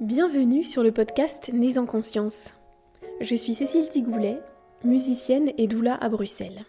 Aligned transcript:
Bienvenue 0.00 0.64
sur 0.64 0.82
le 0.82 0.90
podcast 0.90 1.52
Nés 1.52 1.78
en 1.78 1.86
conscience. 1.86 2.54
Je 3.20 3.36
suis 3.36 3.54
Cécile 3.54 3.88
Tigoulet, 3.88 4.40
musicienne 4.82 5.52
et 5.56 5.68
doula 5.68 5.94
à 5.94 6.08
Bruxelles. 6.08 6.64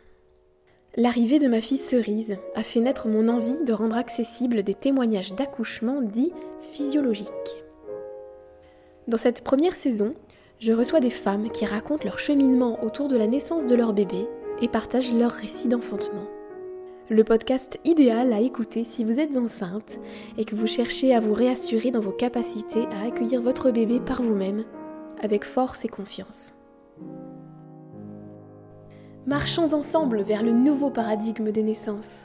L'arrivée 0.95 1.39
de 1.39 1.47
ma 1.47 1.59
fille 1.59 1.79
Cerise 1.79 2.37
a 2.53 2.61
fait 2.61 2.81
naître 2.81 3.07
mon 3.07 3.27
envie 3.27 3.63
de 3.65 3.73
rendre 3.73 3.97
accessibles 3.97 4.61
des 4.61 4.75
témoignages 4.75 5.33
d'accouchement 5.33 6.03
dits 6.03 6.33
physiologiques. 6.71 7.63
Dans 9.07 9.17
cette 9.17 9.43
première 9.43 9.75
saison, 9.75 10.13
je 10.59 10.71
reçois 10.71 10.99
des 10.99 11.09
femmes 11.09 11.49
qui 11.49 11.65
racontent 11.65 12.05
leur 12.05 12.19
cheminement 12.19 12.83
autour 12.83 13.07
de 13.07 13.17
la 13.17 13.25
naissance 13.25 13.65
de 13.65 13.73
leur 13.73 13.93
bébé 13.93 14.27
et 14.61 14.67
partagent 14.67 15.15
leur 15.15 15.31
récit 15.31 15.67
d'enfantement 15.67 16.27
le 17.09 17.23
podcast 17.23 17.77
idéal 17.85 18.33
à 18.33 18.41
écouter 18.41 18.83
si 18.83 19.03
vous 19.03 19.19
êtes 19.19 19.37
enceinte 19.37 19.99
et 20.37 20.45
que 20.45 20.55
vous 20.55 20.67
cherchez 20.67 21.13
à 21.13 21.19
vous 21.19 21.33
réassurer 21.33 21.91
dans 21.91 21.99
vos 21.99 22.11
capacités 22.11 22.87
à 22.99 23.07
accueillir 23.07 23.41
votre 23.41 23.71
bébé 23.71 23.99
par 23.99 24.23
vous-même, 24.23 24.63
avec 25.21 25.43
force 25.43 25.85
et 25.85 25.87
confiance. 25.87 26.53
Marchons 29.27 29.73
ensemble 29.73 30.21
vers 30.21 30.43
le 30.43 30.51
nouveau 30.51 30.89
paradigme 30.89 31.51
des 31.51 31.63
naissances. 31.63 32.21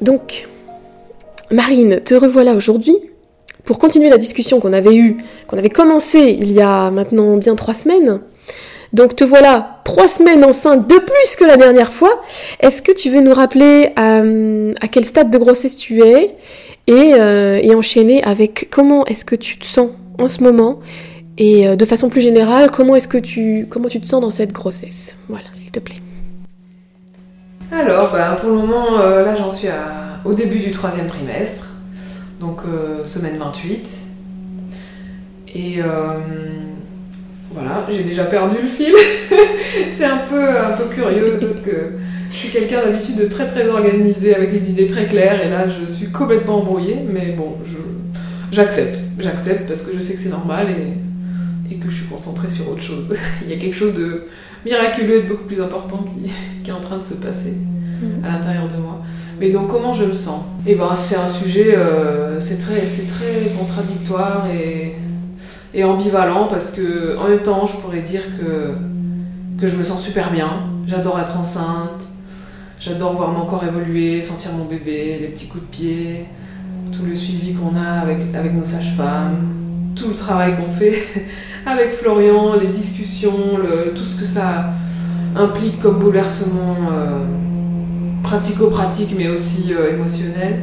Donc, 0.00 0.48
Marine, 1.50 2.00
te 2.00 2.14
revoilà 2.14 2.54
aujourd'hui 2.54 2.96
pour 3.64 3.78
continuer 3.78 4.08
la 4.08 4.18
discussion 4.18 4.60
qu'on 4.60 4.72
avait 4.72 4.96
eue, 4.96 5.18
qu'on 5.46 5.58
avait 5.58 5.68
commencé 5.68 6.36
il 6.38 6.52
y 6.52 6.60
a 6.60 6.90
maintenant 6.90 7.36
bien 7.36 7.54
trois 7.54 7.74
semaines 7.74 8.20
donc 8.92 9.16
te 9.16 9.24
voilà 9.24 9.80
trois 9.84 10.08
semaines 10.08 10.44
enceinte 10.44 10.88
de 10.88 10.98
plus 10.98 11.36
que 11.36 11.44
la 11.44 11.56
dernière 11.56 11.92
fois. 11.92 12.22
Est-ce 12.60 12.82
que 12.82 12.92
tu 12.92 13.10
veux 13.10 13.20
nous 13.20 13.32
rappeler 13.32 13.90
euh, 13.98 14.72
à 14.80 14.88
quel 14.88 15.04
stade 15.04 15.30
de 15.30 15.38
grossesse 15.38 15.76
tu 15.76 16.02
es 16.02 16.36
euh, 16.90 17.58
et, 17.62 17.74
enchaîner 17.74 18.22
avec 18.24 18.68
comment 18.70 19.06
est-ce 19.06 19.24
que 19.24 19.36
tu 19.36 19.58
te 19.58 19.66
sens 19.66 19.90
en 20.18 20.28
ce 20.28 20.42
moment 20.42 20.80
et 21.38 21.66
euh, 21.66 21.76
de 21.76 21.84
façon 21.86 22.10
plus 22.10 22.20
générale, 22.20 22.70
comment 22.70 22.94
est-ce 22.94 23.08
que 23.08 23.18
tu, 23.18 23.66
te 23.70 24.06
sens 24.06 24.20
dans 24.20 24.30
cette 24.30 24.52
grossesse? 24.52 25.16
Voilà, 25.28 25.46
s'il 25.52 25.70
te 25.70 25.80
plaît. 25.80 25.96
Alors, 27.70 28.12
bah, 28.12 28.36
pour 28.38 28.50
le 28.50 28.56
moment, 28.56 28.98
là 28.98 29.34
j'en 29.34 29.50
suis 29.50 29.68
au 30.26 30.34
début 30.34 30.58
du 30.58 30.70
troisième 30.70 31.06
trimestre, 31.06 31.70
donc 32.38 32.60
semaine 33.04 33.38
28. 33.38 33.98
Et 35.54 35.78
voilà, 37.54 37.86
j'ai 37.90 38.02
déjà 38.02 38.24
perdu 38.24 38.56
le 38.62 38.66
fil. 38.66 38.92
c'est 39.96 40.04
un 40.04 40.18
peu, 40.28 40.58
un 40.58 40.76
peu 40.76 40.84
curieux 40.84 41.38
parce 41.40 41.60
que 41.60 41.92
je 42.30 42.36
suis 42.36 42.48
quelqu'un 42.48 42.82
d'habitude 42.82 43.16
de 43.16 43.26
très 43.26 43.46
très 43.46 43.68
organisé 43.68 44.34
avec 44.34 44.52
les 44.52 44.70
idées 44.70 44.86
très 44.86 45.06
claires 45.06 45.44
et 45.44 45.50
là 45.50 45.66
je 45.68 45.90
suis 45.90 46.06
complètement 46.06 46.58
embrouillée, 46.58 46.98
mais 47.06 47.34
bon, 47.36 47.56
j'accepte. 48.50 49.02
J'accepte 49.18 49.68
parce 49.68 49.82
que 49.82 49.94
je 49.94 50.00
sais 50.00 50.14
que 50.14 50.20
c'est 50.20 50.30
normal 50.30 50.68
et, 50.70 51.74
et, 51.74 51.78
que 51.78 51.90
je 51.90 51.96
suis 51.96 52.06
concentrée 52.06 52.48
sur 52.48 52.70
autre 52.70 52.82
chose. 52.82 53.14
Il 53.44 53.50
y 53.50 53.54
a 53.54 53.58
quelque 53.58 53.76
chose 53.76 53.94
de 53.94 54.24
miraculeux 54.64 55.18
et 55.18 55.22
de 55.24 55.28
beaucoup 55.28 55.44
plus 55.44 55.60
important 55.60 56.04
qui, 56.64 56.70
est 56.70 56.72
en 56.72 56.80
train 56.80 56.98
de 56.98 57.02
se 57.02 57.14
passer 57.14 57.54
à 58.24 58.28
l'intérieur 58.28 58.68
de 58.68 58.76
moi. 58.80 59.02
Mais 59.38 59.50
donc 59.50 59.68
comment 59.68 59.92
je 59.92 60.04
me 60.04 60.14
sens? 60.14 60.42
Eh 60.66 60.74
ben 60.74 60.94
c'est 60.94 61.16
un 61.16 61.28
sujet, 61.28 61.74
euh, 61.76 62.40
c'est 62.40 62.58
très, 62.58 62.80
très 62.80 63.52
contradictoire 63.58 64.46
et 64.52 64.94
et 65.74 65.84
ambivalent 65.84 66.46
parce 66.48 66.70
que 66.70 67.16
en 67.18 67.28
même 67.28 67.42
temps 67.42 67.66
je 67.66 67.76
pourrais 67.76 68.02
dire 68.02 68.22
que, 68.38 68.74
que 69.60 69.66
je 69.66 69.76
me 69.76 69.82
sens 69.82 70.02
super 70.02 70.30
bien, 70.30 70.50
j'adore 70.86 71.18
être 71.20 71.38
enceinte, 71.38 72.02
j'adore 72.78 73.14
voir 73.14 73.30
mon 73.30 73.46
corps 73.46 73.64
évoluer, 73.64 74.20
sentir 74.20 74.52
mon 74.52 74.64
bébé, 74.64 75.18
les 75.20 75.28
petits 75.28 75.48
coups 75.48 75.64
de 75.64 75.68
pied, 75.68 76.26
tout 76.92 77.04
le 77.06 77.14
suivi 77.14 77.54
qu'on 77.54 77.76
a 77.76 78.00
avec, 78.00 78.18
avec 78.34 78.52
nos 78.54 78.64
sages-femmes, 78.64 79.36
tout 79.94 80.08
le 80.08 80.14
travail 80.14 80.56
qu'on 80.56 80.70
fait 80.70 81.02
avec 81.66 81.92
Florian, 81.92 82.56
les 82.60 82.68
discussions, 82.68 83.58
tout 83.94 84.04
ce 84.04 84.20
que 84.20 84.26
ça 84.26 84.72
implique 85.36 85.80
comme 85.80 85.98
bouleversement 85.98 86.76
euh, 86.92 87.24
pratico-pratique 88.22 89.14
mais 89.16 89.28
aussi 89.28 89.72
euh, 89.72 89.94
émotionnel. 89.94 90.60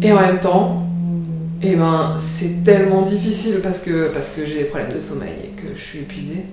Et 0.00 0.12
en 0.12 0.20
même 0.20 0.38
temps, 0.38 0.87
et 1.60 1.72
eh 1.72 1.76
ben 1.76 2.14
c'est 2.20 2.62
tellement 2.62 3.02
difficile 3.02 3.58
parce 3.60 3.80
que, 3.80 4.08
parce 4.08 4.30
que 4.30 4.46
j'ai 4.46 4.58
des 4.58 4.64
problèmes 4.64 4.92
de 4.94 5.00
sommeil 5.00 5.34
et 5.42 5.48
que 5.60 5.74
je 5.74 5.80
suis 5.80 5.98
épuisée. 5.98 6.44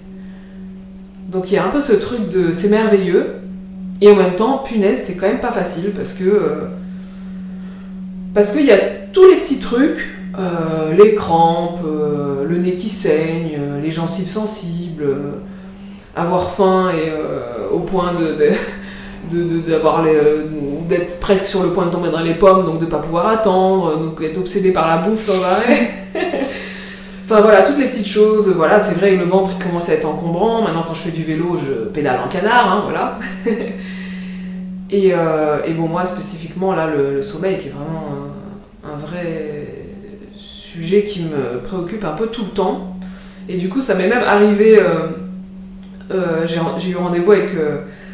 Donc 1.29 1.51
il 1.51 1.55
y 1.55 1.57
a 1.57 1.65
un 1.65 1.69
peu 1.69 1.79
ce 1.79 1.93
truc 1.93 2.27
de 2.29 2.51
c'est 2.51 2.69
merveilleux 2.69 3.35
et 4.01 4.09
en 4.09 4.15
même 4.15 4.35
temps 4.35 4.59
punaise 4.59 5.03
c'est 5.05 5.15
quand 5.15 5.27
même 5.27 5.41
pas 5.41 5.51
facile 5.51 5.91
parce 5.95 6.13
que 6.13 6.23
euh, 6.23 6.55
parce 8.33 8.51
qu'il 8.51 8.65
y 8.65 8.71
a 8.71 8.79
tous 9.13 9.27
les 9.29 9.35
petits 9.37 9.59
trucs, 9.59 10.17
euh, 10.39 10.93
les 10.97 11.13
crampes, 11.13 11.81
euh, 11.85 12.43
le 12.47 12.57
nez 12.57 12.73
qui 12.73 12.89
saigne, 12.89 13.59
les 13.83 13.91
gencives 13.91 14.27
sensibles, 14.27 15.05
avoir 16.15 16.49
faim 16.51 16.91
et 16.91 17.11
au 17.71 17.79
point 17.79 18.11
de 18.13 18.35
d'avoir 19.69 20.03
d'être 20.87 21.19
presque 21.19 21.45
sur 21.45 21.63
le 21.63 21.69
point 21.69 21.85
de 21.85 21.91
tomber 21.91 22.09
dans 22.09 22.21
les 22.21 22.33
pommes, 22.33 22.65
donc 22.65 22.79
de 22.79 22.85
pas 22.85 22.99
pouvoir 22.99 23.27
attendre, 23.27 23.97
donc 23.97 24.21
être 24.21 24.37
obsédé 24.37 24.71
par 24.71 24.87
la 24.87 24.97
bouffe 24.97 25.19
sans 25.19 25.43
arrêt. 25.43 25.89
enfin 27.23 27.41
voilà, 27.41 27.63
toutes 27.63 27.77
les 27.77 27.87
petites 27.87 28.07
choses. 28.07 28.49
Voilà, 28.55 28.79
c'est 28.79 28.95
vrai 28.95 29.11
que 29.11 29.19
le 29.19 29.25
ventre 29.25 29.57
commence 29.59 29.89
à 29.89 29.93
être 29.93 30.05
encombrant. 30.05 30.61
Maintenant, 30.61 30.83
quand 30.87 30.93
je 30.93 31.01
fais 31.01 31.11
du 31.11 31.23
vélo, 31.23 31.57
je 31.57 31.89
pédale 31.89 32.19
en 32.23 32.27
canard, 32.27 32.71
hein, 32.71 32.81
voilà. 32.83 33.17
et, 34.91 35.13
euh, 35.13 35.63
et, 35.65 35.73
bon, 35.73 35.87
moi 35.87 36.05
spécifiquement, 36.05 36.73
là, 36.73 36.87
le, 36.87 37.21
sommeil 37.21 37.57
qui 37.57 37.67
est 37.67 37.71
vraiment 37.71 38.05
un, 38.83 38.97
vrai 38.97 39.67
sujet 40.37 41.03
qui 41.03 41.23
me 41.23 41.61
préoccupe 41.61 42.03
un 42.03 42.11
peu 42.13 42.27
tout 42.27 42.43
le 42.43 42.51
temps. 42.51 42.97
Et 43.47 43.57
du 43.57 43.69
coup, 43.69 43.81
ça 43.81 43.95
m'est 43.95 44.07
même 44.07 44.23
arrivé. 44.23 44.79
Euh, 44.79 45.07
euh, 46.11 46.45
j'ai 46.45 46.91
eu 46.91 46.95
rendez-vous 46.95 47.31
avec 47.31 47.49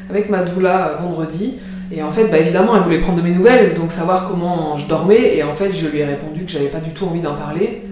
avec 0.10 0.30
ma 0.30 0.44
doula 0.44 0.98
vendredi. 1.02 1.58
Et 1.94 2.02
en 2.02 2.10
fait, 2.10 2.28
bah, 2.28 2.38
évidemment, 2.38 2.76
elle 2.76 2.82
voulait 2.82 3.00
prendre 3.00 3.18
de 3.18 3.24
mes 3.24 3.32
nouvelles, 3.32 3.74
donc 3.74 3.92
savoir 3.92 4.30
comment 4.30 4.78
je 4.78 4.88
dormais. 4.88 5.36
Et 5.36 5.44
en 5.44 5.54
fait, 5.54 5.74
je 5.74 5.88
lui 5.88 6.00
ai 6.00 6.06
répondu 6.06 6.46
que 6.46 6.52
j'avais 6.52 6.68
pas 6.68 6.80
du 6.80 6.92
tout 6.92 7.06
envie 7.06 7.20
d'en 7.20 7.36
parler, 7.36 7.84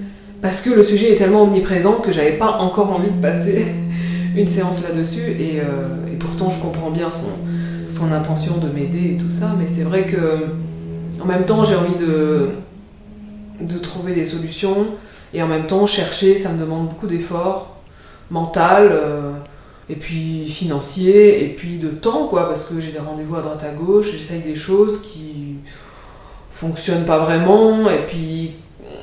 parce 0.41 0.61
que 0.61 0.69
le 0.69 0.83
sujet 0.83 1.13
est 1.13 1.15
tellement 1.15 1.43
omniprésent 1.43 1.95
que 1.95 2.11
j'avais 2.11 2.33
pas 2.33 2.57
encore 2.59 2.91
envie 2.91 3.11
de 3.11 3.21
passer 3.21 3.65
une 4.35 4.47
séance 4.47 4.81
là-dessus. 4.83 5.31
Et, 5.31 5.59
euh, 5.59 6.11
et, 6.11 6.15
pourtant, 6.15 6.49
je 6.49 6.59
comprends 6.61 6.91
bien 6.91 7.11
son, 7.11 7.27
son 7.89 8.11
intention 8.11 8.57
de 8.57 8.67
m'aider 8.67 9.13
et 9.13 9.17
tout 9.17 9.29
ça, 9.29 9.53
mais 9.57 9.67
c'est 9.67 9.83
vrai 9.83 10.05
que 10.05 10.45
en 11.21 11.25
même 11.25 11.43
temps, 11.43 11.65
j'ai 11.65 11.75
envie 11.75 11.97
de, 11.99 12.49
de 13.59 13.77
trouver 13.77 14.13
des 14.13 14.23
solutions, 14.23 14.87
et 15.33 15.43
en 15.43 15.47
même 15.47 15.67
temps, 15.67 15.85
chercher, 15.85 16.37
ça 16.37 16.49
me 16.51 16.59
demande 16.59 16.87
beaucoup 16.87 17.07
d'efforts 17.07 17.79
mental. 18.29 18.89
Euh, 18.91 19.31
et 19.89 19.95
puis 19.95 20.47
financier, 20.47 21.43
et 21.43 21.49
puis 21.49 21.77
de 21.77 21.89
temps, 21.89 22.27
quoi, 22.27 22.47
parce 22.47 22.65
que 22.65 22.79
j'ai 22.79 22.91
des 22.91 22.99
rendez-vous 22.99 23.35
à 23.35 23.41
droite 23.41 23.63
à 23.63 23.71
gauche, 23.71 24.11
j'essaye 24.11 24.41
des 24.41 24.55
choses 24.55 25.01
qui 25.01 25.55
fonctionnent 26.51 27.05
pas 27.05 27.19
vraiment, 27.19 27.89
et 27.89 28.05
puis 28.05 28.53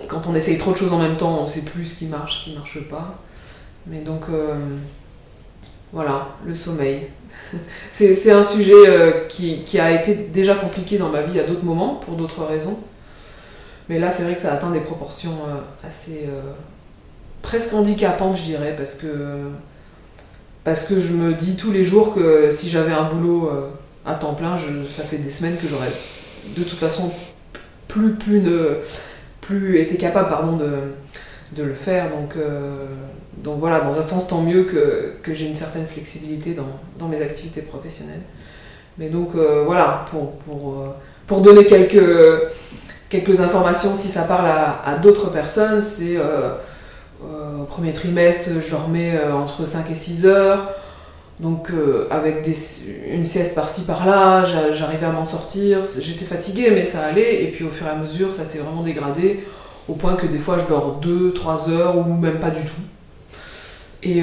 quand 0.09 0.23
on 0.29 0.35
essaye 0.35 0.59
trop 0.59 0.73
de 0.73 0.77
choses 0.77 0.93
en 0.93 0.99
même 0.99 1.17
temps, 1.17 1.39
on 1.43 1.47
sait 1.47 1.63
plus 1.63 1.87
ce 1.87 1.99
qui 1.99 2.07
marche, 2.07 2.41
ce 2.41 2.45
qui 2.45 2.57
marche 2.57 2.81
pas. 2.89 3.19
Mais 3.87 4.01
donc, 4.01 4.25
euh, 4.31 4.55
voilà, 5.93 6.29
le 6.45 6.55
sommeil. 6.55 7.09
c'est 7.91 8.31
un 8.33 8.43
sujet 8.43 8.73
euh, 8.87 9.27
qui, 9.29 9.63
qui, 9.65 9.79
a 9.79 9.93
été 9.93 10.15
déjà 10.15 10.55
compliqué 10.55 10.99
dans 10.99 11.09
ma 11.09 11.23
vie 11.23 11.39
à 11.39 11.45
d'autres 11.45 11.65
moments, 11.65 11.95
pour 11.95 12.15
d'autres 12.15 12.45
raisons. 12.45 12.79
Mais 13.89 13.99
là, 13.99 14.11
c'est 14.11 14.25
vrai 14.25 14.35
que 14.35 14.41
ça 14.41 14.53
atteint 14.53 14.71
des 14.71 14.81
proportions 14.81 15.37
euh, 15.49 15.87
assez 15.87 16.29
presque 17.43 17.73
handicapantes, 17.73 18.37
je 18.37 18.43
dirais, 18.43 18.75
parce 18.77 18.95
que 18.95 19.07
parce 20.67 20.83
que 20.83 20.99
je 20.99 21.13
me 21.13 21.33
dis 21.33 21.55
tous 21.55 21.71
les 21.71 21.85
jours 21.85 22.13
que 22.13 22.51
si 22.51 22.69
j'avais 22.69 22.93
un 22.93 23.05
boulot 23.05 23.49
euh, 23.49 23.69
à 24.05 24.15
temps 24.15 24.35
plein, 24.35 24.57
ça 24.89 25.05
fait 25.05 25.19
des 25.19 25.31
semaines 25.31 25.57
que 25.59 25.69
j'aurais 25.69 25.93
de 26.57 26.63
toute 26.65 26.79
façon 26.81 27.13
plus, 27.87 28.15
plus, 28.15 28.43
plus 29.41 29.79
été 29.79 29.97
capable 29.97 30.29
pardon, 30.29 30.57
de, 30.57 30.73
de 31.57 31.63
le 31.63 31.73
faire. 31.73 32.11
Donc, 32.11 32.35
euh, 32.35 32.85
donc 33.37 33.61
voilà, 33.61 33.79
dans 33.79 33.97
un 33.97 34.03
sens, 34.03 34.27
tant 34.27 34.43
mieux 34.43 34.65
que, 34.65 35.13
que 35.23 35.33
j'ai 35.33 35.47
une 35.47 35.55
certaine 35.55 35.87
flexibilité 35.87 36.53
dans, 36.55 36.81
dans, 36.99 37.07
mes 37.07 37.23
activités 37.23 37.63
professionnelles. 37.63 38.23
Mais 38.99 39.09
donc 39.09 39.37
euh, 39.37 39.63
voilà, 39.65 40.05
pour, 40.11 40.33
pour, 40.39 40.97
pour, 41.29 41.43
donner 41.43 41.65
quelques, 41.65 42.51
quelques 43.09 43.39
informations, 43.39 43.95
si 43.95 44.09
ça 44.09 44.23
parle 44.23 44.49
à, 44.49 44.99
d'autres 45.01 45.31
personnes, 45.31 45.81
c'est 45.81 46.17
au 47.61 47.65
premier 47.65 47.93
trimestre, 47.93 48.51
je 48.61 48.71
dormais 48.71 49.17
euh, 49.17 49.35
entre 49.35 49.67
5 49.67 49.91
et 49.91 49.95
6 49.95 50.27
heures. 50.27 50.67
Donc 51.41 51.71
euh, 51.71 52.07
avec 52.11 52.49
une 53.09 53.27
sieste 53.27 53.55
par-ci 53.55 53.83
par-là, 53.83 54.45
j'arrivais 54.73 55.07
à 55.07 55.11
m'en 55.11 55.25
sortir. 55.25 55.81
J'étais 56.01 56.25
fatiguée, 56.25 56.71
mais 56.71 56.85
ça 56.85 57.05
allait. 57.05 57.45
Et 57.45 57.51
puis 57.51 57.65
au 57.65 57.71
fur 57.71 57.87
et 57.87 57.91
à 57.91 57.95
mesure, 57.95 58.33
ça 58.33 58.45
s'est 58.45 58.59
vraiment 58.59 58.83
dégradé 58.83 59.45
au 59.89 59.95
point 59.95 60.15
que 60.15 60.27
des 60.27 60.39
fois 60.39 60.59
je 60.59 60.67
dors 60.67 61.01
2-3 61.01 61.71
heures 61.71 61.99
ou 61.99 62.05
même 62.15 62.41
pas 62.41 62.51
du 62.51 62.63
tout. 62.63 62.83
Et, 64.03 64.23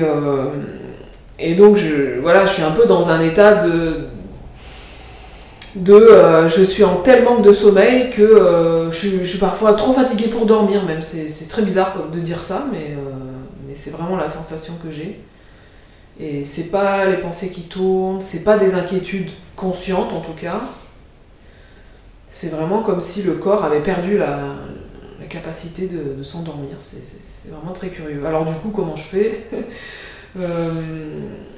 et 1.40 1.56
donc 1.56 1.76
je, 1.76 2.20
voilà, 2.22 2.46
je 2.46 2.54
suis 2.54 2.64
un 2.64 2.72
peu 2.72 2.86
dans 2.86 3.10
un 3.10 3.22
état 3.22 3.56
de, 3.56 4.08
de 5.76 5.94
euh, 5.94 6.48
je 6.48 6.64
suis 6.64 6.84
en 6.84 6.98
tel 6.98 7.24
manque 7.24 7.42
de 7.42 7.54
sommeil 7.54 8.10
que 8.10 8.22
euh, 8.22 8.92
je, 8.92 9.24
suis 9.24 9.40
parfois 9.40 9.74
trop 9.74 9.94
fatiguée 9.94 10.28
pour 10.28 10.46
dormir 10.46 10.86
même. 10.86 11.02
C'est 11.02 11.50
très 11.50 11.62
bizarre 11.62 11.96
de 12.14 12.20
dire 12.20 12.44
ça, 12.44 12.66
mais, 12.72 12.96
mais 13.68 13.76
c'est 13.76 13.92
vraiment 13.92 14.16
la 14.16 14.30
sensation 14.30 14.74
que 14.84 14.92
j'ai. 14.92 15.20
Et 16.20 16.46
c'est 16.46 16.70
pas 16.70 17.06
les 17.06 17.18
pensées 17.18 17.50
qui 17.50 17.64
tournent, 17.64 18.22
c'est 18.22 18.44
pas 18.44 18.58
des 18.58 18.76
inquiétudes 18.76 19.32
conscientes 19.56 20.14
en 20.14 20.22
tout 20.22 20.34
cas. 20.34 20.62
C'est 22.30 22.50
vraiment 22.50 22.82
comme 22.82 23.02
si 23.02 23.24
le 23.24 23.34
corps 23.34 23.64
avait 23.64 23.82
perdu 23.82 24.18
la, 24.18 24.56
capacité 25.30 25.88
de, 25.88 26.22
s'endormir. 26.24 26.76
C'est 26.80 27.52
vraiment 27.52 27.72
très 27.72 27.88
curieux. 27.90 28.24
Alors 28.26 28.46
du 28.46 28.54
coup, 28.56 28.70
comment 28.70 28.96
je 28.96 29.04
fais? 29.04 29.44
Euh, 30.36 30.72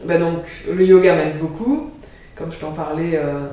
bah 0.03 0.17
donc, 0.17 0.41
le 0.69 0.85
yoga 0.85 1.15
m'aide 1.15 1.39
beaucoup, 1.39 1.91
comme 2.35 2.51
je 2.51 2.59
t'en 2.59 2.73
parlais 2.73 3.11
euh, 3.15 3.47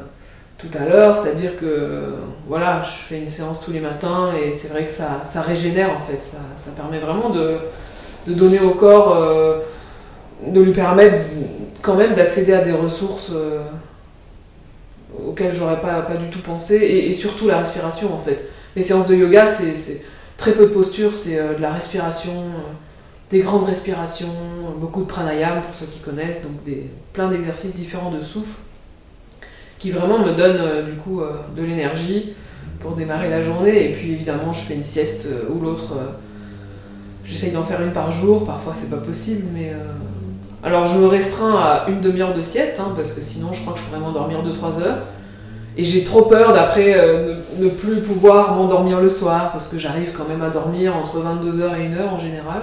tout 0.63 0.79
à 0.79 0.89
l'heure, 0.89 1.17
c'est-à-dire 1.17 1.59
que 1.59 2.15
voilà, 2.49 2.83
je 2.83 2.91
fais 2.91 3.19
une 3.19 3.29
séance 3.29 3.61
tous 3.65 3.73
les 3.73 3.81
matins 3.81 4.33
et 4.33 4.55
c'est 4.55 4.69
vrai 4.69 4.85
que 4.85 4.91
ça, 4.91 5.43
régénère 5.43 5.91
en 5.91 6.01
fait, 6.01 6.23
ça, 6.23 6.71
permet 6.77 6.99
vraiment 6.99 7.31
de, 7.31 7.59
donner 8.27 8.61
au 8.61 8.71
corps, 8.71 9.17
euh, 9.17 9.59
de 10.47 10.61
lui 10.61 10.73
permettre 10.73 11.17
quand 11.83 11.97
même 11.97 12.15
d'accéder 12.15 12.53
à 12.53 12.63
des 12.63 12.73
ressources 12.73 13.33
auxquelles 15.27 15.53
j'aurais 15.53 15.81
pas, 15.81 16.03
pas 16.03 16.15
du 16.15 16.29
tout 16.29 16.41
pensé 16.41 16.77
et, 16.77 17.13
surtout 17.13 17.49
la 17.49 17.59
respiration 17.59 18.15
en 18.15 18.19
fait. 18.19 18.49
Les 18.75 18.83
séances 18.83 19.07
de 19.07 19.15
yoga, 19.15 19.47
c'est 19.47 20.03
très 20.37 20.53
peu 20.53 20.67
de 20.67 20.73
posture, 20.73 21.15
c'est 21.15 21.39
euh, 21.39 21.55
de 21.55 21.63
la 21.63 21.73
respiration, 21.73 22.33
euh, 22.33 22.73
des 23.31 23.41
grandes 23.41 23.65
respirations, 23.67 24.35
beaucoup 24.79 25.03
de 25.03 25.07
pranayama 25.07 25.61
pour 25.61 25.75
ceux 25.75 25.87
qui 25.87 25.99
connaissent, 25.99 26.43
donc 26.43 26.63
des, 26.65 26.89
plein 27.13 27.29
d'exercices 27.29 27.75
différents 27.75 28.11
de 28.11 28.23
souffle 28.23 28.61
qui 29.83 29.91
vraiment 29.91 30.19
me 30.19 30.33
donnent 30.33 30.61
euh, 30.61 30.83
du 30.83 30.93
coup 30.93 31.21
de 31.57 31.63
l'énergie 31.63 32.35
pour 32.79 32.93
démarrer 32.93 33.29
la 33.29 33.43
journée. 33.43 33.89
Et 33.89 33.93
puis 33.93 34.13
évidemment, 34.13 34.53
je 34.53 34.61
fais 34.61 34.75
une 34.75 34.85
sieste 34.85 35.29
ou 35.51 35.61
l'autre. 35.61 35.95
J'essaye 37.25 37.51
d'en 37.51 37.65
faire 37.65 37.83
une 37.83 37.93
par 37.93 38.13
jour, 38.13 38.45
parfois 38.47 38.75
c'est 38.75 38.91
pas 38.91 38.97
possible, 38.97 39.45
mais. 39.53 39.73
Alors 40.65 40.87
je 40.87 40.97
me 40.97 41.07
restreins 41.07 41.57
à 41.57 41.87
une 41.89 42.01
demi-heure 42.01 42.35
de 42.35 42.43
sieste, 42.43 42.77
hein, 42.79 42.93
parce 42.95 43.15
que 43.15 43.21
sinon 43.21 43.53
je 43.53 43.63
crois 43.63 43.73
que 43.73 43.81
je 43.81 43.85
pourrais 43.85 43.99
m'endormir 43.99 44.45
2-3 44.45 44.81
heures. 44.81 44.99
Et 45.77 45.85
j'ai 45.85 46.05
trop 46.05 46.23
peur 46.23 46.53
d'après 46.53 46.95
euh, 46.97 47.37
ne, 47.59 47.69
plus 47.69 48.01
pouvoir 48.01 48.55
m'endormir 48.55 49.01
le 49.01 49.09
soir, 49.09 49.51
parce 49.53 49.69
que 49.69 49.79
j'arrive 49.79 50.13
quand 50.17 50.29
même 50.29 50.43
à 50.43 50.51
dormir 50.51 50.95
entre 50.95 51.17
22h 51.19 51.65
et 51.81 51.89
1h 51.89 52.11
en 52.13 52.19
général. 52.19 52.63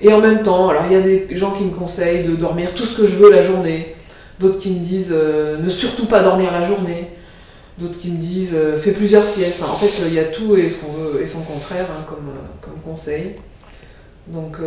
Et 0.00 0.12
en 0.12 0.20
même 0.20 0.42
temps, 0.42 0.68
alors 0.68 0.82
il 0.88 0.92
y 0.92 0.96
a 0.96 1.00
des 1.00 1.28
gens 1.32 1.52
qui 1.52 1.64
me 1.64 1.70
conseillent 1.70 2.24
de 2.24 2.36
dormir 2.36 2.74
tout 2.74 2.84
ce 2.84 2.96
que 2.96 3.06
je 3.06 3.16
veux 3.16 3.30
la 3.30 3.40
journée, 3.40 3.93
d'autres 4.38 4.58
qui 4.58 4.70
me 4.70 4.84
disent 4.84 5.14
euh, 5.14 5.58
ne 5.58 5.68
surtout 5.68 6.06
pas 6.06 6.22
dormir 6.22 6.52
la 6.52 6.62
journée, 6.62 7.10
d'autres 7.78 7.98
qui 7.98 8.10
me 8.10 8.18
disent 8.18 8.54
euh, 8.54 8.76
fais 8.76 8.92
plusieurs 8.92 9.26
siestes. 9.26 9.62
en 9.62 9.76
fait, 9.76 9.90
il 10.06 10.14
y 10.14 10.18
a 10.18 10.24
tout 10.24 10.56
et, 10.56 10.68
son 10.68 11.40
contraire 11.40 11.86
hein, 11.90 12.04
comme, 12.06 12.30
comme 12.60 12.80
conseil. 12.82 13.36
Donc 14.26 14.58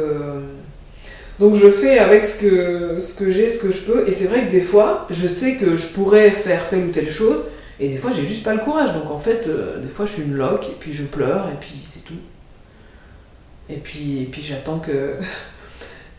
donc 1.39 1.55
je 1.55 1.69
fais 1.69 1.99
avec 1.99 2.25
ce 2.25 2.39
que, 2.39 2.99
ce 2.99 3.17
que 3.17 3.29
j'ai, 3.29 3.49
ce 3.49 3.59
que 3.61 3.71
je 3.71 3.81
peux. 3.81 4.07
Et 4.07 4.11
c'est 4.11 4.25
vrai 4.25 4.45
que 4.45 4.51
des 4.51 4.61
fois, 4.61 5.05
je 5.09 5.27
sais 5.27 5.55
que 5.55 5.75
je 5.75 5.93
pourrais 5.93 6.31
faire 6.31 6.67
telle 6.67 6.85
ou 6.85 6.91
telle 6.91 7.09
chose. 7.09 7.43
Et 7.79 7.89
des 7.89 7.97
fois, 7.97 8.09
j'ai 8.11 8.25
juste 8.25 8.43
pas 8.43 8.53
le 8.53 8.59
courage. 8.59 8.93
Donc 8.93 9.11
en 9.11 9.19
fait, 9.19 9.45
euh, 9.47 9.79
des 9.79 9.87
fois, 9.87 10.05
je 10.05 10.13
suis 10.13 10.23
une 10.23 10.33
loque 10.33 10.65
et 10.65 10.75
puis 10.79 10.93
je 10.93 11.03
pleure 11.03 11.47
et 11.49 11.57
puis 11.59 11.75
c'est 11.85 12.03
tout. 12.03 12.15
Et 13.69 13.77
puis, 13.77 14.23
et 14.23 14.25
puis 14.25 14.41
j'attends 14.41 14.79
que, 14.79 15.13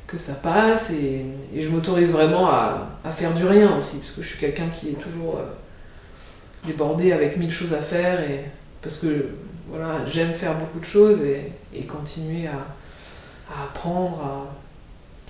que 0.09 0.17
ça 0.17 0.35
passe 0.35 0.91
et, 0.91 1.27
je 1.57 1.69
m'autorise 1.69 2.11
vraiment 2.11 2.49
à, 2.49 2.89
faire 3.15 3.33
du 3.35 3.45
rien 3.45 3.79
aussi. 3.79 3.99
Parce 3.99 4.11
que 4.13 4.23
je 4.23 4.29
suis 4.29 4.39
quelqu'un 4.39 4.69
qui 4.69 4.89
est 4.89 5.01
toujours 5.01 5.37
euh, 5.37 5.45
débordé 6.67 7.13
avec 7.13 7.37
mille 7.37 7.53
choses 7.53 7.75
à 7.75 7.83
faire. 7.83 8.21
Et, 8.29 8.47
parce 8.83 8.99
que 8.99 9.27
voilà, 9.69 10.07
j'aime 10.07 10.33
faire 10.33 10.55
beaucoup 10.59 10.81
de 10.81 10.85
choses 10.85 11.21
et, 11.23 11.83
continuer 11.83 12.49
à, 12.49 12.67
apprendre, 13.65 14.49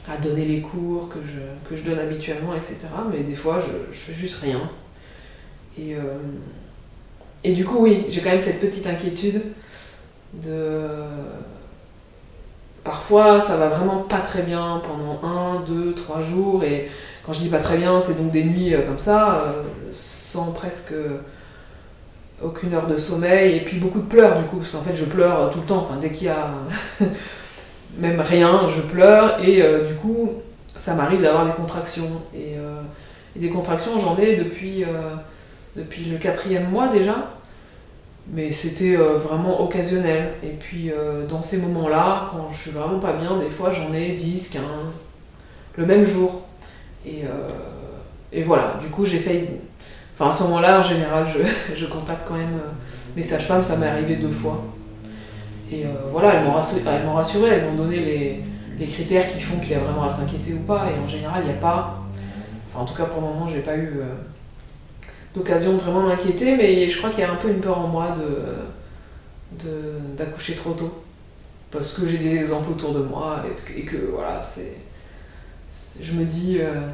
à 0.09 0.17
donner 0.17 0.45
les 0.45 0.61
cours 0.61 1.09
que 1.09 1.19
je, 1.27 1.69
que 1.69 1.77
je 1.77 1.89
donne 1.89 1.99
habituellement, 1.99 2.55
etc. 2.55 2.79
Mais 3.13 3.21
des 3.21 3.35
fois, 3.35 3.59
je, 3.59 3.93
je 3.93 3.99
fais 3.99 4.15
juste 4.15 4.41
rien. 4.41 4.61
Et, 5.77 5.95
euh, 5.95 6.19
et 7.45 7.53
du 7.53 7.65
coup, 7.65 7.79
oui, 7.81 8.07
j'ai 8.09 8.21
quand 8.21 8.31
même 8.31 8.41
cette 8.41 8.61
petite 8.61 8.87
inquiétude 8.87 9.43
de... 10.35 10.89
Parfois, 12.89 13.39
ça 13.39 13.59
va 13.59 13.69
vraiment 13.69 13.99
pas 13.99 14.21
très 14.21 14.41
bien 14.41 14.81
pendant 14.83 15.21
un, 15.23 15.61
deux, 15.61 15.93
trois 15.93 16.23
jours. 16.23 16.65
Et 16.65 16.89
quand 17.23 17.35
je 17.35 17.41
dis 17.41 17.51
pas 17.51 17.59
très 17.59 17.77
bien, 17.77 18.01
c'est 18.01 18.17
donc 18.17 18.31
des 18.31 18.43
nuits 18.43 18.75
euh, 18.75 18.81
comme 18.81 18.99
ça, 18.99 19.43
euh, 19.45 19.63
sans 19.93 20.53
presque 20.53 20.95
aucune 22.43 22.73
heure 22.73 22.87
de 22.87 22.97
sommeil. 22.97 23.59
Et 23.59 23.61
puis 23.61 23.77
beaucoup 23.77 24.01
de 24.01 24.07
pleurs, 24.07 24.39
du 24.39 24.45
coup, 24.45 24.57
parce 24.57 24.71
qu'en 24.71 24.81
fait, 24.81 24.97
je 24.97 25.05
pleure 25.05 25.51
tout 25.51 25.59
le 25.59 25.67
temps. 25.67 25.81
Enfin, 25.81 25.97
dès 26.01 26.13
qu'il 26.13 26.29
y 26.29 26.31
a 26.31 26.49
même 27.99 28.23
rien, 28.23 28.67
je 28.67 28.81
pleure 28.81 29.37
et 29.45 29.61
euh, 29.61 29.87
du 29.87 29.95
coup 29.97 30.31
ça 30.79 30.95
m'arrive 30.95 31.21
d'avoir 31.21 31.45
des 31.45 31.53
contractions. 31.53 32.23
Et, 32.35 32.55
des 33.37 33.51
contractions 33.51 33.99
j'en 33.99 34.17
ai 34.19 34.35
depuis 34.35 34.85
le 35.77 36.17
quatrième 36.17 36.71
mois 36.71 36.89
déjà, 36.89 37.38
mais 38.33 38.53
c'était 38.53 38.95
vraiment 38.95 39.63
occasionnel. 39.63 40.33
Et 40.43 40.51
puis 40.51 40.91
dans 41.29 41.41
ces 41.41 41.59
moments-là, 41.59 42.27
quand 42.31 42.49
je 42.51 42.57
suis 42.57 42.71
vraiment 42.71 42.99
pas 42.99 43.13
bien, 43.13 43.39
des 43.39 43.51
fois 43.51 43.71
j'en 43.71 43.93
ai 43.95 44.13
10, 44.13 44.49
15, 44.49 44.63
le 45.77 45.87
même 45.87 46.05
jour. 46.05 46.43
Et, 47.07 47.23
et 48.33 48.43
voilà, 48.43 48.75
du 48.81 48.89
coup 48.89 49.05
j'essaye... 49.05 49.49
Enfin 50.15 50.31
à 50.31 50.33
ce 50.33 50.43
moment-là, 50.45 50.81
en 50.81 50.83
général, 50.83 51.27
je, 51.27 51.75
je 51.75 51.87
contacte 51.87 52.23
quand 52.29 52.37
même 52.37 52.61
mes 53.17 53.23
sages-femmes, 53.23 53.63
ça 53.63 53.77
m'est 53.77 53.87
arrivé 53.89 54.17
deux 54.17 54.31
fois. 54.31 54.63
Et 55.71 55.85
euh, 55.85 55.89
voilà, 56.11 56.35
elles 56.35 56.45
m'ont 56.45 56.53
rassuré, 56.53 57.49
elles 57.49 57.65
m'ont 57.65 57.77
donné 57.77 58.43
les, 58.79 58.87
critères 58.87 59.29
qui 59.33 59.41
font 59.41 59.59
qu'il 59.59 59.73
y 59.73 59.75
a 59.75 59.81
vraiment 59.81 60.05
à 60.05 60.11
s'inquiéter 60.11 60.55
ou 60.55 60.61
pas. 60.61 60.87
Et 60.91 60.99
en 60.99 61.07
général, 61.07 61.43
il 61.43 61.51
n'y 61.51 61.57
a 61.57 61.61
pas. 61.61 61.99
Enfin, 62.69 62.81
en 62.81 62.85
tout 62.85 62.95
cas, 62.95 63.05
pour 63.05 63.21
le 63.21 63.29
moment, 63.29 63.49
j'ai 63.49 63.61
pas 63.61 63.77
eu 63.77 63.99
euh, 63.99 64.15
d'occasion 65.35 65.75
de 65.75 65.79
vraiment 65.79 66.03
m'inquiéter, 66.03 66.57
mais 66.57 66.89
je 66.89 66.99
crois 66.99 67.11
qu'il 67.11 67.21
y 67.21 67.25
a 67.25 67.33
un 67.33 67.37
peu 67.37 67.49
une 67.49 67.61
peur 67.61 67.79
en 67.79 67.89
moi 67.89 68.15
d'accoucher 70.17 70.55
trop 70.55 70.73
tôt. 70.73 71.05
Parce 71.71 71.93
que 71.93 72.09
j'ai 72.09 72.17
des 72.17 72.37
exemples 72.37 72.71
autour 72.71 72.95
de 72.95 73.01
moi 73.01 73.43
et, 73.77 73.83
que 73.83 73.97
voilà, 74.11 74.43
c'est. 74.43 74.73
Je 76.03 76.13
me 76.13 76.25
dis, 76.25 76.59
euh, 76.61 76.89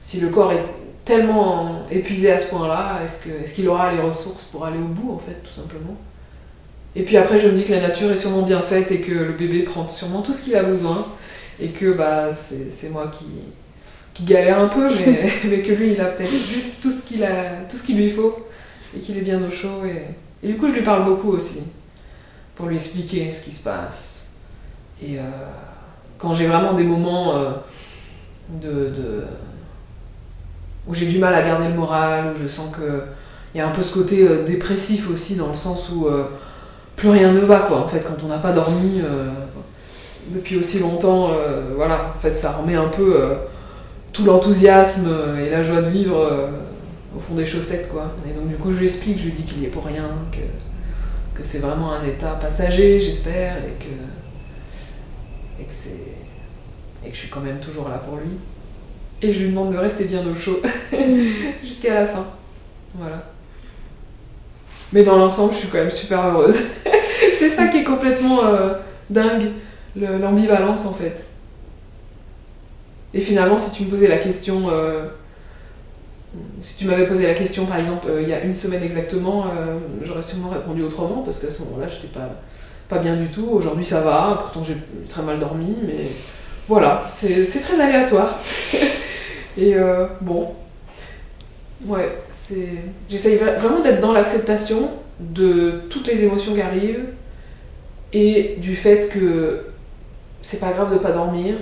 si 0.00 0.20
le 0.20 0.28
corps 0.28 0.52
est 0.52 0.64
tellement 1.04 1.86
épuisé 1.90 2.30
à 2.30 2.38
ce 2.38 2.50
point-là, 2.50 3.00
est-ce 3.04 3.54
qu'il 3.54 3.68
aura 3.68 3.92
les 3.92 4.00
ressources 4.00 4.44
pour 4.44 4.66
aller 4.66 4.78
au 4.78 4.88
bout, 4.88 5.14
en 5.14 5.18
fait, 5.18 5.42
tout 5.42 5.52
simplement? 5.52 5.96
Et 6.96 7.02
puis 7.02 7.16
après, 7.16 7.38
je 7.40 7.48
me 7.48 7.56
dis 7.56 7.64
que 7.64 7.72
la 7.72 7.80
nature 7.80 8.12
est 8.12 8.16
sûrement 8.16 8.42
bien 8.42 8.60
faite 8.60 8.92
et 8.92 9.00
que 9.00 9.12
le 9.12 9.32
bébé 9.32 9.62
prend 9.62 9.88
sûrement 9.88 10.22
tout 10.22 10.32
ce 10.32 10.44
qu'il 10.44 10.56
a 10.56 10.62
besoin. 10.62 11.06
Et 11.60 11.68
que 11.68 11.92
bah, 11.92 12.30
c'est 12.34 12.90
moi 12.90 13.10
qui, 13.16 13.26
qui 14.14 14.22
galère 14.22 14.60
un 14.60 14.68
peu, 14.68 14.88
mais, 14.88 15.32
mais 15.44 15.60
que 15.60 15.72
lui, 15.72 15.92
il 15.92 16.00
a 16.00 16.06
peut-être 16.06 16.30
juste 16.30 16.80
tout 16.80 16.90
ce 16.90 17.02
qu'il 17.02 17.26
qu'il 17.84 17.96
lui 17.96 18.10
faut 18.10 18.46
et 18.96 19.00
qu'il 19.00 19.18
est 19.18 19.22
bien 19.22 19.42
au 19.44 19.50
chaud. 19.50 19.84
Et, 19.84 20.46
et, 20.46 20.52
du 20.52 20.56
coup, 20.56 20.68
je 20.68 20.74
lui 20.74 20.82
parle 20.82 21.04
beaucoup 21.04 21.32
aussi 21.32 21.62
pour 22.54 22.66
lui 22.66 22.76
expliquer 22.76 23.32
ce 23.32 23.42
qui 23.42 23.52
se 23.52 23.62
passe. 23.62 24.26
Et 25.02 25.18
euh, 25.18 25.22
quand 26.18 26.32
j'ai 26.32 26.46
vraiment 26.46 26.74
des 26.74 26.84
moments 26.84 27.36
euh, 27.36 27.50
de, 28.48 28.90
de, 28.90 29.24
où 30.86 30.94
j'ai 30.94 31.06
du 31.06 31.18
mal 31.18 31.34
à 31.34 31.42
garder 31.42 31.66
le 31.66 31.74
moral, 31.74 32.32
où 32.34 32.40
je 32.40 32.46
sens 32.46 32.68
qu'il 32.74 33.58
y 33.58 33.60
a 33.60 33.66
un 33.66 33.72
peu 33.72 33.82
ce 33.82 33.92
côté 33.92 34.26
euh, 34.26 34.44
dépressif 34.44 35.10
aussi, 35.10 35.34
dans 35.34 35.48
le 35.48 35.56
sens 35.56 35.90
où 35.90 36.06
plus 36.94 37.08
rien 37.08 37.32
ne 37.32 37.40
va 37.40 37.58
quoi 37.58 37.78
en 37.78 37.88
fait 37.88 38.00
quand 38.06 38.22
on 38.24 38.28
n'a 38.28 38.38
pas 38.38 38.52
dormi 38.52 39.02
depuis 40.28 40.56
aussi 40.56 40.78
longtemps 40.78 41.32
voilà 41.74 42.12
en 42.14 42.18
fait 42.20 42.32
ça 42.34 42.52
remet 42.52 42.76
un 42.76 42.86
peu 42.86 43.34
tout 44.14 44.24
l'enthousiasme 44.24 45.10
et 45.44 45.50
la 45.50 45.62
joie 45.62 45.82
de 45.82 45.90
vivre 45.90 46.50
au 47.14 47.20
fond 47.20 47.34
des 47.34 47.44
chaussettes 47.44 47.90
quoi 47.90 48.14
et 48.26 48.32
donc 48.32 48.48
du 48.48 48.54
coup 48.56 48.70
je 48.70 48.78
lui 48.78 48.86
explique 48.86 49.18
je 49.18 49.24
lui 49.24 49.32
dis 49.32 49.42
qu'il 49.42 49.60
y 49.60 49.64
est 49.66 49.68
pour 49.68 49.84
rien 49.84 50.08
que, 50.32 51.38
que 51.38 51.46
c'est 51.46 51.58
vraiment 51.58 51.92
un 51.92 52.04
état 52.04 52.30
passager 52.40 53.00
j'espère 53.00 53.56
et 53.58 53.84
que 53.84 53.90
et 55.60 55.64
que 55.64 55.72
c'est 55.72 57.06
et 57.06 57.10
que 57.10 57.14
je 57.14 57.20
suis 57.20 57.28
quand 57.28 57.40
même 57.40 57.58
toujours 57.58 57.90
là 57.90 57.98
pour 57.98 58.16
lui 58.16 58.30
et 59.20 59.30
je 59.30 59.40
lui 59.40 59.50
demande 59.50 59.72
de 59.72 59.78
rester 59.78 60.04
bien 60.04 60.24
au 60.26 60.34
chaud 60.34 60.62
jusqu'à 61.62 61.94
la 61.94 62.06
fin 62.06 62.24
voilà 62.94 63.34
mais 64.94 65.02
dans 65.02 65.16
l'ensemble, 65.16 65.52
je 65.52 65.58
suis 65.58 65.68
quand 65.68 65.78
même 65.78 65.90
super 65.90 66.24
heureuse. 66.24 66.56
c'est 67.38 67.48
ça 67.48 67.66
qui 67.66 67.78
est 67.78 67.84
complètement 67.84 68.44
euh, 68.44 68.74
dingue, 69.10 69.50
l'ambivalence 69.96 70.86
en 70.86 70.94
fait. 70.94 71.26
Et 73.14 73.20
finalement, 73.20 73.56
si 73.56 73.70
tu 73.70 73.84
me 73.84 73.90
posais 73.90 74.08
la 74.08 74.18
question, 74.18 74.64
euh, 74.70 75.06
si 76.60 76.78
tu 76.78 76.86
m'avais 76.86 77.06
posé 77.06 77.26
la 77.26 77.34
question 77.34 77.64
par 77.64 77.78
exemple 77.78 78.08
euh, 78.08 78.20
il 78.20 78.28
y 78.28 78.32
a 78.32 78.42
une 78.42 78.56
semaine 78.56 78.82
exactement, 78.82 79.46
j'aurais 80.02 80.22
sûrement 80.22 80.48
répondu 80.48 80.82
autrement 80.82 81.22
parce 81.24 81.38
qu'à 81.38 81.50
ce 81.50 81.62
moment-là, 81.62 81.86
j'étais 81.88 82.08
pas, 82.08 82.28
pas 82.88 82.98
bien 82.98 83.16
du 83.16 83.28
tout. 83.28 83.48
Aujourd'hui, 83.50 83.84
ça 83.84 84.00
va, 84.00 84.36
pourtant 84.38 84.64
j'ai 84.64 84.76
très 85.08 85.22
mal 85.22 85.38
dormi, 85.38 85.76
mais 85.86 86.08
voilà, 86.66 87.04
c'est 87.06 87.44
très 87.44 87.80
aléatoire. 87.80 88.38
Et 89.56 89.76
bon, 90.20 90.52
ouais, 91.86 92.10
J'essaye 93.08 93.36
vraiment 93.36 93.80
d'être 93.80 94.00
dans 94.00 94.12
l'acceptation 94.12 94.90
de 95.18 95.82
toutes 95.88 96.06
les 96.06 96.24
émotions 96.24 96.54
qui 96.54 96.60
arrivent 96.60 97.06
et 98.12 98.56
du 98.58 98.76
fait 98.76 99.08
que 99.08 99.64
c'est 100.42 100.60
pas 100.60 100.72
grave 100.72 100.92
de 100.92 100.98
pas 100.98 101.12
dormir. 101.12 101.54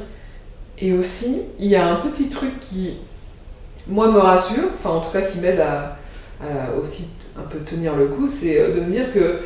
Et 0.78 0.92
aussi, 0.92 1.42
il 1.58 1.66
y 1.66 1.76
a 1.76 1.86
un 1.86 1.96
petit 1.96 2.28
truc 2.28 2.58
qui, 2.60 2.94
moi, 3.88 4.10
me 4.10 4.18
rassure, 4.18 4.68
enfin 4.74 4.90
en 4.90 5.00
tout 5.00 5.10
cas 5.10 5.22
qui 5.22 5.38
m'aide 5.38 5.60
à, 5.60 5.98
aussi 6.80 7.08
un 7.38 7.42
peu 7.42 7.58
tenir 7.60 7.94
le 7.96 8.06
coup, 8.06 8.26
c'est 8.26 8.72
de 8.72 8.80
me 8.80 8.90
dire 8.90 9.12
que 9.12 9.40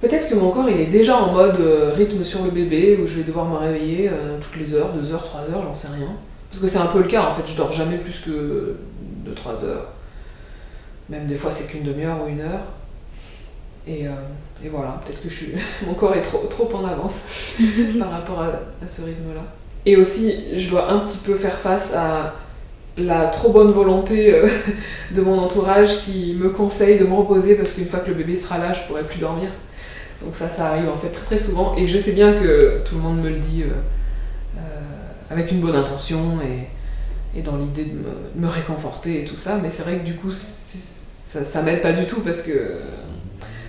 peut-être 0.00 0.28
que 0.28 0.34
mon 0.34 0.50
corps 0.50 0.68
il 0.68 0.80
est 0.80 0.86
déjà 0.86 1.16
en 1.16 1.32
mode 1.32 1.60
euh, 1.60 1.92
rythme 1.92 2.22
sur 2.22 2.44
le 2.44 2.50
bébé 2.50 2.98
où 3.02 3.06
je 3.06 3.16
vais 3.16 3.24
devoir 3.24 3.46
me 3.46 3.56
réveiller 3.56 4.08
euh, 4.08 4.38
toutes 4.40 4.60
les 4.60 4.74
heures, 4.74 4.92
2 4.92 5.12
heures, 5.12 5.22
3 5.22 5.50
heures, 5.50 5.62
j'en 5.62 5.74
sais 5.74 5.88
rien. 5.88 6.12
Parce 6.50 6.62
que 6.62 6.68
c'est 6.68 6.78
un 6.78 6.86
peu 6.86 6.98
le 6.98 7.08
cas 7.08 7.28
en 7.28 7.32
fait, 7.32 7.50
je 7.50 7.56
dors 7.56 7.72
jamais 7.72 7.98
plus 7.98 8.20
que 8.20 8.76
de 9.24 9.34
3 9.34 9.64
heures. 9.64 9.88
Même 11.08 11.26
des 11.26 11.34
fois 11.34 11.50
c'est 11.50 11.66
qu'une 11.66 11.82
demi-heure 11.82 12.18
ou 12.24 12.28
une 12.28 12.40
heure. 12.40 12.60
Et, 13.86 14.06
euh, 14.06 14.10
voilà, 14.70 15.00
peut-être 15.04 15.22
que 15.22 15.28
je 15.30 15.34
suis... 15.34 15.52
mon 15.86 15.94
corps 15.94 16.14
est 16.14 16.22
trop, 16.22 16.46
trop 16.50 16.70
en 16.76 16.84
avance 16.84 17.28
par 17.98 18.10
rapport 18.10 18.42
à, 18.42 18.88
ce 18.88 19.02
rythme-là. 19.02 19.42
Et 19.88 19.96
aussi, 19.96 20.34
je 20.54 20.68
dois 20.68 20.90
un 20.92 20.98
petit 20.98 21.16
peu 21.16 21.34
faire 21.34 21.54
face 21.54 21.94
à 21.94 22.34
la 22.98 23.24
trop 23.28 23.52
bonne 23.52 23.70
volonté 23.70 24.34
euh, 24.34 24.46
de 25.14 25.22
mon 25.22 25.38
entourage 25.38 26.00
qui 26.00 26.36
me 26.38 26.50
conseille 26.50 26.98
de 26.98 27.04
me 27.04 27.14
reposer 27.14 27.54
parce 27.54 27.72
qu'une 27.72 27.86
fois 27.86 28.00
que 28.00 28.08
le 28.08 28.14
bébé 28.14 28.36
sera 28.36 28.58
là, 28.58 28.74
je 28.74 28.82
pourrai 28.82 29.02
plus 29.04 29.18
dormir. 29.18 29.48
Donc 30.22 30.34
ça, 30.34 30.50
ça 30.50 30.66
arrive 30.66 30.90
en 30.90 30.96
fait 30.96 31.08
très 31.08 31.24
très 31.24 31.38
souvent. 31.38 31.74
Et 31.74 31.86
je 31.86 31.96
sais 31.96 32.12
bien 32.12 32.34
que 32.34 32.82
tout 32.84 32.96
le 32.96 33.00
monde 33.00 33.22
me 33.22 33.30
le 33.30 33.38
dit 33.38 33.62
euh, 33.62 34.60
avec 35.30 35.52
une 35.52 35.60
bonne 35.60 35.76
intention 35.76 36.38
et, 36.42 37.38
et 37.38 37.40
dans 37.40 37.56
l'idée 37.56 37.86
de 37.86 38.38
me, 38.38 38.46
réconforter 38.46 39.22
et 39.22 39.24
tout 39.24 39.36
ça. 39.36 39.58
Mais 39.62 39.70
c'est 39.70 39.84
vrai 39.84 40.00
que 40.00 40.04
du 40.04 40.16
coup, 40.16 40.30
ça, 40.30 41.46
ça 41.46 41.62
m'aide 41.62 41.80
pas 41.80 41.92
du 41.92 42.04
tout 42.04 42.20
parce 42.20 42.42
que 42.42 42.52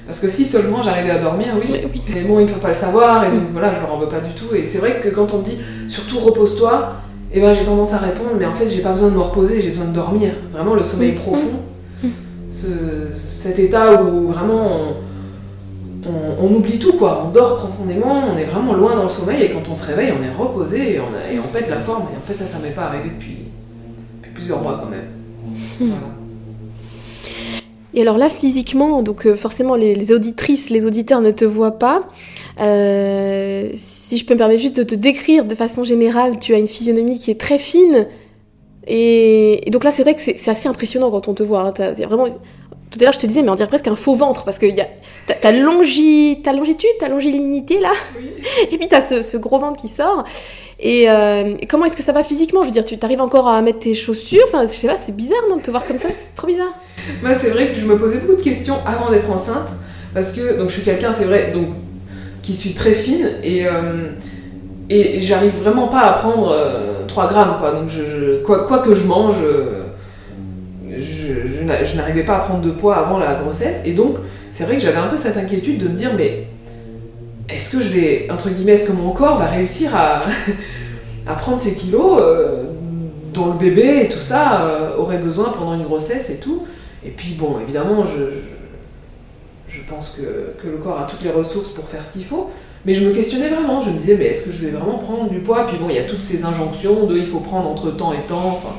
parce 0.10 0.22
que 0.22 0.28
si 0.28 0.44
seulement 0.44 0.82
j'arrivais 0.82 1.12
à 1.12 1.20
dormir, 1.20 1.50
oui. 1.62 1.72
Mais 2.16 2.24
bon, 2.24 2.40
ils 2.40 2.48
ne 2.48 2.50
peuvent 2.50 2.60
pas 2.60 2.70
le 2.70 2.74
savoir, 2.74 3.26
et 3.26 3.30
donc 3.30 3.44
voilà, 3.52 3.72
je 3.72 3.80
leur 3.80 3.94
en 3.94 4.00
veux 4.00 4.08
pas 4.08 4.20
du 4.20 4.34
tout. 4.34 4.56
Et 4.56 4.66
c'est 4.66 4.80
vrai 4.80 5.00
que 5.04 5.10
quand 5.10 5.32
on 5.36 5.38
me 5.38 5.44
dit 5.44 5.60
surtout 5.88 6.18
repose-toi, 6.18 6.94
eh 7.32 7.40
ben, 7.40 7.54
j'ai 7.54 7.64
tendance 7.64 7.94
à 7.94 8.00
répondre, 8.00 8.32
mais 8.40 8.48
en 8.48 8.54
fait, 8.54 8.68
j'ai 8.68 8.82
pas 8.82 8.90
besoin 8.90 9.10
de 9.10 9.14
me 9.14 9.20
reposer, 9.20 9.62
j'ai 9.62 9.70
besoin 9.70 9.86
de 9.86 9.94
dormir. 9.94 10.32
Vraiment, 10.52 10.74
le 10.74 10.82
sommeil 10.82 11.12
profond, 11.12 11.60
cet 12.50 13.60
état 13.60 14.02
où 14.02 14.30
vraiment 14.32 14.94
on, 16.42 16.56
oublie 16.56 16.80
tout, 16.80 16.94
quoi. 16.94 17.26
On 17.28 17.30
dort 17.30 17.58
profondément, 17.58 18.34
on 18.34 18.36
est 18.36 18.46
vraiment 18.46 18.74
loin 18.74 18.96
dans 18.96 19.04
le 19.04 19.10
sommeil, 19.10 19.44
et 19.44 19.52
quand 19.52 19.70
on 19.70 19.76
se 19.76 19.86
réveille, 19.86 20.12
on 20.20 20.24
est 20.24 20.36
reposé 20.36 20.96
et 20.96 21.00
on, 21.00 21.32
et 21.32 21.38
on 21.38 21.54
pète 21.54 21.70
la 21.70 21.78
forme. 21.78 22.06
Et 22.12 22.18
en 22.18 22.26
fait, 22.26 22.36
ça, 22.36 22.48
ça 22.48 22.58
m'est 22.58 22.72
pas 22.72 22.86
arrivé 22.86 23.12
depuis, 23.12 23.38
depuis 24.18 24.32
plusieurs 24.34 24.60
mois 24.60 24.80
quand 24.82 24.90
même. 24.90 25.06
Voilà. 25.80 26.16
Et 27.94 28.02
alors 28.02 28.18
là, 28.18 28.30
physiquement, 28.30 29.02
donc 29.02 29.26
euh, 29.26 29.36
forcément, 29.36 29.76
les, 29.76 30.12
auditrices, 30.12 30.70
les 30.70 30.86
auditeurs 30.86 31.22
ne 31.22 31.32
te 31.32 31.46
voient 31.46 31.80
pas. 31.80 32.04
Euh, 32.60 33.70
si 33.76 34.18
je 34.18 34.26
peux 34.26 34.34
me 34.34 34.38
permettre 34.38 34.62
juste 34.62 34.78
de 34.78 34.84
te 34.84 34.96
décrire 34.96 35.46
de 35.46 35.56
façon 35.56 35.84
générale, 35.84 36.38
tu 36.40 36.54
as 36.54 36.60
une 36.60 36.68
physionomie 36.68 37.18
qui 37.18 37.32
est 37.32 37.40
très 37.40 37.58
fine. 37.58 38.08
Et, 38.88 39.64
donc 39.72 39.84
là, 39.84 39.92
c'est 39.92 40.04
vrai 40.04 40.16
que 40.16 40.22
c'est 40.22 40.50
assez 40.50 40.68
impressionnant 40.68 41.10
quand 41.10 41.28
on 41.28 41.34
te 41.34 41.44
voit. 41.44 41.62
Hein. 41.62 41.94
vraiment, 42.06 42.28
tout 42.28 42.98
à 43.00 43.04
l'heure, 43.04 43.14
je 43.14 43.20
te 43.20 43.28
disais, 43.28 43.42
mais 43.42 43.50
on 43.50 43.56
dirait 43.56 43.68
presque 43.68 43.88
un 43.88 43.96
faux 43.96 44.16
ventre, 44.16 44.46
parce 44.46 44.60
que 44.60 44.68
t'as 45.28 45.52
longi, 45.52 46.42
ta 46.44 46.54
longitude, 46.54 46.90
ta 47.00 47.08
longilinité, 47.08 47.80
là, 47.80 47.92
et 48.72 48.78
puis 48.78 48.88
t'as 48.88 49.02
ce, 49.02 49.22
ce 49.22 49.38
gros 49.38 49.60
ventre 49.60 49.80
qui 49.80 49.90
sort. 49.90 50.24
Euh, 50.86 51.56
et, 51.60 51.68
comment 51.68 51.86
est-ce 51.86 51.98
que 51.98 52.04
ça 52.04 52.14
va 52.14 52.24
physiquement? 52.24 52.64
Je 52.64 52.68
veux 52.68 52.74
dire, 52.74 52.86
tu 52.86 52.96
arrives 53.02 53.22
encore 53.22 53.48
à 53.48 53.62
mettre 53.62 53.80
tes 53.80 53.94
chaussures? 53.94 54.44
Enfin, 54.48 54.66
je 54.66 54.72
sais 54.72 54.88
pas, 54.88 54.96
c'est 54.96 55.16
bizarre, 55.16 55.44
non, 55.50 55.58
de 55.58 55.62
te 55.62 55.72
voir 55.72 55.86
comme 55.86 55.98
ça, 55.98 56.10
c'est 56.12 56.36
trop 56.36 56.48
bizarre. 56.48 56.74
Moi, 57.22 57.36
c'est 57.36 57.50
vrai 57.50 57.68
que 57.68 57.76
je 57.76 57.86
me 57.86 57.98
posais 57.98 58.18
beaucoup 58.18 58.36
de 58.36 58.42
questions 58.42 58.78
avant 58.86 59.10
d'être 59.10 59.30
enceinte, 59.30 59.70
parce 60.14 60.32
que 60.32 60.58
donc 60.58 60.70
je 60.70 60.76
suis 60.76 60.84
quelqu'un, 60.84 61.12
c'est 61.12 61.26
vrai, 61.26 61.52
donc 61.54 61.68
qui 62.42 62.56
suis 62.56 62.74
très 62.74 62.94
fine 62.94 63.30
et 63.44 63.66
euh, 63.66 64.10
et 64.90 65.20
j'arrive 65.20 65.54
vraiment 65.54 65.88
pas 65.88 66.00
à 66.00 66.14
prendre 66.14 66.56
3 67.08 67.24
euh, 67.24 67.28
grammes, 67.28 67.56
quoi. 67.60 67.72
Donc, 67.72 67.90
je, 67.90 68.42
quoi, 68.42 68.66
quoi, 68.66 68.80
que 68.80 68.96
je 68.96 69.06
mange, 69.06 69.36
je, 70.98 71.34
je 71.84 71.98
n'arrivais 71.98 72.24
pas 72.24 72.38
à 72.38 72.40
prendre 72.40 72.62
de 72.62 72.72
poids 72.72 72.96
avant 72.96 73.20
la 73.20 73.36
grossesse, 73.36 73.82
et 73.86 73.92
donc 73.92 74.16
c'est 74.52 74.64
vrai 74.64 74.78
que 74.78 74.82
j'avais 74.82 74.98
un 74.98 75.08
peu 75.08 75.18
cette 75.18 75.38
inquiétude 75.38 75.78
de 75.78 75.90
me 75.90 75.96
dire, 75.96 76.12
mais 76.18 76.48
est-ce 77.50 77.70
que 77.70 77.80
je 77.80 77.90
vais, 77.90 78.28
entre 78.32 78.50
guillemets, 78.50 78.74
est-ce 78.74 78.88
que 78.88 78.92
mon 78.92 79.12
corps 79.12 79.38
va 79.38 79.48
réussir 79.48 79.96
à, 79.96 80.22
à 81.28 81.34
prendre 81.34 81.60
ces 81.60 81.74
kilos 81.74 82.20
euh, 82.22 82.64
dont 83.34 83.48
le 83.48 83.58
bébé 83.58 84.02
et 84.04 84.10
tout 84.10 84.20
ça 84.20 84.62
euh, 84.62 84.98
aurait 84.98 85.18
besoin 85.18 85.50
pendant 85.50 85.74
une 85.74 85.84
grossesse 85.84 86.30
et 86.30 86.38
tout? 86.38 86.66
Et 87.04 87.10
puis 87.10 87.34
bon, 87.34 87.60
évidemment, 87.62 88.06
je, 88.06 88.24
je, 89.68 89.82
pense 89.90 90.18
que, 90.18 90.62
que, 90.62 90.68
le 90.68 90.78
corps 90.78 91.00
a 91.00 91.08
toutes 91.08 91.24
les 91.24 91.32
ressources 91.32 91.70
pour 91.70 91.88
faire 91.88 92.04
ce 92.04 92.14
qu'il 92.14 92.26
faut. 92.26 92.50
Mais 92.86 92.94
je 92.94 93.06
me 93.08 93.14
questionnais 93.14 93.50
vraiment, 93.50 93.82
je 93.82 93.90
me 93.90 93.98
disais, 93.98 94.16
mais 94.18 94.26
est-ce 94.26 94.44
que 94.44 94.52
je 94.52 94.66
vais 94.66 94.72
vraiment 94.72 94.98
prendre 94.98 95.30
du 95.30 95.40
poids? 95.40 95.66
Puis 95.68 95.78
bon, 95.78 95.90
il 95.90 95.96
y 95.96 96.00
a 96.00 96.04
toutes 96.04 96.22
ces 96.22 96.46
injonctions 96.46 97.08
de 97.08 97.18
il 97.18 97.26
faut 97.26 97.40
prendre 97.40 97.68
entre 97.68 97.92
temps 97.92 98.14
et 98.14 98.28
temps. 98.28 98.58
Enfin, 98.58 98.76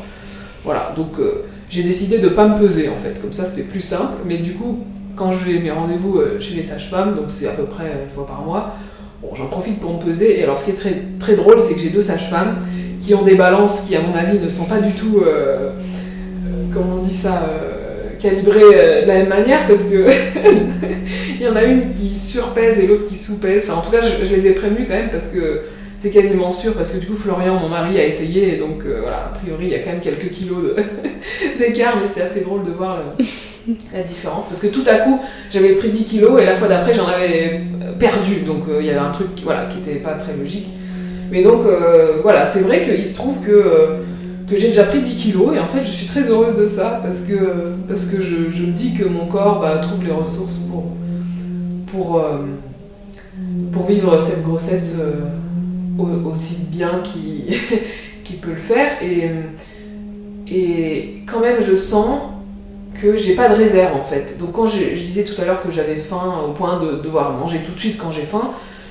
voilà, 0.65 0.93
donc 0.97 1.19
euh, 1.19 1.45
j'ai 1.69 1.83
décidé 1.83 2.19
de 2.19 2.29
ne 2.29 2.35
pas 2.35 2.47
me 2.47 2.59
peser 2.59 2.89
en 2.89 2.97
fait, 2.97 3.21
comme 3.21 3.33
ça 3.33 3.45
c'était 3.45 3.62
plus 3.62 3.83
simple. 3.83 4.23
Mais 4.27 4.39
du 4.39 4.55
coup, 4.55 4.81
quand 5.21 5.33
je 5.33 5.45
vais 5.45 5.59
mes 5.59 5.71
rendez-vous 5.71 6.19
euh, 6.19 6.41
chez 6.41 6.55
les 6.55 6.62
sages-femmes, 6.62 7.15
donc 7.15 7.27
c'est 7.29 7.47
à 7.47 7.53
peu 7.53 7.65
près 7.65 7.85
une 7.85 8.11
fois 8.15 8.27
par 8.27 8.41
mois, 8.41 8.75
j'en 9.37 9.49
profite 9.49 9.79
pour 9.79 9.93
me 9.93 9.99
peser. 9.99 10.41
Et 10.41 10.45
alors, 10.45 10.57
ce 10.57 10.65
qui 10.65 10.71
est 10.71 10.75
très, 10.75 10.95
très 11.19 11.35
drôle, 11.35 11.61
c'est 11.61 11.75
que 11.75 11.81
j'ai 11.81 11.91
deux 11.91 12.00
sages-femmes 12.00 12.67
qui 13.00 13.15
ont 13.15 13.23
des 13.23 13.35
balances 13.35 13.83
qui, 13.83 13.95
à 13.97 14.00
mon 14.00 14.15
avis, 14.15 14.39
ne 14.39 14.49
sont 14.49 14.65
pas 14.65 14.79
du 14.79 14.95
tout, 14.95 15.19
euh, 15.19 15.29
euh, 15.29 16.65
comment 16.73 17.00
on 17.00 17.03
dit 17.03 17.15
ça, 17.15 17.43
calibrées 18.19 19.03
de 19.03 19.07
la 19.07 19.15
même 19.17 19.29
manière, 19.29 19.67
parce 19.67 19.91
que 19.91 20.07
il 21.39 21.43
y 21.43 21.47
en 21.47 21.57
a 21.57 21.65
une 21.65 21.91
qui 21.91 22.19
surpèse 22.19 22.79
et 22.79 22.87
l'autre 22.87 23.07
qui 23.07 23.17
sous-pèse. 23.19 23.65
Enfin, 23.69 23.79
en 23.79 23.83
tout 23.83 23.91
cas, 23.91 24.00
je, 24.00 24.35
les 24.35 24.47
ai 24.47 24.53
prévenus 24.53 24.87
quand 24.89 24.95
même 24.95 25.11
parce 25.11 25.29
que 25.29 25.65
c'est 25.99 26.11
quasiment 26.11 26.50
sûr, 26.50 26.73
parce 26.73 26.93
que 26.93 26.99
du 26.99 27.07
coup, 27.07 27.17
Florian, 27.17 27.61
mon 27.61 27.69
mari, 27.69 28.00
a 28.00 28.07
essayé, 28.07 28.55
et 28.55 28.57
donc 28.57 28.85
voilà, 28.87 29.33
a 29.35 29.39
priori, 29.39 29.67
il 29.67 29.71
y 29.73 29.75
a 29.75 29.81
quand 29.81 29.91
même 29.91 30.00
quelques 30.00 30.31
kilos 30.31 30.77
d'écart, 31.59 31.99
mais 32.00 32.07
c'était 32.07 32.23
assez 32.23 32.41
drôle 32.41 32.65
de 32.65 32.71
voir 32.71 33.03
la 33.93 34.02
différence. 34.02 34.49
Parce 34.49 34.61
que 34.61 34.69
tout 34.69 34.85
à 34.87 34.97
coup, 34.97 35.21
j'avais 35.50 35.73
pris 35.73 35.88
10 35.88 36.05
kilos 36.05 36.40
et 36.40 36.45
la 36.45 36.57
fois 36.57 36.69
d'après, 36.69 36.95
j'en 36.95 37.07
avais 37.07 37.62
perdu. 37.99 38.40
Donc 38.47 38.64
euh, 38.69 38.79
il 38.81 38.87
y 38.87 38.90
avait 38.90 38.99
un 38.99 39.11
truc 39.11 39.29
voilà, 39.45 39.67
qui 39.67 39.79
n'était 39.79 40.00
pas 40.00 40.14
très 40.14 40.37
logique. 40.37 40.69
Mais 41.31 41.43
donc 41.43 41.64
euh, 41.64 42.21
voilà, 42.23 42.45
c'est 42.45 42.61
vrai 42.61 42.83
qu'il 42.83 43.07
se 43.07 43.14
trouve 43.14 43.40
que, 43.40 43.50
euh, 43.50 43.87
que 44.49 44.57
j'ai 44.57 44.69
déjà 44.69 44.85
pris 44.85 45.00
10 45.00 45.14
kilos 45.14 45.55
et 45.55 45.61
en 45.61 45.67
fait, 45.67 45.81
je 45.81 45.90
suis 45.90 46.07
très 46.07 46.23
heureuse 46.29 46.57
de 46.57 46.67
ça 46.67 47.00
parce 47.02 47.21
que, 47.21 47.75
parce 47.88 48.07
que 48.07 48.21
je, 48.21 48.50
je 48.52 48.64
me 48.64 48.73
dis 48.73 48.95
que 48.95 49.05
mon 49.05 49.26
corps 49.26 49.61
bah, 49.61 49.79
trouve 49.79 50.05
les 50.05 50.11
ressources 50.11 50.59
pour, 50.59 50.87
pour, 51.87 52.25
pour 53.71 53.87
vivre 53.87 54.21
cette 54.21 54.43
grossesse 54.43 54.99
aussi 56.25 56.57
bien 56.69 57.02
qu'il 57.05 58.37
peut 58.40 58.50
le 58.50 58.57
faire. 58.57 58.90
Et, 59.02 59.31
et 60.52 61.23
quand 61.26 61.40
même, 61.40 61.61
je 61.61 61.76
sens 61.76 62.21
que 63.00 63.16
j'ai 63.16 63.35
pas 63.35 63.49
de 63.49 63.54
réserve 63.54 63.97
en 63.97 64.04
fait. 64.04 64.37
Donc 64.38 64.52
quand 64.52 64.66
je, 64.66 64.78
disais 64.78 65.25
tout 65.25 65.40
à 65.40 65.45
l'heure 65.45 65.62
que 65.62 65.71
j'avais 65.71 65.97
faim 65.97 66.42
au 66.47 66.52
point 66.52 66.80
de 66.80 67.02
devoir 67.02 67.33
manger 67.33 67.61
tout 67.64 67.73
de 67.73 67.78
suite 67.78 67.99
quand 67.99 68.12
j'ai 68.12 68.23
faim, 68.23 68.50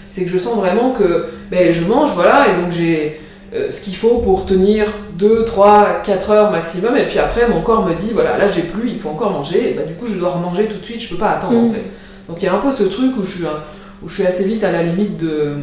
c'est 0.10 0.24
que 0.24 0.30
je 0.30 0.38
sens 0.38 0.56
vraiment 0.56 0.92
que 0.92 1.28
ben, 1.52 1.72
je 1.72 1.86
mange, 1.86 2.14
voilà, 2.16 2.48
et 2.50 2.62
donc 2.62 2.72
j'ai 2.72 3.20
euh, 3.54 3.70
ce 3.70 3.82
qu'il 3.82 3.96
faut 3.96 4.18
pour 4.20 4.46
tenir 4.46 4.86
2, 5.18 5.44
3, 5.44 6.02
4 6.04 6.32
heures 6.32 6.52
maximum, 6.52 6.98
et 6.98 7.06
puis 7.06 7.20
après 7.20 7.48
mon 7.48 7.62
corps 7.62 7.86
me 7.86 7.94
dit, 7.94 8.12
voilà, 8.14 8.38
là 8.38 8.48
j'ai 8.48 8.64
plus, 8.64 8.90
il 8.90 9.00
faut 9.00 9.10
encore 9.10 9.32
manger, 9.32 9.72
et 9.72 9.74
ben, 9.74 9.86
du 9.86 9.94
coup 9.94 10.08
je 10.08 10.18
dois 10.18 10.30
remanger 10.30 10.66
tout 10.66 10.80
de 10.80 10.86
suite, 10.86 11.02
je 11.02 11.10
peux 11.10 11.20
pas 11.20 11.32
attendre 11.32 11.58
en 11.58 11.70
mm. 11.70 11.74
fait. 11.74 11.84
Donc 12.28 12.42
il 12.42 12.46
y 12.46 12.48
a 12.48 12.54
un 12.54 12.60
peu 12.60 12.72
ce 12.72 12.84
truc 12.84 13.18
où 13.18 13.24
je 13.24 13.30
suis, 13.30 13.46
où 14.04 14.08
je 14.08 14.14
suis 14.14 14.26
assez 14.26 14.46
vite 14.46 14.64
à 14.64 14.72
la 14.72 14.84
limite 14.84 15.18
de... 15.18 15.54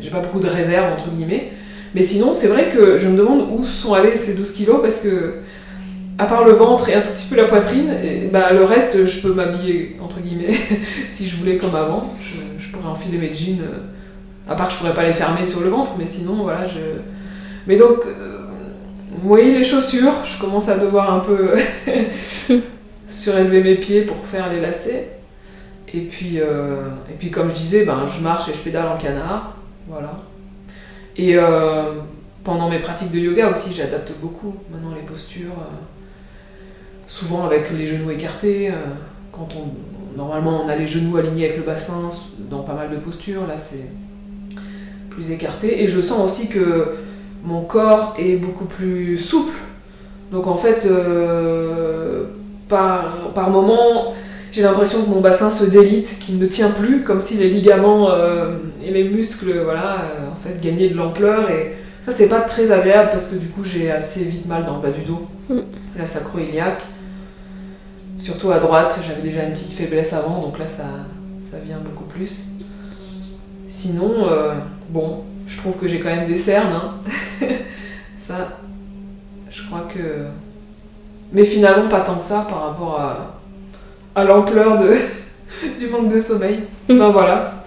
J'ai 0.00 0.10
pas 0.10 0.20
beaucoup 0.20 0.40
de 0.40 0.48
réserve 0.48 0.92
entre 0.92 1.10
guillemets, 1.10 1.52
mais 1.94 2.02
sinon 2.02 2.32
c'est 2.32 2.48
vrai 2.48 2.70
que 2.72 2.98
je 2.98 3.08
me 3.08 3.16
demande 3.16 3.48
où 3.50 3.64
sont 3.64 3.94
allés 3.94 4.16
ces 4.16 4.34
12 4.34 4.52
kilos 4.52 4.78
parce 4.80 5.00
que 5.00 5.34
à 6.18 6.26
part 6.26 6.44
le 6.44 6.52
ventre 6.52 6.88
et 6.88 6.94
un 6.94 7.00
tout 7.00 7.10
petit 7.10 7.26
peu 7.26 7.36
la 7.36 7.44
poitrine, 7.44 7.94
bah, 8.32 8.52
le 8.52 8.64
reste, 8.64 9.06
je 9.06 9.22
peux 9.22 9.32
m'habiller, 9.32 9.96
entre 10.02 10.20
guillemets, 10.20 10.54
si 11.08 11.28
je 11.28 11.36
voulais 11.36 11.56
comme 11.56 11.76
avant. 11.76 12.12
Je, 12.20 12.68
pourrais 12.72 12.88
enfiler 12.88 13.16
mes 13.16 13.32
jeans, 13.32 13.60
euh, 13.62 14.52
à 14.52 14.54
part 14.54 14.66
que 14.68 14.74
je 14.74 14.78
pourrais 14.78 14.92
pas 14.92 15.04
les 15.04 15.14
fermer 15.14 15.46
sur 15.46 15.60
le 15.60 15.70
ventre, 15.70 15.92
mais 15.98 16.06
sinon, 16.06 16.34
voilà. 16.42 16.66
Je... 16.66 16.78
Mais 17.66 17.76
donc, 17.76 18.04
euh, 18.04 18.40
oui, 19.22 19.54
les 19.54 19.64
chaussures, 19.64 20.12
je 20.24 20.38
commence 20.38 20.68
à 20.68 20.76
devoir 20.76 21.12
un 21.12 21.20
peu 21.20 21.54
surélever 23.06 23.62
mes 23.62 23.76
pieds 23.76 24.02
pour 24.02 24.18
faire 24.18 24.52
les 24.52 24.60
lacets. 24.60 25.08
Et 25.94 26.00
puis, 26.00 26.40
euh, 26.40 26.88
et 27.10 27.14
puis 27.14 27.30
comme 27.30 27.48
je 27.48 27.54
disais, 27.54 27.84
ben, 27.86 28.06
je 28.06 28.22
marche 28.22 28.48
et 28.50 28.52
je 28.52 28.58
pédale 28.58 28.88
en 28.88 28.98
canard. 28.98 29.54
Voilà. 29.86 30.20
Et 31.16 31.36
pendant 32.44 32.68
mes 32.68 32.78
pratiques 32.78 33.10
de 33.10 33.18
yoga 33.18 33.50
aussi, 33.50 33.72
j'adapte 33.74 34.12
beaucoup 34.20 34.54
maintenant 34.70 34.94
les 34.94 35.02
postures 35.02 35.54
souvent 37.08 37.44
avec 37.44 37.70
les 37.76 37.86
genoux 37.86 38.10
écartés. 38.12 38.68
Euh, 38.68 38.74
quand 39.32 39.48
on, 39.56 40.16
normalement 40.16 40.62
on 40.64 40.68
a 40.68 40.76
les 40.76 40.86
genoux 40.86 41.16
alignés 41.16 41.46
avec 41.46 41.56
le 41.56 41.64
bassin 41.64 42.10
dans 42.50 42.60
pas 42.60 42.74
mal 42.74 42.90
de 42.90 42.96
postures, 42.96 43.46
là 43.46 43.54
c'est 43.58 43.88
plus 45.10 45.32
écarté. 45.32 45.82
Et 45.82 45.88
je 45.88 46.00
sens 46.00 46.30
aussi 46.30 46.48
que 46.48 46.94
mon 47.42 47.62
corps 47.62 48.14
est 48.18 48.36
beaucoup 48.36 48.66
plus 48.66 49.18
souple. 49.18 49.54
Donc 50.30 50.46
en 50.46 50.56
fait, 50.56 50.86
euh, 50.86 52.24
par, 52.68 53.32
par 53.34 53.50
moment, 53.50 54.14
j'ai 54.52 54.62
l'impression 54.62 55.02
que 55.02 55.08
mon 55.08 55.20
bassin 55.20 55.50
se 55.50 55.64
délite, 55.64 56.18
qu'il 56.20 56.38
ne 56.38 56.46
tient 56.46 56.70
plus, 56.70 57.02
comme 57.02 57.20
si 57.20 57.34
les 57.34 57.48
ligaments 57.48 58.10
et 58.84 58.90
les 58.90 59.04
muscles, 59.04 59.52
voilà, 59.64 59.98
en 60.30 60.36
fait, 60.36 60.60
gagnaient 60.60 60.88
de 60.88 60.96
l'ampleur. 60.96 61.50
Et 61.50 61.76
ça, 62.02 62.12
c'est 62.12 62.28
pas 62.28 62.40
très 62.40 62.70
agréable 62.70 63.10
parce 63.12 63.28
que 63.28 63.36
du 63.36 63.46
coup, 63.48 63.64
j'ai 63.64 63.90
assez 63.90 64.24
vite 64.24 64.46
mal 64.46 64.64
dans 64.64 64.76
le 64.76 64.82
bas 64.82 64.90
du 64.90 65.02
dos, 65.02 65.26
mm. 65.48 65.60
la 65.98 66.06
sacro-iliaque. 66.06 66.82
Surtout 68.18 68.50
à 68.50 68.58
droite, 68.58 69.00
j'avais 69.06 69.22
déjà 69.22 69.44
une 69.44 69.52
petite 69.52 69.72
faiblesse 69.72 70.12
avant, 70.12 70.42
donc 70.42 70.58
là, 70.58 70.66
ça, 70.66 70.84
ça 71.40 71.58
vient 71.58 71.78
beaucoup 71.78 72.04
plus. 72.04 72.40
Sinon, 73.68 74.28
bon, 74.88 75.24
je 75.46 75.56
trouve 75.56 75.76
que 75.76 75.88
j'ai 75.88 76.00
quand 76.00 76.08
même 76.08 76.26
des 76.26 76.36
cernes. 76.36 76.72
Hein. 76.72 76.94
ça, 78.16 78.58
je 79.50 79.66
crois 79.66 79.86
que. 79.92 80.26
Mais 81.32 81.44
finalement, 81.44 81.88
pas 81.88 82.00
tant 82.00 82.16
que 82.16 82.24
ça 82.24 82.46
par 82.48 82.68
rapport 82.68 83.00
à, 83.00 83.40
à 84.14 84.24
l'ampleur 84.24 84.82
du 85.78 85.86
manque 85.88 86.12
de 86.12 86.20
sommeil. 86.20 86.60
Mm. 86.88 86.92
Enfin 86.92 87.10
voilà. 87.10 87.57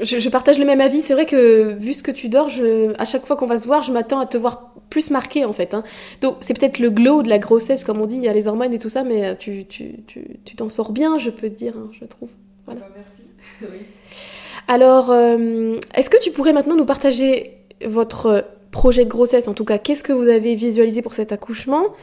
Je, 0.00 0.28
partage 0.28 0.58
le 0.58 0.64
même 0.64 0.80
avis. 0.80 1.02
C'est 1.02 1.14
vrai 1.14 1.26
que 1.26 1.74
vu 1.74 1.94
ce 1.94 2.02
que 2.02 2.10
tu 2.10 2.28
dors, 2.28 2.48
je, 2.48 2.92
à 3.00 3.04
chaque 3.04 3.26
fois 3.26 3.36
qu'on 3.36 3.46
va 3.46 3.58
se 3.58 3.66
voir, 3.66 3.82
je 3.82 3.92
m'attends 3.92 4.20
à 4.20 4.26
te 4.26 4.36
voir 4.36 4.74
plus 4.90 5.10
marqué 5.10 5.44
en 5.44 5.52
fait. 5.52 5.74
Hein. 5.74 5.82
Donc 6.20 6.36
c'est 6.40 6.58
peut-être 6.58 6.78
le 6.78 6.90
glow 6.90 7.22
de 7.22 7.28
la 7.28 7.38
grossesse, 7.38 7.84
comme 7.84 8.00
on 8.00 8.06
dit, 8.06 8.16
il 8.16 8.22
y 8.22 8.28
a 8.28 8.32
les 8.32 8.48
hormones 8.48 8.72
et 8.72 8.78
tout 8.78 8.88
ça, 8.88 9.04
mais 9.04 9.26
euh, 9.26 9.34
tu, 9.34 9.64
tu, 9.64 9.96
tu, 10.06 10.56
t'en 10.56 10.68
sors 10.68 10.92
bien, 10.92 11.18
je 11.18 11.30
peux 11.30 11.48
te 11.48 11.54
dire, 11.54 11.74
hein, 11.76 11.88
je 11.92 12.04
trouve. 12.04 12.28
Voilà. 12.66 12.80
Bah, 12.80 12.88
merci. 12.96 13.22
Alors, 14.68 15.10
euh, 15.10 15.78
est-ce 15.94 16.10
que 16.10 16.20
tu 16.20 16.30
pourrais 16.30 16.52
maintenant 16.52 16.76
nous 16.76 16.84
partager 16.84 17.52
votre 17.84 18.44
projet 18.70 19.04
de 19.04 19.10
grossesse, 19.10 19.48
en 19.48 19.54
tout 19.54 19.64
cas, 19.64 19.78
qu'est-ce 19.78 20.02
que 20.02 20.12
vous 20.12 20.28
avez 20.28 20.54
visualisé 20.54 21.02
pour 21.02 21.14
cet 21.14 21.32
accouchement? 21.32 21.94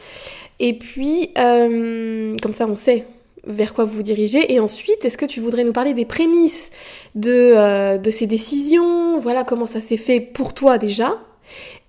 Et 0.60 0.78
puis, 0.78 1.30
euh, 1.38 2.36
comme 2.42 2.52
ça, 2.52 2.66
on 2.66 2.74
sait 2.74 3.06
vers 3.46 3.74
quoi 3.74 3.84
vous 3.84 3.96
vous 3.96 4.02
dirigez. 4.02 4.52
Et 4.52 4.60
ensuite, 4.60 5.04
est-ce 5.04 5.18
que 5.18 5.26
tu 5.26 5.40
voudrais 5.40 5.64
nous 5.64 5.72
parler 5.72 5.94
des 5.94 6.04
prémices 6.04 6.70
de, 7.14 7.52
euh, 7.56 7.98
de 7.98 8.10
ces 8.10 8.26
décisions? 8.26 9.18
Voilà, 9.18 9.44
comment 9.44 9.66
ça 9.66 9.80
s'est 9.80 9.96
fait 9.96 10.20
pour 10.20 10.54
toi 10.54 10.78
déjà 10.78 11.18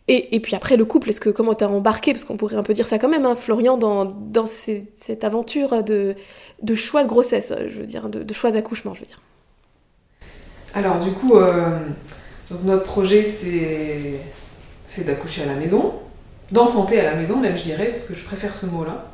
et, 0.08 0.36
et, 0.36 0.40
puis 0.40 0.56
après, 0.56 0.78
le 0.78 0.86
couple, 0.86 1.10
est-ce 1.10 1.20
que 1.20 1.32
comment 1.32 1.56
t'as 1.56 1.68
embarqué? 1.68 2.14
Parce 2.14 2.24
qu'on 2.24 2.38
pourrait 2.38 2.58
un 2.58 2.62
peu 2.62 2.74
dire 2.74 2.86
ça 2.86 3.00
quand 3.00 3.10
même, 3.10 3.26
hein, 3.26 3.34
Florian, 3.34 3.76
dans, 3.76 4.06
dans 4.06 4.46
cette 4.46 5.24
aventure 5.24 5.82
de, 5.82 6.14
de, 6.62 6.76
choix 6.76 7.04
de 7.04 7.08
grossesse, 7.08 7.52
je 7.68 7.80
veux 7.80 7.88
dire, 7.88 8.08
de, 8.10 8.22
de 8.22 8.34
choix 8.36 8.52
d'accouchement, 8.52 8.94
je 8.94 9.00
veux 9.00 9.08
dire. 9.08 9.20
Alors, 10.76 11.00
du 11.00 11.12
coup, 11.12 11.38
euh, 11.38 11.80
donc 12.52 12.64
notre 12.66 12.84
projet, 12.84 13.24
c'est 13.24 14.20
c'est 14.88 15.06
d'accoucher 15.06 15.44
à 15.44 15.48
la 15.48 15.56
maison, 15.56 15.94
d'enfanter 16.52 17.00
à 17.00 17.04
la 17.12 17.16
maison 17.16 17.38
même 17.38 17.58
je 17.58 17.64
dirais, 17.64 17.88
parce 17.88 18.04
que 18.04 18.14
je 18.14 18.24
préfère 18.24 18.56
ce 18.56 18.68
mot-là. 18.68 19.12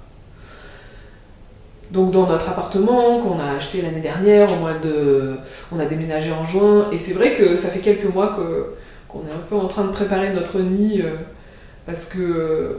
Donc 1.92 2.12
dans 2.12 2.26
notre 2.26 2.50
appartement 2.50 3.20
qu'on 3.20 3.38
a 3.40 3.58
acheté 3.58 3.82
l'année 3.82 4.00
dernière, 4.00 4.52
au 4.54 4.56
mois 4.56 4.74
de... 4.82 5.36
on 5.74 5.80
a 5.80 5.86
déménagé 5.86 6.32
en 6.32 6.46
juin, 6.46 6.88
et 6.92 6.98
c'est 6.98 7.12
vrai 7.12 7.34
que 7.36 7.58
ça 7.58 7.68
fait 7.68 7.80
quelques 7.80 8.12
mois 8.14 8.30
que, 8.30 8.68
qu'on 9.10 9.20
est 9.20 9.34
un 9.34 9.46
peu 9.50 9.56
en 9.56 9.68
train 9.68 9.84
de 9.84 9.92
préparer 9.92 10.32
notre 10.32 10.60
nid, 10.60 11.02
euh, 11.02 11.16
parce 11.86 12.06
que 12.06 12.20
euh, 12.22 12.74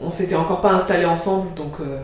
on 0.00 0.12
s'était 0.12 0.36
encore 0.36 0.60
pas 0.60 0.70
installé 0.70 1.04
ensemble, 1.04 1.54
donc 1.54 1.80
euh, 1.80 1.98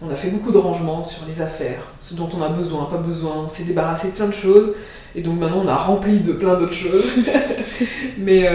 on 0.00 0.10
a 0.10 0.14
fait 0.14 0.28
beaucoup 0.28 0.52
de 0.52 0.58
rangements 0.58 1.02
sur 1.02 1.26
les 1.26 1.42
affaires, 1.42 1.82
ce 1.98 2.14
dont 2.14 2.28
on 2.38 2.40
a 2.40 2.50
besoin, 2.50 2.84
pas 2.84 2.98
besoin, 2.98 3.32
on 3.46 3.48
s'est 3.48 3.64
débarrassé 3.64 4.08
de 4.08 4.12
plein 4.12 4.26
de 4.26 4.32
choses, 4.32 4.74
et 5.16 5.22
donc 5.22 5.40
maintenant 5.40 5.62
on 5.64 5.68
a 5.68 5.76
rempli 5.76 6.20
de 6.20 6.34
plein 6.34 6.54
d'autres 6.54 6.72
choses. 6.72 7.16
mais, 8.18 8.48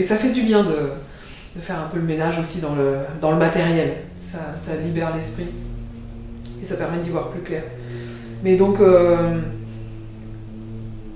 ça 0.00 0.14
fait 0.14 0.30
du 0.30 0.42
bien 0.42 0.62
de, 0.62 0.76
de, 1.56 1.60
faire 1.60 1.80
un 1.80 1.88
peu 1.88 1.98
le 1.98 2.04
ménage 2.04 2.38
aussi 2.38 2.60
dans 2.60 2.76
le, 2.76 2.98
dans 3.20 3.32
le 3.32 3.36
matériel. 3.36 3.94
Ça, 4.20 4.54
ça 4.54 4.76
libère 4.76 5.12
l'esprit. 5.14 5.46
Et 6.62 6.64
ça 6.64 6.76
permet 6.76 6.98
d'y 6.98 7.10
voir 7.10 7.28
plus 7.28 7.42
clair. 7.42 7.62
Mais 8.42 8.56
donc, 8.56 8.80
euh, 8.80 9.16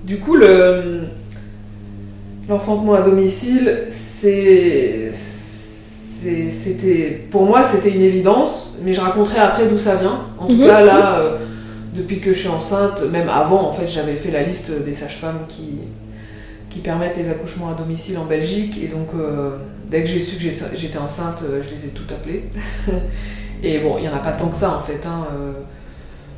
du 0.03 0.19
coup, 0.19 0.35
le, 0.35 1.01
l'enfantement 2.49 2.95
à 2.95 3.01
domicile, 3.01 3.83
c'est, 3.87 5.09
c'était, 5.11 7.27
pour 7.29 7.45
moi, 7.45 7.63
c'était 7.63 7.91
une 7.91 8.01
évidence, 8.01 8.75
mais 8.83 8.93
je 8.93 9.01
raconterai 9.01 9.39
après 9.39 9.67
d'où 9.67 9.77
ça 9.77 9.95
vient. 9.95 10.25
En 10.39 10.47
tout 10.47 10.55
mhm. 10.55 10.67
cas, 10.67 10.81
là, 10.81 11.19
euh, 11.19 11.37
depuis 11.95 12.19
que 12.19 12.33
je 12.33 12.39
suis 12.39 12.49
enceinte, 12.49 13.03
même 13.11 13.29
avant, 13.29 13.67
en 13.67 13.71
fait, 13.71 13.87
j'avais 13.87 14.15
fait 14.15 14.31
la 14.31 14.43
liste 14.43 14.83
des 14.83 14.93
sages-femmes 14.93 15.45
qui, 15.47 15.79
qui 16.69 16.79
permettent 16.79 17.17
les 17.17 17.29
accouchements 17.29 17.69
à 17.69 17.75
domicile 17.75 18.17
en 18.17 18.25
Belgique. 18.25 18.77
Et 18.83 18.87
donc, 18.87 19.09
euh, 19.15 19.51
dès 19.89 20.01
que 20.01 20.07
j'ai 20.07 20.19
su 20.19 20.37
que 20.37 20.51
j'étais 20.75 20.97
enceinte, 20.97 21.43
je 21.61 21.69
les 21.73 21.85
ai 21.85 21.89
toutes 21.89 22.11
appelées. 22.11 22.45
et 23.63 23.79
bon, 23.79 23.97
il 23.97 24.01
n'y 24.01 24.09
en 24.09 24.15
a 24.15 24.19
pas 24.19 24.31
tant 24.31 24.49
que 24.49 24.57
ça, 24.57 24.75
en 24.75 24.79
fait. 24.79 25.05
Hein, 25.05 25.27
euh. 25.33 25.51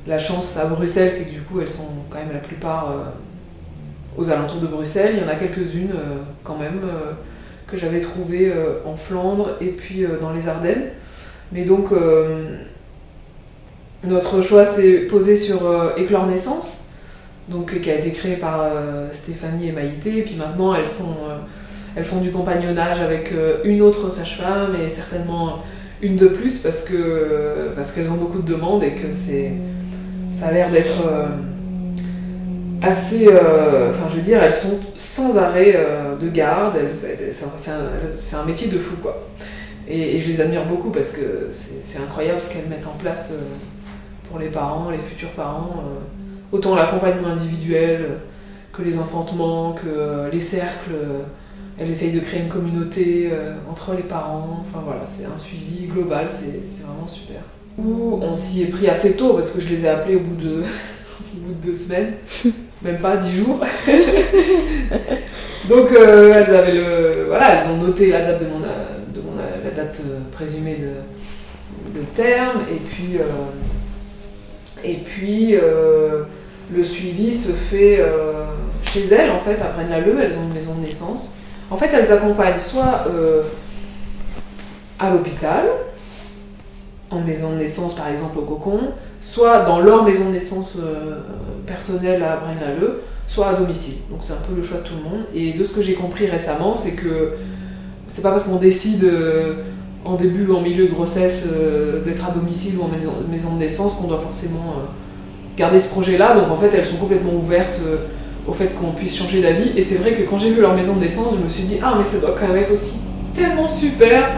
la 0.08 0.20
chance 0.20 0.58
à 0.58 0.66
Bruxelles, 0.66 1.12
c'est 1.12 1.26
que 1.26 1.32
du 1.32 1.42
coup, 1.42 1.62
elles 1.62 1.70
sont 1.70 1.90
quand 2.10 2.20
même 2.20 2.34
la 2.34 2.40
plupart 2.40 2.94
aux 4.18 4.30
alentours 4.30 4.62
de 4.62 4.68
Bruxelles. 4.68 5.16
Il 5.18 5.24
y 5.24 5.26
en 5.26 5.30
a 5.30 5.36
quelques-unes, 5.36 5.94
quand 6.44 6.58
même, 6.58 6.82
que 7.68 7.78
j'avais 7.78 8.02
trouvées 8.02 8.52
en 8.86 8.98
Flandre 8.98 9.52
et 9.62 9.70
puis 9.70 10.06
dans 10.20 10.32
les 10.32 10.50
Ardennes. 10.50 10.90
Mais 11.54 11.64
donc 11.64 11.92
notre 14.04 14.42
choix 14.42 14.66
s'est 14.66 15.08
posé 15.10 15.38
sur 15.38 15.66
euh, 15.66 15.96
Éclore 15.96 16.28
Naissance, 16.28 16.82
donc, 17.48 17.80
qui 17.80 17.90
a 17.90 17.96
été 17.96 18.12
créé 18.12 18.36
par 18.36 18.62
euh, 18.62 19.08
Stéphanie 19.12 19.70
et 19.70 19.72
Maïté. 19.72 20.18
Et 20.18 20.22
puis 20.24 20.36
maintenant, 20.36 20.76
elles, 20.76 20.88
sont, 20.88 21.16
euh, 21.30 21.38
elles 21.96 22.06
font 22.06 22.20
du 22.20 22.32
compagnonnage 22.32 23.00
avec 23.00 23.34
une 23.64 23.82
autre 23.82 24.12
sage-femme 24.12 24.76
et 24.76 24.90
certainement 24.90 25.60
une 26.04 26.16
de 26.16 26.28
plus 26.28 26.60
parce 26.60 26.84
que 26.84 27.72
parce 27.76 27.92
qu'elles 27.92 28.12
ont 28.12 28.18
beaucoup 28.18 28.42
de 28.42 28.52
demandes 28.52 28.84
et 28.84 28.94
que 28.94 29.10
c'est 29.10 29.54
ça 30.34 30.48
a 30.48 30.52
l'air 30.52 30.70
d'être 30.70 31.04
assez 32.82 33.28
enfin 33.28 34.10
je 34.12 34.18
veux 34.18 34.22
dire 34.22 34.44
elles 34.44 34.54
sont 34.54 34.80
sans 34.96 35.38
arrêt 35.38 35.76
de 36.20 36.30
garde 36.30 36.78
c'est 36.92 38.36
un, 38.36 38.44
métier 38.46 38.68
de 38.68 38.78
fou 38.78 38.98
quoi 39.02 39.30
et, 39.88 40.20
je 40.20 40.28
les 40.28 40.42
admire 40.42 40.66
beaucoup 40.66 40.92
parce 40.92 41.12
que 41.12 41.50
c'est 41.52 42.00
incroyable 42.00 42.42
ce 42.42 42.52
qu'elles 42.52 42.68
mettent 42.68 42.88
en 42.88 42.98
place 42.98 43.34
pour 44.34 44.39
les 44.39 44.50
parents, 44.50 44.89
les 44.89 44.98
futurs 44.98 45.30
parents, 45.30 45.84
euh, 45.86 46.56
autant 46.58 46.76
l'accompagnement 46.76 47.30
individuel 47.30 48.02
euh, 48.02 48.16
que 48.72 48.82
les 48.82 48.98
enfantements, 48.98 49.74
que 49.74 49.86
euh, 49.86 50.30
les 50.32 50.39
cercles. 50.39 50.96
Elle 51.80 51.90
essaye 51.90 52.12
de 52.12 52.20
créer 52.20 52.42
une 52.42 52.50
communauté 52.50 53.32
entre 53.70 53.94
les 53.96 54.04
parents. 54.04 54.62
Enfin 54.62 54.84
c'est 55.06 55.26
un 55.26 55.38
suivi 55.38 55.88
global, 55.88 56.28
c'est 56.30 56.60
vraiment 56.86 57.08
super. 57.08 57.42
Ou 57.78 58.20
on 58.22 58.36
s'y 58.36 58.64
est 58.64 58.68
pris 58.68 58.88
assez 58.88 59.16
tôt 59.16 59.34
parce 59.34 59.52
que 59.52 59.60
je 59.60 59.70
les 59.70 59.86
ai 59.86 59.90
appelés 59.90 60.16
au 60.16 60.20
bout 60.20 60.36
de, 60.36 60.64
deux 61.64 61.74
semaines, 61.74 62.14
même 62.84 63.00
pas 63.00 63.18
dix 63.18 63.38
jours. 63.38 63.60
Donc 65.70 65.90
voilà, 65.90 67.56
elles 67.56 67.72
ont 67.72 67.78
noté 67.78 68.12
la 68.12 68.22
date 68.22 68.42
de 68.42 68.46
la 69.64 69.72
date 69.72 70.02
présumée 70.32 70.76
de, 70.76 72.00
de 72.00 72.06
terme 72.14 72.60
et 74.84 74.96
puis 74.96 75.56
euh, 75.56 76.24
le 76.74 76.84
suivi 76.84 77.36
se 77.36 77.52
fait 77.52 77.98
euh, 78.00 78.46
chez 78.84 79.06
elles, 79.08 79.32
en 79.32 79.40
fait, 79.40 79.62
à 79.62 79.70
Braine-l'Alleud, 79.70 80.18
elles 80.22 80.38
ont 80.38 80.44
une 80.44 80.54
maison 80.54 80.76
de 80.76 80.86
naissance. 80.86 81.32
En 81.74 81.78
fait, 81.78 81.90
elles 81.94 82.12
accompagnent 82.12 82.60
soit 82.60 83.06
euh, 83.08 83.42
à 85.00 85.10
l'hôpital, 85.10 85.66
en 87.10 87.22
maison 87.22 87.52
de 87.52 87.56
naissance, 87.56 87.96
par 87.96 88.10
exemple 88.10 88.38
au 88.38 88.44
Cocon, 88.44 88.80
soit 89.22 89.62
dans 89.62 89.80
leur 89.80 90.04
maison 90.04 90.26
de 90.26 90.34
naissance 90.34 90.78
personnelle 91.66 92.24
à 92.24 92.38
Braine-l'Alleud, 92.38 93.02
soit 93.28 93.48
à 93.48 93.54
domicile. 93.54 93.96
Donc 94.10 94.20
c'est 94.22 94.34
un 94.34 94.42
peu 94.48 94.56
le 94.56 94.62
choix 94.62 94.80
de 94.80 94.84
tout 94.84 94.94
le 94.96 95.04
monde. 95.04 95.26
Et 95.34 95.54
de 95.54 95.64
ce 95.64 95.74
que 95.74 95.82
j'ai 95.82 95.94
compris 95.94 96.28
récemment, 96.28 96.76
c'est 96.76 96.92
que 96.94 97.34
c'est 98.08 98.22
pas 98.22 98.32
parce 98.32 98.44
qu'on 98.44 98.58
décide 98.58 99.04
en 100.06 100.16
début 100.16 100.48
ou 100.48 100.56
en 100.56 100.62
milieu 100.62 100.88
de 100.88 100.92
grossesse 100.92 101.48
euh, 101.52 102.04
d'être 102.04 102.28
à 102.28 102.32
domicile 102.32 102.78
ou 102.78 102.84
en 102.84 102.90
maison, 103.30 103.56
de 103.56 103.60
naissance 103.60 103.96
qu'on 103.96 104.08
doit 104.08 104.20
forcément 104.20 104.76
euh, 104.78 104.86
garder 105.58 105.80
ce 105.80 105.90
projet-là. 105.90 106.36
Donc 106.36 106.50
en 106.50 106.58
fait, 106.58 106.72
elles 106.76 106.86
sont 106.86 106.98
complètement 106.98 107.34
ouvertes 107.34 107.82
euh, 107.86 107.98
au 108.47 108.53
fait 108.53 108.75
qu'on 108.75 108.91
puisse 108.91 109.17
changer 109.17 109.41
d'avis. 109.41 109.71
Et 109.75 109.82
c'est 109.82 109.95
vrai 109.95 110.13
que 110.13 110.23
quand 110.23 110.38
j'ai 110.38 110.51
vu 110.51 110.62
leur 110.62 110.73
maison 110.73 110.95
de 110.95 111.01
naissance, 111.01 111.36
je 111.38 111.43
me 111.43 111.49
suis 111.49 111.63
dit, 111.63 111.79
ah 111.82 111.95
mais 111.97 112.06
ça 112.06 112.19
doit 112.19 112.36
quand 112.39 112.47
même 112.47 112.63
être 112.63 112.73
aussi 112.73 113.01
tellement 113.36 113.67
super 113.67 114.32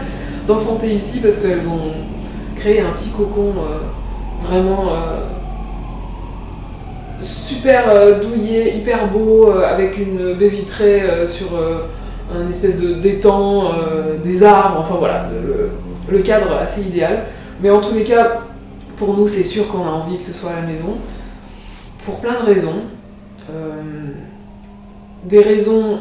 d'enfanter 0.46 0.94
ici 0.94 1.20
parce 1.20 1.38
qu'elles 1.40 1.66
ont 1.68 1.92
créé 2.54 2.80
un 2.80 2.90
petit 2.90 3.10
cocon 3.10 3.52
vraiment 4.42 4.92
super 7.20 8.20
douillet, 8.20 8.76
hyper 8.76 9.08
beau, 9.08 9.50
avec 9.50 9.98
une 9.98 10.34
baie 10.34 10.48
vitrée 10.48 11.02
sur 11.26 11.48
un 12.34 12.48
espèce 12.48 12.80
de 12.80 12.94
d'étang, 12.94 13.72
euh, 13.72 14.16
des 14.22 14.42
arbres, 14.42 14.80
enfin 14.80 14.96
voilà, 14.98 15.28
le, 16.10 16.18
cadre 16.20 16.56
assez 16.56 16.82
idéal. 16.82 17.24
Mais 17.60 17.70
en 17.70 17.80
tous 17.80 17.94
les 17.94 18.04
cas, 18.04 18.42
pour 18.96 19.16
nous, 19.16 19.28
c'est 19.28 19.44
sûr 19.44 19.68
qu'on 19.68 19.86
a 19.86 19.90
envie 19.90 20.16
que 20.16 20.24
ce 20.24 20.32
soit 20.32 20.50
la 20.50 20.66
maison, 20.66 20.96
pour 22.04 22.20
plein 22.20 22.40
de 22.40 22.46
raisons. 22.46 22.82
Euh, 23.50 23.82
des 25.24 25.40
raisons 25.40 26.00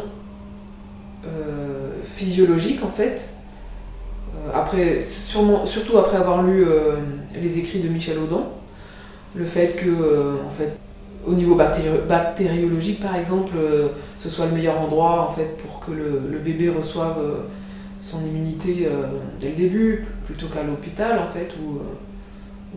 euh, 1.25 1.89
physiologiques 2.03 2.84
en 2.84 2.89
fait. 2.89 3.29
sûrement, 5.01 5.65
surtout 5.65 5.97
après 5.97 6.17
avoir 6.17 6.43
lu 6.43 6.65
les 7.41 7.60
écrits 7.60 7.79
de 7.79 7.89
Michel 7.89 8.17
Audin, 8.19 8.43
le 9.36 9.45
fait 9.45 9.75
que, 9.75 10.38
au 11.25 11.34
niveau 11.34 11.55
bactériologique, 11.55 13.01
par 13.01 13.15
exemple, 13.15 13.55
ce 14.19 14.29
soit 14.29 14.45
le 14.45 14.51
meilleur 14.51 14.79
endroit 14.79 15.27
en 15.27 15.34
fait, 15.34 15.58
pour 15.58 15.79
que 15.79 15.91
le, 15.91 16.39
bébé 16.39 16.69
reçoive 16.69 17.17
son 17.99 18.23
immunité 18.23 18.88
dès 19.39 19.49
le 19.49 19.55
début, 19.55 20.05
plutôt 20.25 20.47
qu'à 20.47 20.62
l'hôpital, 20.62 21.17
en 21.17 21.27
fait, 21.27 21.49
où, 21.60 21.79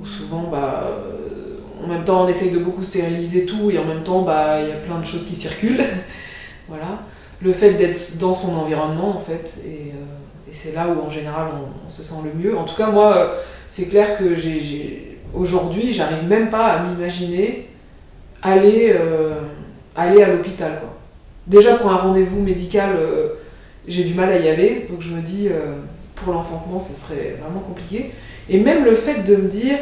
où 0.01 0.07
souvent, 0.07 0.45
bah, 0.51 0.89
en 1.83 1.87
même 1.87 2.05
temps, 2.05 2.25
on 2.25 2.29
essaye 2.29 2.51
de 2.51 2.59
beaucoup 2.59 2.83
stériliser 2.83 3.47
tout 3.47 3.71
et 3.71 3.79
en 3.79 3.85
même 3.85 4.03
temps, 4.03 4.23
bah, 4.23 4.61
il 4.61 4.69
y 4.69 4.73
a 4.73 4.77
plein 4.77 4.99
de 4.99 5.07
choses 5.07 5.27
qui 5.27 5.37
circulent. 5.37 5.85
voilà. 6.69 7.03
Le 7.41 7.53
fait 7.53 7.75
d'être 7.75 8.19
dans 8.19 8.35
son 8.35 8.57
environnement, 8.57 9.17
en 9.17 9.21
fait, 9.21 9.61
et, 9.65 9.93
euh, 9.93 10.53
c'est 10.53 10.75
là 10.75 10.89
où 10.89 11.07
en 11.07 11.11
général 11.11 11.49
on, 11.87 11.91
se 11.91 12.03
sent 12.03 12.17
le 12.25 12.33
mieux. 12.33 12.57
En 12.57 12.65
tout 12.65 12.75
cas, 12.75 12.91
moi, 12.91 13.17
euh, 13.17 13.35
c'est 13.67 13.89
clair 13.89 14.19
que 14.19 14.35
aujourd'hui, 15.35 15.93
j'arrive 15.93 16.27
même 16.27 16.51
pas 16.51 16.67
à 16.67 16.83
m'imaginer 16.83 17.69
aller, 18.43 18.93
euh, 18.95 19.41
aller 19.95 20.23
à 20.23 20.29
l'hôpital. 20.29 20.81
Déjà, 21.47 21.75
pour 21.75 21.91
un 21.91 21.97
rendez-vous 21.97 22.43
médical, 22.43 22.91
j'ai 23.87 24.05
du 24.05 24.15
mal 24.15 24.31
à 24.31 24.39
y 24.39 24.49
aller, 24.49 24.87
donc 24.89 25.01
je 25.01 25.11
me 25.11 25.23
dis, 25.23 25.49
pour 26.15 26.35
l'enfantement, 26.35 26.79
ce 26.79 26.93
serait 26.93 27.37
vraiment 27.41 27.61
compliqué. 27.61 28.11
Et 28.51 28.61
même 28.61 28.85
le 28.85 28.95
fait 28.95 29.23
de 29.23 29.37
me 29.37 29.49
dire, 29.49 29.79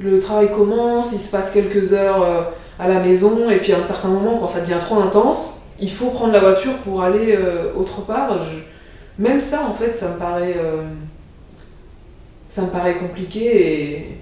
le 0.00 0.18
travail 0.18 0.50
commence, 0.50 1.12
il 1.12 1.20
se 1.20 1.30
passe 1.30 1.50
quelques 1.50 1.92
heures 1.92 2.22
euh, 2.22 2.42
à 2.78 2.88
la 2.88 3.00
maison, 3.00 3.50
et 3.50 3.58
puis 3.58 3.72
à 3.72 3.78
un 3.78 3.82
certain 3.82 4.08
moment, 4.08 4.38
quand 4.38 4.48
ça 4.48 4.62
devient 4.62 4.78
trop 4.80 4.98
intense, 5.00 5.58
il 5.78 5.90
faut 5.90 6.10
prendre 6.10 6.32
la 6.32 6.40
voiture 6.40 6.74
pour 6.78 7.02
aller 7.02 7.36
euh, 7.36 7.74
autre 7.76 8.00
part. 8.02 8.38
Même 9.18 9.40
ça, 9.40 9.66
en 9.66 9.74
fait, 9.74 9.94
ça 9.94 10.08
me 10.08 10.18
paraît, 10.18 10.56
euh, 10.56 10.84
ça 12.48 12.62
me 12.62 12.68
paraît 12.68 12.96
compliqué 12.96 14.18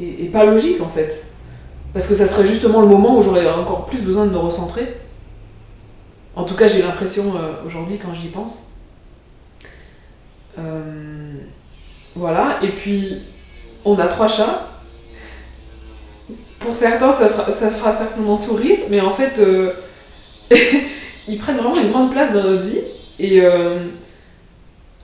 et... 0.00 0.24
et, 0.24 0.28
pas 0.28 0.44
logique, 0.44 0.82
en 0.82 0.88
fait. 0.88 1.24
Parce 1.92 2.08
que 2.08 2.14
ça 2.14 2.26
serait 2.26 2.46
justement 2.46 2.80
le 2.80 2.88
moment 2.88 3.18
où 3.18 3.22
j'aurais 3.22 3.48
encore 3.48 3.86
plus 3.86 4.00
besoin 4.00 4.26
de 4.26 4.30
me 4.30 4.38
recentrer. 4.38 4.96
En 6.34 6.44
tout 6.44 6.56
cas, 6.56 6.66
j'ai 6.66 6.82
l'impression 6.82 7.34
aujourd'hui 7.66 7.98
quand 7.98 8.14
j'y 8.14 8.28
pense. 8.28 8.66
voilà, 12.16 12.58
et 12.62 12.68
puis 12.68 13.22
on 13.84 13.98
a 13.98 14.06
trois 14.06 14.28
chats 14.28 14.71
pour 16.62 16.74
certains, 16.74 17.12
ça 17.12 17.28
fera, 17.28 17.92
certainement 17.92 18.36
sourire, 18.36 18.78
mais 18.88 19.00
en 19.00 19.12
fait, 19.12 19.38
euh, 19.38 19.72
ils 21.28 21.38
prennent 21.38 21.56
vraiment 21.56 21.76
une 21.76 21.90
grande 21.90 22.12
place 22.12 22.32
dans 22.32 22.42
notre 22.42 22.62
vie. 22.62 22.80
Et, 23.18 23.42
euh, 23.42 23.78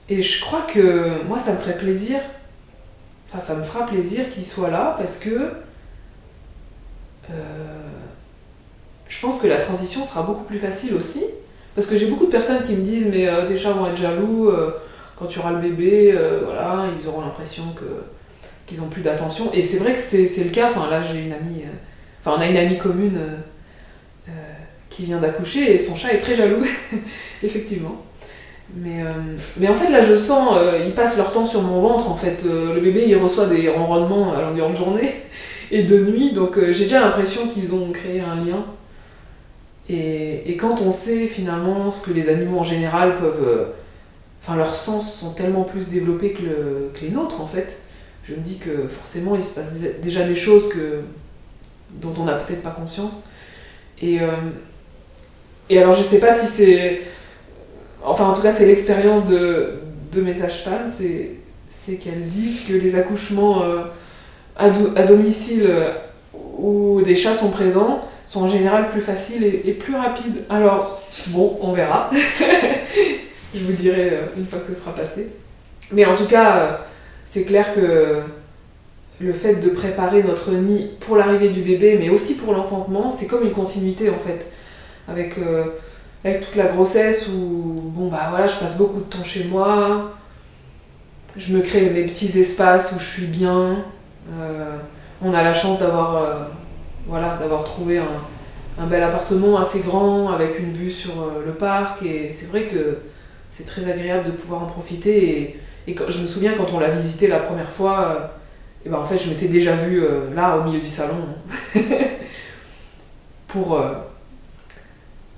et 0.07 0.21
je 0.21 0.41
crois 0.41 0.61
que 0.61 1.23
moi, 1.27 1.37
ça 1.39 1.53
me 1.53 1.57
ferait 1.57 1.77
plaisir, 1.77 2.19
enfin, 3.27 3.39
ça 3.39 3.55
me 3.55 3.63
fera 3.63 3.85
plaisir 3.85 4.29
qu'ils 4.29 4.45
soient 4.45 4.71
là 4.71 4.95
parce 4.97 5.17
que 5.17 5.51
euh, 7.29 7.33
je 9.07 9.21
pense 9.21 9.39
que 9.39 9.47
la 9.47 9.57
transition 9.57 10.03
sera 10.03 10.23
beaucoup 10.23 10.43
plus 10.43 10.59
facile 10.59 10.95
aussi. 10.95 11.23
Parce 11.75 11.87
que 11.87 11.97
j'ai 11.97 12.07
beaucoup 12.07 12.25
de 12.25 12.31
personnes 12.31 12.63
qui 12.63 12.73
me 12.73 12.83
disent, 12.83 13.07
mais 13.07 13.29
tes 13.47 13.55
chats 13.55 13.71
vont 13.71 13.87
être 13.87 13.95
jaloux 13.95 14.51
quand 15.15 15.27
tu 15.27 15.39
auras 15.39 15.51
le 15.51 15.59
bébé, 15.59 16.17
voilà, 16.43 16.85
ils 16.99 17.07
auront 17.07 17.21
l'impression 17.21 17.63
que 17.73 17.85
qu'ils 18.69 18.81
ont 18.81 18.87
plus 18.87 19.01
d'attention. 19.01 19.51
Et 19.53 19.63
c'est 19.63 19.77
vrai 19.77 19.93
que 19.93 19.99
c'est 19.99 20.43
le 20.43 20.51
cas. 20.51 20.67
Enfin, 20.67 20.89
là, 20.89 21.01
j'ai 21.01 21.19
une 21.19 21.33
amie. 21.33 21.63
Euh, 21.63 21.73
enfin, 22.21 22.35
on 22.37 22.41
a 22.41 22.47
une 22.47 22.57
amie 22.57 22.77
commune 22.77 23.17
euh, 23.17 23.35
euh, 24.29 24.31
qui 24.89 25.05
vient 25.05 25.19
d'accoucher 25.19 25.73
et 25.73 25.79
son 25.79 25.95
chat 25.95 26.13
est 26.13 26.19
très 26.19 26.35
jaloux, 26.35 26.63
effectivement. 27.43 28.03
Mais, 28.75 29.03
mais 29.57 29.67
en 29.67 29.73
fait, 29.73 29.89
là, 29.89 30.03
je 30.03 30.15
sens, 30.15 30.55
ils 30.85 30.93
passent 30.93 31.17
leur 31.17 31.31
temps 31.31 31.47
sur 31.47 31.63
mon 31.63 31.81
ventre. 31.81 32.07
En 32.07 32.15
fait, 32.15 32.43
le 32.45 32.79
bébé, 32.79 33.05
il 33.07 33.15
reçoit 33.15 33.47
des 33.47 33.67
ronronnements 33.67 34.35
à 34.35 34.43
longueur 34.43 34.69
de 34.69 34.75
journée 34.75 35.11
et 35.71 35.81
de 35.81 35.97
nuit. 35.97 36.33
Donc, 36.33 36.59
j'ai 36.69 36.83
déjà 36.83 36.99
l'impression 36.99 37.47
qu'ils 37.47 37.73
ont 37.73 37.89
créé 37.91 38.21
un 38.21 38.35
lien. 38.35 38.63
Et, 39.89 40.51
et, 40.51 40.55
quand 40.55 40.83
on 40.83 40.91
sait 40.91 41.25
finalement 41.25 41.89
ce 41.89 42.05
que 42.05 42.13
les 42.13 42.29
animaux 42.29 42.59
en 42.59 42.63
général 42.63 43.15
peuvent. 43.15 43.69
Enfin, 44.43 44.55
leurs 44.55 44.75
sens 44.75 45.15
sont 45.15 45.31
tellement 45.31 45.63
plus 45.63 45.89
développés 45.89 46.33
que, 46.33 46.91
que 46.93 47.01
les 47.01 47.09
nôtres, 47.09 47.41
en 47.41 47.47
fait 47.47 47.79
je 48.23 48.33
me 48.33 48.39
dis 48.39 48.57
que 48.57 48.87
forcément 48.87 49.35
il 49.35 49.43
se 49.43 49.55
passe 49.55 49.71
déjà 50.01 50.25
des 50.25 50.35
choses 50.35 50.69
que, 50.69 51.01
dont 51.91 52.13
on 52.19 52.25
n'a 52.25 52.33
peut-être 52.33 52.61
pas 52.61 52.71
conscience. 52.71 53.23
Et, 54.01 54.21
euh, 54.21 54.27
et 55.69 55.79
alors 55.79 55.93
je 55.93 56.03
sais 56.03 56.19
pas 56.19 56.37
si 56.37 56.47
c'est... 56.47 57.01
Enfin 58.03 58.25
en 58.25 58.33
tout 58.33 58.41
cas 58.41 58.53
c'est 58.53 58.65
l'expérience 58.65 59.27
de, 59.27 59.79
de 60.11 60.21
mes 60.21 60.33
sages-femmes, 60.33 60.89
c'est 61.69 61.95
qu'elles 61.95 62.27
disent 62.27 62.65
que 62.67 62.73
les 62.73 62.95
accouchements 62.95 63.63
euh, 63.63 63.83
à, 64.55 64.65
à, 64.65 65.03
domicile 65.03 65.65
euh, 65.67 65.93
où 66.33 67.01
des 67.01 67.15
chats 67.15 67.33
sont 67.33 67.51
présents 67.51 68.01
sont 68.25 68.41
en 68.41 68.47
général 68.47 68.91
plus 68.91 69.01
faciles 69.01 69.43
et 69.43 69.73
plus 69.73 69.95
rapides. 69.95 70.45
Alors 70.51 71.01
bon, 71.29 71.57
on 71.61 71.71
verra. 71.71 72.11
je 73.55 73.63
vous 73.63 73.73
dirai 73.73 74.19
une 74.37 74.45
fois 74.45 74.59
que 74.59 74.67
ce 74.67 74.79
sera 74.79 74.93
passé. 74.93 75.29
Mais 75.91 76.05
en 76.05 76.15
tout 76.15 76.27
cas 76.27 76.85
c'est 77.29 77.43
clair 77.43 77.75
que 77.75 78.21
le 79.21 79.33
fait 79.33 79.55
de 79.55 79.69
préparer 79.69 80.23
notre 80.23 80.51
nid 80.51 80.89
pour 80.99 81.15
l'arrivée 81.15 81.49
du 81.49 81.61
bébé, 81.61 81.97
mais 81.99 82.09
aussi 82.09 82.35
pour 82.35 82.53
l'enfantement, 82.53 83.11
c'est 83.11 83.27
comme 83.27 83.43
une 83.43 83.51
continuité 83.51 84.09
en 84.09 84.17
fait. 84.17 84.47
Avec, 85.07 85.37
euh, 85.37 85.65
avec 86.25 86.41
toute 86.41 86.55
la 86.55 86.65
grossesse 86.65 87.27
où, 87.27 87.91
bon 87.95 88.07
bah 88.07 88.27
voilà, 88.31 88.47
je 88.47 88.55
passe 88.55 88.77
beaucoup 88.77 88.99
de 88.99 89.05
temps 89.05 89.23
chez 89.23 89.43
moi, 89.43 90.11
je 91.37 91.55
me 91.55 91.61
crée 91.61 91.91
mes 91.91 92.03
petits 92.05 92.39
espaces 92.39 92.93
où 92.95 92.99
je 92.99 93.05
suis 93.05 93.27
bien. 93.27 93.77
Euh, 94.33 94.77
on 95.21 95.31
a 95.31 95.43
la 95.43 95.53
chance 95.53 95.77
d'avoir 95.77 96.15
euh, 96.15 96.43
voilà, 97.07 97.37
d'avoir 97.37 97.63
trouvé 97.63 97.99
un, 97.99 98.87
bel 98.87 99.03
appartement 99.03 99.59
assez 99.59 99.81
grand 99.81 100.29
avec 100.29 100.57
une 100.59 100.71
vue 100.71 100.89
sur 100.89 101.11
le 101.45 101.51
parc 101.51 102.01
et 102.01 102.31
c'est 102.33 102.47
vrai 102.47 102.63
que 102.63 102.99
c'est 103.51 103.65
très 103.65 103.91
agréable 103.91 104.27
de 104.27 104.31
pouvoir 104.31 104.63
en 104.63 104.67
profiter 104.67 105.41
et 105.41 105.59
et 105.87 105.95
je 105.95 106.21
me 106.21 106.27
souviens 106.27 106.53
quand 106.53 106.67
on 106.73 106.79
l'a 106.79 106.89
visité 106.89 107.27
la 107.27 107.39
première 107.39 107.69
fois, 107.69 107.99
euh, 108.01 108.27
et 108.85 108.89
ben 108.89 108.99
en 108.99 109.05
fait 109.05 109.17
je 109.17 109.29
m'étais 109.29 109.47
déjà 109.47 109.75
vue 109.75 110.03
euh, 110.03 110.33
là 110.35 110.57
au 110.57 110.63
milieu 110.63 110.79
du 110.79 110.87
salon 110.87 111.15
pour, 113.47 113.75
euh, 113.75 113.93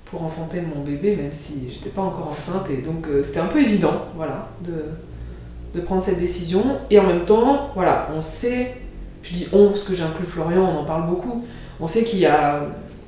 pour 0.04 0.24
enfanter 0.24 0.60
mon 0.60 0.82
bébé, 0.82 1.16
même 1.16 1.32
si 1.32 1.70
j'étais 1.72 1.90
pas 1.90 2.02
encore 2.02 2.28
enceinte. 2.28 2.68
Et 2.70 2.82
donc 2.82 3.06
c'était 3.24 3.40
un 3.40 3.46
peu 3.46 3.60
évident 3.60 4.06
voilà, 4.16 4.48
de, 4.60 4.84
de 5.74 5.80
prendre 5.80 6.02
cette 6.02 6.18
décision. 6.18 6.62
Et 6.90 6.98
en 6.98 7.06
même 7.06 7.24
temps, 7.24 7.70
voilà, 7.74 8.08
on 8.14 8.20
sait, 8.20 8.74
je 9.22 9.32
dis 9.32 9.48
on 9.52 9.68
parce 9.68 9.84
que 9.84 9.94
j'inclus 9.94 10.26
Florian, 10.26 10.62
on 10.62 10.80
en 10.80 10.84
parle 10.84 11.06
beaucoup, 11.06 11.44
on 11.80 11.86
sait 11.86 12.04
qu'il 12.04 12.18
y 12.18 12.26
a 12.26 12.60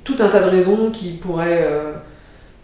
tout 0.02 0.16
un 0.18 0.28
tas 0.28 0.40
de 0.40 0.48
raisons 0.48 0.90
qui 0.90 1.12
pourraient 1.12 1.68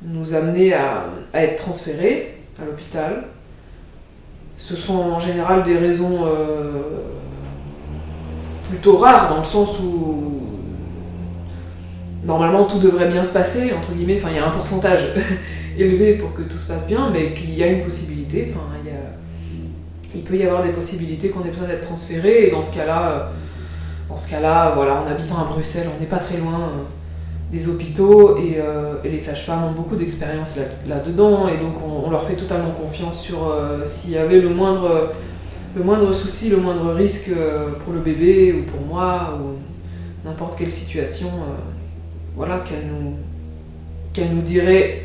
nous 0.03 0.35
amener 0.35 0.73
à, 0.73 1.05
à 1.33 1.43
être 1.43 1.63
transférés 1.63 2.39
à 2.61 2.65
l'hôpital 2.65 3.25
ce 4.61 4.77
sont 4.77 4.95
en 4.95 5.19
général 5.19 5.63
des 5.63 5.77
raisons 5.79 6.27
euh, 6.27 6.83
plutôt 8.69 8.99
rares, 8.99 9.31
dans 9.31 9.39
le 9.39 9.45
sens 9.45 9.81
où 9.81 10.43
normalement 12.25 12.65
tout 12.65 12.79
devrait 12.79 13.09
bien 13.09 13.25
se 13.25 13.33
passer, 13.33 13.73
entre 13.73 13.93
guillemets, 13.93 14.17
enfin 14.19 14.29
il 14.31 14.37
y 14.37 14.39
a 14.39 14.47
un 14.47 14.51
pourcentage 14.51 15.15
élevé 15.79 16.15
pour 16.15 16.35
que 16.35 16.43
tout 16.43 16.59
se 16.59 16.71
passe 16.71 16.87
bien, 16.87 17.11
mais 17.11 17.33
qu'il 17.33 17.55
y 17.55 17.63
a 17.63 17.69
une 17.69 17.83
possibilité, 17.83 18.49
enfin 18.51 18.61
il, 18.85 20.19
il 20.19 20.23
peut 20.23 20.37
y 20.37 20.45
avoir 20.45 20.63
des 20.63 20.73
possibilités 20.73 21.31
qu'on 21.31 21.43
ait 21.43 21.49
besoin 21.49 21.67
d'être 21.67 21.87
transféré, 21.87 22.47
et 22.47 22.51
dans 22.51 22.63
ce 22.63 22.75
cas-là, 22.75 23.09
euh, 23.09 23.27
dans 24.11 24.17
ce 24.19 24.29
cas-là, 24.29 24.73
voilà, 24.77 25.01
en 25.01 25.11
habitant 25.11 25.39
à 25.39 25.45
Bruxelles, 25.45 25.89
on 25.97 25.99
n'est 25.99 26.07
pas 26.07 26.19
très 26.19 26.37
loin 26.37 26.53
euh, 26.53 27.00
des 27.51 27.69
hôpitaux 27.69 28.39
euh, 28.39 28.95
et, 29.05 29.09
les 29.09 29.19
sages-femmes 29.19 29.65
ont 29.65 29.73
beaucoup 29.73 29.97
d'expérience 29.97 30.57
là-dedans 30.87 31.49
et 31.49 31.59
donc 31.59 31.75
on, 31.85 32.11
leur 32.11 32.25
fait 32.25 32.37
totalement 32.37 32.71
confiance 32.71 33.21
sur 33.21 33.51
euh, 33.51 33.85
s'il 33.85 34.13
y 34.13 34.19
avait 34.19 34.41
le 34.41 34.51
moindre, 34.51 35.13
le 35.75 35.83
moindre 35.83 36.13
souci, 36.13 36.49
le 36.49 36.59
moindre 36.59 36.93
risque 36.93 37.31
euh, 37.31 37.73
pour 37.85 37.93
le 37.93 38.01
bébé 38.01 38.53
ou 38.53 38.71
pour 38.71 38.81
moi 38.83 39.39
ou 39.41 39.59
n'importe 40.27 40.59
quelle 40.59 40.71
situation, 40.71 41.31
voilà, 42.37 42.59
qu'elle 42.59 42.87
nous, 42.87 43.15
qu'elle 44.13 44.35
nous 44.35 44.43
dirait 44.43 45.05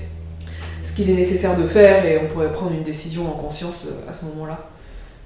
ce 0.84 0.93
qu'il 0.93 1.10
est 1.10 1.13
nécessaire 1.13 1.58
de 1.58 1.63
faire 1.63 2.05
et 2.05 2.19
on 2.21 2.27
pourrait 2.27 2.51
prendre 2.51 2.73
une 2.73 2.84
décision 2.84 3.27
en 3.27 3.38
conscience 3.38 3.88
à 4.10 4.13
ce 4.13 4.25
moment-là. 4.25 4.67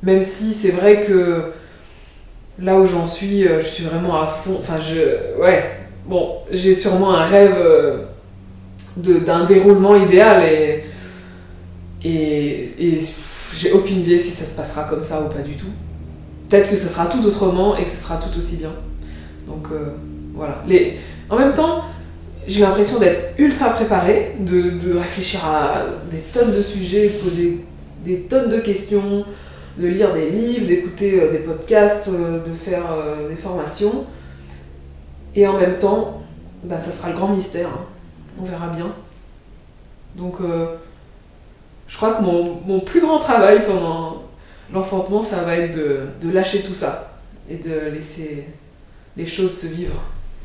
Même 0.03 0.21
si 0.21 0.53
c'est 0.53 0.71
vrai 0.71 1.01
que 1.01 1.51
là 2.59 2.79
où 2.79 2.85
j'en 2.85 3.07
suis, 3.07 3.43
je 3.43 3.65
suis 3.65 3.83
vraiment 3.83 4.21
à 4.21 4.27
fond, 4.27 4.57
enfin 4.59 4.79
je, 4.79 5.41
ouais, 5.41 5.78
bon, 6.09 6.37
j'ai 6.51 6.73
sûrement 6.73 7.13
un 7.13 7.23
rêve 7.23 7.55
euh, 7.57 8.05
d'un 8.97 9.45
déroulement 9.45 9.95
idéal 9.95 10.43
et, 10.43 10.83
j'ai 13.55 13.71
aucune 13.73 13.99
idée 13.99 14.17
si 14.17 14.31
ça 14.31 14.45
se 14.45 14.55
passera 14.55 14.83
comme 14.83 15.01
ça 15.01 15.21
ou 15.21 15.27
pas 15.27 15.41
du 15.41 15.55
tout. 15.55 15.67
Peut-être 16.47 16.69
que 16.69 16.75
ce 16.75 16.87
sera 16.87 17.07
tout 17.07 17.25
autrement 17.25 17.75
et 17.75 17.83
que 17.83 17.89
ce 17.89 17.97
sera 17.97 18.17
tout 18.17 18.37
aussi 18.37 18.55
bien. 18.55 18.71
Donc 19.47 19.67
euh, 19.71 19.89
voilà. 20.33 20.63
En 21.29 21.37
même 21.37 21.53
temps, 21.53 21.83
j'ai 22.47 22.61
l'impression 22.61 22.99
d'être 22.99 23.33
ultra 23.37 23.71
préparée, 23.71 24.33
de, 24.39 24.97
réfléchir 24.97 25.43
à 25.45 25.85
des 26.09 26.19
tonnes 26.19 26.55
de 26.55 26.61
sujets, 26.61 27.09
poser 27.21 27.65
des 28.05 28.21
tonnes 28.21 28.49
de 28.49 28.59
questions, 28.59 29.25
de 29.77 29.87
lire 29.87 30.13
des 30.13 30.29
livres, 30.29 30.67
d'écouter 30.67 31.19
des 31.31 31.39
podcasts, 31.39 32.09
de 32.09 32.53
faire 32.53 32.85
des 33.29 33.35
formations. 33.35 34.05
Et 35.39 35.47
en 35.47 35.57
même 35.57 35.79
temps, 35.79 36.21
bah, 36.65 36.81
ça 36.81 36.91
sera 36.91 37.11
le 37.11 37.15
grand 37.15 37.29
mystère. 37.29 37.69
Hein. 37.69 37.85
On 38.41 38.43
verra 38.43 38.67
bien. 38.67 38.87
Donc, 40.17 40.39
je 41.87 41.95
crois 41.95 42.15
que 42.15 42.21
mon, 42.21 42.81
plus 42.81 42.99
grand 42.99 43.19
travail 43.19 43.63
pendant 43.63 44.23
l'enfantement, 44.73 45.21
ça 45.21 45.43
va 45.43 45.55
être 45.55 45.77
de, 45.77 46.29
lâcher 46.29 46.61
tout 46.61 46.73
ça 46.73 47.21
et 47.49 47.55
de 47.55 47.89
laisser 47.93 48.49
les 49.15 49.25
choses 49.25 49.57
se 49.57 49.67
vivre 49.67 49.95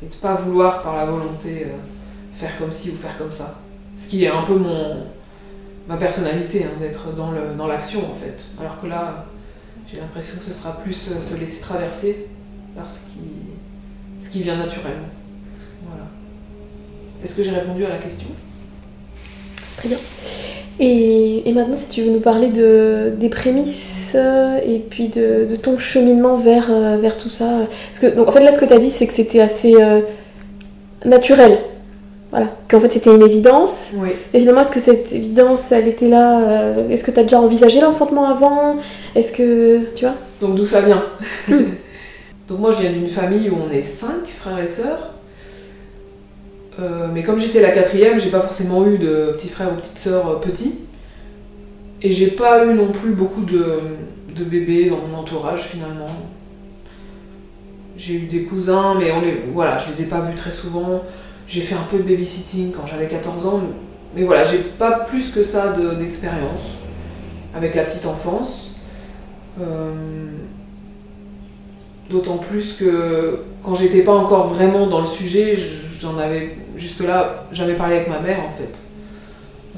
et 0.00 0.06
de 0.06 0.14
pas 0.14 0.34
vouloir 0.34 0.82
par 0.82 0.96
la 0.96 1.06
volonté 1.06 1.66
faire 2.36 2.56
comme 2.56 2.70
ci 2.70 2.90
ou 2.90 2.96
faire 2.96 3.18
comme 3.18 3.32
ça. 3.32 3.58
Ce 3.96 4.06
qui 4.06 4.24
est 4.24 4.28
un 4.28 4.42
peu 4.42 4.54
mon, 4.54 5.06
ma 5.88 5.96
personnalité, 5.96 6.64
hein, 6.64 6.76
d'être 6.78 7.08
dans 7.16 7.66
l'action 7.66 8.00
en 8.00 8.14
fait. 8.14 8.44
Alors 8.60 8.80
que 8.80 8.86
là, 8.86 9.26
j'ai 9.90 9.98
l'impression 9.98 10.38
que 10.38 10.44
ce 10.44 10.52
sera 10.52 10.76
plus 10.82 11.10
euh, 11.10 11.20
se 11.20 11.34
laisser 11.36 11.60
traverser 11.60 12.28
par 12.76 12.88
ce 12.88 13.00
qui, 13.00 13.53
ce 14.18 14.30
qui 14.30 14.42
vient 14.42 14.56
naturellement. 14.56 15.08
Voilà. 15.86 16.04
Est-ce 17.22 17.34
que 17.34 17.42
j'ai 17.42 17.50
répondu 17.50 17.84
à 17.84 17.90
la 17.90 17.98
question? 17.98 18.26
Très 19.76 19.88
bien. 19.88 19.98
Et, 20.80 21.52
maintenant, 21.52 21.74
si 21.74 21.88
tu 21.88 22.02
veux 22.02 22.10
nous 22.10 22.20
parler 22.20 22.48
de, 22.48 23.12
des 23.18 23.28
prémices 23.28 24.12
euh, 24.16 24.58
et 24.66 24.80
puis 24.80 25.08
de, 25.08 25.56
ton 25.62 25.78
cheminement 25.78 26.36
vers, 26.36 26.66
euh, 26.70 26.96
vers 26.96 27.16
tout 27.16 27.30
ça. 27.30 27.48
Parce 27.86 28.00
que, 28.00 28.14
donc, 28.14 28.28
en 28.28 28.32
fait, 28.32 28.40
là, 28.40 28.50
ce 28.50 28.58
que 28.58 28.64
tu 28.64 28.72
as 28.72 28.78
dit, 28.78 28.90
c'est 28.90 29.06
que 29.06 29.12
c'était 29.12 29.40
assez 29.40 29.74
naturel 31.04 31.58
voilà, 32.34 32.48
qu'en 32.68 32.80
fait 32.80 32.92
c'était 32.92 33.14
une 33.14 33.22
évidence. 33.22 33.92
Oui. 33.98 34.08
Évidemment, 34.32 34.62
est-ce 34.62 34.72
que 34.72 34.80
cette 34.80 35.12
évidence, 35.12 35.70
elle 35.70 35.86
était 35.86 36.08
là 36.08 36.40
euh, 36.40 36.88
Est-ce 36.88 37.04
que 37.04 37.12
tu 37.12 37.20
as 37.20 37.22
déjà 37.22 37.40
envisagé 37.40 37.80
l'enfantement 37.80 38.28
avant? 38.28 38.74
Est-ce 39.14 39.30
que. 39.30 39.82
Tu 39.94 40.04
vois? 40.04 40.16
Donc 40.40 40.56
d'où 40.56 40.66
ça 40.66 40.80
vient? 40.80 41.04
Donc 42.48 42.58
moi 42.58 42.72
je 42.72 42.82
viens 42.82 42.90
d'une 42.90 43.08
famille 43.08 43.48
où 43.48 43.56
on 43.56 43.70
est 43.70 43.82
cinq 43.82 44.26
frères 44.26 44.58
et 44.58 44.68
sœurs. 44.68 45.14
Euh, 46.78 47.08
mais 47.12 47.22
comme 47.22 47.38
j'étais 47.38 47.60
la 47.60 47.70
quatrième, 47.70 48.18
j'ai 48.18 48.30
pas 48.30 48.40
forcément 48.40 48.86
eu 48.86 48.98
de 48.98 49.32
petits 49.32 49.48
frères 49.48 49.72
ou 49.72 49.76
petites 49.76 49.98
sœurs 49.98 50.28
euh, 50.28 50.36
petits. 50.36 50.80
Et 52.02 52.10
j'ai 52.10 52.28
pas 52.28 52.66
eu 52.66 52.74
non 52.74 52.88
plus 52.88 53.12
beaucoup 53.12 53.42
de, 53.42 53.78
de 54.34 54.44
bébés 54.44 54.90
dans 54.90 54.98
mon 54.98 55.16
entourage 55.16 55.62
finalement. 55.62 56.10
J'ai 57.96 58.14
eu 58.16 58.26
des 58.26 58.42
cousins, 58.42 58.96
mais 58.98 59.12
on 59.12 59.20
les, 59.20 59.44
voilà, 59.52 59.78
je 59.78 59.90
les 59.90 60.02
ai 60.02 60.06
pas 60.06 60.20
vus 60.20 60.34
très 60.34 60.50
souvent. 60.50 61.02
J'ai 61.46 61.60
fait 61.60 61.76
un 61.76 61.86
peu 61.90 61.98
de 61.98 62.02
babysitting 62.02 62.72
quand 62.72 62.86
j'avais 62.86 63.06
14 63.06 63.46
ans, 63.46 63.60
mais 64.14 64.24
voilà, 64.24 64.44
j'ai 64.44 64.58
pas 64.58 65.00
plus 65.00 65.30
que 65.30 65.42
ça 65.42 65.76
d'expérience 65.98 66.62
avec 67.54 67.74
la 67.74 67.84
petite 67.84 68.06
enfance. 68.06 68.72
Euh, 69.60 69.94
d'autant 72.10 72.38
plus 72.38 72.74
que 72.74 73.40
quand 73.62 73.74
j'étais 73.74 74.02
pas 74.02 74.14
encore 74.14 74.48
vraiment 74.48 74.86
dans 74.86 75.00
le 75.00 75.06
sujet, 75.06 75.54
j'en 76.00 76.18
avais 76.18 76.56
jusque-là, 76.76 77.46
j'avais 77.52 77.74
parlé 77.74 77.96
avec 77.96 78.08
ma 78.08 78.20
mère 78.20 78.40
en 78.40 78.50
fait. 78.50 78.78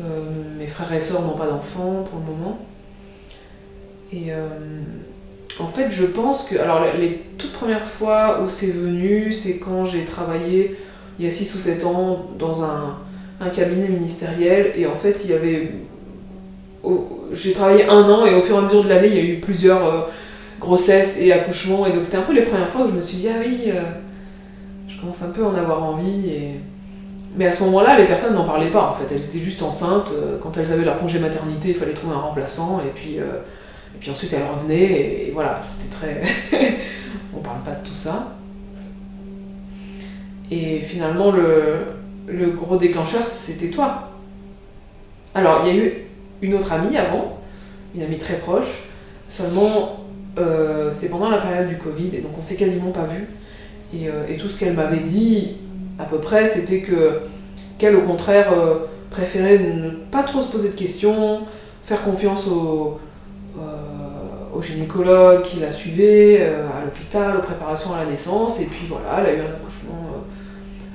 Euh, 0.01 0.25
mes 0.59 0.67
frères 0.67 0.93
et 0.93 1.01
sœurs 1.01 1.23
n'ont 1.23 1.37
pas 1.37 1.47
d'enfants 1.47 2.05
pour 2.11 2.21
le 2.21 2.27
moment. 2.27 2.59
Et 4.13 4.33
euh, 4.33 4.49
en 5.59 5.67
fait, 5.67 5.89
je 5.91 6.05
pense 6.05 6.45
que. 6.45 6.57
Alors, 6.57 6.83
les 6.99 7.23
toutes 7.39 7.53
premières 7.53 7.87
fois 7.87 8.41
où 8.43 8.49
c'est 8.49 8.73
venu, 8.73 9.33
c'est 9.33 9.59
quand 9.59 9.85
j'ai 9.85 10.05
travaillé 10.05 10.77
il 11.19 11.25
y 11.25 11.29
a 11.29 11.31
6 11.31 11.55
ou 11.55 11.59
7 11.59 11.85
ans 11.87 12.27
dans 12.39 12.65
un, 12.65 12.99
cabinet 13.55 13.89
ministériel 13.89 14.73
et 14.77 14.87
en 14.87 14.97
fait 14.97 15.21
il 15.25 15.31
y 15.31 15.35
avait 15.35 15.71
j'ai 17.33 17.53
travaillé 17.53 17.85
un 17.85 18.03
an 18.03 18.25
et 18.25 18.35
au 18.35 18.41
fur 18.41 18.57
et 18.57 18.59
à 18.59 18.63
mesure 18.63 18.83
de 18.83 18.89
l'année 18.89 19.09
il 19.09 19.15
y 19.15 19.19
a 19.19 19.23
eu 19.23 19.41
plusieurs 19.41 19.85
euh, 19.87 20.01
grossesses 20.61 21.17
et 21.19 21.33
accouchements 21.33 21.87
et 21.87 21.93
donc 21.93 22.05
c'était 22.05 22.17
un 22.17 22.23
peu 22.23 22.33
les 22.33 22.43
premières 22.43 22.69
fois 22.69 22.85
où 22.85 22.89
je 22.89 22.95
me 22.95 23.01
suis 23.01 23.19
dit 23.19 23.29
ah 23.29 23.39
oui 23.41 23.65
euh, 23.67 23.83
je 24.89 24.99
commence 24.99 25.23
un 25.23 25.31
peu 25.31 25.45
à 25.45 25.49
en 25.49 25.55
avoir 25.55 25.83
envie 25.83 26.31
et 26.31 26.61
mais 27.37 27.47
à 27.47 27.53
ce 27.53 27.65
moment-là 27.65 27.99
les 27.99 28.07
personnes 28.07 28.35
n'en 28.35 28.45
parlaient 28.45 28.71
pas 28.71 28.89
en 28.89 28.93
fait. 28.95 29.15
Elles 29.15 29.23
étaient 29.23 29.45
juste 29.45 29.63
enceintes. 29.63 30.11
Euh, 30.13 30.39
quand 30.41 30.57
elles 30.57 30.73
avaient 30.73 30.85
leur 30.85 30.99
congé 30.99 31.19
maternité 31.19 31.69
il 31.69 31.75
fallait 31.75 31.93
trouver 31.93 32.15
un 32.15 32.21
remplaçant 32.21 32.81
et 32.81 32.91
puis 32.95 33.17
et 33.17 33.99
puis 34.01 34.11
ensuite 34.11 34.33
elles 34.33 34.47
revenaient 34.51 35.27
et 35.27 35.31
voilà 35.35 35.61
c'était 35.63 35.95
très 35.95 36.23
on 37.37 37.41
parle 37.41 37.61
pas 37.61 37.73
de 37.73 37.87
tout 37.87 37.95
ça. 37.95 38.37
Et 40.51 40.81
finalement, 40.81 41.33
le, 41.33 42.51
gros 42.53 42.77
déclencheur, 42.77 43.25
c'était 43.25 43.71
toi. 43.71 44.11
Alors, 45.35 45.63
il 45.65 45.75
y 45.75 45.79
a 45.79 45.83
eu 45.83 45.93
une 46.43 46.55
autre 46.55 46.73
amie 46.73 46.97
avant, 46.97 47.41
une 47.95 48.03
amie 48.03 48.19
très 48.19 48.39
proche, 48.39 48.85
seulement 49.29 49.96
euh, 50.39 50.91
c'était 50.91 51.09
pendant 51.09 51.31
la 51.31 51.39
période 51.39 51.69
du 51.69 51.77
Covid, 51.77 52.11
et 52.15 52.21
donc 52.21 52.33
on 52.39 52.43
s'est 52.43 52.57
quasiment 52.57 52.91
pas 52.91 53.05
vu. 53.05 53.27
Euh, 53.95 54.27
et, 54.29 54.37
tout 54.37 54.49
ce 54.49 54.59
qu'elle 54.59 54.75
m'avait 54.75 55.01
dit, 55.01 55.57
à 55.99 56.05
peu 56.05 56.19
près, 56.19 56.49
c'était 56.51 56.81
que 56.81 57.21
qu'elle, 57.79 57.97
au 57.97 58.03
contraire, 58.03 58.53
euh, 58.53 58.87
préférait 59.11 59.59
ne 59.59 59.91
pas 59.91 60.23
trop 60.23 60.43
se 60.43 60.51
poser 60.51 60.71
de 60.71 60.75
questions, 60.75 61.43
faire 61.85 62.03
confiance 62.03 62.47
au, 62.49 62.99
au 64.55 64.63
gynécologue 64.63 65.43
qui 65.43 65.61
la 65.61 65.71
suivait, 65.71 66.43
à 66.43 66.85
l'hôpital, 66.85 67.37
aux 67.37 67.43
préparations 67.43 67.95
à 67.95 68.05
la 68.05 68.11
naissance, 68.11 68.61
et 68.61 68.65
puis 68.65 68.87
voilà, 68.89 69.21
elle 69.21 69.27
a 69.27 69.33
eu 69.35 69.41
un 69.41 69.55
accouchement 69.55 70.07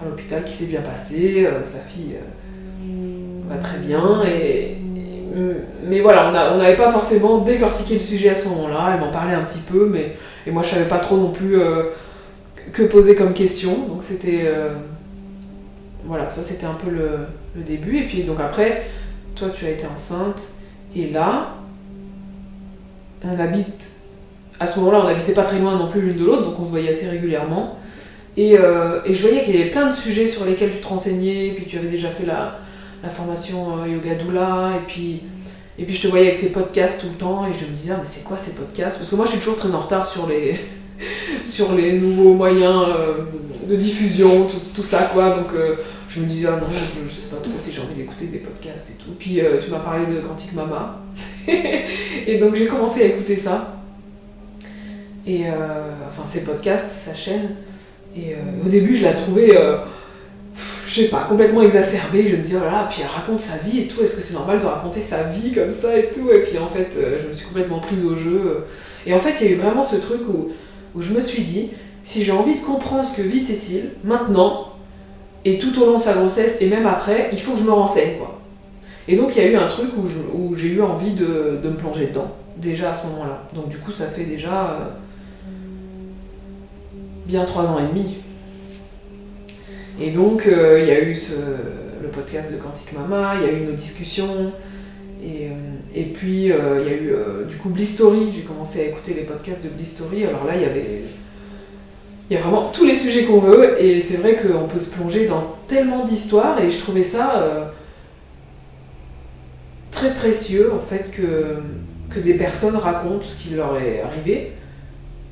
à 0.02 0.10
l'hôpital 0.10 0.44
qui 0.44 0.54
s'est 0.54 0.66
bien 0.66 0.82
passé, 0.82 1.46
euh, 1.46 1.64
sa 1.64 1.80
fille 1.80 2.16
euh, 2.16 3.50
va 3.50 3.58
très 3.58 3.78
bien. 3.80 4.24
Et, 4.26 4.78
mais 5.86 6.02
voilà, 6.02 6.52
on 6.54 6.58
n'avait 6.58 6.76
pas 6.76 6.92
forcément 6.92 7.40
décortiqué 7.40 7.96
le 7.96 8.00
sujet 8.00 8.30
à 8.30 8.36
ce 8.36 8.48
moment-là. 8.50 8.92
Elle 8.94 9.00
m'en 9.00 9.12
parlait 9.12 9.34
un 9.34 9.44
petit 9.44 9.60
peu, 9.60 9.88
mais 9.92 10.16
et 10.46 10.52
moi 10.52 10.62
je 10.62 10.70
savais 10.70 10.88
pas 10.88 11.00
trop 11.00 11.18
non 11.18 11.32
plus 11.32 11.60
euh, 11.60 11.84
que 12.74 12.84
poser 12.84 13.16
comme 13.16 13.34
question. 13.34 13.88
Donc 13.88 14.04
c'était 14.04 14.46
voilà, 16.06 16.30
ça 16.30 16.42
c'était 16.42 16.66
un 16.66 16.74
peu 16.74 16.90
le, 16.90 17.64
début. 17.64 18.00
Et 18.00 18.08
puis 18.08 18.24
donc 18.24 18.40
après, 18.40 18.88
toi 19.36 19.50
tu 19.54 19.66
as 19.66 19.70
été 19.70 19.86
enceinte 19.86 20.42
et 20.96 21.10
là, 21.10 21.56
on 23.24 23.40
habite. 23.40 23.98
À 24.60 24.68
ce 24.68 24.80
moment-là, 24.80 25.02
on 25.04 25.08
n'habitait 25.08 25.34
pas 25.34 25.44
très 25.44 25.58
loin 25.58 25.76
non 25.78 25.88
plus 25.88 26.02
l'une 26.02 26.18
de 26.18 26.26
l'autre, 26.26 26.44
donc 26.44 26.60
on 26.60 26.66
se 26.66 26.70
voyait 26.70 26.90
assez 26.90 27.08
régulièrement. 27.08 27.80
Euh, 28.38 29.02
et, 29.06 29.14
je 29.14 29.22
voyais 29.28 29.44
qu'il 29.44 29.56
y 29.56 29.62
avait 29.62 29.72
plein 29.72 29.88
de 29.88 29.94
sujets 29.94 30.28
sur 30.28 30.46
lesquels 30.46 30.72
tu 30.72 30.80
te 30.80 30.88
renseignais, 30.88 31.48
et 31.48 31.52
puis 31.52 31.66
tu 31.66 31.78
avais 31.78 31.88
déjà 31.88 32.10
fait 32.10 32.26
la, 32.26 32.60
formation 33.10 33.84
euh, 33.84 33.88
Yoga 33.88 34.16
Doula, 34.16 34.74
et 34.78 34.86
puis, 34.88 35.22
et 35.78 35.84
puis 35.84 35.96
je 35.96 36.02
te 36.04 36.08
voyais 36.08 36.28
avec 36.30 36.40
tes 36.40 36.48
podcasts 36.48 37.02
tout 37.02 37.08
le 37.08 37.16
temps, 37.16 37.46
et 37.46 37.58
je 37.58 37.66
me 37.66 37.72
disais, 37.72 37.94
ah, 37.94 37.98
mais 38.00 38.08
c'est 38.08 38.24
quoi 38.24 38.38
ces 38.38 38.52
podcasts? 38.52 38.98
Parce 38.98 39.10
que 39.10 39.16
moi 39.16 39.26
je 39.26 39.32
suis 39.32 39.40
toujours 39.40 39.58
très 39.58 39.74
en 39.74 39.82
retard 39.82 40.06
sur 40.06 40.28
les, 40.28 40.60
sur 41.46 41.74
les 41.74 42.00
nouveaux 42.00 42.34
moyens 42.34 42.86
euh, 42.88 43.14
de 43.68 43.76
diffusion, 43.76 44.48
tout, 44.76 44.84
ça, 44.84 45.10
quoi. 45.14 45.38
Donc 45.38 45.50
je 46.10 46.22
me 46.22 46.26
disais, 46.26 46.48
ah 46.48 46.60
non, 46.60 46.68
je, 46.70 47.10
sais 47.10 47.28
pas 47.30 47.38
trop 47.38 47.54
si 47.62 47.72
j'ai 47.72 47.82
envie 47.82 47.96
d'écouter 47.96 48.26
des 48.26 48.40
podcasts 48.40 48.90
et 48.90 49.04
tout. 49.04 49.12
Puis 49.18 49.40
tu 49.64 49.72
m'as 49.72 49.80
parlé 49.80 50.06
de 50.14 50.20
Quantique 50.20 50.54
Mama, 50.54 51.00
et 51.48 52.38
donc 52.40 52.56
j'ai 52.56 52.66
commencé 52.68 53.04
à 53.04 53.06
écouter 53.06 53.38
ça. 53.38 53.78
Et 55.26 55.44
enfin, 56.08 56.24
ces 56.30 56.44
podcasts, 56.44 56.92
sa 56.92 57.16
chaîne. 57.16 57.56
Et 58.16 58.34
euh, 58.34 58.66
au 58.66 58.70
début, 58.70 58.96
je 58.96 59.06
la 59.06 59.14
trouvais, 59.14 59.56
euh, 59.56 59.78
je 60.92 61.02
sais 61.04 61.08
pas, 61.08 61.26
complètement 61.30 61.62
exacerbée. 61.62 62.28
Je 62.28 62.36
me 62.36 62.42
disais, 62.42 62.58
oh 62.60 62.66
là 62.66 62.88
puis 62.90 63.02
elle 63.02 63.08
raconte 63.08 63.40
sa 63.40 63.58
vie 63.58 63.80
et 63.80 63.88
tout. 63.88 64.02
Est-ce 64.02 64.18
que 64.18 64.22
c'est 64.22 64.34
normal 64.34 64.60
de 64.60 64.66
raconter 64.66 65.02
sa 65.02 65.24
vie 65.24 65.54
comme 65.54 65.72
ça 65.72 65.98
et 65.98 66.12
tout 66.12 66.30
Et 66.32 66.42
puis 66.42 66.58
en 66.58 66.68
fait, 66.68 66.90
euh, 66.98 67.20
je 67.24 67.30
me 67.30 67.34
suis 67.34 67.46
complètement 67.46 67.80
prise 67.80 68.06
au 68.06 68.16
jeu. 68.16 68.66
Et 69.06 69.14
en 69.14 69.20
fait, 69.20 69.36
il 69.40 69.48
y 69.48 69.50
a 69.50 69.54
eu 69.54 69.60
vraiment 69.60 69.84
ce 69.84 69.96
truc 69.96 70.22
où, 70.28 70.52
je 71.00 71.14
me 71.14 71.22
suis 71.22 71.44
dit, 71.44 71.70
si 72.04 72.24
j'ai 72.24 72.34
envie 72.34 72.56
de 72.56 72.60
comprendre 72.60 73.06
ce 73.06 73.16
que 73.16 73.22
vit 73.22 73.42
Cécile, 73.42 73.92
maintenant, 74.04 74.74
et 75.46 75.58
tout 75.58 75.82
au 75.82 75.86
long 75.86 75.96
de 75.96 76.02
sa 76.02 76.14
grossesse, 76.14 76.58
et 76.60 76.68
même 76.68 76.86
après, 76.86 77.30
il 77.32 77.40
faut 77.40 77.54
que 77.54 77.60
je 77.60 77.64
me 77.64 77.72
renseigne, 77.72 78.18
quoi. 78.18 78.40
Et 79.08 79.16
donc, 79.16 79.36
il 79.36 79.42
y 79.42 79.46
a 79.46 79.50
eu 79.50 79.56
un 79.56 79.68
truc 79.68 79.92
où 79.98 80.56
j'ai 80.56 80.68
eu 80.68 80.82
envie 80.82 81.14
de, 81.14 81.60
de, 81.64 81.70
me 81.70 81.76
plonger 81.76 82.08
dedans, 82.08 82.32
déjà 82.58 82.92
à 82.92 82.96
ce 82.96 83.08
moment-là. 83.08 83.44
Donc, 83.56 83.70
du 83.70 83.78
coup, 83.78 83.92
ça 83.92 84.08
fait 84.08 84.26
déjà 84.26 84.94
bien 87.26 87.46
trois 87.46 87.64
ans 87.64 87.80
et 87.80 87.88
demi. 87.88 88.18
Et 90.04 90.10
donc, 90.10 90.48
euh, 90.48 90.80
il 90.82 90.88
y 90.88 90.92
a 90.92 91.00
eu 91.00 91.16
le 92.02 92.08
podcast 92.08 92.52
de 92.52 92.58
Quantique 92.58 92.92
Mama, 92.94 93.36
il 93.36 93.48
y 93.48 93.50
a 93.50 93.54
eu 93.54 93.66
nos 93.66 93.74
discussions, 93.74 94.52
et, 95.24 95.50
euh, 95.50 96.04
puis 96.16 96.52
euh, 96.52 96.82
il 96.82 96.92
y 96.92 96.94
a 96.94 96.98
eu 96.98 97.14
du 97.48 97.58
coup 97.58 97.70
Blistory, 97.70 98.32
j'ai 98.34 98.42
commencé 98.42 98.80
à 98.80 98.84
écouter 98.86 99.14
les 99.14 99.22
podcasts 99.22 99.64
de 99.64 99.70
Blistory, 99.70 100.26
alors 100.26 100.46
là, 100.46 100.54
il 100.56 100.62
y 100.62 100.66
avait. 100.66 101.02
Y 102.32 102.36
a 102.36 102.40
vraiment 102.40 102.72
tous 102.74 102.86
les 102.86 102.96
sujets 102.96 103.26
qu'on 103.26 103.40
veut, 103.40 103.80
et 103.80 104.02
c'est 104.02 104.16
vrai 104.16 104.38
qu'on 104.38 104.66
peut 104.66 104.80
se 104.80 104.90
plonger 104.90 105.28
dans 105.28 105.58
tellement 105.68 106.04
d'histoires, 106.04 106.60
et 106.64 106.72
je 106.72 106.80
trouvais 106.80 107.04
ça 107.04 107.72
très 109.92 110.16
précieux, 110.16 110.72
en 110.74 110.80
fait, 110.80 111.12
que, 111.12 111.58
que 112.10 112.20
des 112.20 112.34
personnes 112.36 112.78
racontent 112.78 113.22
ce 113.22 113.36
qui 113.36 113.54
leur 113.54 113.78
est 113.78 114.02
arrivé 114.02 114.54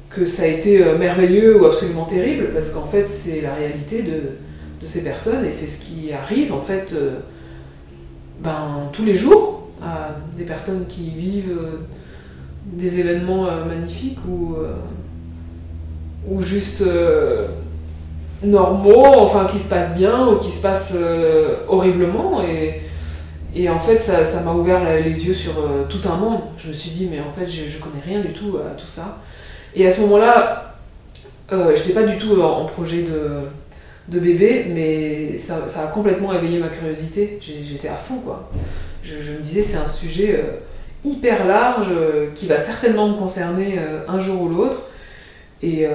que 0.09 0.25
ça 0.25 0.43
a 0.43 0.47
été 0.47 0.83
merveilleux 0.97 1.61
ou 1.61 1.65
absolument 1.65 2.05
terrible, 2.05 2.49
parce 2.51 2.71
qu'en 2.71 2.87
fait, 2.87 3.07
c'est 3.07 3.41
la 3.41 3.53
réalité 3.53 4.01
de, 4.01 4.21
ces 4.85 5.03
personnes 5.03 5.45
et 5.45 5.51
c'est 5.51 5.67
ce 5.67 5.79
qui 5.79 6.11
arrive 6.11 6.53
en 6.53 6.61
fait 6.61 6.93
euh, 6.93 7.19
ben, 8.41 8.89
tous 8.93 9.03
les 9.03 9.15
jours 9.15 9.67
à 9.83 10.15
des 10.37 10.45
personnes 10.45 10.85
qui 10.87 11.09
vivent 11.09 11.57
des 12.65 12.99
événements 12.99 13.47
magnifiques 13.65 14.19
ou, 14.27 14.55
ou 16.27 16.41
juste 16.41 16.83
normaux, 18.43 19.05
enfin 19.15 19.47
qui 19.49 19.57
se 19.57 19.69
passent 19.69 19.95
bien 19.95 20.27
ou 20.27 20.37
qui 20.37 20.51
se 20.51 20.61
passent 20.61 20.95
horriblement. 21.69 22.41
Et, 23.55 23.69
en 23.69 23.79
fait, 23.79 23.97
ça, 23.97 24.41
m'a 24.43 24.51
ouvert 24.51 24.83
les 25.01 25.25
yeux 25.25 25.33
sur 25.33 25.53
tout 25.87 26.01
un 26.09 26.17
monde. 26.17 26.41
Je 26.57 26.67
me 26.67 26.73
suis 26.73 26.91
dit, 26.91 27.07
mais 27.09 27.21
en 27.21 27.31
fait, 27.31 27.47
je, 27.47 27.69
je 27.69 27.79
connais 27.79 28.01
rien 28.05 28.19
du 28.19 28.33
tout 28.33 28.57
à 28.57 28.75
tout 28.75 28.87
ça. 28.87 29.19
Et 29.73 29.87
à 29.87 29.91
ce 29.91 30.01
moment-là, 30.01 30.69
euh, 31.51 31.73
je 31.75 31.81
n'étais 31.81 31.93
pas 31.93 32.03
du 32.03 32.17
tout 32.17 32.41
en, 32.41 32.65
projet 32.65 33.03
de, 33.03 33.41
de, 34.09 34.19
bébé, 34.19 34.65
mais 34.73 35.37
ça, 35.37 35.67
a 35.77 35.87
complètement 35.87 36.33
éveillé 36.33 36.59
ma 36.59 36.69
curiosité. 36.69 37.39
J'étais 37.41 37.87
à 37.87 37.95
fond, 37.95 38.17
quoi. 38.17 38.49
Je, 39.03 39.31
me 39.31 39.39
disais, 39.39 39.63
c'est 39.63 39.77
un 39.77 39.87
sujet 39.87 40.41
euh, 40.43 40.57
hyper 41.03 41.47
large 41.47 41.87
euh, 41.91 42.27
qui 42.35 42.47
va 42.47 42.59
certainement 42.59 43.09
me 43.09 43.15
concerner 43.15 43.79
un 44.07 44.19
jour 44.19 44.41
ou 44.43 44.49
l'autre. 44.49 44.81
Et, 45.61 45.85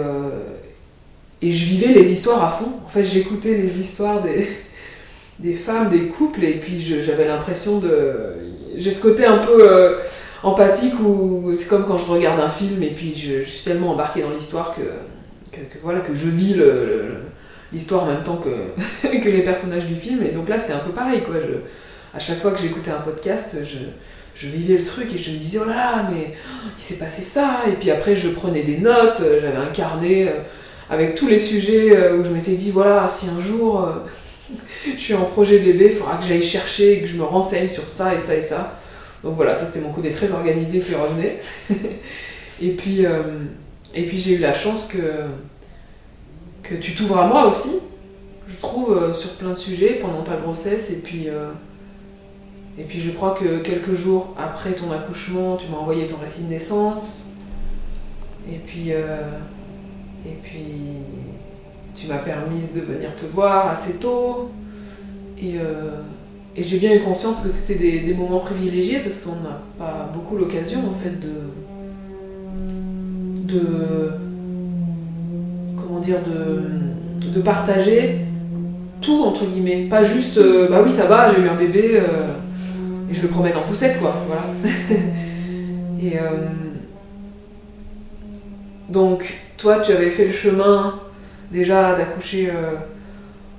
et 1.41 1.51
je 1.51 1.65
vivais 1.65 1.93
les 1.95 2.13
histoires 2.13 2.45
à 2.45 2.51
fond. 2.51 2.71
En 2.85 2.89
fait, 2.89 3.05
j'écoutais 3.05 3.57
les 3.57 3.81
histoires 3.81 4.23
des, 4.23 4.47
des 5.39 5.55
femmes, 5.55 5.89
des 5.89 6.09
couples, 6.09 6.45
et 6.45 6.55
puis 6.55 6.81
j'avais 6.81 7.27
l'impression 7.27 7.79
de. 7.79 8.35
J'ai 8.77 8.91
ce 8.91 9.01
côté 9.01 9.25
un 9.25 9.39
peu 9.39 9.97
empathique 10.45 10.95
où 11.01 11.53
c'est 11.59 11.67
comme 11.67 11.87
quand 11.87 11.97
je 11.97 12.07
regarde 12.07 12.39
un 12.39 12.51
film 12.51 12.83
et 12.83 12.91
puis 12.91 13.15
je, 13.17 13.43
suis 13.43 13.65
tellement 13.65 13.93
embarquée 13.93 14.23
dans 14.23 14.31
l'histoire 14.31 14.75
que 14.77 14.83
que, 15.53 15.79
voilà, 15.83 16.01
que 16.01 16.15
je 16.15 16.29
vis 16.29 16.55
l'histoire 17.75 18.05
en 18.05 18.07
même 18.07 18.23
temps 18.23 18.37
que, 18.37 19.09
que 19.19 19.29
les 19.29 19.43
personnages 19.43 19.87
du 19.87 19.97
film. 19.97 20.23
Et 20.23 20.31
donc 20.31 20.49
là, 20.49 20.59
c'était 20.59 20.73
un 20.73 20.79
peu 20.79 20.93
pareil. 20.93 21.23
Quoi. 21.23 21.37
Je, 21.41 21.55
à 22.17 22.19
chaque 22.19 22.41
fois 22.41 22.53
que 22.53 22.61
j'écoutais 22.61 22.91
un 22.91 23.01
podcast, 23.01 23.57
je, 23.65 23.79
je, 24.35 24.49
vivais 24.49 24.79
le 24.79 24.85
truc 24.85 25.13
et 25.15 25.19
je 25.19 25.33
me 25.33 25.37
disais, 25.37 25.59
oh 25.61 25.69
là 25.69 25.75
là, 25.75 26.09
mais 26.11 26.35
il 26.79 26.83
s'est 26.83 26.99
passé 26.99 27.23
ça. 27.23 27.63
Et 27.69 27.73
puis 27.73 27.91
après, 27.91 28.15
je 28.15 28.29
prenais 28.29 28.63
des 28.63 28.79
notes, 28.79 29.23
j'avais 29.41 29.57
un 29.57 29.73
carnet 29.73 30.29
euh, 30.29 30.41
avec 30.91 31.15
tous 31.15 31.29
les 31.29 31.39
sujets 31.39 31.97
euh, 31.97 32.17
où 32.17 32.25
je 32.25 32.31
m'étais 32.31 32.55
dit, 32.55 32.71
voilà, 32.71 33.09
si 33.09 33.27
un 33.29 33.41
jour 33.41 33.83
euh, 33.83 33.93
je 34.97 35.01
suis 35.01 35.15
en 35.15 35.25
projet 35.25 35.59
bébé, 35.59 35.91
il 35.93 35.97
faudra 35.97 36.17
que 36.17 36.25
j'aille 36.25 36.43
chercher 36.43 36.99
et 36.99 37.01
que 37.01 37.07
je 37.07 37.17
me 37.17 37.25
renseigne 37.25 37.69
sur 37.69 37.89
ça 37.89 38.15
et 38.15 38.21
ça 38.21 38.37
et 38.37 38.43
ça. 38.43 38.79
Donc 39.25 39.37
voilà, 39.37 39.55
ça 39.55 39.67
c'était 39.67 39.81
mon 39.81 39.91
côté 39.91 40.11
très 40.13 40.33
organisé 40.33 40.81
qui 40.81 40.95
revenait. 40.95 41.41
et 42.63 42.71
puis. 42.71 43.07
Et 43.97 44.03
puis 44.03 44.19
j'ai 44.19 44.33
eu 44.33 44.39
la 44.39 44.53
chance 44.53 44.89
que, 44.89 44.99
que 46.65 46.75
tu 46.75 46.95
t'ouvres 46.95 47.19
à 47.19 47.27
moi 47.27 47.47
aussi, 47.47 47.77
je 48.49 48.57
trouve, 48.57 48.97
euh, 48.97 49.13
sur 49.13 49.35
plein 49.35 49.51
de 49.51 49.55
sujets 49.55 49.99
pendant 50.01 50.23
ta 50.23 50.37
grossesse. 50.37 50.91
Et 50.91 50.97
puis, 50.97 51.29
euh, 51.29 51.51
et 52.79 52.85
puis 52.85 53.01
je 53.01 53.13
crois 53.13 53.33
que 53.33 53.59
quelques 53.59 53.95
jours 53.95 54.35
après 54.37 54.73
ton 54.73 54.91
accouchement, 54.91 55.57
tu 55.57 55.69
m'as 55.71 55.77
envoyé 55.77 56.07
ton 56.07 56.17
récit 56.17 56.43
de 56.45 56.51
naissance. 56.51 57.31
Et 58.51 58.59
puis, 58.59 58.87
euh, 58.89 59.39
et 60.27 60.37
puis 60.43 60.65
tu 61.95 62.07
m'as 62.09 62.19
permis 62.19 62.61
de 62.75 62.81
venir 62.81 63.15
te 63.15 63.27
voir 63.27 63.69
assez 63.69 63.95
tôt. 63.95 64.51
Et, 65.41 65.57
et 66.57 66.63
j'ai 66.63 66.79
bien 66.79 66.95
eu 66.95 67.01
conscience 67.01 67.43
que 67.43 67.49
c'était 67.49 67.75
des, 67.75 68.01
des 68.01 68.15
moments 68.15 68.39
privilégiés 68.39 69.01
parce 69.01 69.21
qu'on 69.21 69.37
n'a 69.37 69.61
pas 69.79 70.11
beaucoup 70.15 70.37
l'occasion 70.37 70.81
en 70.89 70.95
fait 70.95 71.21
de 71.21 71.43
de 73.47 74.11
de, 76.13 77.41
partager 77.41 78.21
tout 79.01 79.25
entre 79.25 79.45
guillemets. 79.45 79.87
Pas 79.91 80.05
juste 80.05 80.39
euh, 80.39 80.69
bah 80.69 80.81
oui 80.85 80.91
ça 80.91 81.07
va 81.07 81.35
j'ai 81.35 81.43
eu 81.43 81.49
un 81.49 81.55
bébé 81.55 81.97
euh, 81.97 83.11
et 83.11 83.15
je 83.15 83.23
le 83.23 83.29
promène 83.29 83.57
en 83.57 83.63
poussette 83.63 83.99
quoi 84.01 84.15
voilà. 84.27 84.45
Et 86.03 86.19
euh, 86.19 86.49
donc 88.89 89.41
toi 89.57 89.81
tu 89.81 89.93
avais 89.93 90.11
fait 90.11 90.27
le 90.27 90.33
chemin 90.33 91.01
déjà 91.51 91.97
d'accoucher 91.97 92.51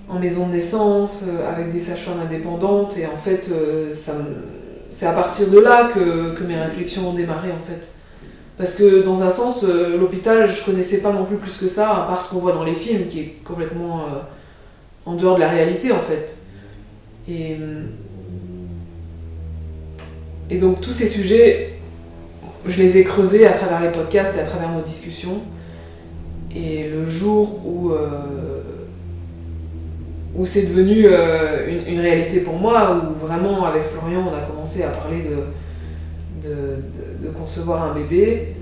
en 0.08 0.20
maison 0.20 0.48
de 0.48 0.54
naissance 0.54 1.26
avec 1.52 1.74
des 1.74 1.80
sages-femmes 1.80 2.22
indépendantes 2.26 2.98
et 2.98 3.08
en 3.08 3.18
fait 3.18 3.52
c'est 4.92 5.08
à 5.08 5.14
partir 5.14 5.50
de 5.50 5.60
là 5.60 5.90
que 5.94 6.44
mes 6.44 6.58
réflexions 6.58 7.10
ont 7.10 7.14
démarré 7.14 7.52
en 7.52 7.58
fait 7.58 7.88
parce 8.58 8.76
que 8.76 9.04
dans 9.04 9.24
un 9.24 9.30
sens, 9.30 9.63
euh, 9.63 9.98
l'hôpital, 9.98 10.50
je 10.50 10.63
connaissais 10.63 11.02
pas 11.02 11.12
non 11.12 11.26
plus 11.26 11.36
plus 11.36 11.58
que 11.58 11.68
ça, 11.68 12.04
à 12.04 12.08
part 12.08 12.22
ce 12.22 12.30
qu'on 12.30 12.39
voit 12.39 12.54
dans 12.54 12.63
les 12.63 12.74
films, 12.74 13.08
qui 13.08 13.20
est 13.20 13.36
complètement 13.44 14.00
euh, 14.00 14.20
en 15.06 15.15
dehors 15.15 15.36
de 15.36 15.41
la 15.41 15.50
réalité 15.50 15.91
en 15.91 16.00
fait. 16.00 16.38
Et, 17.28 17.58
euh, 17.60 17.84
et 20.50 20.58
donc 20.58 20.80
tous 20.80 20.94
ces 20.94 21.08
sujets, 21.08 21.74
je 22.65 22.82
les 22.82 22.98
ai 22.98 23.04
creusés 23.04 23.46
à 23.46 23.52
travers 23.52 23.82
les 23.82 23.91
podcasts 23.91 24.38
et 24.38 24.39
à 24.39 24.46
travers 24.46 24.72
nos 24.72 24.82
discussions. 24.82 25.41
Et 26.56 26.88
le 26.88 27.06
jour 27.06 27.65
où, 27.68 27.91
où 30.38 30.46
c'est 30.46 30.62
devenu 30.62 31.06
une, 31.06 31.94
une, 31.94 32.00
réalité 32.00 32.39
pour 32.39 32.54
moi, 32.54 32.96
où 32.96 33.26
vraiment 33.26 33.65
avec 33.65 33.84
Florian 33.84 34.24
on 34.32 34.34
a 34.34 34.41
commencé 34.41 34.84
à 34.84 34.88
parler 34.88 35.24
de, 35.24 36.48
de 36.48 36.78
de 37.21 37.30
concevoir 37.30 37.84
un 37.84 37.93
bébé, 37.93 38.56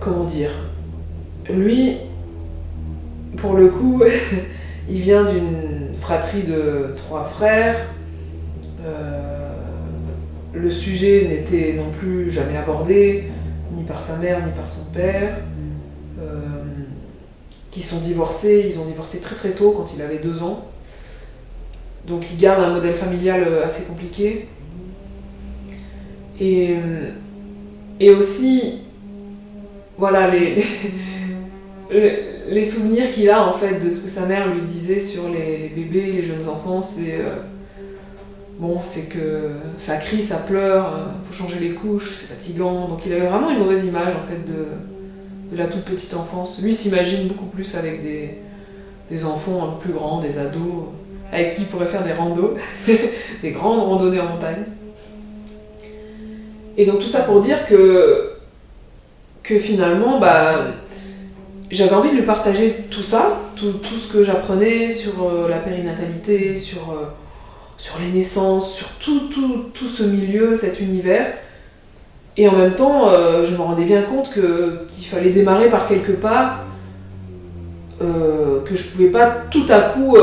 comment 0.00 0.24
dire, 0.24 0.50
lui, 1.48 1.96
pour 3.36 3.54
le 3.54 3.68
coup, 3.68 4.02
il 4.88 5.00
vient 5.00 5.24
d'une 5.24 5.94
fratrie 5.96 6.42
de 6.42 6.92
trois 6.96 7.24
frères. 7.24 7.76
Euh, 8.84 9.52
le 10.52 10.70
sujet 10.70 11.26
n'était 11.28 11.74
non 11.74 11.90
plus 11.90 12.30
jamais 12.30 12.56
abordé, 12.56 13.24
ni 13.74 13.84
par 13.84 14.00
sa 14.00 14.16
mère, 14.16 14.44
ni 14.44 14.52
par 14.52 14.70
son 14.70 14.84
père. 14.92 15.38
Euh, 16.20 16.40
qui 17.70 17.82
sont 17.82 18.00
divorcés, 18.00 18.64
ils 18.66 18.78
ont 18.78 18.86
divorcé 18.86 19.20
très 19.20 19.36
très 19.36 19.50
tôt, 19.50 19.72
quand 19.72 19.94
il 19.94 20.00
avait 20.00 20.18
deux 20.18 20.42
ans. 20.42 20.66
Donc 22.06 22.24
il 22.32 22.38
garde 22.38 22.62
un 22.62 22.72
modèle 22.72 22.94
familial 22.94 23.62
assez 23.64 23.84
compliqué. 23.84 24.48
Et, 26.40 26.76
et 27.98 28.10
aussi, 28.10 28.80
voilà, 29.98 30.30
les, 31.90 32.64
souvenirs 32.64 33.10
qu'il 33.10 33.30
a 33.30 33.46
en 33.46 33.52
fait 33.52 33.80
de 33.84 33.90
ce 33.90 34.04
que 34.04 34.08
sa 34.10 34.26
mère 34.26 34.52
lui 34.52 34.60
disait 34.62 35.00
sur 35.00 35.28
les, 35.28 35.72
bébés, 35.74 36.12
les 36.12 36.22
jeunes 36.22 36.48
enfants, 36.48 36.82
c'est. 36.82 37.14
Euh, 37.14 37.36
bon, 38.58 38.80
c'est 38.82 39.08
que 39.08 39.52
ça 39.78 39.96
crie, 39.96 40.22
ça 40.22 40.36
pleure, 40.36 41.14
il 41.22 41.26
faut 41.26 41.44
changer 41.44 41.58
les 41.60 41.70
couches, 41.70 42.10
c'est 42.10 42.34
fatigant. 42.34 42.88
Donc 42.88 43.06
il 43.06 43.12
avait 43.12 43.26
vraiment 43.26 43.50
une 43.50 43.58
mauvaise 43.58 43.84
image 43.84 44.14
en 44.14 44.26
fait 44.26 44.44
de, 44.44 45.56
la 45.56 45.66
toute 45.68 45.84
petite 45.84 46.14
enfance. 46.14 46.60
Lui 46.62 46.74
s'imagine 46.74 47.28
beaucoup 47.28 47.46
plus 47.46 47.74
avec 47.76 48.02
des, 48.02 48.38
des 49.10 49.24
enfants 49.24 49.64
un 49.64 49.72
peu 49.72 49.84
plus 49.84 49.92
grands, 49.92 50.20
des 50.20 50.38
ados, 50.38 50.86
avec 51.32 51.50
qui 51.50 51.62
il 51.62 51.66
pourrait 51.68 51.86
faire 51.86 52.04
des 52.04 52.12
randos, 52.12 52.56
des 53.42 53.50
grandes 53.52 53.80
randonnées 53.80 54.20
en 54.20 54.28
montagne. 54.28 54.64
Et 56.76 56.84
donc 56.84 57.00
tout 57.00 57.08
ça 57.08 57.20
pour 57.20 57.40
dire 57.40 57.66
que, 57.66 58.32
finalement, 59.42 60.18
bah, 60.18 60.72
j'avais 61.70 61.94
envie 61.94 62.10
de 62.10 62.16
lui 62.16 62.22
partager 62.22 62.84
tout 62.90 63.02
ça, 63.02 63.40
tout, 63.56 63.72
ce 63.96 64.12
que 64.12 64.22
j'apprenais 64.22 64.90
sur 64.90 65.12
euh, 65.22 65.48
la 65.48 65.58
périnatalité, 65.58 66.56
sur, 66.56 66.90
euh, 66.90 67.06
sur 67.78 67.98
les 67.98 68.08
naissances, 68.08 68.74
sur 68.74 68.88
tout, 69.00 69.28
tout, 69.28 69.64
tout, 69.72 69.88
ce 69.88 70.02
milieu, 70.02 70.54
cet 70.54 70.80
univers. 70.80 71.32
Et 72.36 72.46
en 72.48 72.52
même 72.56 72.74
temps, 72.74 73.08
euh, 73.08 73.44
je 73.44 73.52
me 73.52 73.62
rendais 73.62 73.84
bien 73.84 74.02
compte 74.02 74.30
qu'il 74.32 75.06
fallait 75.06 75.30
démarrer 75.30 75.70
par 75.70 75.88
quelque 75.88 76.12
part, 76.12 76.64
que 77.98 78.74
je 78.76 78.88
pouvais 78.88 79.08
pas 79.08 79.26
tout 79.50 79.64
à 79.70 79.80
coup 79.80 80.18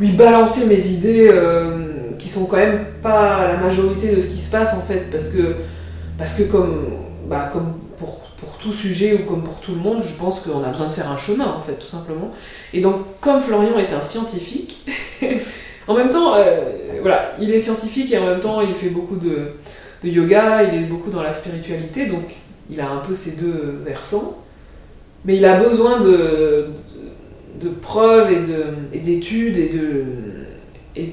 lui 0.00 0.10
balancer 0.12 0.66
mes 0.66 0.88
idées 0.88 1.30
qui 2.22 2.28
sont 2.28 2.46
quand 2.46 2.56
même 2.56 2.84
pas 3.02 3.48
la 3.48 3.56
majorité 3.56 4.14
de 4.14 4.20
ce 4.20 4.28
qui 4.28 4.38
se 4.38 4.50
passe 4.52 4.72
en 4.74 4.80
fait, 4.80 5.10
parce 5.10 5.30
que, 5.30 5.56
parce 6.16 6.34
que 6.34 6.44
comme, 6.44 6.84
bah, 7.28 7.50
comme 7.52 7.74
pour, 7.98 8.14
pour 8.36 8.58
tout 8.58 8.72
sujet 8.72 9.14
ou 9.14 9.28
comme 9.28 9.42
pour 9.42 9.58
tout 9.58 9.72
le 9.72 9.80
monde, 9.80 10.02
je 10.02 10.14
pense 10.16 10.40
qu'on 10.40 10.62
a 10.62 10.68
besoin 10.68 10.86
de 10.86 10.92
faire 10.92 11.10
un 11.10 11.16
chemin 11.16 11.46
en 11.46 11.60
fait, 11.60 11.72
tout 11.72 11.88
simplement. 11.88 12.30
Et 12.72 12.80
donc, 12.80 12.96
comme 13.20 13.40
Florian 13.40 13.76
est 13.76 13.92
un 13.92 14.00
scientifique, 14.00 14.88
en 15.88 15.94
même 15.94 16.10
temps, 16.10 16.36
euh, 16.36 16.60
voilà, 17.00 17.32
il 17.40 17.50
est 17.50 17.58
scientifique 17.58 18.12
et 18.12 18.18
en 18.18 18.26
même 18.26 18.40
temps, 18.40 18.60
il 18.60 18.74
fait 18.74 18.90
beaucoup 18.90 19.16
de, 19.16 19.54
de 20.04 20.08
yoga, 20.08 20.62
il 20.62 20.74
est 20.84 20.86
beaucoup 20.86 21.10
dans 21.10 21.22
la 21.24 21.32
spiritualité, 21.32 22.06
donc 22.06 22.36
il 22.70 22.80
a 22.80 22.88
un 22.88 22.98
peu 22.98 23.14
ces 23.14 23.32
deux 23.32 23.82
versants, 23.84 24.38
mais 25.24 25.36
il 25.36 25.44
a 25.44 25.56
besoin 25.56 25.98
de, 26.00 26.66
de 27.60 27.68
preuves 27.68 28.30
et 28.92 29.00
d'études 29.00 29.56
et 29.56 29.68
de 29.68 30.41
et 30.94 31.10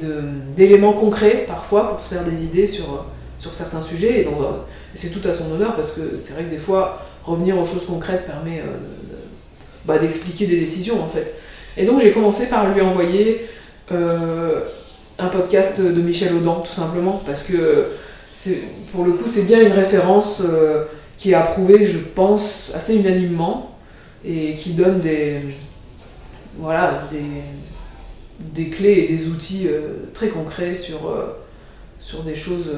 d'éléments 0.55 0.93
concrets 0.93 1.45
parfois 1.47 1.89
pour 1.89 1.99
se 1.99 2.13
faire 2.13 2.23
des 2.23 2.43
idées 2.43 2.67
sur, 2.67 3.05
sur 3.37 3.53
certains 3.53 3.81
sujets. 3.81 4.21
Et, 4.21 4.27
c'est 4.95 5.09
tout 5.09 5.25
à 5.27 5.33
son 5.33 5.51
honneur 5.51 5.75
parce 5.75 5.91
que 5.91 6.17
c'est 6.19 6.33
vrai 6.33 6.43
que 6.43 6.49
des 6.49 6.57
fois, 6.57 7.05
revenir 7.23 7.57
aux 7.57 7.65
choses 7.65 7.85
concrètes 7.85 8.25
permet 8.25 8.59
euh, 8.59 8.77
bah, 9.85 9.97
d'expliquer 9.97 10.47
des 10.47 10.59
décisions 10.59 11.01
en 11.01 11.07
fait. 11.07 11.33
Et 11.77 11.85
donc 11.85 12.01
j'ai 12.01 12.11
commencé 12.11 12.47
par 12.47 12.73
lui 12.73 12.81
envoyer 12.81 13.47
euh, 13.91 14.61
un 15.17 15.27
podcast 15.27 15.79
de 15.79 16.01
Michel 16.01 16.33
Audin 16.33 16.61
tout 16.65 16.73
simplement 16.73 17.21
parce 17.25 17.43
que 17.43 17.87
pour 18.91 19.03
le 19.03 19.11
coup, 19.13 19.27
c'est 19.27 19.43
bien 19.43 19.59
une 19.59 19.73
référence 19.73 20.41
qui 21.17 21.31
est 21.31 21.35
approuvée, 21.35 21.83
je 21.83 21.97
pense, 21.97 22.71
assez 22.73 22.95
unanimement 22.95 23.75
et 24.23 24.55
qui 24.55 24.71
donne 24.71 24.99
des, 25.01 25.41
voilà, 26.55 27.03
des, 27.11 27.17
des 28.39 28.69
clés 28.69 29.05
et 29.09 29.15
des 29.15 29.27
outils 29.27 29.67
très 30.13 30.29
concrets 30.29 30.75
sur, 30.75 30.99
sur 31.99 32.23
des 32.23 32.35
choses 32.35 32.71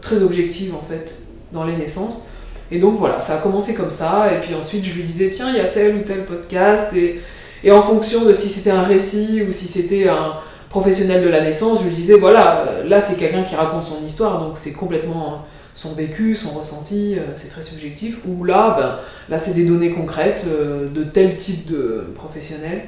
très 0.00 0.22
objectives 0.22 0.74
en 0.74 0.82
fait 0.82 1.18
dans 1.52 1.64
les 1.64 1.76
naissances. 1.76 2.22
Et 2.70 2.78
donc 2.78 2.96
voilà, 2.96 3.20
ça 3.20 3.36
a 3.36 3.38
commencé 3.38 3.74
comme 3.74 3.90
ça, 3.90 4.30
et 4.32 4.40
puis 4.40 4.54
ensuite 4.54 4.84
je 4.84 4.94
lui 4.94 5.02
disais, 5.02 5.30
tiens, 5.30 5.48
il 5.48 5.56
y 5.56 5.60
a 5.60 5.64
tel 5.64 5.96
ou 5.96 6.02
tel 6.02 6.24
podcast, 6.24 6.92
et, 6.94 7.20
et 7.64 7.72
en 7.72 7.80
fonction 7.80 8.26
de 8.26 8.32
si 8.34 8.50
c'était 8.50 8.70
un 8.70 8.82
récit 8.82 9.42
ou 9.48 9.52
si 9.52 9.66
c'était 9.66 10.08
un 10.08 10.34
professionnel 10.68 11.24
de 11.24 11.28
la 11.30 11.40
naissance, 11.40 11.82
je 11.82 11.88
lui 11.88 11.94
disais, 11.94 12.14
voilà, 12.14 12.82
là 12.86 13.00
c'est 13.00 13.16
quelqu'un 13.16 13.42
qui 13.42 13.54
raconte 13.54 13.84
son 13.84 14.04
histoire, 14.06 14.42
donc 14.42 14.58
c'est 14.58 14.74
complètement 14.74 15.46
son 15.74 15.94
vécu, 15.94 16.34
son 16.34 16.50
ressenti, 16.50 17.14
euh, 17.16 17.22
c'est 17.36 17.48
très 17.48 17.62
subjectif, 17.62 18.18
ou 18.26 18.44
là, 18.44 18.76
ben, 18.78 18.96
là 19.30 19.38
c'est 19.38 19.54
des 19.54 19.64
données 19.64 19.92
concrètes 19.92 20.44
euh, 20.46 20.90
de 20.90 21.04
tel 21.04 21.36
type 21.36 21.70
de 21.70 22.04
professionnel. 22.14 22.82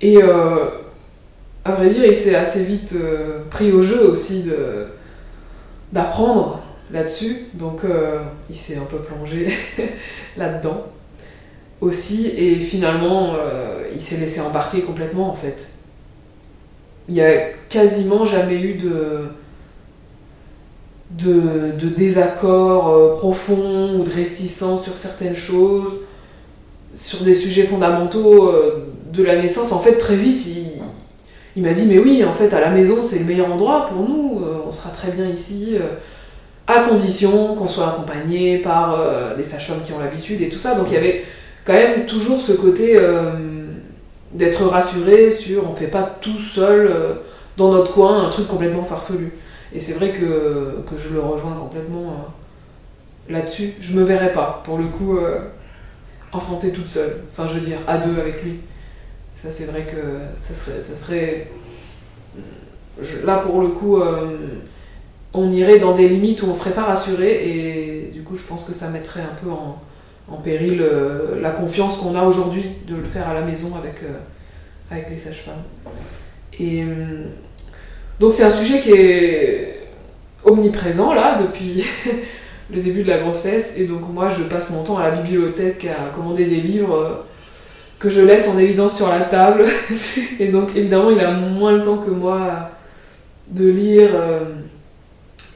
Et 0.00 0.22
euh, 0.22 0.66
à 1.64 1.72
vrai 1.72 1.90
dire, 1.90 2.04
il 2.04 2.14
s'est 2.14 2.34
assez 2.34 2.62
vite 2.64 2.94
pris 3.50 3.72
au 3.72 3.82
jeu 3.82 4.08
aussi 4.08 4.44
d'apprendre 5.92 6.62
là-dessus, 6.92 7.46
donc 7.54 7.84
euh, 7.84 8.20
il 8.48 8.56
s'est 8.56 8.76
un 8.76 8.84
peu 8.84 8.98
plongé 8.98 9.48
là-dedans 10.36 10.86
aussi, 11.80 12.28
et 12.28 12.58
finalement 12.60 13.34
euh, 13.34 13.88
il 13.94 14.00
s'est 14.00 14.16
laissé 14.16 14.40
embarquer 14.40 14.82
complètement 14.82 15.28
en 15.28 15.34
fait. 15.34 15.68
Il 17.08 17.14
n'y 17.14 17.22
a 17.22 17.50
quasiment 17.68 18.24
jamais 18.24 18.60
eu 18.60 18.74
de, 18.74 19.28
de, 21.10 21.72
de 21.78 21.88
désaccord 21.88 22.88
euh, 22.88 23.14
profond 23.14 23.98
ou 23.98 24.04
de 24.04 24.10
réticence 24.10 24.84
sur 24.84 24.96
certaines 24.96 25.36
choses, 25.36 25.92
sur 26.92 27.22
des 27.22 27.34
sujets 27.34 27.64
fondamentaux 27.64 28.52
de 29.12 29.22
la 29.22 29.40
naissance. 29.40 29.72
En 29.72 29.80
fait, 29.80 29.96
très 29.98 30.16
vite, 30.16 30.46
il, 31.56 31.62
m'a 31.62 31.72
dit 31.72 31.86
Mais 31.86 31.98
oui, 31.98 32.24
en 32.24 32.32
fait, 32.32 32.52
à 32.54 32.60
la 32.60 32.70
maison, 32.70 33.02
c'est 33.02 33.18
le 33.18 33.24
meilleur 33.24 33.52
endroit 33.52 33.86
pour 33.86 34.08
nous, 34.08 34.42
on 34.66 34.72
sera 34.72 34.90
très 34.90 35.10
bien 35.10 35.26
ici 35.26 35.76
à 36.68 36.80
condition 36.80 37.54
qu'on 37.54 37.66
soit 37.66 37.88
accompagné 37.88 38.58
par 38.58 39.00
euh, 39.00 39.34
des 39.34 39.42
sages-femmes 39.42 39.82
qui 39.82 39.92
ont 39.94 39.98
l'habitude 39.98 40.42
et 40.42 40.50
tout 40.50 40.58
ça. 40.58 40.74
Donc 40.74 40.88
il 40.88 40.94
y 40.94 40.96
avait 40.98 41.24
quand 41.64 41.72
même 41.72 42.04
toujours 42.04 42.40
ce 42.40 42.52
côté 42.52 42.92
euh, 42.94 43.32
d'être 44.32 44.64
rassuré 44.66 45.30
sur 45.30 45.68
on 45.68 45.72
fait 45.72 45.86
pas 45.86 46.02
tout 46.02 46.38
seul 46.38 46.86
euh, 46.86 47.14
dans 47.56 47.72
notre 47.72 47.92
coin 47.92 48.26
un 48.26 48.28
truc 48.28 48.46
complètement 48.46 48.84
farfelu. 48.84 49.32
Et 49.72 49.80
c'est 49.80 49.94
vrai 49.94 50.10
que, 50.10 50.76
je 50.96 51.14
le 51.14 51.20
rejoins 51.20 51.54
complètement 51.54 52.26
là-dessus. 53.28 53.74
Je 53.80 53.98
me 53.98 54.02
verrais 54.02 54.32
pas, 54.32 54.62
pour 54.64 54.78
le 54.78 54.86
coup, 54.86 55.18
enfanter 56.32 56.70
toute 56.70 56.88
seule. 56.88 57.18
Enfin, 57.30 57.46
je 57.46 57.58
veux 57.58 57.66
dire, 57.66 57.76
à 57.86 57.98
deux 57.98 58.18
avec 58.18 58.42
lui. 58.42 58.60
Ça, 59.40 59.52
c'est 59.52 59.66
vrai 59.66 59.82
que 59.82 60.18
ça 60.36 60.54
serait. 60.54 60.80
Ça 60.80 60.96
serait 60.96 61.48
là, 63.24 63.38
pour 63.38 63.60
le 63.60 63.68
coup 63.68 64.02
on 65.34 65.50
irait 65.52 65.78
dans 65.78 65.94
des 65.94 66.08
limites 66.08 66.42
où 66.42 66.46
on 66.46 66.54
serait 66.54 66.74
pas 66.74 66.84
rassuré 66.84 67.48
et 67.48 68.10
du 68.12 68.22
coup 68.22 68.36
je 68.36 68.44
pense 68.44 68.64
que 68.64 68.72
ça 68.72 68.88
mettrait 68.88 69.20
un 69.20 69.34
peu 69.42 69.50
en, 69.50 69.80
péril 70.44 70.80
euh, 70.82 71.40
la 71.40 71.50
confiance 71.50 71.96
qu'on 71.96 72.14
a 72.14 72.22
aujourd'hui 72.22 72.62
de 72.86 72.94
le 72.96 73.04
faire 73.04 73.28
à 73.28 73.34
la 73.34 73.40
maison 73.40 73.72
avec, 73.76 74.02
euh, 74.02 74.18
avec 74.90 75.08
les 75.08 75.16
sages-femmes. 75.16 75.62
Et 76.58 76.82
euh, 76.82 77.24
donc 78.20 78.34
c'est 78.34 78.44
un 78.44 78.50
sujet 78.50 78.80
qui 78.80 78.92
est 78.92 79.88
omniprésent 80.44 81.14
là 81.14 81.38
depuis 81.40 81.84
le 82.70 82.82
début 82.82 83.02
de 83.02 83.08
la 83.08 83.18
grossesse 83.18 83.74
et 83.78 83.86
donc 83.86 84.06
moi 84.12 84.28
je 84.28 84.42
passe 84.44 84.70
mon 84.70 84.84
temps 84.84 84.98
à 84.98 85.08
la 85.08 85.10
bibliothèque 85.12 85.86
à 85.86 86.14
commander 86.14 86.44
des 86.44 86.60
livres 86.60 87.24
que 87.98 88.08
je 88.08 88.20
laisse 88.20 88.48
en 88.48 88.58
évidence 88.58 88.96
sur 88.96 89.08
la 89.08 89.20
table 89.20 89.64
et 90.40 90.48
donc 90.48 90.76
évidemment 90.76 91.10
il 91.10 91.20
a 91.20 91.32
moins 91.32 91.72
le 91.72 91.82
temps 91.82 91.98
que 91.98 92.10
moi 92.10 92.70
de 93.48 93.68
lire 93.68 94.10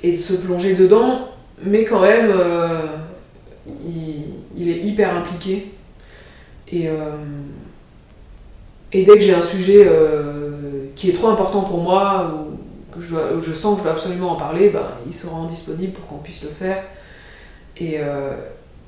et 0.03 0.13
de 0.13 0.17
se 0.17 0.35
plonger 0.35 0.75
dedans, 0.75 1.29
mais 1.63 1.85
quand 1.85 2.01
même, 2.01 2.31
euh, 2.35 2.87
il, 3.85 4.69
est 4.69 4.79
hyper 4.79 5.17
impliqué. 5.17 5.73
Et, 6.69 6.89
euh, 6.89 7.17
et 8.93 9.05
dès 9.05 9.15
que 9.15 9.21
j'ai 9.21 9.35
un 9.35 9.43
sujet 9.43 9.87
euh, 9.87 10.87
qui 10.97 11.11
est 11.11 11.13
trop 11.13 11.29
important 11.29 11.63
pour 11.63 11.79
moi, 11.79 12.33
ou 12.35 12.95
que 12.95 13.01
je, 13.01 13.15
je 13.41 13.53
sens 13.53 13.75
que 13.75 13.79
je 13.79 13.85
dois 13.85 13.93
absolument 13.93 14.33
en 14.33 14.37
parler, 14.37 14.71
ben, 14.71 14.89
il 15.07 15.15
se 15.15 15.27
rend 15.27 15.45
disponible 15.47 15.93
pour 15.93 16.07
qu'on 16.07 16.19
puisse 16.19 16.43
le 16.43 16.51
faire. 16.51 16.83
Et, 17.79 17.99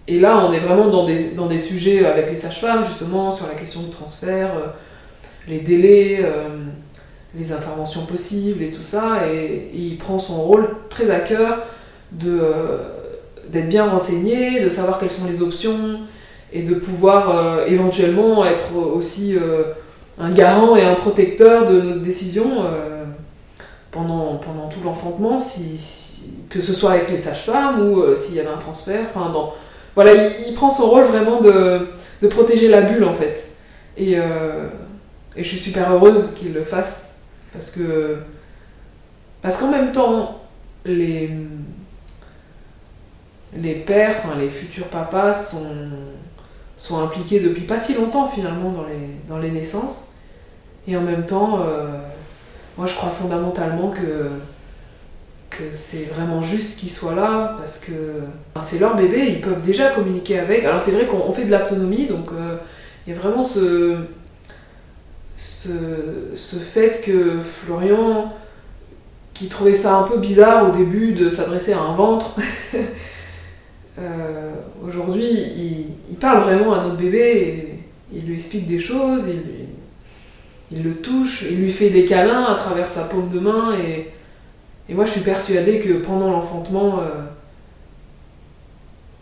et, 0.06 0.20
là, 0.20 0.44
on 0.46 0.52
est 0.52 0.58
vraiment 0.58 0.88
dans 0.88 1.06
des, 1.06 1.30
dans 1.30 1.46
des 1.46 1.58
sujets 1.58 2.04
avec 2.04 2.30
les 2.30 2.36
sages-femmes, 2.36 2.84
justement, 2.84 3.32
sur 3.32 3.46
la 3.46 3.54
question 3.54 3.82
du 3.82 3.90
transfert, 3.90 4.50
les 5.48 5.60
délais 5.60 6.24
les 7.36 7.52
interventions 7.52 8.02
possibles 8.06 8.62
et 8.62 8.70
tout 8.70 8.82
ça, 8.82 9.26
et, 9.28 9.70
il 9.74 9.98
prend 9.98 10.18
son 10.18 10.42
rôle 10.42 10.68
très 10.88 11.10
à 11.10 11.20
cœur 11.20 11.58
de, 12.12 12.38
euh, 12.40 12.78
d'être 13.48 13.68
bien 13.68 13.88
renseigné, 13.88 14.60
de 14.60 14.68
savoir 14.68 14.98
quelles 14.98 15.10
sont 15.10 15.26
les 15.26 15.42
options, 15.42 16.00
et 16.52 16.62
de 16.62 16.74
pouvoir 16.74 17.36
euh, 17.36 17.66
éventuellement 17.66 18.44
être 18.44 18.76
aussi 18.76 19.36
euh, 19.36 19.64
un 20.18 20.30
garant 20.30 20.76
et 20.76 20.82
un 20.82 20.94
protecteur 20.94 21.66
de 21.66 21.80
nos 21.80 21.96
décisions 21.96 22.64
pendant, 23.90 24.36
pendant 24.36 24.68
tout 24.68 24.78
l'enfantement, 24.84 25.40
si, 25.40 26.20
que 26.48 26.60
ce 26.60 26.72
soit 26.72 26.92
avec 26.92 27.10
les 27.10 27.18
sages-femmes 27.18 27.90
ou 27.90 28.14
s'il 28.14 28.36
y 28.36 28.40
avait 28.40 28.48
un 28.48 28.58
transfert. 28.58 29.06
Enfin, 29.12 29.30
dans, 29.30 29.52
voilà, 29.94 30.12
il, 30.14 30.54
prend 30.54 30.70
son 30.70 30.86
rôle 30.90 31.04
vraiment 31.04 31.40
de, 31.40 31.88
protéger 32.28 32.68
la 32.68 32.82
bulle 32.82 33.04
en 33.04 33.14
fait. 33.14 33.48
Et, 33.96 34.14
et 34.14 35.42
je 35.42 35.48
suis 35.48 35.58
super 35.58 35.92
heureuse 35.92 36.34
qu'il 36.34 36.52
le 36.52 36.62
fasse 36.62 37.04
parce 37.52 37.70
que. 37.70 38.18
Parce 39.40 39.58
qu'en 39.58 39.70
même 39.70 39.92
temps, 39.92 40.40
les. 40.84 41.30
Pères, 43.86 44.16
enfin 44.18 44.36
les 44.38 44.50
futurs 44.50 44.88
papas 44.88 45.32
sont, 46.76 46.98
impliqués 46.98 47.40
depuis 47.40 47.62
pas 47.62 47.78
si 47.78 47.94
longtemps 47.94 48.26
finalement 48.26 48.72
dans 48.72 48.84
les, 48.84 49.16
dans 49.28 49.38
les 49.38 49.50
naissances. 49.50 50.08
Et 50.88 50.96
en 50.96 51.00
même 51.00 51.24
temps, 51.24 51.60
euh, 51.60 51.86
moi 52.76 52.86
je 52.86 52.94
crois 52.94 53.10
fondamentalement 53.10 53.90
que, 53.90 54.30
c'est 55.72 56.04
vraiment 56.04 56.42
juste 56.42 56.78
qu'ils 56.78 56.90
soient 56.90 57.14
là 57.14 57.54
parce 57.58 57.78
que 57.78 57.92
c'est 58.62 58.78
leur 58.78 58.96
bébé, 58.96 59.26
ils 59.28 59.40
peuvent 59.40 59.62
déjà 59.62 59.90
communiquer 59.90 60.38
avec. 60.38 60.64
Alors 60.64 60.80
c'est 60.80 60.92
vrai 60.92 61.06
qu'on 61.06 61.30
fait 61.32 61.44
de 61.44 61.52
l'autonomie, 61.52 62.06
donc 62.06 62.30
euh, 62.32 62.56
il 63.06 63.14
y 63.14 63.16
a 63.16 63.20
vraiment 63.20 63.42
ce, 63.42 63.98
fait 65.36 67.02
que 67.04 67.40
Florian, 67.40 68.32
qui 69.32 69.48
trouvait 69.48 69.74
ça 69.74 69.96
un 69.96 70.02
peu 70.04 70.18
bizarre 70.18 70.68
au 70.68 70.76
début 70.76 71.12
de 71.12 71.28
s'adresser 71.28 71.72
à 71.72 71.80
un 71.80 71.94
ventre, 71.94 72.36
euh, 73.98 74.52
aujourd'hui 74.86 75.86
il, 76.10 76.16
parle 76.16 76.42
vraiment 76.42 76.72
à 76.72 76.82
notre 76.84 76.96
bébé 76.96 77.80
il 78.12 78.26
lui 78.26 78.34
explique 78.34 78.66
des 78.66 78.78
choses, 78.78 79.28
il, 80.70 80.82
le 80.82 80.94
touche, 80.94 81.44
il 81.50 81.58
lui 81.58 81.70
fait 81.70 81.90
des 81.90 82.04
câlins 82.04 82.44
à 82.44 82.54
travers 82.54 82.88
sa 82.88 83.02
paume 83.02 83.28
de 83.28 83.38
main 83.40 83.76
et, 83.78 84.08
moi 84.92 85.06
je 85.06 85.12
suis 85.12 85.22
persuadée 85.22 85.80
que 85.80 85.94
pendant 85.94 86.30
l'enfantement, 86.30 86.98
euh, 86.98 87.24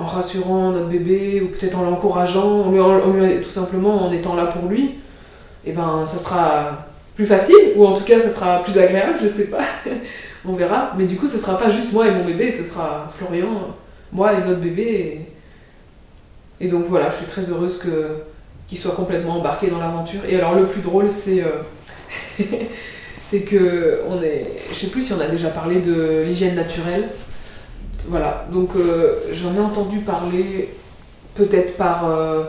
en 0.03 0.07
rassurant 0.07 0.73
notre 0.73 0.89
bébé 0.89 1.41
ou 1.41 1.49
peut-être 1.49 1.79
en 1.79 1.85
l'encourageant, 1.85 2.65
tout 3.43 3.51
simplement 3.51 4.07
en 4.07 4.13
étant 4.13 4.35
là 4.35 4.47
pour 4.47 4.69
lui, 4.69 4.85
et 4.85 5.71
eh 5.71 5.73
ben 5.73 6.05
ça 6.07 6.19
sera 6.19 6.87
plus 7.15 7.27
facile, 7.27 7.73
ou 7.77 7.87
en 7.87 7.93
tout 7.93 8.05
cas 8.05 8.19
ça 8.19 8.31
sera 8.31 8.63
plus 8.63 8.79
agréable, 8.79 9.19
je 9.23 9.29
sais 9.29 9.47
pas, 9.47 9.61
on 10.45 10.55
verra. 10.55 10.93
Mais 10.99 11.05
du 11.05 11.17
coup 11.17 11.29
ce 11.29 11.39
sera 11.39 11.57
pas 11.57 11.71
juste 11.71 11.93
moi 11.93 12.09
et 12.09 12.11
mon 12.11 12.25
bébé, 12.25 12.51
ce 12.51 12.65
sera 12.65 13.09
Florian, 13.17 13.77
moi 14.13 14.33
et 14.33 14.45
notre 14.45 14.61
bébé. 14.61 15.29
Et, 16.61 16.69
donc 16.69 16.85
voilà, 16.87 17.09
je 17.11 17.17
suis 17.17 17.27
très 17.27 17.43
heureuse 17.51 17.85
qu'il 18.69 18.79
soit 18.79 18.95
complètement 18.95 19.39
embarqué 19.39 19.69
dans 19.69 19.79
l'aventure. 19.79 20.21
Et 20.29 20.37
alors 20.37 20.55
le 20.55 20.67
plus 20.67 20.81
drôle 20.81 21.11
c'est 21.11 21.45
euh, 21.45 21.63
c'est 23.33 23.41
que 23.41 24.03
on 24.11 24.23
est, 24.23 24.45
je 24.75 24.79
sais 24.79 24.89
plus 24.89 25.01
si 25.01 25.15
on 25.15 25.21
a 25.21 25.27
déjà 25.27 25.49
parlé 25.49 25.81
de 25.81 26.23
l'hygiène 26.27 26.55
naturelle. 26.55 27.09
Voilà, 28.07 28.47
donc 28.53 28.77
euh, 28.77 29.21
j'en 29.33 29.55
ai 29.55 29.59
entendu 29.59 30.01
parler 30.01 30.69
peut-être 31.35 31.79
par 31.79 32.11
euh, 32.11 32.43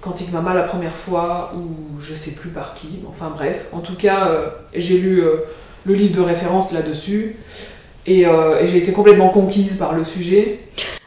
Quantique 0.00 0.32
Mama 0.32 0.54
la 0.54 0.62
première 0.62 0.94
fois, 0.94 1.52
ou 1.56 2.00
je 2.00 2.14
sais 2.14 2.30
plus 2.30 2.50
par 2.50 2.74
qui, 2.74 3.00
enfin 3.08 3.32
bref. 3.34 3.66
En 3.72 3.80
tout 3.80 3.96
cas, 3.96 4.28
euh, 4.28 4.50
j'ai 4.72 4.98
lu 4.98 5.24
le 5.84 5.94
livre 5.94 6.14
de 6.14 6.22
référence 6.22 6.72
là-dessus, 6.72 7.34
et 8.06 8.24
j'ai 8.62 8.78
été 8.78 8.92
complètement 8.92 9.30
conquise 9.30 9.74
par 9.78 9.94
le 9.94 10.04
sujet. 10.04 10.60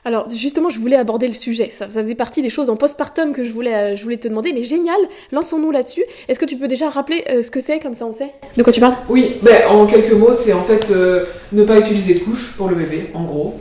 Alors 0.08 0.30
justement, 0.30 0.70
je 0.70 0.78
voulais 0.78 0.96
aborder 0.96 1.28
le 1.28 1.34
sujet. 1.34 1.70
Ça, 1.72 1.88
faisait 1.88 2.14
partie 2.14 2.44
des 2.44 2.52
choses 2.52 2.70
en 2.70 2.76
postpartum 2.76 3.34
que 3.34 3.44
je 3.44 3.52
voulais, 3.52 3.74
euh, 3.74 3.96
je 3.96 4.04
voulais 4.04 4.18
te 4.18 4.28
demander. 4.28 4.54
Mais 4.54 4.62
génial, 4.62 4.96
lançons-nous 5.32 5.72
là-dessus. 5.72 6.04
Est-ce 6.28 6.38
que 6.38 6.46
tu 6.46 6.58
peux 6.58 6.68
déjà 6.68 6.90
rappeler 6.90 7.26
euh, 7.32 7.42
ce 7.42 7.50
que 7.50 7.60
c'est, 7.60 7.80
comme 7.80 7.96
ça 7.96 8.06
on 8.06 8.12
sait? 8.12 8.32
De 8.56 8.62
quoi 8.62 8.72
tu 8.72 8.80
parles? 8.80 8.94
Oui, 9.10 9.38
ben, 9.42 9.68
en 9.68 9.88
quelques 9.88 10.14
mots, 10.14 10.32
c'est 10.32 10.54
en 10.54 10.62
fait 10.62 10.92
euh, 10.92 11.26
ne 11.52 11.64
pas 11.64 11.80
utiliser 11.80 12.14
de 12.14 12.20
couche 12.20 12.56
pour 12.56 12.70
le 12.70 12.76
bébé, 12.76 13.10
en 13.16 13.24
gros. 13.24 13.60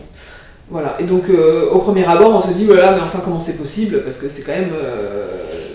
Voilà. 0.68 0.96
Et 0.98 1.04
donc 1.04 1.24
au 1.28 1.78
premier 1.78 2.06
abord, 2.06 2.34
on 2.34 2.40
se 2.40 2.52
dit 2.52 2.64
voilà, 2.64 2.92
mais 2.92 3.00
enfin 3.00 3.20
comment 3.22 3.38
c'est 3.38 3.56
possible? 3.56 4.02
Parce 4.02 4.16
que 4.16 4.30
c'est 4.30 4.42
quand 4.42 4.52
même, 4.52 4.72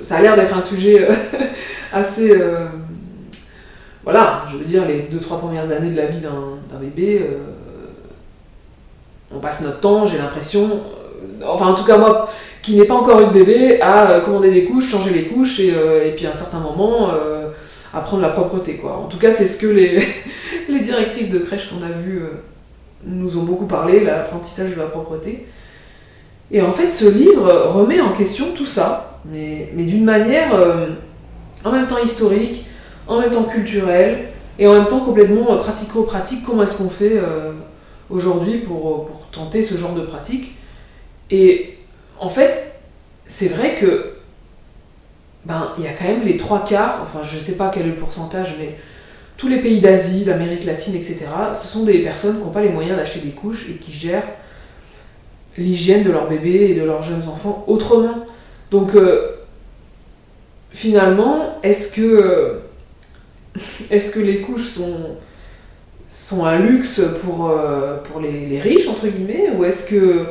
ça 0.02 0.16
a 0.16 0.22
l'air 0.22 0.36
d'être 0.36 0.58
un 0.58 0.62
sujet 0.62 1.08
assez 1.94 2.36
voilà, 4.04 4.46
je 4.52 4.58
veux 4.58 4.66
dire, 4.66 4.88
les 4.88 5.02
deux, 5.12 5.20
trois 5.20 5.38
premières 5.38 5.72
années 5.72 5.92
de 5.92 5.96
la 5.96 6.08
vie 6.08 6.20
d'un 6.20 6.80
bébé, 6.82 7.22
on 9.34 9.40
passe 9.40 9.62
notre 9.62 9.80
temps, 9.80 10.06
j'ai 10.06 10.18
l'impression, 10.18 10.64
euh, 10.64 11.46
enfin 11.48 11.68
en 11.68 11.76
tout 11.76 11.84
cas 11.84 11.98
moi, 11.98 12.30
qui 12.62 12.78
n'ai 12.78 12.86
pas 12.86 12.96
encore 12.96 13.22
eu 13.22 13.26
de 13.26 13.32
bébé, 13.32 13.82
à 13.82 14.12
euh, 14.12 14.22
commander 14.22 14.52
des 14.52 14.66
couches, 14.66 14.90
changer 14.90 15.12
les 15.12 15.26
couches 15.26 15.60
et, 15.60 15.74
euh, 15.76 16.12
puis 16.16 16.26
à 16.26 16.32
un 16.32 16.34
certain 16.34 16.60
moment 16.60 17.12
à 17.92 18.02
prendre 18.02 18.22
la 18.22 18.30
propreté 18.30 18.76
quoi. 18.76 18.98
En 18.98 19.08
tout 19.08 19.18
cas 19.18 19.32
c'est 19.32 19.48
ce 19.48 19.58
que 19.58 19.68
les, 19.68 20.00
les 20.70 20.80
directrices 20.80 21.30
de 21.30 21.40
crèche 21.40 21.70
qu'on 21.70 21.84
a 21.84 21.90
vues 21.90 22.22
nous 23.04 23.38
ont 23.38 23.44
beaucoup 23.44 23.66
parlé, 23.66 24.04
l'apprentissage 24.04 24.76
de 24.76 24.80
la 24.80 24.86
propreté. 24.86 25.48
Et 26.52 26.62
en 26.62 26.72
fait 26.72 26.92
ce 26.92 27.10
livre 27.10 27.52
remet 27.68 28.00
en 28.02 28.12
question 28.12 28.48
tout 28.56 28.68
ça, 28.68 29.20
mais, 29.26 29.70
mais 29.74 29.84
d'une 29.84 30.04
manière 30.04 30.52
en 31.66 31.72
même 31.72 31.88
temps 31.88 31.98
historique, 31.98 32.66
en 33.08 33.20
même 33.20 33.32
temps 33.32 33.44
culturelle 33.44 34.26
et 34.60 34.68
en 34.68 34.74
même 34.74 34.88
temps 34.88 35.00
complètement 35.00 35.58
pratico-pratique, 35.58 36.44
comment 36.46 36.62
est-ce 36.62 36.78
qu'on 36.78 36.90
fait 36.90 37.20
aujourd'hui 38.10 38.60
pour, 38.60 39.06
pour, 39.06 39.28
tenter 39.32 39.64
ce 39.64 39.76
genre 39.76 39.94
de 39.94 40.02
pratique. 40.02 40.56
Et 41.30 41.78
en 42.20 42.30
fait, 42.30 42.74
c'est 43.26 43.50
vrai 43.50 43.76
que 43.76 44.14
ben 45.46 45.74
il 45.78 45.84
y 45.84 45.88
a 45.88 45.94
quand 45.94 46.06
même 46.06 46.26
les 46.26 46.38
trois 46.38 46.64
quarts, 46.64 47.00
enfin 47.04 47.22
je 47.24 47.40
sais 47.40 47.56
pas 47.56 47.70
quel 47.70 47.84
est 47.84 47.90
le 47.90 47.96
pourcentage, 47.96 48.56
mais 48.60 48.76
tous 49.38 49.48
les 49.48 49.62
pays 49.62 49.80
d'Asie, 49.80 50.26
d'Amérique 50.26 50.66
latine, 50.66 50.96
etc., 50.96 51.20
ce 51.54 51.68
sont 51.68 51.86
des 51.86 52.00
personnes 52.00 52.38
qui 52.38 52.44
n'ont 52.44 52.52
pas 52.52 52.62
les 52.62 52.70
moyens 52.70 52.98
d'acheter 52.98 53.20
des 53.22 53.32
couches 53.32 53.70
et 53.70 53.76
qui 53.76 53.92
gèrent 53.92 54.28
l'hygiène 55.58 56.04
de 56.04 56.12
leurs 56.12 56.28
bébés 56.28 56.72
et 56.72 56.74
de 56.74 56.84
leurs 56.84 57.04
jeunes 57.04 57.28
enfants 57.28 57.64
autrement. 57.68 58.26
Donc 58.72 58.96
euh, 58.96 59.38
finalement, 60.72 61.60
est-ce 61.64 61.94
que, 61.94 62.60
est-ce 63.92 64.12
que 64.12 64.20
les 64.20 64.42
couches 64.42 64.68
sont 64.68 65.16
sont 66.10 66.44
un 66.44 66.58
luxe 66.58 67.02
pour, 67.24 67.52
euh, 67.52 67.98
les, 68.22 68.60
riches, 68.60 68.88
entre 68.88 69.08
guillemets, 69.08 69.52
ou 69.56 69.64
est-ce 69.64 69.86
que, 69.86 70.26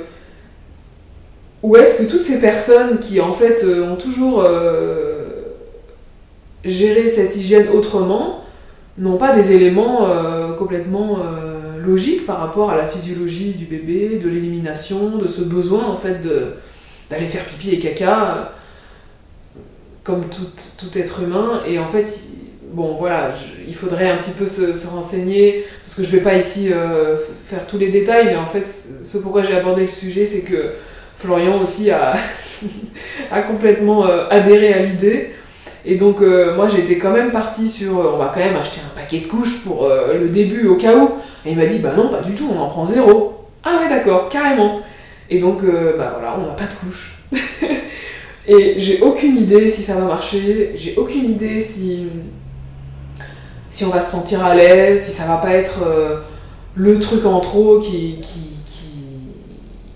est-ce 1.76 2.02
que 2.02 2.10
toutes 2.10 2.24
ces 2.24 2.40
personnes 2.40 2.98
qui, 2.98 3.20
en 3.20 3.32
fait, 3.32 3.62
euh, 3.64 3.92
ont 3.92 3.96
toujours 3.96 4.42
euh, 4.42 5.54
géré 6.64 7.08
cette 7.08 7.36
hygiène 7.36 7.68
autrement, 7.72 8.44
n'ont 8.98 9.16
pas 9.16 9.32
des 9.32 9.52
éléments 9.52 10.08
complètement 10.58 11.20
logiques 11.80 12.26
par 12.26 12.40
rapport 12.40 12.70
à 12.72 12.76
la 12.76 12.84
physiologie 12.84 13.52
du 13.52 13.64
bébé, 13.64 14.18
de 14.18 14.28
l'élimination, 14.28 15.18
de 15.18 15.28
ce 15.28 15.42
besoin, 15.42 15.86
en 15.86 15.94
fait, 15.94 16.20
d'aller 17.08 17.28
faire 17.28 17.44
pipi 17.44 17.70
et 17.70 17.78
caca, 17.78 18.54
comme 20.02 20.24
tout, 20.24 20.48
tout 20.78 20.98
être 20.98 21.22
humain, 21.22 21.62
et 21.64 21.78
en 21.78 21.86
fait, 21.86 22.08
bon 22.72 22.96
voilà, 22.98 23.30
il 23.66 23.74
faudrait 23.74 24.10
un 24.10 24.16
petit 24.16 24.30
peu 24.30 24.46
se, 24.46 24.86
renseigner, 24.88 25.64
parce 25.84 25.96
que 25.96 26.04
je 26.04 26.16
vais 26.16 26.22
pas 26.22 26.34
ici 26.34 26.70
euh, 26.72 27.16
faire 27.46 27.66
tous 27.66 27.78
les 27.78 27.88
détails, 27.88 28.26
mais 28.26 28.36
en 28.36 28.46
fait, 28.46 28.66
ce 28.66 29.18
pourquoi 29.18 29.42
j'ai 29.42 29.56
abordé 29.56 29.82
le 29.82 29.88
sujet, 29.88 30.24
c'est 30.24 30.40
que 30.40 30.72
Florian 31.16 31.60
aussi 31.60 31.90
a, 31.90 32.14
complètement 33.48 34.06
euh, 34.06 34.26
adhéré 34.30 34.72
à 34.72 34.82
l'idée. 34.82 35.30
Et 35.84 35.96
donc, 35.96 36.20
euh, 36.20 36.54
moi, 36.54 36.68
j'étais 36.68 36.98
quand 36.98 37.12
même 37.12 37.30
partie 37.30 37.68
sur 37.68 37.98
on 37.98 38.18
va 38.18 38.30
quand 38.32 38.40
même 38.40 38.56
acheter 38.56 38.80
un 38.84 38.98
paquet 38.98 39.20
de 39.20 39.26
couches 39.26 39.62
pour 39.64 39.88
le 39.88 40.28
début 40.28 40.66
au 40.66 40.76
cas 40.76 40.94
où. 40.96 41.12
Et 41.46 41.52
il 41.52 41.56
m'a 41.56 41.66
dit 41.66 41.78
bah 41.78 41.92
non, 41.96 42.10
pas 42.10 42.20
du 42.20 42.34
tout, 42.34 42.50
on 42.54 42.60
en 42.60 42.68
prend 42.68 42.84
zéro. 42.84 43.44
Ah 43.64 43.78
ouais, 43.80 43.88
d'accord, 43.88 44.28
carrément. 44.28 44.80
Et 45.30 45.38
donc, 45.38 45.62
bah 45.62 46.16
voilà, 46.18 46.36
on 46.38 46.46
n'a 46.46 46.54
pas 46.54 46.64
de 46.64 46.74
couches. 46.74 47.14
Et 48.48 48.74
j'ai 48.78 49.00
aucune 49.02 49.36
idée 49.36 49.68
si 49.68 49.82
ça 49.82 49.94
va 49.94 50.06
marcher, 50.06 50.72
j'ai 50.74 50.94
aucune 50.96 51.30
idée 51.30 51.60
si 51.60 52.06
si 53.78 53.84
on 53.84 53.90
va 53.90 54.00
se 54.00 54.10
sentir 54.10 54.44
à 54.44 54.56
l'aise, 54.56 55.04
si 55.04 55.12
ça 55.12 55.24
va 55.24 55.36
pas 55.36 55.52
être 55.52 55.84
euh, 55.86 56.16
le 56.74 56.98
truc 56.98 57.24
en 57.24 57.38
trop 57.38 57.78
qui, 57.78 58.18
qui, 58.20 58.40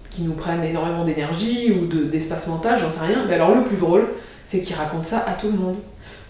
qui, 0.09 0.22
nous 0.22 0.35
prenne 0.35 0.62
énormément 0.62 1.05
d'énergie 1.05 1.72
ou 1.72 1.87
d'espace 1.87 2.47
mental, 2.47 2.78
j'en 2.78 2.93
sais 2.93 3.05
rien. 3.05 3.24
Mais 3.26 3.35
alors 3.35 3.53
le 3.53 3.64
plus 3.64 3.76
drôle, 3.76 4.07
c'est 4.47 4.61
qu'il 4.61 4.76
raconte 4.76 5.05
ça 5.05 5.24
à 5.26 5.33
tout 5.33 5.49
le 5.49 5.59
monde. 5.59 5.78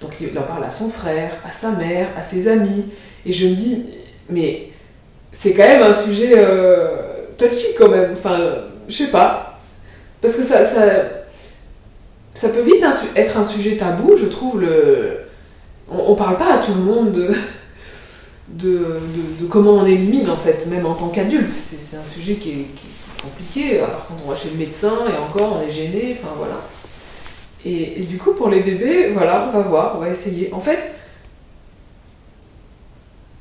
Donc 0.01 0.13
il 0.19 0.39
en 0.39 0.45
parle 0.45 0.65
à 0.65 0.71
son 0.71 0.89
frère, 0.89 1.33
à 1.47 1.51
sa 1.51 1.73
mère, 1.73 2.09
à 2.17 2.23
ses 2.23 2.49
amis. 2.49 2.87
Et 3.27 3.33
je 3.33 3.49
me 3.49 3.55
dis, 3.55 3.83
mais 4.31 4.71
c'est 5.31 5.53
quand 5.53 5.69
même 5.69 5.83
un 5.83 5.93
sujet 5.93 6.33
euh, 6.35 7.27
touchy 7.37 7.75
quand 7.77 7.91
même. 7.91 8.13
Enfin, 8.15 8.39
je 8.89 8.95
sais 8.95 9.11
pas. 9.11 9.61
Parce 10.23 10.37
que 10.37 10.43
ça, 10.43 10.65
ça, 10.65 10.85
ça 12.33 12.49
peut 12.49 12.63
vite 12.63 12.83
être 13.15 13.37
un 13.37 13.45
sujet 13.45 13.77
tabou, 13.77 14.17
je 14.17 14.25
trouve, 14.25 14.59
le, 14.63 15.22
on, 15.91 16.15
parle 16.15 16.37
pas 16.37 16.55
à 16.55 16.59
tout 16.59 16.75
le 16.75 16.81
monde 16.81 17.35
de, 18.49 19.01
comment 19.51 19.73
on 19.73 19.87
élimine 19.87 20.29
en 20.31 20.37
fait, 20.37 20.67
même 20.67 20.87
en 20.87 20.95
tant 20.95 21.09
qu'adulte. 21.09 21.53
C'est 21.53 21.97
un 21.97 22.07
sujet 22.07 22.35
qui 22.35 22.51
est, 22.51 22.67
compliqué. 23.23 23.79
Alors 23.79 24.07
quand 24.09 24.17
on 24.27 24.31
va 24.31 24.37
chez 24.37 24.51
le 24.51 24.57
médecin 24.57 24.95
et 25.09 25.17
encore 25.17 25.61
on 25.61 25.69
est 25.69 25.71
gêné, 25.71 26.17
enfin 26.19 26.35
voilà. 26.37 26.61
Et, 27.65 28.01
du 28.01 28.19
coup 28.19 28.33
pour 28.33 28.49
les 28.49 28.61
bébés, 28.61 29.11
voilà, 29.11 29.49
on 29.49 29.53
va 29.53 29.61
voir, 29.61 29.97
on 29.97 30.01
va 30.01 30.09
essayer. 30.09 30.53
En 30.53 30.61
fait, 30.61 30.93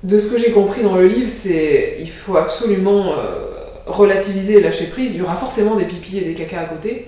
de 0.03 0.19
ce 0.19 0.31
que 0.31 0.39
j'ai 0.39 0.51
compris 0.51 0.83
dans 0.83 0.95
le 0.95 1.07
livre, 1.07 1.29
c'est 1.29 1.97
il 1.99 2.09
faut 2.09 2.37
absolument 2.37 3.13
euh, 3.17 3.51
relativiser 3.87 4.57
et 4.57 4.61
lâcher 4.61 4.87
prise. 4.87 5.13
Il 5.13 5.19
y 5.19 5.21
aura 5.23 5.35
forcément 5.35 5.75
des 5.75 5.85
pipis 5.85 6.19
et 6.19 6.21
des 6.21 6.33
caca 6.35 6.61
à 6.61 6.65
côté. 6.65 7.07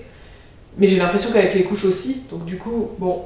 Mais 0.76 0.88
j'ai 0.88 0.98
l'impression 0.98 1.30
qu'avec 1.32 1.54
les 1.54 1.62
couches 1.62 1.84
aussi. 1.84 2.22
Donc 2.30 2.44
du 2.44 2.56
coup, 2.56 2.90
bon, 2.98 3.22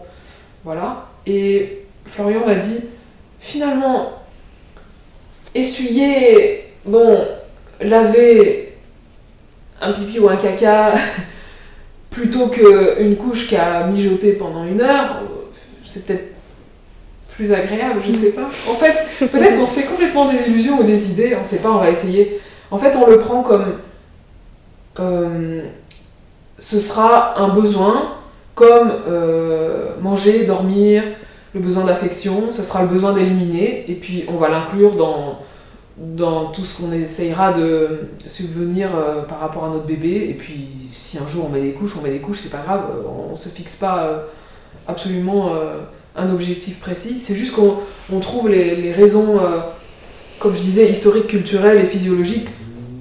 voilà. 0.65 1.07
Et 1.27 1.87
Florian 2.09 2.47
m'a 2.47 2.57
dit 2.57 2.81
finalement, 3.41 4.13
essuyer, 5.55 6.73
bon, 6.85 7.27
laver 7.81 8.77
un 9.81 9.93
pipi 9.93 10.19
ou 10.19 10.29
un 10.29 10.37
caca 10.37 10.95
plutôt 12.11 12.49
qu'une 12.49 13.17
couche 13.17 13.49
qui 13.49 13.57
a 13.57 13.87
mijoté 13.87 14.33
pendant 14.33 14.65
une 14.65 14.81
heure, 14.81 15.23
c'est 15.85 16.05
peut-être 16.05 16.35
plus 17.37 17.53
agréable, 17.53 18.01
je 18.05 18.13
sais 18.13 18.33
pas. 18.33 18.49
En 18.69 18.75
fait, 18.75 19.07
peut-être 19.27 19.59
qu'on 19.59 19.67
se 19.67 19.81
fait 19.81 19.87
complètement 19.87 20.31
des 20.31 20.49
illusions 20.49 20.81
ou 20.81 20.83
des 20.83 21.11
idées, 21.11 21.37
on 21.41 21.45
sait 21.45 21.59
pas, 21.59 21.71
on 21.71 21.79
va 21.79 21.91
essayer. 21.91 22.41
En 22.71 22.79
fait, 22.79 22.97
on 22.97 23.09
le 23.09 23.19
prend 23.19 23.43
comme 23.43 23.75
euh, 24.99 25.63
ce 26.59 26.81
sera 26.81 27.39
un 27.39 27.49
besoin, 27.49 28.17
comme 28.57 28.93
euh, 29.09 29.91
manger, 30.01 30.45
dormir, 30.45 31.05
le 31.55 31.61
besoin 31.61 31.85
d'affection, 31.85 32.53
ce 32.53 32.63
sera 32.63 32.83
le 32.83 32.89
besoin 32.89 33.13
d'éliminer, 33.13 33.85
et 33.89 33.95
puis 33.95 34.25
on 34.29 34.37
va 34.37 34.49
l'inclure 34.49 34.95
dans, 34.97 35.39
dans 35.97 36.47
tout 36.47 36.65
ce 36.65 36.81
qu'on 36.81 36.93
essayera 36.93 37.53
de 37.53 38.01
subvenir 38.27 38.91
euh, 38.95 39.23
par 39.23 39.41
rapport 39.41 39.65
à 39.65 39.69
notre 39.71 39.87
bébé. 39.87 40.27
Et 40.29 40.35
puis 40.35 40.69
si 40.93 41.19
un 41.19 41.27
jour 41.27 41.47
on 41.47 41.49
met 41.49 41.61
des 41.61 41.73
couches, 41.73 41.97
on 41.99 42.03
met 42.03 42.11
des 42.11 42.19
couches, 42.19 42.41
c'est 42.43 42.51
pas 42.51 42.63
grave, 42.65 42.83
on, 43.31 43.35
se 43.35 43.49
fixe 43.49 43.77
pas 43.77 44.05
euh, 44.05 44.19
absolument 44.87 45.55
euh, 45.55 45.79
un 46.17 46.31
objectif 46.31 46.81
précis, 46.81 47.19
c'est 47.21 47.35
juste 47.35 47.55
qu'on 47.55 48.21
trouve 48.21 48.49
les, 48.49 48.93
raisons, 48.93 49.39
comme 50.41 50.53
je 50.53 50.61
disais, 50.61 50.91
historiques, 50.91 51.29
culturelles 51.29 51.79
et 51.79 51.85
physiologiques, 51.85 52.49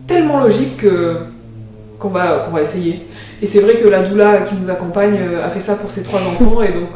tellement 0.05 0.39
logiques 0.39 0.85
qu'on 1.97 2.09
va, 2.09 2.43
qu'on 2.45 2.51
va 2.51 2.61
essayer. 2.61 3.07
Et 3.41 3.47
c'est 3.47 3.59
vrai 3.61 3.77
que 3.77 3.87
la 3.87 4.03
doula 4.03 4.41
qui 4.41 4.53
nous 4.53 4.69
accompagne 4.69 5.17
a 5.43 5.49
fait 5.49 5.61
ça 5.61 5.77
pour 5.77 5.89
ses 5.89 6.03
trois 6.03 6.19
enfants, 6.19 6.61
et 6.61 6.73
donc 6.73 6.89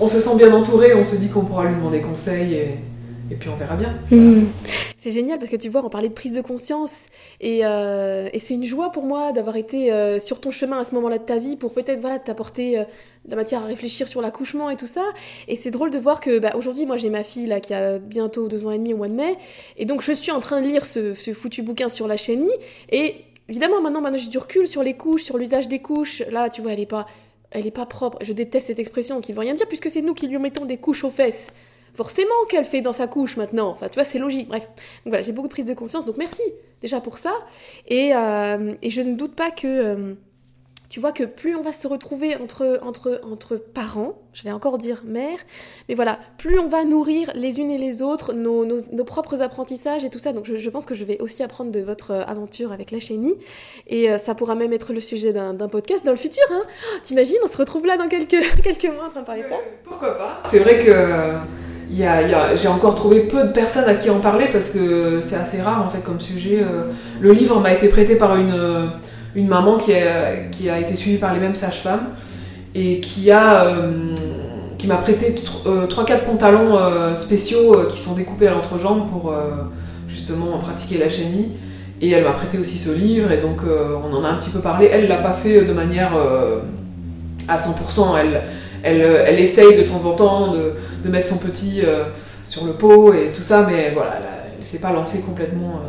on 0.00 0.06
se 0.06 0.20
sent 0.20 0.36
bien 0.36 0.52
entouré, 0.52 0.94
on 0.94 1.04
se 1.04 1.16
dit 1.16 1.28
qu'on 1.28 1.44
pourra 1.44 1.64
lui 1.64 1.74
demander 1.74 2.00
conseil 2.00 2.54
et, 2.54 3.34
puis 3.38 3.48
on 3.48 3.56
verra 3.56 3.76
bien. 3.76 3.94
Hmm. 4.10 4.44
C'est 5.04 5.10
génial 5.10 5.38
parce 5.38 5.50
que 5.50 5.56
tu 5.56 5.68
vois, 5.68 5.84
on 5.84 5.90
parlait 5.90 6.08
de 6.08 6.14
prise 6.14 6.32
de 6.32 6.40
conscience 6.40 7.00
euh, 7.44 8.28
et, 8.32 8.40
c'est 8.40 8.54
une 8.54 8.64
joie 8.64 8.90
pour 8.90 9.02
moi 9.02 9.32
d'avoir 9.32 9.56
été 9.56 9.92
euh, 9.92 10.18
sur 10.18 10.40
ton 10.40 10.50
chemin 10.50 10.78
à 10.78 10.84
ce 10.84 10.94
moment-là 10.94 11.18
de 11.18 11.24
ta 11.24 11.36
vie 11.36 11.56
pour 11.56 11.74
peut-être 11.74 12.00
voilà, 12.00 12.18
t'apporter 12.18 12.78
euh, 12.78 12.84
de 13.26 13.30
la 13.30 13.36
matière 13.36 13.62
à 13.62 13.66
réfléchir 13.66 14.08
sur 14.08 14.22
l'accouchement 14.22 14.70
et 14.70 14.76
tout 14.76 14.86
ça. 14.86 15.04
Et 15.46 15.56
c'est 15.56 15.70
drôle 15.70 15.90
de 15.90 15.98
voir 15.98 16.20
que 16.20 16.38
bah, 16.38 16.52
aujourd'hui, 16.56 16.86
moi 16.86 16.96
j'ai 16.96 17.10
ma 17.10 17.22
fille 17.22 17.46
là 17.46 17.60
qui 17.60 17.74
a 17.74 17.98
bientôt 17.98 18.48
deux 18.48 18.66
ans 18.66 18.70
et 18.70 18.78
demi 18.78 18.94
au 18.94 18.96
mois 18.96 19.08
de 19.08 19.14
mai 19.14 19.36
et 19.76 19.84
donc 19.84 20.00
je 20.00 20.12
suis 20.12 20.32
en 20.32 20.40
train 20.40 20.62
de 20.62 20.66
lire 20.66 20.86
ce, 20.86 21.12
foutu 21.34 21.60
bouquin 21.60 21.90
sur 21.90 22.06
la 22.06 22.16
chenille 22.16 22.56
et 22.90 23.16
évidemment 23.50 23.82
maintenant, 23.82 24.00
maintenant 24.00 24.18
j'ai 24.18 24.30
du 24.30 24.38
recul 24.38 24.66
sur 24.66 24.82
les 24.82 24.94
couches, 24.94 25.24
sur 25.24 25.36
l'usage 25.36 25.68
des 25.68 25.80
couches. 25.80 26.22
Là, 26.30 26.48
tu 26.48 26.62
vois, 26.62 26.72
elle 26.72 26.80
est 26.80 26.86
pas 26.86 27.04
elle 27.50 27.66
est 27.66 27.70
pas 27.70 27.86
propre. 27.86 28.18
Je 28.22 28.32
déteste 28.32 28.66
cette 28.68 28.78
expression 28.78 29.20
qui 29.20 29.32
veut 29.32 29.40
rien 29.40 29.54
dire 29.54 29.66
puisque 29.68 29.90
c'est 29.90 30.02
nous 30.02 30.14
qui 30.14 30.26
lui 30.26 30.38
mettons 30.38 30.64
des 30.64 30.76
couches 30.78 31.04
aux 31.04 31.10
fesses. 31.10 31.48
forcément 31.94 32.30
qu'elle 32.48 32.64
fait 32.64 32.80
dans 32.80 32.92
sa 32.92 33.06
couche 33.06 33.36
maintenant. 33.36 33.68
Enfin, 33.70 33.88
tu 33.88 33.94
vois, 33.94 34.04
c'est 34.04 34.18
logique. 34.18 34.48
Bref, 34.48 34.64
donc 34.64 35.12
voilà, 35.12 35.22
j'ai 35.22 35.32
beaucoup 35.32 35.48
de 35.48 35.52
prise 35.52 35.64
de 35.64 35.74
conscience. 35.74 36.04
Donc 36.04 36.16
merci 36.16 36.42
déjà 36.82 37.00
pour 37.00 37.16
ça. 37.18 37.32
Et, 37.88 38.14
euh, 38.14 38.74
et 38.82 38.90
je 38.90 39.00
ne 39.00 39.14
doute 39.14 39.34
pas 39.34 39.50
que 39.50 39.66
euh, 39.66 40.14
tu 40.94 41.00
vois 41.00 41.10
que 41.10 41.24
plus 41.24 41.56
on 41.56 41.60
va 41.60 41.72
se 41.72 41.88
retrouver 41.88 42.36
entre, 42.36 42.78
entre, 42.84 43.20
entre 43.28 43.56
parents, 43.56 44.12
je 44.32 44.44
vais 44.44 44.52
encore 44.52 44.78
dire 44.78 45.02
mère, 45.04 45.38
mais 45.88 45.96
voilà, 45.96 46.20
plus 46.38 46.56
on 46.60 46.68
va 46.68 46.84
nourrir 46.84 47.32
les 47.34 47.58
unes 47.58 47.72
et 47.72 47.78
les 47.78 48.00
autres 48.00 48.32
nos, 48.32 48.64
nos, 48.64 49.04
propres 49.04 49.40
apprentissages 49.40 50.04
et 50.04 50.08
tout 50.08 50.20
ça. 50.20 50.32
Donc 50.32 50.44
je, 50.44 50.70
pense 50.70 50.86
que 50.86 50.94
je 50.94 51.04
vais 51.04 51.20
aussi 51.20 51.42
apprendre 51.42 51.72
de 51.72 51.80
votre 51.80 52.12
euh, 52.12 52.22
aventure 52.28 52.70
avec 52.70 52.92
la 52.92 53.00
chénie. 53.00 53.34
Et 53.88 54.08
euh, 54.08 54.18
ça 54.18 54.36
pourra 54.36 54.54
même 54.54 54.72
être 54.72 54.92
le 54.92 55.00
sujet 55.00 55.32
d'un 55.32 55.56
podcast 55.66 56.06
dans 56.06 56.12
le 56.12 56.16
futur. 56.16 56.44
Hein 56.52 56.62
T'imagines, 57.02 57.38
on 57.42 57.48
se 57.48 57.56
retrouve 57.56 57.86
là 57.86 57.96
dans 57.96 58.06
quelques, 58.06 58.40
quelques 58.62 58.94
mois 58.94 59.06
en 59.06 59.10
train 59.10 59.22
de 59.22 59.26
parler 59.26 59.42
de 59.42 59.48
ça 59.48 59.56
Pourquoi 59.82 60.16
pas 60.16 60.42
C'est 60.48 60.60
vrai 60.60 60.78
que... 60.78 62.54
j'ai 62.54 62.68
encore 62.68 62.94
trouvé 62.94 63.22
peu 63.22 63.42
de 63.42 63.52
personnes 63.52 63.88
à 63.88 63.96
qui 63.96 64.10
en 64.10 64.20
parler 64.20 64.46
parce 64.52 64.70
que 64.70 65.20
c'est 65.20 65.34
assez 65.34 65.60
rare 65.60 65.84
en 65.84 65.88
fait 65.88 66.04
comme 66.04 66.20
sujet. 66.20 66.60
Euh. 66.62 66.92
Le 67.20 67.32
livre 67.32 67.58
m'a 67.58 67.72
été 67.72 67.88
prêté 67.88 68.14
par 68.14 68.36
une, 68.36 68.92
une 69.34 69.48
maman 69.48 69.78
qui 69.78 69.94
a, 69.94 70.48
qui 70.50 70.70
a 70.70 70.78
été 70.78 70.94
suivie 70.94 71.18
par 71.18 71.34
les 71.34 71.40
mêmes 71.40 71.54
sages-femmes 71.54 72.08
et 72.74 73.00
qui 73.00 73.30
euh, 73.30 74.14
m'a 74.86 74.96
prêté 74.96 75.34
3-4 75.34 75.66
euh, 75.66 75.86
pantalons 76.26 76.76
euh, 76.76 77.14
spéciaux 77.14 77.86
qui 77.88 78.00
sont 78.00 78.14
découpés 78.14 78.48
à 78.48 78.50
l'entrejambe 78.50 79.08
pour 79.10 79.34
justement 80.08 80.58
pratiquer 80.58 80.98
la 80.98 81.08
chenille. 81.08 81.52
Et 82.00 82.10
elle 82.10 82.24
m'a 82.24 82.32
prêté 82.32 82.58
aussi 82.58 82.76
ce 82.76 82.90
livre 82.90 83.30
et 83.32 83.38
donc 83.38 83.60
on 83.64 84.14
en 84.14 84.24
a 84.24 84.28
un 84.28 84.34
petit 84.34 84.50
peu 84.50 84.58
parlé. 84.58 84.88
Elle 84.92 85.08
l'a 85.08 85.16
pas 85.16 85.32
fait 85.32 85.62
de 85.62 85.72
manière 85.72 86.12
à 87.48 87.56
100%. 87.56 88.18
Elle, 88.18 88.42
elle, 88.82 89.38
essaye 89.38 89.76
de 89.76 89.82
temps 89.82 90.04
en 90.04 90.12
temps 90.12 90.52
de, 90.52 90.72
de 91.02 91.08
mettre 91.08 91.28
son 91.28 91.38
petit 91.38 91.80
sur 92.44 92.66
le 92.66 92.72
pot 92.72 93.14
et 93.14 93.30
tout 93.34 93.40
ça, 93.42 93.66
mais 93.66 93.92
voilà, 93.94 94.18
elle, 94.18 94.60
ne 94.60 94.64
s'est 94.64 94.80
pas 94.80 94.92
lancée 94.92 95.20
complètement 95.20 95.80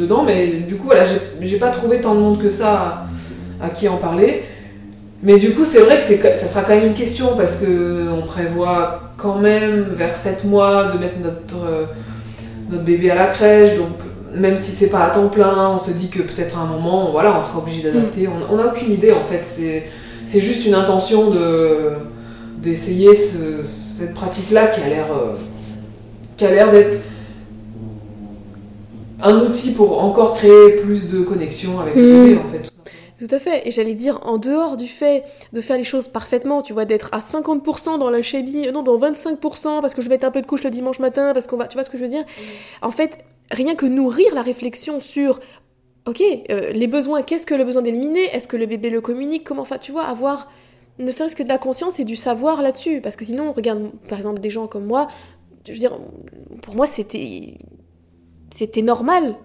dedans, 0.00 0.22
mais 0.22 0.46
du 0.46 0.76
coup, 0.76 0.86
voilà, 0.86 1.04
j'ai 1.40 1.58
pas 1.58 1.70
trouvé 1.70 2.00
tant 2.00 2.14
de 2.14 2.20
monde 2.20 2.40
que 2.40 2.50
ça 2.50 3.04
à, 3.60 3.68
qui 3.68 3.88
en 3.88 3.96
parler. 3.96 4.42
Mais 5.22 5.36
du 5.36 5.52
coup, 5.52 5.64
c'est 5.64 5.80
vrai 5.80 5.98
que 5.98 6.02
ça 6.02 6.46
sera 6.46 6.62
quand 6.62 6.74
même 6.74 6.86
une 6.86 6.94
question 6.94 7.36
parce 7.36 7.56
qu'on 7.56 8.22
prévoit 8.26 9.12
quand 9.18 9.38
même 9.38 9.86
vers 9.90 10.16
7 10.16 10.44
mois 10.44 10.90
de 10.92 10.98
mettre 10.98 11.18
notre, 11.22 11.64
euh, 11.64 11.84
notre 12.70 12.84
bébé 12.84 13.10
à 13.10 13.14
la 13.14 13.26
crèche. 13.26 13.76
Donc, 13.76 13.90
même 14.34 14.56
si 14.56 14.72
c'est 14.72 14.88
pas 14.88 15.04
à 15.04 15.10
temps 15.10 15.28
plein, 15.28 15.70
on 15.74 15.78
se 15.78 15.90
dit 15.90 16.08
que 16.08 16.22
peut-être 16.22 16.56
à 16.56 16.62
un 16.62 16.66
moment, 16.66 17.10
voilà, 17.10 17.36
on 17.36 17.42
sera 17.42 17.58
obligé 17.58 17.82
d'adapter. 17.82 18.26
Mm. 18.26 18.30
On 18.50 18.56
n'a 18.56 18.66
aucune 18.66 18.92
idée 18.92 19.12
en 19.12 19.22
fait. 19.22 19.44
C'est 19.44 20.40
juste 20.40 20.66
une 20.66 20.74
intention 20.74 21.30
de 21.30 21.92
d'essayer 22.62 23.16
cette 23.16 24.12
pratique-là 24.12 24.66
qui 24.66 24.82
a 24.82 24.88
l'air 24.88 25.06
euh, 25.10 25.32
qui 26.36 26.44
a 26.44 26.50
l'air 26.50 26.70
d'être 26.70 26.98
un 29.22 29.40
outil 29.40 29.72
pour 29.72 30.02
encore 30.02 30.34
créer 30.34 30.76
plus 30.76 31.10
de 31.10 31.22
connexion 31.22 31.80
avec 31.80 31.94
le 31.94 32.02
mm. 32.02 32.24
bébé, 32.24 32.40
en 32.44 32.48
fait. 32.48 32.70
Tout 33.18 33.34
à 33.34 33.38
fait. 33.38 33.68
Et 33.68 33.70
j'allais 33.70 33.94
dire, 33.94 34.20
en 34.24 34.38
dehors 34.38 34.76
du 34.76 34.86
fait 34.86 35.24
de 35.52 35.60
faire 35.60 35.76
les 35.76 35.84
choses 35.84 36.08
parfaitement, 36.08 36.62
tu 36.62 36.72
vois, 36.72 36.86
d'être 36.86 37.10
à 37.12 37.18
50% 37.18 37.98
dans 37.98 38.08
la 38.08 38.22
chérie, 38.22 38.68
euh, 38.68 38.72
non, 38.72 38.82
dans 38.82 38.98
25%, 38.98 39.82
parce 39.82 39.92
que 39.92 40.00
je 40.00 40.08
vais 40.08 40.14
mettre 40.14 40.26
un 40.26 40.30
peu 40.30 40.40
de 40.40 40.46
couche 40.46 40.64
le 40.64 40.70
dimanche 40.70 40.98
matin, 41.00 41.32
parce 41.34 41.46
qu'on 41.46 41.56
va, 41.56 41.66
tu 41.66 41.74
vois 41.74 41.84
ce 41.84 41.90
que 41.90 41.98
je 41.98 42.02
veux 42.02 42.08
dire? 42.08 42.22
Mm. 42.22 42.86
En 42.86 42.90
fait, 42.90 43.18
rien 43.50 43.74
que 43.74 43.86
nourrir 43.86 44.34
la 44.34 44.42
réflexion 44.42 45.00
sur, 45.00 45.38
ok, 46.06 46.22
euh, 46.50 46.70
les 46.70 46.86
besoins, 46.86 47.22
qu'est-ce 47.22 47.46
que 47.46 47.54
le 47.54 47.64
besoin 47.64 47.82
d'éliminer? 47.82 48.24
Est-ce 48.32 48.48
que 48.48 48.56
le 48.56 48.66
bébé 48.66 48.88
le 48.88 49.00
communique? 49.00 49.44
Comment, 49.44 49.62
enfin, 49.62 49.78
tu 49.78 49.92
vois, 49.92 50.04
avoir 50.04 50.48
ne 50.98 51.10
serait-ce 51.10 51.34
que 51.36 51.42
de 51.42 51.48
la 51.48 51.58
conscience 51.58 51.98
et 51.98 52.04
du 52.04 52.16
savoir 52.16 52.62
là-dessus. 52.62 53.00
Parce 53.00 53.16
que 53.16 53.24
sinon, 53.24 53.52
regarde, 53.52 53.90
par 54.08 54.18
exemple, 54.18 54.40
des 54.40 54.50
gens 54.50 54.66
comme 54.66 54.84
moi, 54.84 55.06
je 55.66 55.72
veux 55.72 55.78
dire, 55.78 55.98
pour 56.62 56.74
moi, 56.74 56.86
c'était 56.86 57.54
c'était 58.50 58.82
normal. 58.82 59.36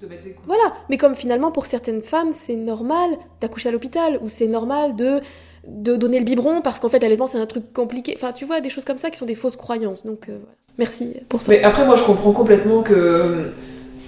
De 0.00 0.06
mettre 0.06 0.24
des 0.24 0.36
Voilà, 0.46 0.72
mais 0.88 0.96
comme 0.96 1.14
finalement 1.14 1.50
pour 1.50 1.66
certaines 1.66 2.00
femmes, 2.00 2.32
c'est 2.32 2.56
normal 2.56 3.10
d'accoucher 3.40 3.68
à 3.68 3.72
l'hôpital, 3.72 4.18
ou 4.22 4.28
c'est 4.28 4.48
normal 4.48 4.96
de, 4.96 5.20
de 5.66 5.96
donner 5.96 6.18
le 6.18 6.24
biberon 6.24 6.62
parce 6.62 6.80
qu'en 6.80 6.88
fait 6.88 6.98
l'allaitement 6.98 7.26
c'est 7.26 7.38
un 7.38 7.46
truc 7.46 7.72
compliqué. 7.72 8.14
Enfin, 8.16 8.32
tu 8.32 8.44
vois, 8.44 8.60
des 8.60 8.70
choses 8.70 8.84
comme 8.84 8.98
ça 8.98 9.10
qui 9.10 9.18
sont 9.18 9.26
des 9.26 9.34
fausses 9.34 9.56
croyances. 9.56 10.04
Donc 10.04 10.28
euh, 10.28 10.38
merci 10.78 11.16
pour 11.28 11.42
ça. 11.42 11.50
Mais 11.50 11.62
après, 11.62 11.84
moi 11.84 11.96
je 11.96 12.04
comprends 12.04 12.32
complètement 12.32 12.82
que, 12.82 13.52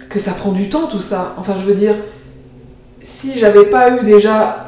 que 0.09 0.19
ça 0.19 0.33
prend 0.33 0.53
du 0.53 0.69
temps 0.69 0.87
tout 0.87 1.01
ça. 1.01 1.35
Enfin, 1.39 1.55
je 1.59 1.65
veux 1.65 1.75
dire, 1.75 1.95
si 3.01 3.39
j'avais 3.39 3.65
pas 3.67 3.97
eu 3.97 4.05
déjà. 4.05 4.63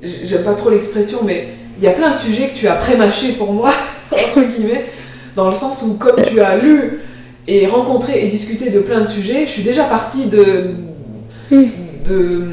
J'aime 0.00 0.44
pas 0.44 0.54
trop 0.54 0.70
l'expression, 0.70 1.24
mais 1.24 1.48
il 1.76 1.82
y 1.82 1.88
a 1.88 1.90
plein 1.90 2.12
de 2.12 2.18
sujets 2.18 2.50
que 2.50 2.54
tu 2.54 2.68
as 2.68 2.76
pré-mâchés 2.76 3.32
pour 3.32 3.52
moi, 3.52 3.72
entre 4.12 4.42
guillemets, 4.42 4.86
dans 5.34 5.48
le 5.48 5.54
sens 5.54 5.82
où 5.82 5.94
comme 5.94 6.22
tu 6.22 6.40
as 6.40 6.56
lu 6.56 7.00
et 7.48 7.66
rencontrer 7.66 8.24
et 8.24 8.28
discuter 8.28 8.68
de 8.70 8.78
plein 8.80 9.00
de 9.00 9.06
sujets. 9.06 9.46
Je 9.46 9.50
suis 9.50 9.62
déjà 9.62 9.84
partie 9.84 10.26
de. 10.26 10.74
Hmm. 11.50 11.64
de 12.06 12.44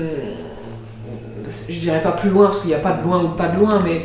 je 1.69 1.79
dirais 1.79 2.01
pas 2.01 2.11
plus 2.11 2.29
loin, 2.29 2.45
parce 2.45 2.61
qu'il 2.61 2.69
n'y 2.69 2.75
a 2.75 2.79
pas 2.79 2.93
de 2.93 3.03
loin 3.03 3.23
ou 3.23 3.29
pas 3.29 3.49
de 3.49 3.59
loin, 3.59 3.79
mais. 3.83 4.01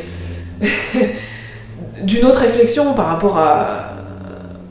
d'une 2.03 2.25
autre 2.25 2.41
réflexion 2.41 2.93
par 2.93 3.07
rapport 3.07 3.39
à. 3.39 3.93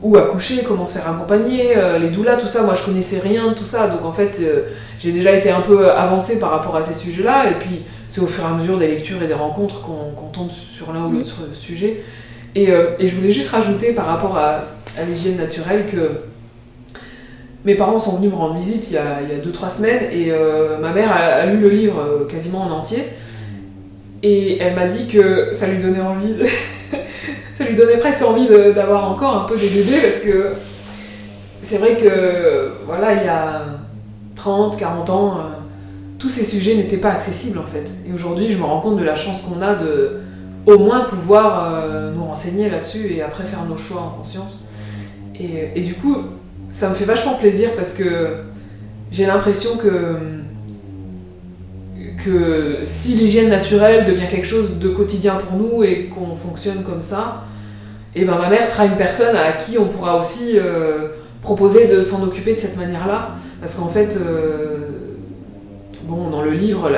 où 0.03 0.17
accoucher, 0.17 0.63
comment 0.67 0.84
se 0.84 0.97
faire 0.97 1.09
accompagner, 1.09 1.78
euh, 1.78 1.97
les 1.97 2.09
doulas, 2.09 2.36
tout 2.36 2.47
ça. 2.47 2.63
Moi, 2.63 2.74
je 2.74 2.84
connaissais 2.84 3.20
rien 3.20 3.47
de 3.47 3.53
tout 3.53 3.65
ça, 3.65 3.88
donc 3.88 4.03
en 4.03 4.11
fait, 4.11 4.38
euh, 4.41 4.63
j'ai 4.99 5.13
déjà 5.13 5.32
été 5.32 5.49
un 5.49 5.61
peu 5.61 5.89
avancée 5.89 6.38
par 6.38 6.51
rapport 6.51 6.76
à 6.76 6.84
ces 6.84 6.93
sujets-là, 6.93 7.49
et 7.49 7.53
puis 7.53 7.84
c'est 8.09 8.20
au 8.20 8.28
fur 8.28 8.43
et 8.43 8.47
à 8.47 8.57
mesure 8.57 8.78
des 8.78 8.88
lectures 8.88 9.22
et 9.24 9.28
des 9.28 9.34
rencontres 9.34 9.82
qu'on 9.82 10.28
tombe 10.34 10.49
sur 10.49 10.91
l'un 10.91 11.05
ou 11.05 11.11
l'autre 11.11 11.47
sujet. 11.53 12.03
Et, 12.55 12.72
euh, 12.72 12.91
et, 12.99 13.07
je 13.07 13.15
voulais 13.15 13.32
juste 13.32 13.51
rajouter 13.51 13.93
par 13.93 14.07
rapport 14.07 14.36
à, 14.38 14.63
à 15.00 15.06
l'hygiène 15.06 15.38
naturelle 15.38 15.86
que 15.91 16.30
mes 17.66 17.76
parents 17.76 18.00
sont 18.00 18.18
venus 18.18 18.32
me 18.32 18.36
rendre 18.36 18.56
visite 18.56 18.88
il 18.89 18.93
y 18.93 18.97
a 18.97 19.20
2-3 19.22 19.70
semaines 19.70 20.04
et 20.12 20.32
euh, 20.32 20.78
ma 20.80 20.91
mère 20.91 21.12
a, 21.12 21.45
lu 21.45 21.60
le 21.60 21.70
livre 21.70 22.00
euh, 22.00 22.26
quasiment 22.26 22.62
en 22.62 22.72
entier 22.72 23.04
et 24.24 24.60
elle 24.60 24.76
m'a 24.76 24.88
dit 24.88 25.08
que 25.08 25.50
ça 25.54 25.68
lui 25.68 25.82
donnait 25.82 26.02
envie, 26.02 26.36
ça 27.54 27.64
lui 27.64 27.76
donnait 27.76 27.97
presque 27.97 28.22
envie 28.22 28.47
d'avoir 28.47 29.10
encore 29.10 29.36
un 29.36 29.45
peu 29.45 29.58
des 29.58 29.70
bébés 29.70 30.00
parce 30.02 30.20
que 30.20 30.54
c'est 31.64 31.78
vrai 31.78 31.95
que 31.97 32.72
voilà, 32.86 33.14
il 33.14 33.24
y 33.24 33.30
a 33.30 33.66
30, 34.36 34.78
40 34.78 35.10
ans, 35.10 35.38
euh, 35.38 35.41
tous 36.18 36.30
ces 36.30 36.43
sujets 36.43 36.76
n'étaient 36.76 36.97
pas 36.97 37.12
accessibles 37.12 37.60
en 37.60 37.66
fait. 37.66 37.89
Et 38.08 38.14
aujourd'hui, 38.14 38.50
je 38.50 38.58
me 38.58 38.64
rends 38.64 38.80
compte 38.80 38.97
de 38.97 39.04
la 39.04 39.16
chance 39.16 39.41
qu'on 39.41 39.62
a 39.62 39.76
de 39.76 40.20
au 40.66 40.78
moins 40.78 41.02
pouvoir 41.02 41.82
nous 42.14 42.26
renseigner 42.26 42.70
là-dessus 42.70 43.14
et 43.14 43.22
après 43.22 43.45
faire 43.45 43.64
nos 43.64 43.78
choix 43.78 44.02
en 44.02 44.10
conscience. 44.10 44.60
Et, 45.40 45.82
du 45.82 45.94
coup, 45.94 46.18
ça 46.70 46.90
me 46.90 46.96
fait 46.96 47.06
vachement 47.06 47.36
plaisir 47.36 47.70
parce 47.76 47.94
que 47.94 48.38
j'ai 49.12 49.26
l'impression 49.26 49.78
que, 49.78 50.18
que 52.24 52.80
si 52.84 53.16
l'hygiène 53.16 53.50
naturelle 53.50 54.06
devient 54.06 54.28
quelque 54.30 54.48
chose 54.48 54.78
de 54.80 54.90
quotidien 54.90 55.36
pour 55.36 55.58
nous 55.58 55.84
et 55.84 56.06
qu'on 56.06 56.36
fonctionne 56.36 56.84
comme 56.84 57.02
ça, 57.02 57.46
et 58.16 58.24
eh 58.24 58.26
ben 58.26 58.38
ma 58.38 58.50
mère 58.50 58.66
sera 58.66 58.86
une 58.86 58.98
personne 58.98 59.36
à 59.36 59.52
qui 59.52 59.78
on 59.78 59.86
pourra 59.86 60.18
aussi 60.18 60.54
euh, 60.58 61.10
proposer 61.42 61.88
de 61.88 62.02
s'en 62.02 62.24
occuper 62.24 62.56
de 62.56 62.60
cette 62.60 62.76
manière-là. 62.76 63.36
Parce 63.62 63.76
qu'en 63.76 63.88
fait, 63.88 64.18
euh, 64.18 64.90
bon, 66.04 66.30
dans 66.32 66.42
le 66.42 66.52
livre, 66.52 66.90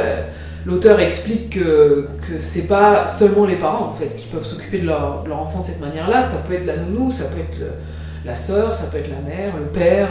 l'auteur 0.66 1.02
explique 1.02 1.60
que, 1.60 2.08
que 2.28 2.40
c'est 2.40 2.68
pas 2.68 3.06
seulement 3.08 3.46
les 3.46 3.58
parents 3.58 3.90
en 3.90 3.94
fait 3.94 4.16
qui 4.16 4.28
peuvent 4.28 4.46
s'occuper 4.46 4.80
de 4.80 4.86
leur, 4.86 5.24
de 5.24 5.30
leur, 5.30 5.42
enfant 5.42 5.60
de 5.60 5.66
cette 5.66 5.82
manière-là. 5.82 6.24
Ça 6.24 6.38
peut 6.48 6.54
être 6.54 6.66
la 6.66 6.78
nounou, 6.78 7.12
ça 7.12 7.26
peut 7.26 7.42
être 7.42 7.60
le, 7.60 7.68
la 8.26 8.36
sœur, 8.36 8.76
ça 8.76 8.86
peut 8.86 8.98
être 8.98 9.10
la 9.10 9.30
mère, 9.30 9.54
le 9.58 9.66
père. 9.66 10.10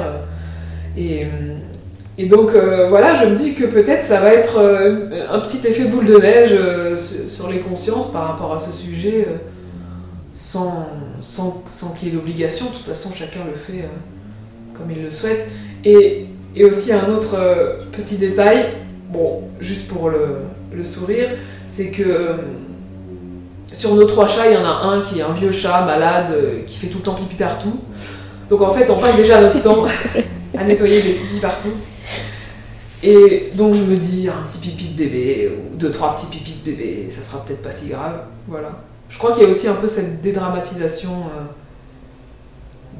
Et, 0.96 1.26
et 2.18 2.26
donc 2.26 2.50
euh, 2.50 2.88
voilà, 2.88 3.14
je 3.14 3.26
me 3.26 3.36
dis 3.36 3.54
que 3.54 3.64
peut-être 3.64 4.04
ça 4.04 4.20
va 4.20 4.34
être 4.34 4.58
euh, 4.58 5.26
un 5.30 5.38
petit 5.40 5.66
effet 5.66 5.84
boule 5.84 6.06
de 6.06 6.18
neige 6.18 6.50
euh, 6.52 6.96
sur 6.96 7.48
les 7.48 7.60
consciences 7.60 8.12
par 8.12 8.28
rapport 8.28 8.54
à 8.54 8.60
ce 8.60 8.72
sujet, 8.72 9.26
sans, 10.34 10.86
sans, 11.20 11.62
sans 11.66 11.94
qu'il 11.94 12.08
y 12.08 12.10
ait 12.10 12.14
d'obligation. 12.14 12.66
De 12.66 12.72
toute 12.72 12.86
façon, 12.86 13.10
chacun 13.14 13.40
le 13.48 13.56
fait 13.56 13.88
comme 14.74 14.90
il 14.90 15.02
le 15.02 15.10
souhaite. 15.10 15.46
Et, 15.84 16.26
aussi 16.64 16.92
un 16.92 17.08
autre 17.08 17.38
petit 17.92 18.16
détail, 18.16 18.66
bon, 19.08 19.44
juste 19.60 19.86
pour 19.88 20.10
le 20.10 20.84
sourire, 20.84 21.28
c'est 21.66 21.90
que 21.90 22.34
sur 23.80 23.94
nos 23.94 24.04
trois 24.04 24.28
chats, 24.28 24.46
il 24.46 24.52
y 24.52 24.56
en 24.58 24.64
a 24.64 24.68
un 24.68 25.00
qui 25.00 25.20
est 25.20 25.22
un 25.22 25.32
vieux 25.32 25.50
chat 25.50 25.80
malade 25.86 26.32
euh, 26.32 26.62
qui 26.66 26.76
fait 26.76 26.88
tout 26.88 26.98
le 26.98 27.04
temps 27.04 27.14
pipi 27.14 27.34
partout. 27.34 27.80
Donc 28.50 28.60
en 28.60 28.70
fait, 28.70 28.90
on 28.90 28.98
passe 28.98 29.16
déjà 29.16 29.40
notre 29.40 29.62
temps 29.62 29.86
à 30.58 30.64
nettoyer 30.64 31.00
des 31.00 31.12
pipis 31.12 31.40
partout. 31.40 31.72
Et 33.02 33.48
donc 33.54 33.72
je 33.72 33.84
me 33.84 33.96
dis, 33.96 34.28
un 34.28 34.46
petit 34.46 34.58
pipi 34.58 34.88
de 34.88 34.98
bébé, 34.98 35.50
ou 35.56 35.76
deux, 35.78 35.90
trois 35.90 36.14
petits 36.14 36.26
pipis 36.26 36.60
de 36.62 36.70
bébé, 36.72 37.06
ça 37.08 37.22
sera 37.22 37.42
peut-être 37.42 37.62
pas 37.62 37.72
si 37.72 37.88
grave. 37.88 38.24
Voilà. 38.46 38.70
Je 39.08 39.16
crois 39.16 39.32
qu'il 39.32 39.44
y 39.44 39.46
a 39.46 39.48
aussi 39.48 39.66
un 39.66 39.74
peu 39.74 39.88
cette 39.88 40.20
dédramatisation 40.20 41.10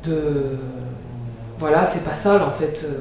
euh, 0.05 0.09
de. 0.09 0.57
Voilà, 1.59 1.85
c'est 1.85 2.05
pas 2.05 2.15
sale 2.15 2.41
en 2.41 2.53
fait. 2.53 2.85
Euh. 2.85 2.97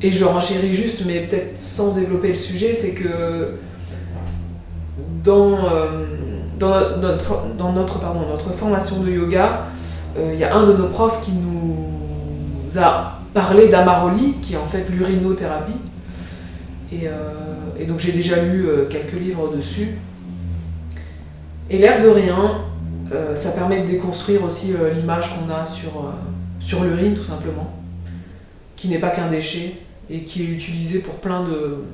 Et 0.00 0.10
je 0.10 0.24
renchéris 0.24 0.72
juste, 0.72 1.02
mais 1.04 1.26
peut-être 1.26 1.58
sans 1.58 1.92
développer 1.92 2.28
le 2.28 2.34
sujet, 2.34 2.72
c'est 2.72 2.92
que 2.92 3.58
dans, 5.22 5.64
euh, 5.64 6.06
dans 6.58 6.98
notre, 6.98 7.54
dans 7.56 7.72
notre, 7.72 7.98
pardon, 8.00 8.20
notre 8.28 8.50
formation 8.52 9.00
de 9.00 9.10
yoga, 9.10 9.66
il 10.16 10.38
y 10.38 10.44
a 10.44 10.56
un 10.56 10.66
de 10.66 10.72
nos 10.72 10.88
profs 10.88 11.24
qui 11.24 11.32
nous 11.32 12.78
a 12.78 13.20
parlé 13.32 13.68
d'Amaroli, 13.68 14.34
qui 14.42 14.54
est 14.54 14.56
en 14.56 14.66
fait 14.66 14.86
l'urinothérapie. 14.90 15.72
Et, 16.92 17.06
et, 17.78 17.84
donc 17.84 18.00
j'ai 18.00 18.10
déjà 18.10 18.42
lu 18.42 18.66
quelques 18.90 19.12
livres 19.12 19.52
dessus. 19.56 19.96
Et 21.70 21.78
l'air 21.78 22.02
de 22.02 22.08
rien, 22.08 22.62
ça 23.36 23.52
permet 23.52 23.82
de 23.82 23.86
déconstruire 23.86 24.42
aussi 24.42 24.74
l'image 24.96 25.30
qu'on 25.30 25.48
a 25.54 25.64
sur, 25.64 26.12
sur 26.58 26.82
l'urine 26.82 27.14
tout 27.14 27.24
simplement, 27.24 27.72
qui 28.74 28.88
n'est 28.88 28.98
pas 28.98 29.10
qu'un 29.10 29.28
déchet 29.28 29.76
et 30.10 30.24
qui 30.24 30.42
est 30.42 30.48
utilisé 30.48 30.98
pour 30.98 31.14
plein 31.14 31.44
de, 31.44 31.84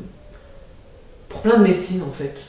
pour 1.29 1.43
plein 1.43 1.59
de 1.59 1.63
médecines 1.63 2.03
en 2.03 2.13
fait. 2.13 2.47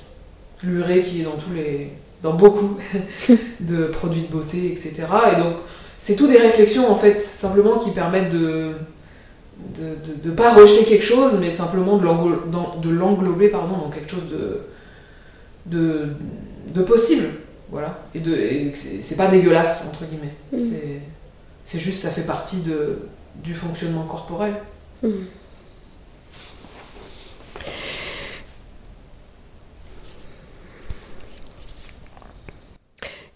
L'urée 0.63 1.01
qui 1.01 1.21
est 1.21 1.23
dans 1.23 1.37
tous 1.37 1.53
les, 1.53 1.91
dans 2.21 2.33
beaucoup 2.33 2.77
de 3.59 3.85
produits 3.85 4.21
de 4.21 4.31
beauté, 4.31 4.71
etc. 4.71 4.93
Et 5.33 5.41
donc 5.41 5.57
c'est 5.99 6.15
tout 6.15 6.27
des 6.27 6.37
réflexions 6.37 6.89
en 6.91 6.95
fait 6.95 7.21
simplement 7.21 7.77
qui 7.77 7.91
permettent 7.91 8.31
de 8.31 8.73
de 9.75 10.29
ne 10.29 10.33
pas 10.33 10.53
rejeter 10.53 10.85
quelque 10.85 11.03
chose, 11.03 11.37
mais 11.39 11.51
simplement 11.51 11.97
de 11.97 12.89
l'englober 12.89 13.49
pardon, 13.49 13.77
dans 13.77 13.89
quelque 13.89 14.09
chose 14.09 14.27
de, 14.31 14.61
de, 15.65 16.07
de 16.73 16.81
possible. 16.83 17.27
Voilà. 17.69 17.99
Et, 18.15 18.19
de, 18.19 18.71
c'est 18.73 19.17
pas 19.17 19.27
dégueulasse, 19.27 19.85
entre 19.87 20.05
guillemets. 20.05 20.33
Mm. 20.51 21.01
C'est 21.63 21.79
juste, 21.79 22.01
ça 22.01 22.09
fait 22.09 22.21
partie 22.21 22.61
de, 22.61 22.99
du 23.43 23.53
fonctionnement 23.53 24.03
corporel. 24.03 24.55
Mm. 25.03 25.09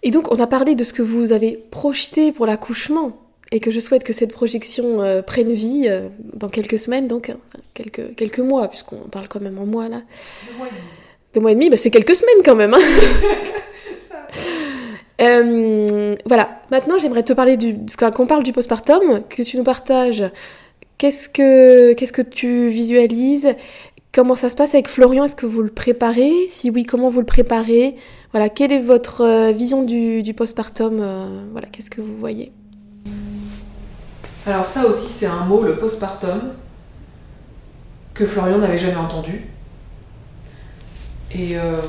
Et 0.03 0.11
donc, 0.11 0.31
on 0.31 0.39
a 0.39 0.47
parlé 0.47 0.75
de 0.75 0.83
ce 0.83 0.93
que 0.93 1.01
vous 1.01 1.31
avez 1.31 1.63
projeté 1.69 2.31
pour 2.31 2.45
l'accouchement 2.45 3.17
et 3.51 3.59
que 3.59 3.69
je 3.69 3.79
souhaite 3.79 4.03
que 4.03 4.13
cette 4.13 4.31
projection 4.31 5.01
euh, 5.01 5.21
prenne 5.21 5.51
vie 5.51 5.85
euh, 5.87 6.07
dans 6.33 6.49
quelques 6.49 6.79
semaines, 6.79 7.07
donc 7.07 7.29
hein, 7.29 7.37
quelques, 7.73 8.15
quelques 8.15 8.39
mois, 8.39 8.67
puisqu'on 8.69 9.09
parle 9.11 9.27
quand 9.27 9.41
même 9.41 9.59
en 9.59 9.65
mois 9.65 9.89
là. 9.89 10.01
Deux 10.47 10.57
mois 10.57 10.67
et 10.67 10.69
demi. 10.69 10.81
Deux 11.33 11.41
mois 11.41 11.51
et 11.51 11.55
demi, 11.55 11.69
bah, 11.69 11.77
c'est 11.77 11.91
quelques 11.91 12.15
semaines 12.15 12.43
quand 12.43 12.55
même. 12.55 12.73
Hein. 12.73 12.79
Euh, 15.19 16.15
voilà, 16.25 16.63
maintenant 16.71 16.97
j'aimerais 16.97 17.21
te 17.21 17.31
parler 17.33 17.55
du. 17.55 17.75
Qu'on 17.95 18.25
parle 18.25 18.41
du 18.41 18.53
postpartum, 18.53 19.21
que 19.29 19.43
tu 19.43 19.55
nous 19.55 19.63
partages 19.63 20.23
qu'est-ce 21.01 21.29
que, 21.29 21.93
qu'est-ce 21.93 22.13
que 22.13 22.21
tu 22.21 22.69
visualises, 22.69 23.55
comment 24.13 24.35
ça 24.35 24.49
se 24.49 24.55
passe 24.55 24.73
avec 24.73 24.87
Florian, 24.87 25.25
est-ce 25.25 25.35
que 25.35 25.45
vous 25.45 25.61
le 25.61 25.69
préparez? 25.69 26.47
Si 26.47 26.69
oui, 26.69 26.83
comment 26.83 27.09
vous 27.09 27.19
le 27.19 27.25
préparez? 27.25 27.95
Voilà, 28.31 28.49
quelle 28.49 28.71
est 28.71 28.81
votre 28.81 29.21
euh, 29.21 29.51
vision 29.51 29.83
du, 29.83 30.33
postpartum 30.35 30.99
euh, 31.01 31.43
Voilà, 31.51 31.67
qu'est-ce 31.67 31.89
que 31.89 32.01
vous 32.01 32.17
voyez? 32.17 32.51
Alors 34.45 34.65
ça 34.65 34.85
aussi, 34.87 35.07
c'est 35.07 35.27
un 35.27 35.45
mot, 35.45 35.63
le 35.63 35.77
postpartum, 35.77 36.53
que 38.13 38.25
Florian 38.25 38.57
n'avait 38.57 38.77
jamais 38.77 38.97
entendu. 38.97 39.47
Et, 41.33 41.57
euh, 41.57 41.79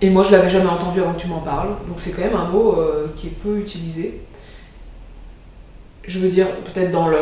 et 0.00 0.10
moi, 0.10 0.22
je 0.22 0.32
l'avais 0.32 0.48
jamais 0.48 0.68
entendu 0.68 1.00
avant 1.00 1.12
que 1.12 1.20
tu 1.20 1.26
m'en 1.26 1.40
parles. 1.40 1.70
Donc 1.88 1.98
c'est 1.98 2.12
quand 2.12 2.22
même 2.22 2.36
un 2.36 2.48
mot 2.48 2.76
qui 3.16 3.28
est 3.28 3.30
peu 3.30 3.58
utilisé 3.58 4.20
je 6.06 6.18
veux 6.18 6.28
dire, 6.28 6.46
peut-être 6.72 6.90
dans 6.90 7.08
le, 7.08 7.16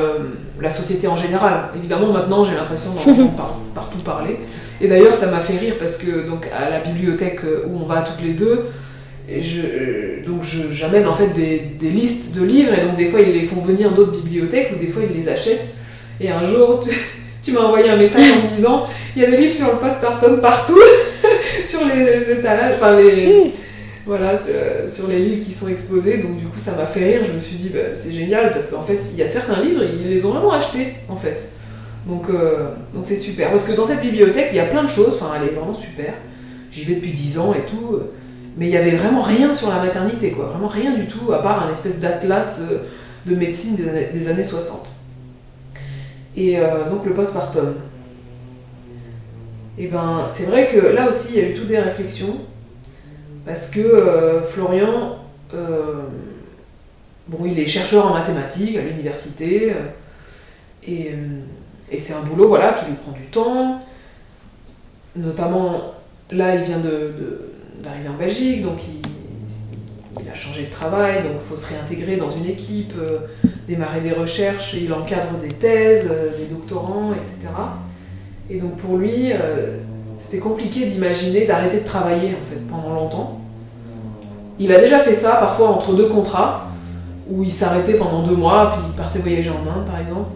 la 0.61 0.71
société 0.71 1.07
en 1.09 1.17
général. 1.17 1.69
Évidemment, 1.77 2.13
maintenant, 2.13 2.43
j'ai 2.45 2.55
l'impression 2.55 2.91
d'en 2.93 3.35
partout 3.75 3.99
parler. 4.05 4.39
Et 4.81 4.89
d'ailleurs, 4.89 5.15
ça 5.15 5.27
m'a 5.27 5.41
fait 5.41 5.57
rire 5.57 5.75
parce 5.79 5.97
que, 5.97 6.27
donc, 6.29 6.49
à 6.57 6.69
la 6.69 6.81
bibliothèque 6.81 7.41
où 7.67 7.79
on 7.81 7.87
va 7.87 8.03
toutes 8.03 8.25
les 8.25 8.33
deux, 8.33 8.67
et 9.29 9.41
je, 9.41 9.61
euh, 9.61 10.27
donc 10.27 10.43
j'amène 10.43 11.07
en 11.07 11.15
fait 11.15 11.29
des, 11.29 11.59
des, 11.79 11.91
listes 11.91 12.35
de 12.35 12.45
livres, 12.45 12.73
et 12.75 12.85
donc 12.85 12.97
des 12.97 13.07
fois, 13.07 13.21
ils 13.21 13.33
les 13.33 13.45
font 13.45 13.61
venir 13.61 13.93
d'autres 13.93 14.21
bibliothèques, 14.21 14.73
ou 14.75 14.85
des 14.85 14.91
fois, 14.91 15.03
ils 15.09 15.17
les 15.17 15.29
achètent. 15.29 15.69
Et 16.21 16.31
un 16.31 16.45
jour, 16.45 16.81
tu, 16.85 16.91
tu 17.43 17.53
m'as 17.53 17.61
envoyé 17.61 17.89
un 17.89 17.97
message 17.97 18.25
en 18.33 18.43
me 18.43 18.49
disant 18.49 18.87
il 19.15 19.23
y 19.23 19.25
a 19.25 19.31
des 19.31 19.37
livres 19.37 19.55
sur 19.55 19.69
le 19.69 19.79
postpartum 19.79 20.41
partout, 20.41 20.81
sur 21.65 21.81
les 21.87 22.33
étalages, 22.33 22.75
enfin, 22.77 22.97
les 22.99 23.53
voilà, 24.05 24.33
euh, 24.33 24.87
sur 24.87 25.09
les 25.09 25.19
livres 25.21 25.45
qui 25.45 25.53
sont 25.53 25.69
exposés. 25.69 26.19
Donc 26.19 26.37
du 26.37 26.47
coup, 26.47 26.59
ça 26.59 26.73
m'a 26.73 26.87
fait 26.87 27.05
rire. 27.05 27.21
Je 27.25 27.33
me 27.33 27.39
suis 27.39 27.57
dit, 27.57 27.69
bah, 27.69 27.95
c'est 27.95 28.13
génial 28.13 28.51
parce 28.51 28.71
qu'en 28.71 28.83
fait, 28.83 28.99
il 29.13 29.19
y 29.19 29.23
a 29.23 29.29
certains 29.29 29.61
livres, 29.61 29.83
ils 29.83 30.09
les 30.09 30.25
ont 30.25 30.33
vraiment 30.33 30.53
achetés 30.53 30.95
en 31.09 31.17
fait. 31.17 31.49
Donc 32.07 32.29
euh, 32.31 32.71
donc 32.95 33.07
c'est 33.07 33.17
super. 33.17 33.51
Parce 33.51 33.65
que 33.65 33.73
dans 33.73 33.85
cette 33.85 34.01
bibliothèque, 34.01 34.49
il 34.53 34.57
y 34.57 34.61
a 34.61 34.67
plein 34.67 34.83
de 34.83 34.89
choses. 34.89 35.21
Enfin, 35.21 35.33
elle 35.37 35.49
est 35.49 35.53
vraiment 35.53 35.75
super. 35.75 36.15
J'y 36.71 36.85
vais 36.85 36.97
depuis 36.97 37.13
10 37.13 37.39
ans 37.39 37.55
et 37.55 37.65
tout. 37.65 38.01
Mais 38.57 38.67
il 38.67 38.73
y 38.73 38.77
avait 38.77 38.97
vraiment 38.97 39.23
rien 39.23 39.55
sur 39.55 39.71
la 39.71 39.79
maternité, 39.79 40.31
quoi. 40.31 40.47
Vraiment 40.47 40.69
rien 40.69 40.93
du 40.93 41.07
tout, 41.07 41.33
à 41.33 41.41
part 41.41 41.67
un 41.67 41.71
espèce 41.71 42.01
d'atlas 42.01 42.61
euh, 42.61 42.83
de 43.25 43.35
médecine 43.35 43.77
des 44.13 44.29
années, 44.29 44.45
60. 44.45 44.87
Et 46.37 46.57
donc 46.91 47.05
le 47.05 47.13
postpartum. 47.13 47.75
Et 49.79 49.87
ben, 49.87 50.27
c'est 50.27 50.45
vrai 50.45 50.67
que 50.67 50.79
là 50.79 51.09
aussi, 51.09 51.35
il 51.35 51.39
y 51.39 51.45
a 51.45 51.49
eu 51.49 51.55
toutes 51.55 51.69
des 51.69 51.79
réflexions 51.79 52.39
parce 53.45 53.69
que 53.69 53.81
euh, 53.81 54.43
Florian, 54.43 55.17
euh, 55.55 56.03
bon, 57.29 57.45
il 57.47 57.59
est 57.59 57.67
chercheur 57.67 58.07
en 58.07 58.15
mathématiques 58.15 58.77
à 58.77 58.83
l'université, 58.83 59.73
euh, 59.73 59.79
et, 60.87 61.99
c'est 61.99 62.15
un 62.15 62.23
boulot 62.23 62.49
voilà, 62.49 62.73
qui 62.73 62.87
lui 62.87 62.95
prend 62.95 63.13
du 63.13 63.27
temps. 63.27 63.83
Notamment, 65.15 65.93
là, 66.31 66.55
il 66.55 66.63
vient 66.63 66.79
d'arriver 66.79 68.09
en 68.09 68.19
Belgique, 68.19 68.63
donc 68.63 68.81
il, 70.21 70.29
a 70.31 70.35
changé 70.35 70.65
de 70.65 70.71
travail, 70.71 71.23
donc 71.23 71.33
il 71.35 71.49
faut 71.49 71.57
se 71.57 71.69
réintégrer 71.75 72.17
dans 72.17 72.31
une 72.31 72.47
équipe, 72.47 72.95
démarrer 73.69 74.01
des 74.01 74.13
recherches, 74.13 74.73
il 74.73 74.91
encadre 74.95 75.39
des 75.39 75.53
thèses, 75.53 76.11
des 76.39 76.47
doctorants, 76.47 77.13
etc. 77.13 77.53
Et 78.49 78.59
donc 78.59 78.77
pour 78.77 78.97
lui, 78.97 79.33
c'était 80.23 80.39
compliqué 80.39 80.87
d'imaginer 80.87 81.47
d'arrêter 81.47 81.79
de 81.79 81.85
travailler 81.85 82.29
en 82.29 82.49
fait 82.49 82.61
pendant 82.71 82.95
longtemps. 82.95 83.41
Il 84.61 84.73
a 84.73 84.79
déjà 84.79 85.01
fait 85.01 85.15
ça 85.15 85.33
parfois 85.33 85.71
entre 85.71 85.95
deux 85.95 86.07
contrats, 86.07 86.69
où 87.29 87.43
il 87.43 87.51
s'arrêtait 87.51 87.95
pendant 87.95 88.23
deux 88.23 88.37
mois, 88.37 88.71
puis 88.73 88.83
il 88.89 88.97
partait 88.97 89.19
voyager 89.19 89.51
en 89.51 89.69
Inde 89.69 89.85
par 89.85 89.99
exemple. 89.99 90.31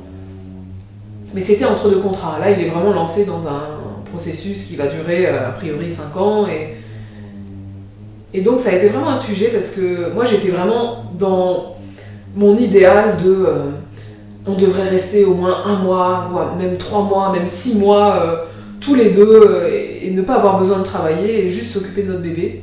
Mais 1.35 1.41
c'était 1.41 1.67
entre 1.67 1.89
deux 1.89 2.01
contrats. 2.01 2.37
Là, 2.41 2.51
il 2.51 2.67
est 2.67 2.69
vraiment 2.69 2.93
lancé 2.93 3.27
dans 3.27 3.47
un 3.47 3.63
processus 4.11 4.65
qui 4.65 4.75
va 4.75 4.89
durer 4.89 5.29
euh, 5.29 5.51
a 5.51 5.53
priori 5.53 5.89
cinq 5.89 6.17
ans. 6.17 6.47
Et, 6.49 6.79
et 8.37 8.43
donc 8.43 8.59
ça 8.59 8.71
a 8.71 8.73
été 8.73 8.89
vraiment 8.89 9.11
un 9.11 9.17
sujet 9.17 9.51
parce 9.55 9.71
que 9.71 10.13
moi 10.13 10.25
j'étais 10.25 10.49
vraiment 10.49 11.05
dans 11.17 11.77
mon 12.35 12.57
idéal 12.57 13.19
de 13.25 13.31
euh, 13.31 13.71
on 14.49 14.55
devrait 14.55 14.89
rester 14.89 15.25
au 15.25 15.35
moins 15.35 15.59
un 15.65 15.77
mois, 15.77 16.27
voire 16.29 16.57
même 16.57 16.77
trois 16.77 17.03
mois, 17.03 17.31
même 17.33 17.47
six 17.47 17.77
mois. 17.77 18.17
Euh, 18.21 18.37
tous 18.87 18.95
les 18.95 19.11
deux 19.11 19.41
euh, 19.43 20.01
et, 20.03 20.11
ne 20.13 20.23
pas 20.23 20.37
avoir 20.37 20.59
besoin 20.59 20.79
de 20.79 20.85
travailler 20.85 21.45
et 21.45 21.51
juste 21.51 21.73
s'occuper 21.73 22.03
de 22.03 22.13
notre 22.13 22.23
bébé. 22.23 22.63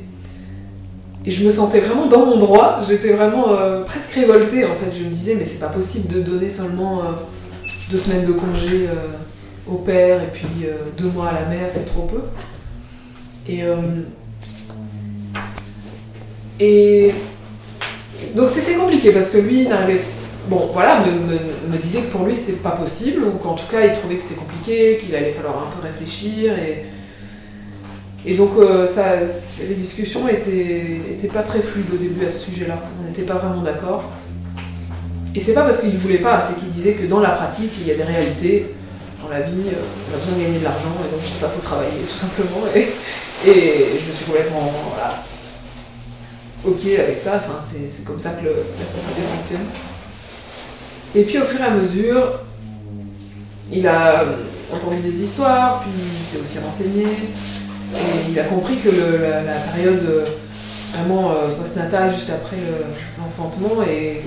Et 1.26 1.30
je 1.30 1.44
me 1.44 1.50
sentais 1.50 1.80
vraiment 1.80 2.06
dans 2.06 2.24
mon 2.24 2.38
droit, 2.38 2.80
j'étais 2.86 3.12
vraiment 3.12 3.52
euh, 3.52 3.84
presque 3.84 4.12
révoltée 4.12 4.64
en 4.64 4.74
fait. 4.74 4.90
Je 4.96 5.04
me 5.04 5.10
disais, 5.10 5.34
mais 5.34 5.44
c'est 5.44 5.60
pas 5.60 5.68
possible 5.68 6.12
de 6.12 6.20
donner 6.20 6.48
seulement 6.50 7.00
euh, 7.00 7.04
deux 7.90 7.98
semaines 7.98 8.26
de 8.26 8.32
congé 8.32 8.88
au 9.70 9.76
père 9.76 10.22
et 10.22 10.30
puis 10.32 10.46
deux 10.98 11.08
mois 11.08 11.28
à 11.28 11.34
la 11.34 11.46
mère, 11.46 11.68
c'est 11.68 11.84
trop 11.84 12.06
peu. 12.06 12.20
Et, 13.48 13.62
et 16.60 17.12
donc 18.34 18.50
c'était 18.50 18.74
compliqué 18.74 19.12
parce 19.12 19.30
que 19.30 19.38
lui 19.38 19.66
n'arrivait 19.68 20.00
bon, 20.48 20.70
voilà, 20.72 21.00
me, 21.00 21.78
disait 21.78 22.02
que 22.02 22.12
pour 22.12 22.24
lui 22.24 22.36
c'était 22.36 22.52
pas 22.52 22.70
possible, 22.70 23.24
ou 23.24 23.38
qu'en 23.38 23.54
tout 23.54 23.66
cas 23.70 23.84
il 23.84 23.92
trouvait 23.94 24.16
que 24.16 24.22
c'était 24.22 24.34
compliqué, 24.34 24.98
qu'il 24.98 25.14
allait 25.14 25.32
falloir 25.32 25.58
un 25.58 25.80
peu 25.80 25.86
réfléchir. 25.86 26.54
Et, 26.58 26.86
et 28.26 28.36
donc 28.36 28.52
euh, 28.56 28.86
ça, 28.86 29.16
les 29.68 29.74
discussions 29.74 30.28
étaient, 30.28 31.00
étaient 31.12 31.28
pas 31.28 31.42
très 31.42 31.60
fluides 31.60 31.92
au 31.92 31.96
début 31.96 32.24
à 32.26 32.30
ce 32.30 32.50
sujet-là. 32.50 32.78
On 33.00 33.08
n'était 33.08 33.22
pas 33.22 33.34
vraiment 33.34 33.62
d'accord. 33.62 34.04
Et 35.34 35.40
c'est 35.40 35.54
pas 35.54 35.62
parce 35.62 35.80
qu'il 35.80 35.96
voulait 35.96 36.18
pas, 36.18 36.42
c'est 36.46 36.58
qu'il 36.58 36.70
disait 36.70 36.92
que 36.92 37.06
dans 37.06 37.20
la 37.20 37.30
pratique, 37.30 37.72
il 37.80 37.88
y 37.88 37.90
a 37.90 37.96
des 37.96 38.04
réalités. 38.04 38.74
Dans 39.22 39.30
la 39.30 39.40
vie, 39.40 39.52
euh, 39.68 40.10
on 40.10 40.14
a 40.14 40.18
besoin 40.18 40.36
de 40.36 40.42
gagner 40.42 40.58
de 40.58 40.64
l'argent, 40.64 40.94
et 41.00 41.10
donc 41.10 41.20
ça 41.22 41.48
faut 41.48 41.62
travailler, 41.62 42.02
tout 42.08 42.16
simplement. 42.16 42.60
Et, 42.76 42.92
et 43.48 43.98
je 43.98 44.12
suis 44.12 44.26
complètement 44.26 44.70
voilà, 44.92 45.24
ok 46.64 46.86
avec 46.98 47.18
ça, 47.22 47.36
enfin, 47.36 47.58
c'est 47.62 48.04
comme 48.04 48.18
ça 48.18 48.30
que 48.30 48.46
la 48.46 48.86
société 48.86 49.22
fonctionne. 49.34 49.66
Et 51.16 51.22
puis 51.22 51.38
au 51.38 51.44
fur 51.44 51.60
et 51.60 51.64
à 51.64 51.70
mesure, 51.70 52.40
il 53.72 53.86
a 53.86 54.24
entendu 54.72 55.00
des 55.00 55.22
histoires, 55.22 55.80
puis 55.80 55.90
il 55.94 56.24
s'est 56.24 56.42
aussi 56.42 56.58
renseigné, 56.58 57.04
et 57.04 58.30
il 58.30 58.38
a 58.38 58.44
compris 58.44 58.78
que 58.78 58.88
la, 58.88 59.54
période 59.72 60.04
euh, 60.08 60.24
vraiment 60.92 61.30
euh, 61.30 61.54
postnatale, 61.56 62.10
juste 62.10 62.30
après 62.30 62.56
l'enfantement, 63.18 63.82
est, 63.84 64.22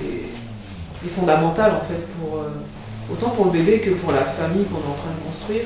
fondamentale 1.14 1.72
en 1.72 1.84
fait, 1.84 2.00
pour, 2.18 2.40
euh, 2.40 2.48
autant 3.12 3.30
pour 3.30 3.46
le 3.46 3.50
bébé 3.52 3.80
que 3.80 3.90
pour 3.90 4.12
la 4.12 4.22
famille 4.22 4.64
qu'on 4.64 4.76
est 4.76 4.90
en 4.90 4.96
train 4.96 5.12
de 5.16 5.24
construire. 5.30 5.64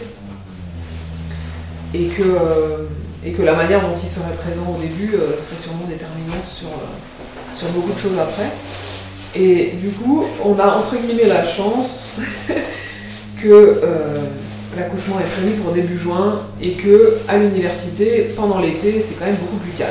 Et 1.95 2.07
que 2.07 2.89
et 3.25 3.33
que 3.33 3.43
la 3.43 3.55
manière 3.55 3.83
dont 3.83 3.95
il 3.95 4.09
serait 4.09 4.35
présent 4.35 4.67
au 4.69 4.81
début 4.81 5.13
serait 5.13 5.63
sûrement 5.63 5.85
déterminante 5.89 6.47
sur, 6.47 6.69
sur 7.55 7.69
beaucoup 7.69 7.93
de 7.93 7.99
choses 7.99 8.19
après. 8.19 8.51
Et 9.35 9.73
du 9.83 9.89
coup, 9.89 10.25
on 10.45 10.59
a 10.59 10.77
entre 10.77 10.97
guillemets 10.97 11.27
la 11.27 11.45
chance 11.45 12.17
que 13.43 13.81
l'accouchement 14.77 15.21
est 15.21 15.31
prévu 15.31 15.53
pour 15.53 15.73
début 15.73 15.99
juin 15.99 16.43
et 16.61 16.73
que 16.73 17.19
à 17.29 17.39
l'université, 17.39 18.33
pendant 18.37 18.61
l'été, 18.61 19.01
c'est 19.01 19.15
quand 19.15 19.27
même 19.27 19.37
beaucoup 19.37 19.57
plus 19.57 19.73
calme. 19.73 19.91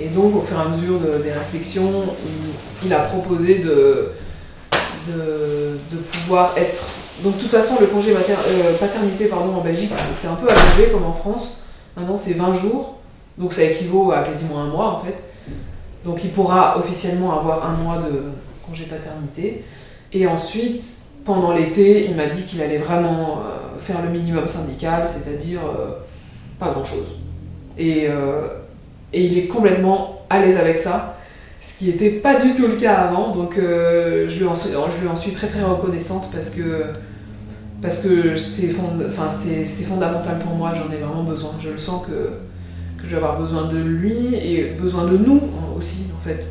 Et 0.00 0.08
donc, 0.08 0.36
au 0.36 0.42
fur 0.42 0.56
et 0.56 0.60
à 0.60 0.68
mesure 0.68 1.00
des 1.22 1.32
réflexions, 1.32 2.04
il, 2.84 2.92
a 2.92 3.00
proposé 3.00 3.56
de, 3.56 4.12
de, 5.08 5.96
pouvoir 6.12 6.54
être. 6.56 6.82
Donc, 7.22 7.36
de 7.36 7.40
toute 7.40 7.50
façon, 7.50 7.76
le 7.80 7.86
congé 7.86 8.12
euh, 8.12 8.74
paternité 8.78 9.26
pardon, 9.26 9.56
en 9.56 9.60
Belgique, 9.60 9.90
c'est 9.96 10.28
un 10.28 10.36
peu 10.36 10.48
allongé 10.48 10.92
comme 10.92 11.04
en 11.04 11.12
France. 11.12 11.62
Maintenant, 11.96 12.16
c'est 12.16 12.34
20 12.34 12.52
jours. 12.52 12.98
Donc, 13.36 13.52
ça 13.52 13.64
équivaut 13.64 14.12
à 14.12 14.22
quasiment 14.22 14.60
un 14.60 14.66
mois 14.68 14.90
en 14.90 15.04
fait. 15.04 15.16
Donc, 16.04 16.24
il 16.24 16.30
pourra 16.30 16.78
officiellement 16.78 17.38
avoir 17.38 17.68
un 17.68 17.76
mois 17.76 17.98
de 17.98 18.22
congé 18.66 18.84
paternité. 18.84 19.64
Et 20.12 20.26
ensuite, 20.26 20.84
pendant 21.24 21.52
l'été, 21.52 22.06
il 22.08 22.16
m'a 22.16 22.26
dit 22.26 22.44
qu'il 22.44 22.62
allait 22.62 22.78
vraiment 22.78 23.38
euh, 23.38 23.78
faire 23.78 24.02
le 24.02 24.10
minimum 24.10 24.48
syndical, 24.48 25.06
c'est-à-dire 25.06 25.60
euh, 25.60 25.90
pas 26.58 26.70
grand-chose. 26.70 27.18
Et 27.76 28.08
et 29.12 29.24
il 29.24 29.38
est 29.38 29.46
complètement 29.46 30.22
à 30.28 30.40
l'aise 30.40 30.56
avec 30.56 30.78
ça, 30.78 31.16
ce 31.60 31.78
qui 31.78 31.86
n'était 31.86 32.10
pas 32.10 32.40
du 32.40 32.54
tout 32.54 32.66
le 32.66 32.76
cas 32.76 32.94
avant. 32.94 33.30
Donc 33.32 33.56
euh, 33.56 34.28
je, 34.28 34.38
lui 34.38 34.46
en, 34.46 34.54
suis 35.16 35.32
très 35.32 35.46
très 35.46 35.62
reconnaissante 35.62 36.30
parce 36.30 36.50
que 36.50 38.36
c'est 38.36 38.68
fondamental 38.68 40.38
pour 40.38 40.54
moi, 40.54 40.72
j'en 40.74 40.92
ai 40.92 40.98
vraiment 40.98 41.24
besoin. 41.24 41.52
Je 41.58 41.70
le 41.70 41.78
sens 41.78 42.06
que, 42.06 42.30
que 42.98 43.04
je 43.04 43.10
vais 43.10 43.16
avoir 43.16 43.38
besoin 43.38 43.68
de 43.68 43.78
lui 43.78 44.34
et 44.34 44.74
besoin 44.78 45.04
de 45.04 45.16
nous 45.16 45.40
aussi 45.76 46.08
en 46.16 46.20
fait. 46.20 46.48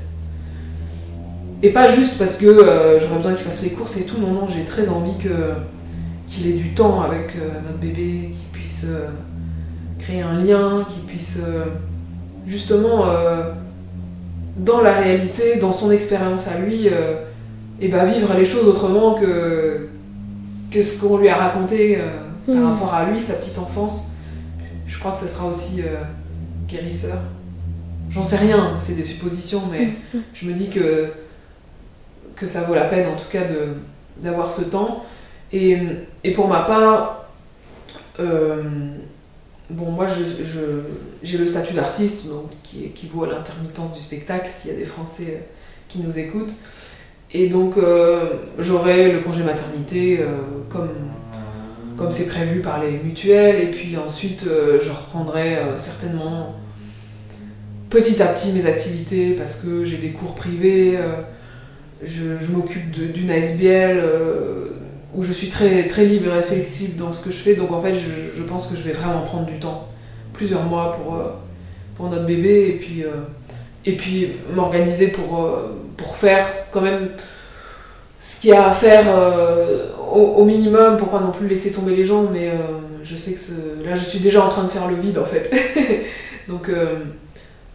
Et 1.64 1.72
pas 1.72 1.88
juste 1.88 2.18
parce 2.18 2.36
que 2.36 2.46
euh, 2.46 3.00
j'aurais 3.00 3.18
besoin 3.18 3.34
qu'il 3.34 3.46
fasse 3.46 3.64
les 3.64 3.72
courses 3.72 3.98
et 3.98 4.04
tout, 4.04 4.20
non, 4.20 4.32
non, 4.32 4.48
j'ai 4.48 4.64
très 4.64 4.90
envie 4.90 5.18
que, 5.18 5.54
qu'il 6.28 6.48
ait 6.48 6.54
du 6.54 6.74
temps 6.74 7.02
avec 7.02 7.36
euh, 7.36 7.50
notre 7.66 7.80
bébé, 7.80 8.32
qu'il 8.32 8.50
puisse 8.52 8.88
créer 10.00 10.22
un 10.22 10.42
lien, 10.42 10.86
qu'il 10.88 11.04
puisse 11.04 11.42
justement, 12.48 13.10
euh, 13.10 13.52
dans 14.58 14.82
la 14.82 14.94
réalité, 14.94 15.58
dans 15.58 15.72
son 15.72 15.92
expérience 15.92 16.48
à 16.48 16.58
lui, 16.58 16.88
et 16.88 16.94
euh, 16.94 17.22
ben, 17.92 18.06
vivre 18.06 18.34
les 18.36 18.46
choses 18.46 18.68
autrement 18.68 19.14
que, 19.14 19.90
que 20.72 20.82
ce 20.82 21.00
qu'on 21.00 21.18
lui 21.18 21.30
a 21.30 21.36
raconté 21.36 21.98
euh, 22.00 22.08
par 22.46 22.56
hmm. 22.56 22.66
rapport 22.66 22.94
à 22.94 23.12
lui, 23.12 23.22
sa 23.22 23.34
petite 23.34 23.60
enfance. 23.60 24.12
Je 24.88 24.98
crois 24.98 25.12
que 25.12 25.20
ça 25.20 25.28
sera 25.28 25.48
aussi 25.48 25.82
guérisseur. 26.68 27.20
J'en 28.10 28.24
sais 28.24 28.38
rien, 28.38 28.76
c'est 28.80 28.96
des 28.96 29.04
suppositions, 29.04 29.64
mais 29.72 29.88
hmm. 30.14 30.20
je 30.34 30.46
me 30.48 30.54
dis 30.54 30.70
que, 30.70 31.08
que 32.36 32.48
ça 32.48 32.62
vaut 32.64 32.74
la 32.74 32.86
peine 32.86 33.10
en 33.10 33.16
tout 33.16 33.30
cas 33.30 33.44
d'avoir 34.18 34.52
ce 34.52 34.64
temps. 34.64 35.06
Et, 35.52 35.78
et, 36.24 36.34
pour 36.34 36.48
ma 36.48 36.62
part, 36.62 37.28
Bon, 39.70 39.92
moi, 39.92 40.08
j'ai 40.08 40.46
je, 40.46 41.38
le 41.38 41.48
statut 41.48 41.74
d'artiste, 41.74 42.28
donc 42.30 42.52
qui 42.64 42.86
équivaut 42.86 43.26
à 43.26 43.28
l'intermittence 43.28 43.94
du 43.94 44.00
spectacle, 44.00 44.50
s'il 44.56 44.72
y 44.72 44.74
a 44.74 44.78
des 44.78 44.86
Français 44.86 45.26
euh, 45.28 45.44
qui 45.90 46.00
nous 46.00 46.18
écoutent. 46.18 46.54
Et 47.34 47.50
donc, 47.50 47.78
euh, 47.78 48.36
j'aurai 48.60 49.12
le 49.12 49.20
congé 49.20 49.44
maternité 49.44 50.22
euh, 50.22 50.38
comme 50.70 50.90
comme 51.98 52.12
c'est 52.12 52.28
prévu 52.28 52.62
par 52.62 52.82
les 52.82 52.92
mutuelles, 52.92 53.62
et 53.62 53.72
puis 53.72 53.98
ensuite, 53.98 54.46
je 54.46 54.90
reprendrai 54.90 55.58
certainement 55.78 56.56
petit 57.90 58.22
à 58.22 58.28
petit 58.28 58.52
mes 58.54 58.66
activités 58.66 59.34
parce 59.34 59.56
que 59.56 59.84
j'ai 59.84 59.98
des 59.98 60.10
cours 60.12 60.36
privés, 60.36 61.00
je, 62.04 62.40
je 62.40 62.52
m'occupe 62.52 62.92
d'une 62.92 63.32
ASBL 63.32 64.00
où 65.18 65.24
je 65.24 65.32
suis 65.32 65.50
très, 65.50 65.88
très 65.88 66.06
libre 66.06 66.34
et 66.34 66.44
flexible 66.44 66.96
dans 66.96 67.12
ce 67.12 67.24
que 67.24 67.32
je 67.32 67.38
fais. 67.38 67.56
Donc 67.56 67.72
en 67.72 67.82
fait, 67.82 67.96
je, 67.96 68.44
pense 68.44 68.68
que 68.68 68.76
je 68.76 68.84
vais 68.84 68.94
vraiment 68.94 69.22
prendre 69.22 69.46
du 69.46 69.60
temps, 69.60 69.88
plusieurs 70.32 70.64
mois 70.64 70.92
pour, 70.92 71.16
euh, 71.16 71.30
pour 71.96 72.10
notre 72.10 72.26
bébé, 72.26 72.70
et 72.70 72.78
puis, 72.78 73.04
euh, 73.04 73.10
et 73.86 73.94
puis 73.94 74.30
m'organiser 74.54 75.08
pour, 75.08 75.44
euh, 75.44 75.76
pour 75.98 76.16
faire 76.16 76.46
quand 76.72 76.82
même 76.82 77.10
ce 78.22 78.42
qu'il 78.42 78.50
y 78.50 78.54
a 78.54 78.70
à 78.70 78.74
faire 78.74 79.06
au, 80.12 80.44
minimum 80.44 80.98
pour 80.98 81.10
pas 81.10 81.20
non 81.20 81.32
plus 81.32 81.48
laisser 81.48 81.72
tomber 81.72 81.96
les 81.96 82.04
gens. 82.04 82.24
Mais 82.32 82.52
je 83.04 83.16
sais 83.16 83.34
que 83.34 83.88
là, 83.88 83.96
je 83.96 84.04
suis 84.04 84.20
déjà 84.20 84.44
en 84.44 84.50
train 84.50 84.64
de 84.64 84.70
faire 84.70 84.88
le 84.88 84.96
vide 84.96 85.18
en 85.18 85.26
fait. 85.26 85.52
donc, 86.48 86.70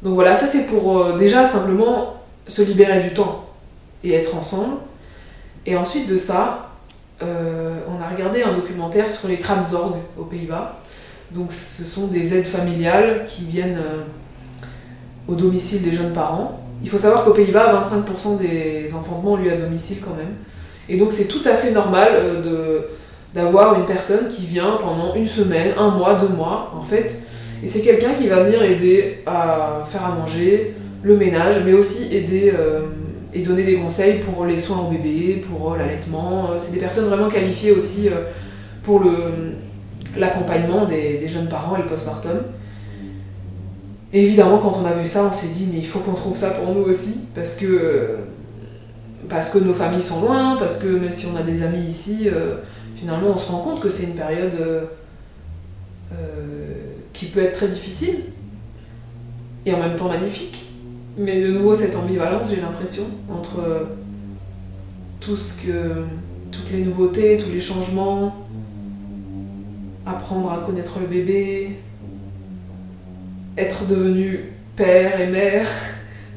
donc 0.03 0.15
voilà, 0.15 0.37
ça 0.37 0.47
c'est 0.47 0.67
pour 0.67 1.15
déjà 1.15 1.47
simplement 1.47 2.17
se 2.49 2.63
libérer 2.63 3.01
du 3.01 3.15
temps 3.15 3.47
et 4.05 4.13
être 4.15 4.37
ensemble. 4.37 4.77
Et 5.65 5.77
ensuite 5.77 6.09
de 6.09 6.17
ça, 6.17 6.73
euh, 7.23 7.79
on 7.89 8.03
a 8.03 8.09
regardé 8.09 8.43
un 8.43 8.53
documentaire 8.53 9.09
sur 9.09 9.29
les 9.29 9.39
Kramzorg 9.39 9.97
aux 10.19 10.25
Pays-Bas. 10.25 10.81
Donc 11.31 11.53
ce 11.53 11.85
sont 11.85 12.09
des 12.09 12.37
aides 12.37 12.47
familiales 12.47 13.25
qui 13.27 13.45
viennent 13.45 13.79
euh, 13.79 14.03
au 15.29 15.35
domicile 15.35 15.83
des 15.83 15.93
jeunes 15.93 16.13
parents. 16.13 16.62
Il 16.83 16.89
faut 16.89 16.99
savoir 16.99 17.25
qu'aux 17.25 17.33
Pays-Bas, 17.33 17.83
25% 17.85 18.39
des 18.39 18.93
enfantements 18.95 19.33
ont 19.33 19.37
lieu 19.37 19.53
à 19.53 19.57
domicile 19.57 19.99
quand 20.05 20.17
même. 20.17 20.35
Et 20.89 20.97
donc 20.97 21.13
c'est 21.13 21.27
tout 21.27 21.43
à 21.45 21.55
fait 21.55 21.71
normal 21.71 22.11
euh, 22.15 22.81
d'avoir 23.35 23.79
une 23.79 23.87
personne 23.87 24.29
qui 24.29 24.47
vient 24.47 24.77
pendant 24.81 25.15
une 25.15 25.29
semaine, 25.29 25.73
un 25.79 25.91
mois, 25.91 26.15
deux 26.17 26.35
mois 26.35 26.73
en 26.77 26.83
fait. 26.83 27.21
Et 27.63 27.69
c'est 27.69 27.81
quelqu'un 27.81 28.15
qui 28.15 28.27
va 28.27 28.43
venir 28.43 28.63
aider 28.63 29.23
à 29.27 29.83
faire 29.87 30.05
à 30.05 30.15
manger, 30.17 30.75
le 31.03 31.17
ménage, 31.17 31.63
mais 31.65 31.73
aussi 31.73 32.15
aider 32.15 32.53
et 33.35 33.43
donner 33.43 33.63
des 33.63 33.75
conseils 33.75 34.21
pour 34.21 34.45
les 34.45 34.59
soins 34.59 34.79
au 34.81 34.91
bébé, 34.91 35.43
pour 35.49 35.73
euh, 35.73 35.79
l'allaitement. 35.79 36.51
Euh, 36.51 36.57
c'est 36.59 36.73
des 36.73 36.81
personnes 36.81 37.07
vraiment 37.07 37.29
qualifiées 37.29 37.73
aussi 37.73 38.09
euh, 38.09 38.29
pour 38.83 39.03
l'accompagnement 40.17 40.85
des, 40.85 41.27
jeunes 41.29 41.49
parents 41.49 41.77
et 41.77 41.81
le 41.81 41.87
postpartum. 41.87 42.43
Évidemment, 44.13 44.59
quand 44.59 44.77
on 44.81 44.85
a 44.85 44.93
vu 44.93 45.07
ça, 45.07 45.25
on 45.25 45.33
s'est 45.33 45.49
dit, 45.49 45.69
mais 45.73 45.79
il 45.79 45.87
faut 45.87 46.01
qu'on 46.01 46.15
trouve 46.15 46.37
ça 46.37 46.51
pour 46.51 46.75
nous 46.75 46.83
aussi, 46.83 47.17
parce 47.35 47.57
que, 47.57 48.17
parce 49.29 49.51
que 49.51 49.59
nos 49.59 49.75
familles 49.75 50.03
sont 50.03 50.21
loin, 50.21 50.57
parce 50.59 50.79
que 50.79 50.87
même 50.87 51.13
si 51.13 51.27
on 51.27 51.37
a 51.37 51.43
des 51.43 51.63
amis 51.63 51.87
ici, 51.87 52.29
finalement, 52.95 53.29
on 53.31 53.37
se 53.37 53.51
rend 53.51 53.61
compte 53.61 53.81
que 53.81 53.91
c'est 53.91 54.05
une 54.05 54.17
période 54.17 54.89
qui 57.13 57.27
peut 57.27 57.41
être 57.41 57.57
très 57.57 57.69
difficile, 57.69 58.17
et 59.65 59.73
en 59.73 59.79
même 59.79 59.97
temps 59.97 60.09
magnifique. 60.09 60.67
Mais 61.17 61.41
de 61.41 61.53
nouveau, 61.53 61.75
cette 61.75 61.95
ambivalence, 61.95 62.51
j'ai 62.51 62.61
l'impression, 62.61 63.05
entre 63.31 63.87
tout 65.21 65.37
ce 65.37 65.63
que, 65.63 66.05
toutes 66.51 66.71
les 66.73 66.85
nouveautés, 66.85 67.39
tous 67.39 67.51
les 67.51 67.61
changements, 67.61 68.35
apprendre 70.05 70.53
à 70.53 70.59
connaître 70.59 70.99
le 71.01 71.07
bébé, 71.07 71.79
être 73.57 73.87
devenu 73.87 74.53
père 74.77 75.21
et 75.21 75.27
mère, 75.27 75.67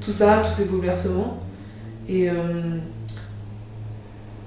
tout 0.01 0.11
ça, 0.11 0.41
tous 0.45 0.53
ces 0.53 0.65
bouleversements. 0.65 1.41
Et, 2.07 2.29
euh, 2.29 2.33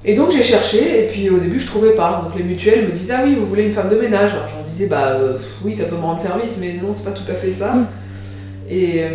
et 0.05 0.15
donc 0.15 0.31
j'ai 0.31 0.43
cherché, 0.43 1.05
et 1.05 1.09
puis 1.09 1.29
au 1.31 1.39
début 1.39 1.59
je 1.59 1.67
trouvais 1.67 1.95
pas. 1.95 2.23
Donc 2.25 2.39
les 2.39 2.45
mutuelles 2.45 2.87
me 2.87 2.93
disaient 2.93 3.15
Ah 3.17 3.23
oui, 3.25 3.35
vous 3.35 3.47
voulez 3.47 3.65
une 3.65 3.73
femme 3.73 3.89
de 3.89 3.97
ménage 3.97 4.33
Alors 4.33 4.49
j'en 4.49 4.63
disais 4.63 4.87
Bah 4.87 5.09
euh, 5.09 5.39
oui, 5.65 5.73
ça 5.73 5.85
peut 5.85 5.97
me 5.97 6.03
rendre 6.03 6.21
service, 6.21 6.59
mais 6.61 6.75
non, 6.75 6.93
c'est 6.93 7.05
pas 7.05 7.11
tout 7.11 7.31
à 7.31 7.35
fait 7.35 7.53
ça. 7.53 7.75
Mm. 7.75 7.87
Et. 8.71 9.05
Euh, 9.05 9.09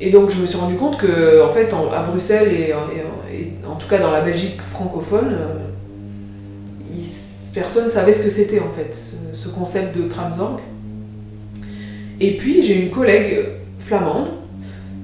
et 0.00 0.10
donc 0.10 0.30
je 0.30 0.40
me 0.40 0.46
suis 0.46 0.56
rendu 0.56 0.76
compte 0.76 0.96
que, 0.96 1.42
en 1.44 1.50
fait, 1.50 1.70
à 1.72 2.02
Bruxelles 2.02 2.52
et, 2.52 2.72
en 2.72 3.74
tout 3.76 3.86
cas 3.86 3.98
dans 3.98 4.10
la 4.10 4.22
Belgique 4.22 4.58
francophone, 4.72 5.28
euh, 5.32 5.58
personne 7.54 7.84
ne 7.84 7.90
savait 7.90 8.12
ce 8.12 8.24
que 8.24 8.30
c'était 8.30 8.60
en 8.60 8.70
fait, 8.70 8.96
ce, 9.34 9.48
concept 9.48 9.96
de 9.96 10.08
Kramzorg. 10.08 10.60
Et 12.20 12.36
puis 12.36 12.62
j'ai 12.62 12.74
une 12.74 12.90
collègue 12.90 13.46
flamande 13.78 14.28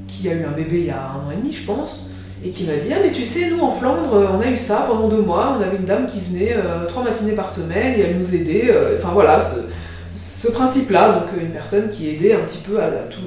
qui 0.07 0.29
a 0.29 0.33
eu 0.33 0.45
un 0.45 0.53
bébé 0.53 0.81
il 0.81 0.87
y 0.87 0.91
a 0.91 1.01
un 1.01 1.27
an 1.27 1.31
et 1.33 1.37
demi, 1.37 1.53
je 1.53 1.65
pense, 1.65 2.07
et 2.45 2.51
qui 2.51 2.65
m'a 2.65 2.77
dit 2.77 2.89
Ah, 2.93 2.99
mais 3.03 3.13
tu 3.13 3.25
sais, 3.25 3.51
nous 3.51 3.61
en 3.61 3.71
Flandre, 3.71 4.31
on 4.35 4.41
a 4.41 4.51
eu 4.51 4.57
ça 4.57 4.87
pendant 4.89 5.09
deux 5.09 5.23
mois, 5.23 5.57
on 5.59 5.63
avait 5.63 5.77
une 5.77 5.85
dame 5.85 6.07
qui 6.07 6.21
venait 6.21 6.55
euh, 6.55 6.87
trois 6.87 7.03
matinées 7.03 7.33
par 7.33 7.51
semaine 7.51 7.99
et 7.99 8.03
elle 8.03 8.19
nous 8.19 8.35
aidait. 8.35 8.69
Euh, 8.69 8.97
enfin 8.99 9.11
voilà, 9.13 9.39
ce, 9.41 10.49
principe-là, 10.49 11.13
donc 11.13 11.41
une 11.41 11.51
personne 11.51 11.91
qui 11.91 12.11
aidait 12.11 12.35
un 12.35 12.41
petit 12.41 12.59
peu 12.59 12.81
à, 12.81 12.89
tout 13.11 13.21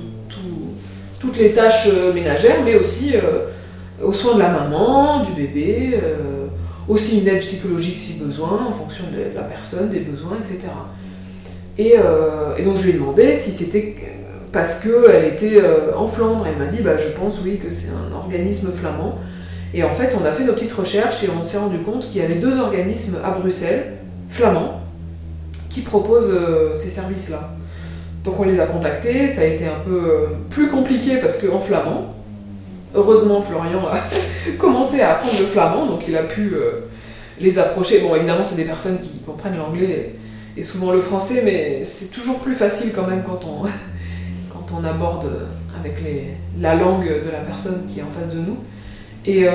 toutes 1.19 1.37
les 1.37 1.51
tâches 1.51 1.89
euh, 1.91 2.13
ménagères, 2.13 2.55
mais 2.63 2.75
aussi 2.75 3.13
aux 4.01 4.13
soins 4.13 4.35
de 4.35 4.39
la 4.39 4.51
maman, 4.51 5.21
du 5.21 5.33
bébé, 5.33 5.99
aussi 6.87 7.19
une 7.19 7.27
aide 7.27 7.41
psychologique 7.41 7.97
si 7.97 8.13
besoin, 8.13 8.67
en 8.69 8.71
fonction 8.71 9.03
de 9.11 9.35
la 9.35 9.41
personne, 9.41 9.89
des 9.89 9.99
besoins, 9.99 10.37
etc. 10.37 10.69
Et, 11.79 11.95
donc 12.63 12.75
je 12.75 12.83
lui 12.83 12.89
ai 12.91 12.93
demandé 12.93 13.33
si 13.33 13.51
c'était 13.51 13.95
parce 14.51 14.75
qu'elle 14.75 15.25
était 15.25 15.61
en 15.95 16.05
Flandre. 16.07 16.45
Elle 16.45 16.57
m'a 16.57 16.69
dit, 16.69 16.81
bah, 16.81 16.97
je 16.97 17.07
pense 17.09 17.39
oui 17.43 17.57
que 17.57 17.71
c'est 17.71 17.89
un 17.89 18.13
organisme 18.15 18.71
flamand. 18.71 19.15
Et 19.73 19.83
en 19.83 19.93
fait, 19.93 20.15
on 20.19 20.25
a 20.25 20.31
fait 20.31 20.43
nos 20.43 20.53
petites 20.53 20.73
recherches 20.73 21.23
et 21.23 21.29
on 21.29 21.41
s'est 21.41 21.57
rendu 21.57 21.77
compte 21.79 22.07
qu'il 22.07 22.21
y 22.21 22.25
avait 22.25 22.35
deux 22.35 22.59
organismes 22.59 23.17
à 23.23 23.31
Bruxelles, 23.31 23.93
flamands, 24.27 24.81
qui 25.69 25.81
proposent 25.81 26.33
ces 26.75 26.89
services-là. 26.89 27.55
Donc 28.23 28.39
on 28.39 28.43
les 28.43 28.59
a 28.59 28.65
contactés, 28.65 29.27
ça 29.27 29.41
a 29.41 29.45
été 29.45 29.65
un 29.65 29.79
peu 29.85 29.95
euh, 29.95 30.27
plus 30.49 30.67
compliqué 30.67 31.17
parce 31.17 31.37
qu'en 31.37 31.59
flamand. 31.59 32.13
Heureusement, 32.93 33.41
Florian 33.41 33.81
a 33.87 33.99
commencé 34.57 34.99
à 35.01 35.11
apprendre 35.11 35.39
le 35.39 35.45
flamand, 35.45 35.85
donc 35.85 36.07
il 36.07 36.17
a 36.17 36.23
pu 36.23 36.53
euh, 36.53 36.87
les 37.39 37.59
approcher. 37.59 37.99
Bon, 37.99 38.15
évidemment, 38.15 38.43
c'est 38.43 38.55
des 38.55 38.65
personnes 38.65 38.99
qui 38.99 39.19
comprennent 39.19 39.57
l'anglais 39.57 40.15
et, 40.59 40.63
souvent 40.63 40.91
le 40.91 41.01
français, 41.01 41.41
mais 41.43 41.83
c'est 41.83 42.11
toujours 42.11 42.39
plus 42.39 42.53
facile 42.53 42.91
quand 42.93 43.07
même 43.07 43.23
quand 43.23 43.45
on, 43.45 43.65
aborde 44.83 45.29
avec 45.77 46.01
la 46.59 46.75
langue 46.75 47.05
de 47.05 47.31
la 47.31 47.39
personne 47.39 47.85
qui 47.87 47.99
est 47.99 48.03
en 48.03 48.11
face 48.17 48.33
de 48.33 48.39
nous. 48.39 48.57
Et, 49.25 49.45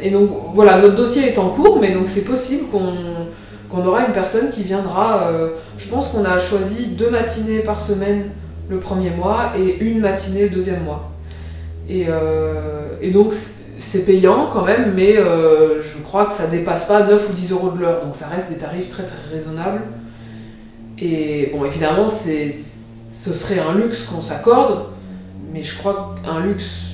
et 0.00 0.10
donc 0.10 0.30
voilà, 0.54 0.78
notre 0.78 0.94
dossier 0.94 1.32
est 1.32 1.38
en 1.38 1.48
cours, 1.48 1.80
mais 1.80 1.92
donc 1.92 2.06
c'est 2.06 2.22
possible 2.22 2.66
qu'on 2.70 3.86
aura 3.86 4.06
une 4.06 4.12
personne 4.12 4.50
qui 4.50 4.62
viendra. 4.62 5.28
Euh, 5.28 5.50
je 5.76 5.88
pense 5.88 6.08
qu'on 6.08 6.24
a 6.24 6.38
choisi 6.38 6.86
deux 6.86 7.10
matinées 7.10 7.60
par 7.60 7.80
semaine 7.80 8.30
le 8.68 8.78
premier 8.78 9.10
mois 9.10 9.52
et 9.58 9.78
une 9.80 10.00
matinée 10.00 10.42
le 10.42 10.50
deuxième 10.50 10.84
mois. 10.84 11.10
Et, 11.88 12.06
euh, 12.08 13.10
donc 13.12 13.32
c'est 13.32 14.04
payant 14.04 14.48
quand 14.52 14.64
même, 14.64 14.92
mais 14.94 15.16
euh, 15.16 15.80
je 15.80 16.02
crois 16.02 16.26
que 16.26 16.32
ça 16.32 16.46
dépasse 16.46 16.86
pas 16.86 17.04
9 17.04 17.30
ou 17.30 17.32
10 17.32 17.52
euros 17.52 17.70
de 17.70 17.80
l'heure, 17.80 18.04
donc 18.04 18.16
ça 18.16 18.26
reste 18.26 18.50
des 18.50 18.56
tarifs 18.58 18.90
très 18.90 19.04
très 19.04 19.32
raisonnables. 19.32 19.82
Et 21.00 21.50
bon, 21.52 21.64
évidemment, 21.64 22.08
ce 22.08 23.32
serait 23.32 23.58
un 23.58 23.74
luxe 23.74 24.02
qu'on 24.02 24.22
s'accorde, 24.22 24.86
mais 25.52 25.62
je 25.62 25.76
crois 25.78 26.14
qu'un 26.24 26.40
luxe 26.40 26.88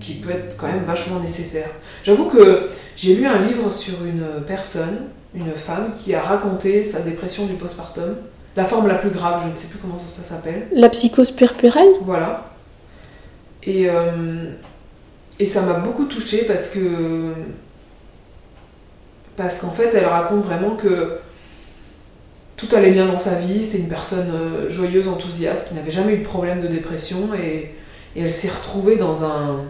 qui 0.00 0.14
peut 0.14 0.30
être 0.30 0.56
quand 0.56 0.66
même 0.66 0.84
vachement 0.84 1.18
nécessaire. 1.20 1.68
J'avoue 2.02 2.26
que 2.26 2.68
j'ai 2.96 3.14
lu 3.14 3.26
un 3.26 3.38
livre 3.38 3.72
sur 3.72 4.04
une 4.04 4.44
personne, 4.46 5.06
une 5.34 5.52
femme, 5.52 5.92
qui 5.98 6.14
a 6.14 6.20
raconté 6.20 6.84
sa 6.84 7.00
dépression 7.00 7.46
du 7.46 7.54
postpartum. 7.54 8.16
La 8.56 8.64
forme 8.64 8.86
la 8.86 8.94
plus 8.94 9.10
grave, 9.10 9.42
je 9.44 9.50
ne 9.50 9.56
sais 9.56 9.66
plus 9.66 9.78
comment 9.78 9.98
ça 9.98 10.22
s'appelle. 10.22 10.68
La 10.72 10.88
psychose 10.90 11.32
puerpérale 11.32 11.88
Voilà. 12.02 12.52
Et, 13.64 13.88
euh, 13.88 14.50
et 15.40 15.46
ça 15.46 15.62
m'a 15.62 15.74
beaucoup 15.74 16.04
touchée 16.04 16.44
parce 16.44 16.68
que. 16.68 17.32
Parce 19.36 19.58
qu'en 19.58 19.70
fait, 19.70 19.92
elle 19.94 20.04
raconte 20.04 20.44
vraiment 20.44 20.76
que 20.76 21.18
tout 22.56 22.68
allait 22.74 22.90
bien 22.90 23.06
dans 23.06 23.18
sa 23.18 23.34
vie, 23.34 23.64
c'était 23.64 23.78
une 23.78 23.88
personne 23.88 24.30
euh, 24.32 24.68
joyeuse, 24.68 25.08
enthousiaste, 25.08 25.68
qui 25.68 25.74
n'avait 25.74 25.90
jamais 25.90 26.14
eu 26.14 26.18
de 26.18 26.24
problème 26.24 26.60
de 26.60 26.68
dépression, 26.68 27.34
et, 27.34 27.74
et 28.16 28.22
elle 28.22 28.32
s'est 28.32 28.48
retrouvée 28.48 28.96
dans 28.96 29.24
un, 29.24 29.62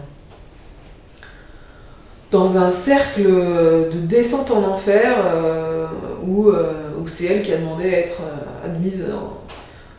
dans 2.31 2.57
un 2.57 2.69
cercle 2.69 3.23
de 3.23 3.99
descente 3.99 4.51
en 4.51 4.63
enfer 4.63 5.17
euh, 5.25 5.87
où, 6.27 6.49
euh, 6.49 6.91
où 7.01 7.07
c'est 7.07 7.25
elle 7.25 7.41
qui 7.41 7.53
a 7.53 7.57
demandé 7.57 7.93
à 7.93 7.99
être 7.99 8.21
admise 8.63 9.05
en, 9.11 9.41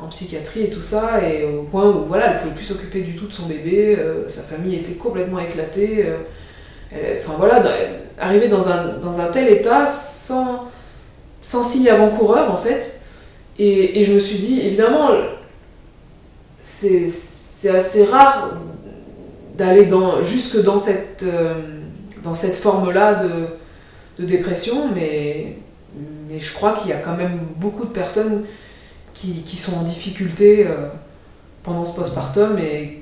psychiatrie 0.08 0.62
et 0.62 0.70
tout 0.70 0.82
ça, 0.82 1.20
et 1.28 1.44
au 1.44 1.62
point 1.62 1.84
où 1.84 2.04
voilà, 2.06 2.30
elle 2.30 2.38
pouvait 2.38 2.54
plus 2.54 2.64
s'occuper 2.64 3.00
du 3.00 3.16
tout 3.16 3.26
de 3.26 3.32
son 3.32 3.46
bébé, 3.46 3.98
sa 4.28 4.42
famille 4.42 4.76
était 4.76 4.92
complètement 4.92 5.40
éclatée. 5.40 6.06
enfin 6.92 7.32
voilà, 7.36 7.60
arriver 8.16 8.46
dans 8.46 8.68
un, 8.68 8.98
dans 9.02 9.20
un 9.20 9.26
tel 9.32 9.48
état 9.48 9.84
sans, 9.88 10.70
sans 11.42 11.62
signe 11.62 11.88
avant-coureur 11.88 12.52
en 12.52 12.56
fait. 12.56 13.00
Et, 13.58 14.00
et, 14.00 14.04
je 14.04 14.12
me 14.12 14.18
suis 14.18 14.38
dit, 14.38 14.60
évidemment, 14.60 15.10
c'est 16.60 17.08
assez 17.70 18.04
rare 18.04 18.50
d'aller 19.56 19.86
dans, 19.86 20.22
jusque 20.22 20.62
dans 20.62 20.76
cette 20.76 21.24
dans 22.26 22.34
cette 22.34 22.56
forme-là 22.56 23.14
de, 23.14 23.46
de, 24.18 24.26
dépression, 24.26 24.90
mais, 24.92 25.56
mais 26.28 26.40
je 26.40 26.52
crois 26.52 26.72
qu'il 26.72 26.90
y 26.90 26.92
a 26.92 26.98
quand 26.98 27.14
même 27.14 27.38
beaucoup 27.56 27.84
de 27.84 27.90
personnes 27.90 28.44
qui, 29.14 29.42
qui 29.42 29.56
sont 29.56 29.76
en 29.76 29.82
difficulté 29.82 30.66
euh, 30.66 30.88
pendant 31.62 31.84
ce 31.84 31.94
postpartum 31.94 32.58
et 32.58 33.00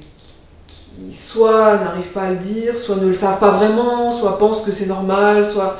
qui, 0.66 1.14
soit 1.14 1.78
n'arrivent 1.78 2.12
pas 2.12 2.22
à 2.22 2.30
le 2.30 2.37
dire, 2.37 2.78
soit 2.78 2.97
ne 2.97 3.09
le 3.09 3.14
savent 3.14 3.41
pas 3.41 3.51
vraiment, 3.51 4.12
soit 4.12 4.39
pensent 4.39 4.61
que 4.61 4.70
c'est 4.70 4.87
normal, 4.87 5.45
soit 5.45 5.78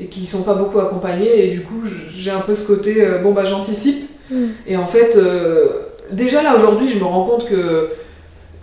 et 0.00 0.06
qui 0.06 0.26
sont 0.26 0.42
pas 0.42 0.54
beaucoup 0.54 0.78
accompagnés 0.78 1.46
et 1.46 1.50
du 1.50 1.62
coup 1.62 1.82
j'ai 2.14 2.30
un 2.30 2.40
peu 2.40 2.54
ce 2.54 2.66
côté 2.66 3.02
euh, 3.04 3.18
bon 3.18 3.32
bah 3.32 3.44
j'anticipe. 3.44 4.10
Mm. 4.30 4.46
et 4.66 4.76
en 4.76 4.86
fait 4.86 5.16
euh, 5.16 5.82
déjà 6.10 6.42
là 6.42 6.56
aujourd'hui 6.56 6.88
je 6.88 6.98
me 6.98 7.04
rends 7.04 7.24
compte 7.24 7.48
que 7.48 7.90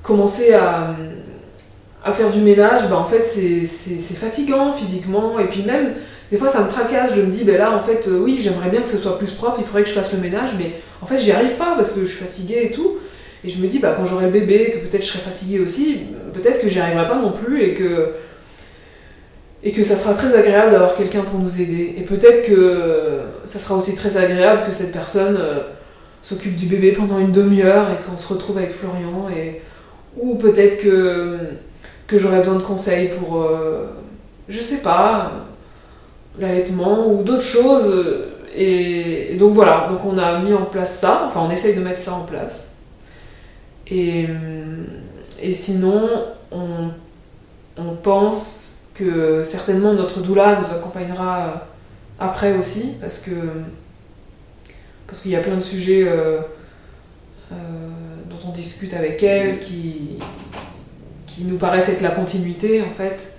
commencer 0.01 0.53
à 0.53 0.95
à 2.03 2.11
faire 2.11 2.29
du 2.31 2.39
ménage, 2.39 2.89
bah 2.89 2.97
en 2.97 3.05
fait 3.05 3.21
c'est 3.21 4.15
fatigant 4.15 4.73
physiquement. 4.73 5.39
Et 5.39 5.45
puis 5.45 5.63
même 5.63 5.93
des 6.31 6.38
fois 6.38 6.49
ça 6.49 6.63
me 6.63 6.69
tracasse, 6.69 7.15
je 7.15 7.21
me 7.21 7.31
dis 7.31 7.43
ben 7.43 7.57
là 7.57 7.75
en 7.75 7.81
fait 7.81 8.07
euh, 8.07 8.19
oui 8.19 8.39
j'aimerais 8.41 8.69
bien 8.69 8.81
que 8.81 8.89
ce 8.89 8.97
soit 8.97 9.17
plus 9.17 9.31
propre, 9.31 9.57
il 9.59 9.65
faudrait 9.65 9.84
que 9.84 9.89
je 9.89 9.93
fasse 9.93 10.13
le 10.13 10.19
ménage. 10.19 10.51
Mais 10.59 10.73
en 11.01 11.05
fait 11.05 11.19
j'y 11.19 11.31
arrive 11.31 11.53
pas 11.55 11.73
parce 11.75 11.93
que 11.93 12.01
je 12.01 12.05
suis 12.05 12.25
fatiguée 12.25 12.61
et 12.63 12.71
tout. 12.71 12.97
Et 13.45 13.49
je 13.49 13.57
me 13.61 13.67
dis 13.67 13.79
bah 13.79 13.93
quand 13.95 14.05
j'aurai 14.05 14.25
le 14.25 14.31
bébé 14.31 14.71
que 14.71 14.88
peut-être 14.88 15.03
je 15.03 15.07
serai 15.07 15.19
fatiguée 15.19 15.59
aussi, 15.59 15.99
peut-être 16.34 16.61
que 16.61 16.67
j'y 16.67 16.79
arriverai 16.79 17.07
pas 17.07 17.17
non 17.17 17.31
plus 17.31 17.63
et 17.63 17.73
que 17.73 18.11
et 19.64 19.72
que 19.72 19.84
ça 19.84 19.95
sera 19.95 20.14
très 20.14 20.36
agréable 20.36 20.72
d'avoir 20.72 20.95
quelqu'un 20.95 21.22
pour 21.22 21.39
nous 21.39 21.61
aider 21.61 21.95
et 21.97 22.01
peut-être 22.01 22.45
que 22.45 23.22
ça 23.45 23.59
sera 23.59 23.76
aussi 23.76 23.95
très 23.95 24.18
agréable 24.18 24.64
que 24.66 24.72
cette 24.72 24.91
personne 24.91 25.38
euh, 25.39 25.59
s'occupe 26.22 26.55
du 26.55 26.66
bébé 26.66 26.91
pendant 26.91 27.20
une 27.20 27.32
demi-heure 27.32 27.88
et 27.89 28.03
qu'on 28.03 28.18
se 28.18 28.28
retrouve 28.28 28.57
avec 28.57 28.74
Florian 28.74 29.30
et 29.30 29.61
ou 30.18 30.36
peut-être 30.36 30.82
que 30.82 31.38
que 32.07 32.18
j'aurais 32.18 32.39
besoin 32.39 32.55
de 32.55 32.61
conseils 32.64 33.09
pour, 33.09 33.41
euh, 33.41 33.88
je 34.47 34.59
sais 34.59 34.82
pas, 34.82 35.32
l'allaitement 36.39 37.07
ou 37.07 37.24
d'autres 37.24 37.41
choses. 37.41 37.91
Et, 38.55 39.36
donc 39.39 39.53
voilà, 39.53 39.88
donc 39.89 40.05
on 40.05 40.18
a 40.18 40.39
mis 40.39 40.53
en 40.53 40.66
place 40.66 40.99
ça, 40.99 41.24
enfin 41.26 41.41
on 41.47 41.49
essaye 41.49 41.76
de 41.76 41.82
mettre 41.82 41.99
ça 41.99 42.14
en 42.14 42.24
place. 42.24 42.68
Et, 43.88 44.28
et 45.41 45.53
sinon, 45.53 46.07
on, 46.51 46.89
on 47.78 47.95
pense 47.95 48.72
que 48.94 49.44
certainement 49.44 49.94
notre 49.94 50.20
doula 50.20 50.60
nous 50.60 50.72
accompagnera 50.72 51.68
après 52.20 52.58
aussi, 52.58 52.94
parce 53.02 53.20
qu'il 53.20 55.32
y 55.32 55.36
a 55.36 55.39
plein 55.39 55.58
de 55.58 55.62
sujets 55.62 56.08
euh, 56.08 56.39
euh, 57.52 57.56
dont 58.30 58.50
on 58.50 58.52
discute 58.52 58.94
avec 58.94 59.24
elle 59.24 59.60
qui, 59.60 60.20
nous 61.46 61.58
paraissent 61.58 61.89
être 61.89 62.02
la 62.02 62.12
continuité 62.12 62.84
en 62.84 62.91
fait. 62.91 63.34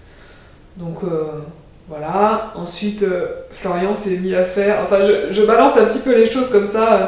Donc 0.76 1.04
euh, 1.04 1.42
voilà. 1.88 2.52
Ensuite, 2.54 3.02
euh, 3.02 3.26
Florian 3.50 3.94
s'est 3.94 4.16
mis 4.16 4.34
à 4.34 4.42
faire. 4.42 4.80
Enfin, 4.82 4.98
je, 5.30 5.42
balance 5.42 5.76
un 5.76 5.84
petit 5.84 5.98
peu 5.98 6.14
les 6.14 6.26
choses 6.26 6.50
comme 6.50 6.66
ça 6.66 6.94
euh, 6.94 7.06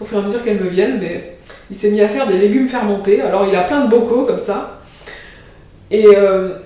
au 0.00 0.04
fur 0.04 0.18
et 0.18 0.20
à 0.20 0.24
mesure 0.24 0.44
qu'elles 0.44 0.60
me 0.60 0.68
viennent, 0.68 1.00
mais 1.00 1.36
il 1.70 1.76
s'est 1.76 1.90
mis 1.90 2.02
à 2.02 2.08
faire 2.08 2.26
des 2.26 2.36
légumes 2.36 2.68
fermentés. 2.68 3.22
Alors, 3.22 3.46
il 3.46 3.56
a 3.56 3.62
plein 3.62 3.84
de 3.84 3.90
bocaux 3.90 4.24
comme 4.24 4.38
ça. 4.38 4.77
Et, 5.90 6.06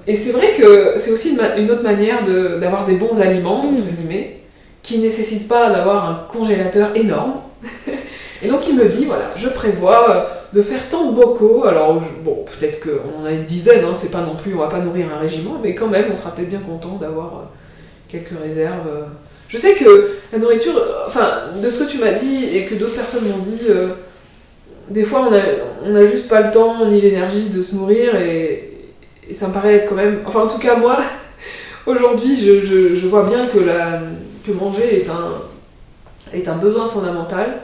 et 0.07 0.17
c'est 0.17 0.33
vrai 0.33 0.55
que 0.59 0.95
c'est 0.99 1.13
aussi 1.13 1.37
une, 1.57 1.71
autre 1.71 1.85
manière 1.85 2.25
d'avoir 2.59 2.85
des 2.85 2.95
bons 2.95 3.21
aliments, 3.21 3.61
entre 3.61 3.83
mmh. 3.83 3.97
guillemets, 3.97 4.41
qui 4.83 4.99
ne 4.99 5.05
nécessitent 5.05 5.49
pas 5.49 5.71
d'avoir 5.71 6.09
un 6.09 6.27
congélateur 6.29 6.91
énorme. 6.97 7.35
et 8.43 8.49
donc, 8.49 8.67
il 8.69 8.77
me 8.77 8.85
dit 8.85 9.05
voilà, 9.05 9.31
je 9.37 9.49
prévois 9.49 10.29
de 10.53 10.63
faire 10.63 10.89
tant 10.89 11.11
de 11.11 11.15
bocaux. 11.15 11.65
Alors, 11.65 12.03
bon, 12.25 12.45
peut-être 12.45 12.81
qu'on 12.81 13.23
en 13.23 13.25
a 13.25 13.33
une 13.33 13.45
dizaine, 13.45 13.85
hein, 13.85 13.95
c'est 13.95 14.11
pas 14.11 14.21
non 14.21 14.35
plus, 14.35 14.55
on 14.55 14.59
va 14.59 14.69
pas 14.69 14.81
nourrir 14.81 15.07
un 15.15 15.19
régiment, 15.19 15.59
mais 15.63 15.75
quand 15.75 15.89
même, 15.89 16.07
on 16.11 16.15
sera 16.15 16.35
peut-être 16.35 16.51
bien 16.51 16.61
content 16.61 16.97
d'avoir 17.01 17.27
euh, 17.27 17.45
quelques 18.09 18.39
réserves. 18.43 18.87
Euh. 18.89 19.05
Je 19.49 19.57
sais 19.57 19.75
que 19.75 20.17
la 20.33 20.39
nourriture, 20.39 20.77
euh, 20.77 21.07
enfin, 21.07 21.43
de 21.63 21.71
ce 21.71 21.85
que 21.85 21.91
tu 21.91 21.99
m'as 21.99 22.13
dit 22.13 22.57
et 22.57 22.65
que 22.65 22.75
d'autres 22.75 22.97
personnes 22.97 23.29
m'ont 23.29 23.39
dit, 23.39 23.61
des 24.91 25.05
fois, 25.05 25.29
on 25.31 25.33
a, 25.33 25.41
on 25.85 25.95
a 25.95 26.05
juste 26.05 26.29
pas 26.29 26.41
le 26.41 26.51
temps 26.51 26.87
ni 26.87 27.01
l'énergie 27.01 27.49
de 27.49 27.63
se 27.63 27.75
nourrir 27.75 28.17
et, 28.17 28.72
ça 29.31 29.49
me 29.49 29.53
paraît 29.53 29.75
être 29.77 29.89
quand 29.89 29.95
même. 29.95 30.23
Enfin, 30.27 30.41
en 30.41 30.49
tout 30.49 30.59
cas, 30.59 30.77
moi, 30.77 30.99
aujourd'hui, 31.87 32.37
je, 32.37 33.07
vois 33.07 33.25
bien 33.25 33.47
que, 33.47 33.59
la, 33.59 34.01
que 34.45 34.53
manger 34.53 35.03
est 35.03 35.09
un, 35.09 36.37
est 36.37 36.49
un 36.49 36.57
besoin 36.57 36.89
fondamental 36.89 37.63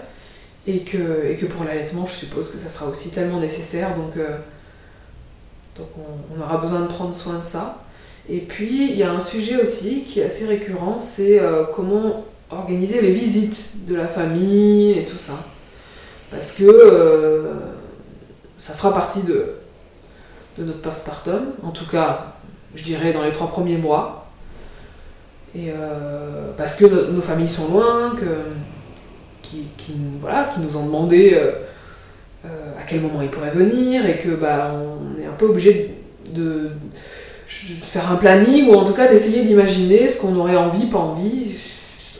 et 0.66 0.80
que, 0.80 1.26
et 1.26 1.36
que 1.36 1.46
pour 1.46 1.64
l'allaitement, 1.64 2.06
je 2.06 2.12
suppose 2.12 2.50
que 2.50 2.58
ça 2.58 2.68
sera 2.68 2.86
aussi 2.86 3.10
tellement 3.10 3.40
nécessaire, 3.40 3.94
donc, 3.94 4.16
euh, 4.16 4.36
donc 5.76 5.88
on, 6.36 6.40
aura 6.40 6.58
besoin 6.58 6.80
de 6.80 6.86
prendre 6.86 7.14
soin 7.14 7.38
de 7.38 7.44
ça. 7.44 7.84
Et 8.28 8.40
puis, 8.40 8.90
il 8.90 8.96
y 8.96 9.02
a 9.02 9.10
un 9.10 9.20
sujet 9.20 9.60
aussi 9.60 10.02
qui 10.02 10.20
est 10.20 10.24
assez 10.24 10.46
récurrent, 10.46 10.98
c'est 10.98 11.40
euh, 11.40 11.64
comment 11.64 12.24
organiser 12.50 13.00
les 13.00 13.10
visites 13.10 13.86
de 13.86 13.94
la 13.94 14.06
famille 14.06 14.92
et 14.92 15.04
tout 15.04 15.16
ça. 15.16 15.38
Parce 16.30 16.52
que 16.52 16.64
euh, 16.64 17.54
ça 18.58 18.74
fera 18.74 18.92
partie 18.92 19.22
de, 19.22 19.54
de 20.58 20.64
notre 20.64 20.80
postpartum, 20.80 21.52
en 21.62 21.70
tout 21.70 21.86
cas, 21.86 22.34
je 22.74 22.82
dirais 22.82 23.12
dans 23.12 23.22
les 23.22 23.32
trois 23.32 23.48
premiers 23.48 23.76
mois. 23.76 24.26
Et 25.54 25.72
parce 26.56 26.76
que 26.76 27.10
nos 27.10 27.22
familles 27.22 27.48
sont 27.48 27.68
loin, 27.68 28.14
que 28.14 28.26
qui, 29.50 29.92
voilà, 30.20 30.44
qui 30.44 30.60
nous 30.60 30.76
ont 30.76 30.84
demandé 30.84 31.32
euh, 31.34 31.52
euh, 32.44 32.78
à 32.78 32.82
quel 32.86 33.00
moment 33.00 33.22
ils 33.22 33.28
pourraient 33.28 33.50
venir 33.50 34.06
et 34.06 34.18
que 34.18 34.30
bah, 34.30 34.72
on 34.74 35.20
est 35.20 35.26
un 35.26 35.32
peu 35.32 35.46
obligé 35.46 35.94
de, 36.32 36.70
faire 37.46 38.10
un 38.12 38.16
planning 38.16 38.68
ou 38.68 38.74
en 38.74 38.84
tout 38.84 38.92
cas 38.92 39.08
d'essayer 39.08 39.42
d'imaginer 39.42 40.08
ce 40.08 40.20
qu'on 40.20 40.36
aurait 40.36 40.56
envie, 40.56 40.86
pas 40.86 40.98
envie, 40.98 41.56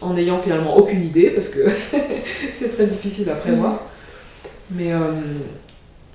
en 0.00 0.14
n'ayant 0.14 0.38
finalement 0.38 0.76
aucune 0.76 1.04
idée 1.04 1.30
parce 1.30 1.48
que 1.48 1.60
c'est 2.52 2.74
très 2.74 2.86
difficile 2.86 3.28
à 3.30 3.34
prévoir. 3.34 3.82
Mais, 4.70 4.92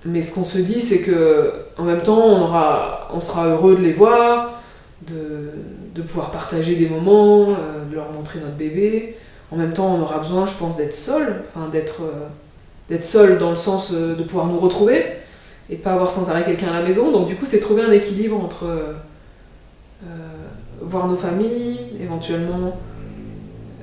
mais 0.06 0.22
ce 0.22 0.34
qu'on 0.34 0.45
se 0.45 0.58
dit, 0.58 0.80
c'est 0.80 1.01
que 1.01 1.54
en 1.78 1.84
même 1.84 2.01
temps, 2.01 2.20
on, 2.26 2.41
aura, 2.41 3.10
on 3.14 3.20
sera 3.20 3.47
heureux 3.47 3.76
de 3.76 3.82
les 3.82 3.93
voir, 3.93 4.62
de, 5.08 5.51
de 5.95 6.01
pouvoir 6.01 6.32
partager 6.32 6.76
des 6.76 6.88
moments, 6.88 7.47
de 7.47 7.95
leur 7.95 8.12
montrer 8.12 8.39
notre 8.39 8.56
bébé. 8.56 9.16
En 9.51 9.56
même 9.56 9.74
temps, 9.74 9.95
on 9.95 10.01
aura 10.01 10.20
besoin, 10.20 10.45
je 10.45 10.56
pense, 10.56 10.78
d'être 10.78 10.95
seul, 10.95 11.43
enfin 11.47 11.70
d'être 11.70 12.01
d'être 12.89 13.04
seul 13.04 13.38
dans 13.38 13.49
le 13.49 13.56
sens 13.56 13.91
de 13.91 14.24
pouvoir 14.24 14.47
nous 14.47 14.60
retrouver 14.60 15.06
et 15.70 15.78
pas 15.78 15.93
avoir 15.93 16.12
sans 16.12 16.30
arrêt 16.30 16.43
quelqu'un 16.43 16.68
à 16.68 16.80
la 16.80 16.86
maison. 16.86 17.12
Donc 17.12 17.28
du 17.28 17.36
coup, 17.36 17.45
c'est 17.45 17.60
trouver 17.60 17.84
un 17.84 17.91
équilibre 17.91 18.38
entre 18.38 18.68
voir 20.84 21.08
nos 21.08 21.16
familles, 21.16 21.80
éventuellement 21.99 22.78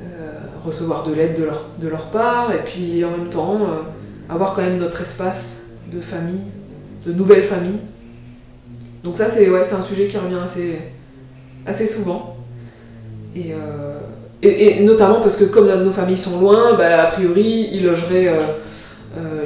euh, 0.02 0.38
recevoir 0.64 1.02
de 1.04 1.12
l'aide 1.12 1.38
de 1.38 1.44
leur, 1.44 1.64
de 1.78 1.88
leur 1.88 2.06
part, 2.06 2.52
et 2.52 2.58
puis 2.58 3.04
en 3.04 3.10
même 3.10 3.28
temps 3.28 3.56
euh, 3.62 4.32
avoir 4.32 4.54
quand 4.54 4.62
même 4.62 4.78
notre 4.78 5.00
espace 5.00 5.59
de 5.92 6.00
famille, 6.00 6.40
de 7.06 7.12
nouvelles 7.12 7.42
familles. 7.42 7.80
Donc 9.04 9.16
ça, 9.16 9.28
c'est 9.28 9.48
ouais, 9.48 9.60
un 9.60 9.82
sujet 9.82 10.06
qui 10.06 10.16
revient 10.18 10.38
assez, 11.66 11.86
souvent. 11.86 12.36
Et, 13.34 13.52
euh, 13.52 13.98
et, 14.42 14.82
notamment 14.82 15.20
parce 15.20 15.36
que 15.36 15.44
comme 15.44 15.66
nos 15.66 15.90
familles 15.90 16.16
sont 16.16 16.40
loin, 16.40 16.74
bah, 16.76 17.02
a 17.02 17.06
priori, 17.06 17.70
ils 17.72 17.84
logeraient 17.84 18.30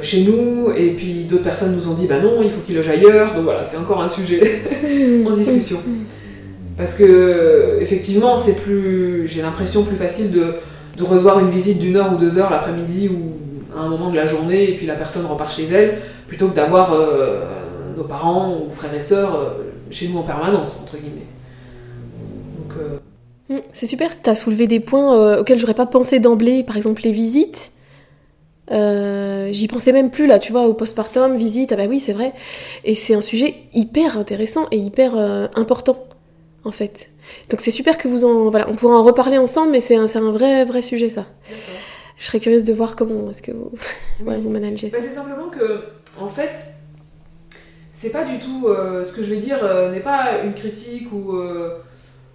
chez 0.01 0.23
nous, 0.23 0.71
et 0.75 0.91
puis 0.91 1.23
d'autres 1.23 1.43
personnes 1.43 1.75
nous 1.75 1.89
ont 1.89 1.93
dit, 1.93 2.07
bah 2.07 2.19
non, 2.19 2.41
il 2.43 2.49
faut 2.49 2.61
qu'ils 2.61 2.75
logent 2.75 2.89
ailleurs. 2.89 3.33
Donc 3.33 3.45
voilà, 3.45 3.63
c'est 3.63 3.77
encore 3.77 4.01
un 4.01 4.07
sujet 4.07 4.61
en 5.25 5.31
discussion. 5.31 5.79
Parce 6.77 6.95
que, 6.95 7.77
effectivement, 7.79 8.35
c'est 8.35 8.57
plus, 8.57 9.27
j'ai 9.27 9.41
l'impression, 9.41 9.83
plus 9.83 9.95
facile 9.95 10.31
de, 10.31 10.55
de 10.97 11.03
recevoir 11.03 11.39
une 11.39 11.49
visite 11.49 11.79
d'une 11.79 11.95
heure 11.95 12.13
ou 12.13 12.17
deux 12.17 12.37
heures 12.37 12.49
l'après-midi 12.49 13.09
ou 13.09 13.77
à 13.77 13.81
un 13.81 13.89
moment 13.89 14.09
de 14.09 14.15
la 14.15 14.25
journée 14.25 14.69
et 14.69 14.75
puis 14.75 14.85
la 14.85 14.95
personne 14.95 15.25
repart 15.25 15.53
chez 15.53 15.65
elle, 15.71 15.97
plutôt 16.27 16.49
que 16.49 16.55
d'avoir 16.55 16.93
euh, 16.93 17.45
nos 17.95 18.03
parents 18.03 18.57
ou 18.57 18.71
frères 18.71 18.93
et 18.93 19.01
sœurs 19.01 19.35
euh, 19.35 19.49
chez 19.91 20.07
nous 20.07 20.19
en 20.19 20.23
permanence, 20.23 20.81
entre 20.83 20.97
guillemets. 20.97 21.27
Euh, 22.77 22.97
mm, 23.49 23.61
c'est 23.73 23.85
super, 23.85 24.21
tu 24.21 24.29
as 24.29 24.35
soulevé 24.35 24.67
des 24.67 24.79
points 24.79 25.37
auxquels 25.37 25.59
j'aurais 25.59 25.73
pas 25.73 25.85
pensé 25.85 26.19
d'emblée, 26.19 26.63
par 26.63 26.77
exemple 26.77 27.01
les 27.03 27.11
visites. 27.11 27.71
J'y 28.69 29.67
pensais 29.67 29.91
même 29.91 30.09
plus 30.09 30.25
là, 30.25 30.39
tu 30.39 30.51
vois, 30.51 30.67
au 30.67 30.73
postpartum, 30.73 31.37
visite, 31.37 31.71
ah 31.71 31.75
bah 31.75 31.85
oui, 31.87 31.99
c'est 31.99 32.13
vrai. 32.13 32.33
Et 32.83 32.95
c'est 32.95 33.13
un 33.13 33.21
sujet 33.21 33.55
hyper 33.73 34.17
intéressant 34.17 34.67
et 34.71 34.77
hyper 34.77 35.15
important 35.55 35.97
en 36.65 36.71
fait. 36.71 37.07
Donc 37.49 37.61
c'est 37.61 37.71
super 37.71 37.97
que 37.97 38.07
vous 38.07 38.25
en... 38.25 38.49
Voilà, 38.49 38.67
on 38.69 38.73
pourra 38.73 38.97
en 38.97 39.03
reparler 39.03 39.37
ensemble, 39.37 39.71
mais 39.71 39.79
c'est 39.79 39.95
un, 39.95 40.07
un 40.07 40.31
vrai, 40.31 40.65
vrai 40.65 40.81
sujet, 40.81 41.09
ça. 41.09 41.25
Je 42.17 42.25
serais 42.25 42.39
curieuse 42.39 42.63
de 42.63 42.73
voir 42.73 42.95
comment 42.95 43.29
est-ce 43.29 43.41
que 43.41 43.51
vous, 43.51 43.71
vous 44.19 44.49
managez 44.49 44.89
ça. 44.89 44.97
Bah, 44.97 45.03
c'est 45.07 45.15
simplement 45.15 45.49
que, 45.49 45.81
en 46.19 46.27
fait, 46.27 46.75
c'est 47.95 48.11
pas 48.11 48.25
du 48.25 48.39
tout... 48.39 48.67
Euh, 48.67 49.03
ce 49.03 49.13
que 49.13 49.23
je 49.23 49.33
vais 49.33 49.39
dire 49.39 49.59
euh, 49.63 49.89
n'est 49.89 50.01
pas 50.01 50.41
une 50.43 50.53
critique 50.53 51.07
ou, 51.13 51.37
euh, 51.37 51.77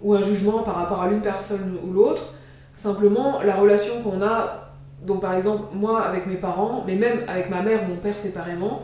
ou 0.01 0.15
un 0.15 0.21
jugement 0.21 0.63
par 0.63 0.75
rapport 0.75 1.01
à 1.03 1.07
l'une 1.07 1.21
personne 1.21 1.77
ou 1.85 1.93
l'autre. 1.93 2.33
Simplement, 2.75 3.41
la 3.43 3.55
relation 3.55 4.01
qu'on 4.01 4.23
a, 4.23 4.73
donc 5.05 5.21
par 5.21 5.35
exemple, 5.35 5.65
moi 5.73 6.01
avec 6.01 6.25
mes 6.25 6.35
parents, 6.35 6.83
mais 6.87 6.95
même 6.95 7.19
avec 7.27 7.49
ma 7.51 7.61
mère, 7.61 7.87
mon 7.87 7.97
père 7.97 8.17
séparément, 8.17 8.83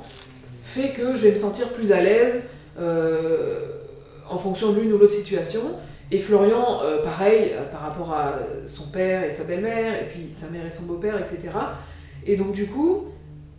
fait 0.64 0.89
que 0.89 1.16
je 1.16 1.24
vais 1.24 1.32
me 1.32 1.38
sentir 1.38 1.70
plus 1.70 1.91
à 1.91 2.02
l'aise 2.02 2.43
en 4.30 4.38
fonction 4.38 4.72
de 4.72 4.80
l'une 4.80 4.93
ou 4.93 5.00
l'autre 5.00 5.14
situation. 5.14 5.62
Et 6.12 6.20
Florian, 6.20 6.82
pareil, 7.02 7.54
par 7.72 7.82
rapport 7.82 8.14
à 8.14 8.34
son 8.68 8.88
père 8.89 9.24
et 9.24 9.32
sa 9.32 9.45
belle-mère, 9.45 10.04
et 10.04 10.06
puis 10.06 10.30
sa 10.32 10.50
mère 10.50 10.66
et 10.66 10.72
son 10.72 10.84
beau-père, 10.84 11.18
etc. 11.18 11.39
Et 12.26 12.36
donc, 12.36 12.52
du 12.52 12.68
coup, 12.68 13.06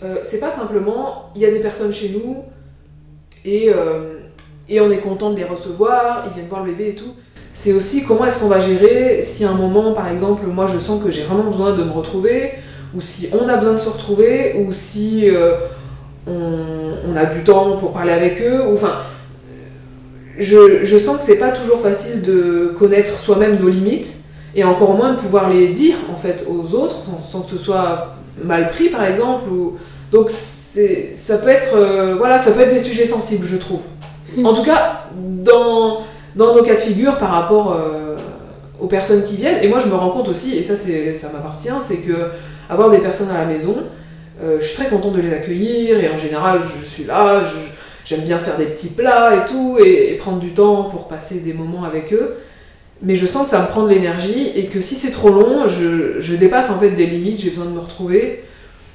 euh, 0.02 0.16
c'est 0.22 0.40
pas 0.40 0.50
simplement, 0.50 1.30
il 1.34 1.42
y 1.42 1.46
a 1.46 1.50
des 1.50 1.60
personnes 1.60 1.92
chez 1.92 2.10
nous, 2.10 2.36
et, 3.44 3.70
et 4.68 4.80
on 4.80 4.90
est 4.90 4.98
content 4.98 5.30
de 5.30 5.36
les 5.36 5.44
recevoir, 5.44 6.24
ils 6.26 6.34
viennent 6.34 6.48
voir 6.48 6.64
le 6.64 6.72
bébé 6.72 6.90
et 6.90 6.94
tout. 6.94 7.14
C'est 7.54 7.72
aussi 7.72 8.04
comment 8.04 8.26
est-ce 8.26 8.40
qu'on 8.40 8.48
va 8.48 8.60
gérer 8.60 9.22
si 9.22 9.44
à 9.44 9.50
un 9.50 9.54
moment, 9.54 9.92
par 9.92 10.08
exemple, 10.08 10.44
moi 10.46 10.66
je 10.66 10.78
sens 10.78 11.02
que 11.02 11.10
j'ai 11.10 11.22
vraiment 11.22 11.50
besoin 11.50 11.74
de 11.74 11.82
me 11.82 11.90
retrouver, 11.90 12.54
ou 12.94 13.00
si 13.00 13.30
on 13.32 13.48
a 13.48 13.56
besoin 13.56 13.74
de 13.74 13.78
se 13.78 13.88
retrouver, 13.88 14.56
ou 14.58 14.72
si 14.72 15.30
on, 16.26 16.92
on, 17.08 17.16
a 17.16 17.24
du 17.24 17.42
temps 17.44 17.76
pour 17.78 17.92
parler 17.92 18.12
avec 18.12 18.42
eux, 18.42 18.66
ou 18.66 18.74
enfin 18.74 18.98
je, 20.38 20.98
sens 20.98 21.18
que 21.18 21.24
c'est 21.24 21.38
pas 21.38 21.50
toujours 21.50 21.80
facile 21.80 22.22
de 22.22 22.72
connaître 22.78 23.18
soi-même 23.18 23.58
nos 23.58 23.68
limites 23.68 24.14
et 24.54 24.64
encore 24.64 24.94
moins 24.94 25.12
de 25.12 25.18
pouvoir 25.18 25.50
les 25.50 25.68
dire 25.68 25.96
en 26.12 26.16
fait 26.16 26.46
aux 26.48 26.74
autres 26.74 27.02
sans, 27.24 27.42
que 27.42 27.50
ce 27.50 27.58
soit 27.58 28.14
mal 28.44 28.68
pris 28.70 28.88
par 28.88 29.04
exemple 29.04 29.48
ou 29.50 29.76
donc 30.12 30.30
ça 30.30 31.38
peut 31.38 31.48
être 31.48 31.74
euh, 31.74 32.14
voilà 32.16 32.40
ça 32.40 32.52
peut 32.52 32.60
être 32.60 32.72
des 32.72 32.78
sujets 32.78 33.06
sensibles 33.06 33.46
je 33.46 33.56
trouve 33.56 33.80
mm. 34.36 34.46
en 34.46 34.52
tout 34.52 34.64
cas 34.64 35.06
dans 35.16 36.00
dans 36.36 36.54
nos 36.54 36.62
cas 36.62 36.74
de 36.74 36.80
figure 36.80 37.16
par 37.16 37.30
rapport 37.30 37.72
euh, 37.72 38.16
aux 38.80 38.86
personnes 38.86 39.24
qui 39.24 39.36
viennent 39.36 39.62
et 39.62 39.68
moi 39.68 39.78
je 39.78 39.88
me 39.88 39.94
rends 39.94 40.10
compte 40.10 40.28
aussi 40.28 40.56
et 40.56 40.62
ça 40.62 40.76
c'est 40.76 41.14
ça 41.14 41.30
m'appartient 41.32 41.70
c'est 41.80 41.98
que 41.98 42.30
avoir 42.70 42.90
des 42.90 42.98
personnes 42.98 43.30
à 43.30 43.38
la 43.38 43.46
maison 43.46 43.76
euh, 44.42 44.58
je 44.60 44.66
suis 44.66 44.76
très 44.76 44.88
contente 44.88 45.14
de 45.14 45.20
les 45.20 45.32
accueillir 45.32 45.98
et 45.98 46.08
en 46.08 46.16
général 46.16 46.60
je 46.62 46.86
suis 46.86 47.04
là 47.04 47.42
j'aime 48.08 48.22
bien 48.22 48.38
faire 48.38 48.56
des 48.56 48.64
petits 48.64 48.94
plats 48.94 49.36
et 49.36 49.44
tout, 49.44 49.78
et, 49.78 50.14
prendre 50.18 50.38
du 50.38 50.54
temps 50.54 50.84
pour 50.84 51.08
passer 51.08 51.40
des 51.40 51.52
moments 51.52 51.84
avec 51.84 52.12
eux. 52.12 52.36
Mais 53.02 53.14
je 53.14 53.26
sens 53.26 53.44
que 53.44 53.50
ça 53.50 53.62
me 53.62 53.68
prend 53.68 53.84
de 53.84 53.90
l'énergie 53.90 54.50
et 54.54 54.66
que 54.66 54.80
si 54.80 54.96
c'est 54.96 55.10
trop 55.10 55.30
long, 55.30 55.68
je, 55.68 56.34
dépasse 56.34 56.70
en 56.70 56.78
fait 56.78 56.90
des 56.90 57.06
limites, 57.06 57.40
j'ai 57.40 57.50
besoin 57.50 57.66
de 57.66 57.70
me 57.70 57.80
retrouver. 57.80 58.44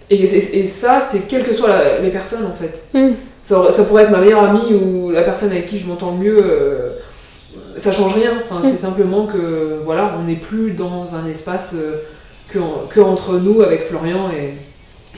Et, 0.10 0.22
et 0.24 0.66
ça, 0.66 1.02
c'est 1.02 1.28
quelles 1.28 1.44
que 1.44 1.54
soient 1.54 2.00
les 2.02 2.10
personnes 2.10 2.46
en 2.46 2.54
fait. 2.54 2.84
Hmm. 2.94 3.14
Ça, 3.44 3.84
pourrait 3.88 4.04
être 4.04 4.12
ma 4.12 4.20
meilleure 4.20 4.44
amie 4.44 4.74
ou 4.74 5.12
la 5.12 5.22
personne 5.22 5.52
avec 5.52 5.66
qui 5.66 5.78
je 5.78 5.88
m'entends 5.88 6.12
le 6.12 6.24
mieux. 6.24 6.42
Euh, 6.44 6.90
ça 7.78 7.92
change 7.92 8.14
rien. 8.14 8.32
Enfin, 8.44 8.62
C'est 8.64 8.74
hmm. 8.74 8.78
simplement 8.78 9.26
que 9.26 9.80
voilà, 9.84 10.16
on 10.20 10.24
n'est 10.24 10.36
plus 10.36 10.72
dans 10.72 11.16
un 11.16 11.26
espace 11.28 11.76
euh, 11.76 11.98
que, 12.50 13.00
entre 13.00 13.40
nous 13.40 13.62
avec 13.62 13.84
Florian 13.84 14.30
et, 14.32 14.54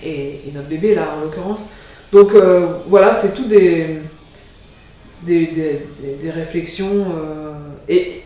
et 0.07 0.51
notre 0.53 0.67
bébé 0.67 0.95
là 0.95 1.15
en 1.17 1.21
l'occurrence. 1.23 1.65
Donc 2.11 2.33
euh, 2.33 2.67
voilà, 2.88 3.13
c'est 3.13 3.33
tout 3.33 3.45
des, 3.45 3.99
des, 5.23 6.31
réflexions. 6.33 7.07
Euh, 7.17 7.53
et, 7.89 8.21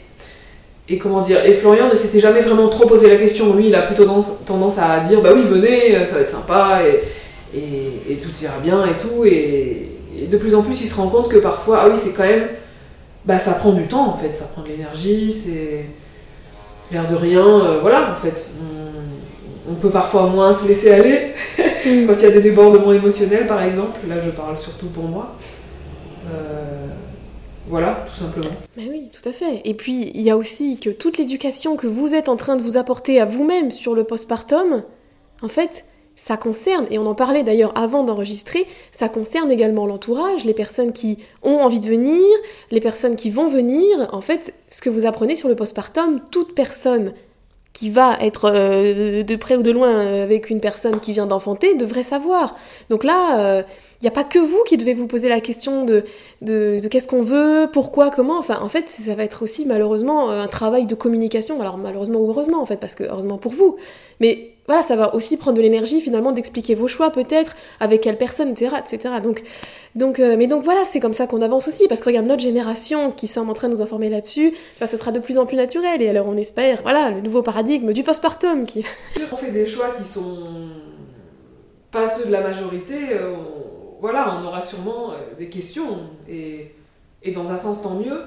et 0.90 0.98
comment 0.98 1.22
dire 1.22 1.46
Et 1.46 1.54
Florian 1.54 1.88
ne 1.88 1.96
s'était 1.96 2.20
jamais 2.20 2.42
vraiment 2.42 2.68
trop 2.68 2.88
posé 2.88 3.10
la 3.10 3.16
question. 3.16 3.56
Lui, 3.56 3.68
il 3.68 3.76
a 3.76 3.84
plutôt 3.84 4.06
tendance, 4.06 4.78
à 4.78 5.00
dire 5.02 5.22
Bah 5.22 5.30
oui, 5.34 5.42
venez, 5.44 6.06
ça 6.06 6.16
va 6.16 6.22
être 6.22 6.30
sympa, 6.30 6.82
et, 7.54 8.12
et, 8.12 8.16
tout 8.16 8.32
ira 8.42 8.60
bien 8.64 8.86
et 8.86 8.98
tout. 8.98 9.26
Et, 9.26 9.96
de 10.30 10.38
plus 10.38 10.54
en 10.56 10.62
plus, 10.62 10.82
il 10.82 10.88
se 10.88 10.96
rend 10.96 11.08
compte 11.08 11.30
que 11.30 11.38
parfois, 11.38 11.82
ah 11.84 11.90
oui, 11.90 11.98
c'est 11.98 12.12
quand 12.12 12.24
même. 12.24 12.48
Bah 13.26 13.38
ça 13.38 13.54
prend 13.54 13.74
du 13.74 13.84
temps 13.84 14.08
en 14.08 14.14
fait, 14.14 14.34
ça 14.34 14.46
prend 14.46 14.64
de 14.64 14.70
l'énergie, 14.70 15.32
c'est. 15.32 15.86
L'air 16.92 17.08
de 17.08 17.16
rien, 17.16 17.46
euh, 17.46 17.80
voilà, 17.82 18.12
en 18.12 18.16
fait 18.16 18.50
on 19.70 19.76
peut 19.76 19.90
parfois 19.90 20.28
moins 20.28 20.52
se 20.52 20.68
laisser 20.68 20.92
aller 20.92 21.34
mm. 21.60 22.08
quand 22.08 22.14
il 22.14 22.24
y 22.24 22.26
a 22.26 22.32
des 22.32 22.42
débordements 22.42 22.94
émotionnels, 22.94 23.48
par 23.48 23.62
exemple. 23.62 24.00
Là, 24.08 24.20
je 24.20 24.32
parle 24.32 24.58
surtout 24.58 24.88
pour 24.88 25.06
moi. 25.06 25.36
Euh, 26.32 26.88
voilà, 27.70 28.04
tout 28.08 28.20
simplement. 28.20 28.50
Mais 28.76 28.88
oui, 28.90 29.10
tout 29.14 29.28
à 29.30 29.32
fait. 29.32 29.62
Et 29.64 29.76
puis, 29.76 30.12
il 30.16 30.22
y 30.22 30.32
a 30.32 30.38
aussi 30.38 30.80
que 30.80 30.90
toute 30.90 31.20
l'éducation 31.20 31.76
que 31.76 31.86
vous 31.86 32.16
êtes 32.16 32.28
en 32.28 32.36
train 32.36 32.56
de 32.56 32.64
vous 32.64 32.78
apporter 32.78 33.22
à 33.22 33.26
vous-même 33.26 33.70
sur 33.70 33.94
le 33.94 34.04
postpartum, 34.04 34.84
en 35.44 35.48
fait, 35.48 35.86
ça 36.16 36.36
concerne, 36.36 36.86
et 36.90 36.98
on 36.98 37.06
en 37.06 37.16
parlait 37.16 37.44
d'ailleurs 37.44 37.72
avant 37.78 38.04
d'enregistrer, 38.04 38.66
ça 38.92 39.08
concerne 39.08 39.52
également 39.52 39.86
l'entourage, 39.86 40.44
les 40.44 40.54
personnes 40.54 40.92
qui 40.92 41.20
ont 41.44 41.60
envie 41.60 41.80
de 41.80 41.88
venir, 41.88 42.26
les 42.72 42.82
personnes 42.82 43.16
qui 43.16 43.30
vont 43.30 43.48
venir. 43.48 43.86
En 44.12 44.22
fait, 44.22 44.54
ce 44.68 44.82
que 44.82 44.90
vous 44.90 45.06
apprenez 45.06 45.36
sur 45.36 45.48
le 45.48 45.56
postpartum, 45.56 46.22
toute 46.32 46.56
personne 46.56 47.14
qui 47.72 47.90
va 47.90 48.18
être 48.20 48.52
euh, 48.54 49.24
de 49.24 49.36
près 49.38 49.56
ou 49.56 49.62
de 49.62 49.72
loin 49.72 50.22
avec 50.22 50.50
une 50.50 50.60
personne 50.60 51.00
qui 51.00 51.14
vient 51.14 51.28
d'enfanter 51.28 51.76
devrait 51.76 52.04
savoir. 52.04 52.56
Donc 52.90 53.06
là, 53.06 53.40
euh, 53.40 53.64
n'y 54.04 54.08
a 54.08 54.12
pas 54.12 54.24
que 54.24 54.40
vous 54.40 54.64
qui 54.66 54.78
devez 54.78 54.94
vous 54.94 55.08
poser 55.08 55.30
la 55.30 55.42
question 55.42 55.86
de, 55.86 56.04
de, 56.42 56.80
qu'est-ce 56.90 57.08
qu'on 57.08 57.22
veut, 57.22 57.68
pourquoi, 57.72 58.10
comment. 58.10 58.38
Enfin, 58.38 58.60
en 58.62 58.70
fait, 58.70 58.90
ça 58.90 59.16
va 59.16 59.24
être 59.24 59.44
aussi 59.44 59.66
malheureusement 59.66 60.30
un 60.30 60.48
travail 60.48 60.86
de 60.86 60.96
communication. 60.96 61.60
Alors 61.62 61.78
malheureusement 61.78 62.20
ou 62.20 62.30
heureusement, 62.30 62.62
en 62.62 62.66
fait, 62.66 62.78
parce 62.78 62.96
que 62.96 63.04
heureusement 63.04 63.38
pour 63.38 63.52
vous. 63.52 63.78
Mais 64.20 64.54
voilà, 64.70 64.84
ça 64.84 64.96
va 64.96 65.16
aussi 65.16 65.36
prendre 65.36 65.58
de 65.58 65.64
l'énergie 65.64 66.00
finalement 66.00 66.32
d'expliquer 66.32 66.76
vos 66.76 66.88
choix 66.88 67.10
peut-être, 67.10 67.56
avec 67.80 68.02
quelle 68.02 68.20
personne, 68.20 68.50
etc. 68.50 68.76
etc. 68.78 69.16
Donc, 69.24 69.42
donc, 69.96 70.20
euh, 70.20 70.36
mais 70.38 70.46
donc 70.46 70.64
voilà, 70.64 70.86
c'est 70.86 71.00
comme 71.00 71.14
ça 71.14 71.26
qu'on 71.26 71.42
avance 71.42 71.68
aussi, 71.68 71.88
parce 71.88 72.02
que 72.02 72.06
regarde, 72.06 72.28
notre 72.28 72.44
génération 72.44 73.10
qui 73.10 73.26
semble 73.26 73.50
en 73.50 73.56
train 73.56 73.68
de 73.68 73.74
nous 73.74 73.82
informer 73.82 74.10
là-dessus, 74.12 74.54
ce 74.80 74.96
sera 74.96 75.12
de 75.12 75.18
plus 75.18 75.40
en 75.40 75.48
plus 75.48 75.58
naturel, 75.58 76.04
et 76.04 76.08
alors 76.08 76.28
on 76.28 76.38
espère, 76.38 76.84
voilà, 76.84 77.10
le 77.10 77.22
nouveau 77.22 77.42
paradigme 77.42 77.94
du 77.94 78.04
postpartum 78.04 78.68
qui... 78.68 78.86
on 79.32 79.36
fait 79.36 79.50
des 79.50 79.66
choix 79.66 79.90
qui 79.98 80.08
sont 80.08 80.38
pas 81.90 82.08
ceux 82.08 82.28
de 82.28 82.32
la 82.32 82.42
majorité, 82.42 82.94
euh, 83.14 83.38
voilà, 84.00 84.38
on 84.40 84.46
aura 84.46 84.62
sûrement 84.62 85.12
euh, 85.12 85.16
des 85.38 85.50
questions, 85.50 86.00
et, 86.28 86.72
et 87.24 87.32
dans 87.32 87.52
un 87.52 87.58
sens 87.58 87.82
tant 87.82 87.96
mieux, 87.96 88.22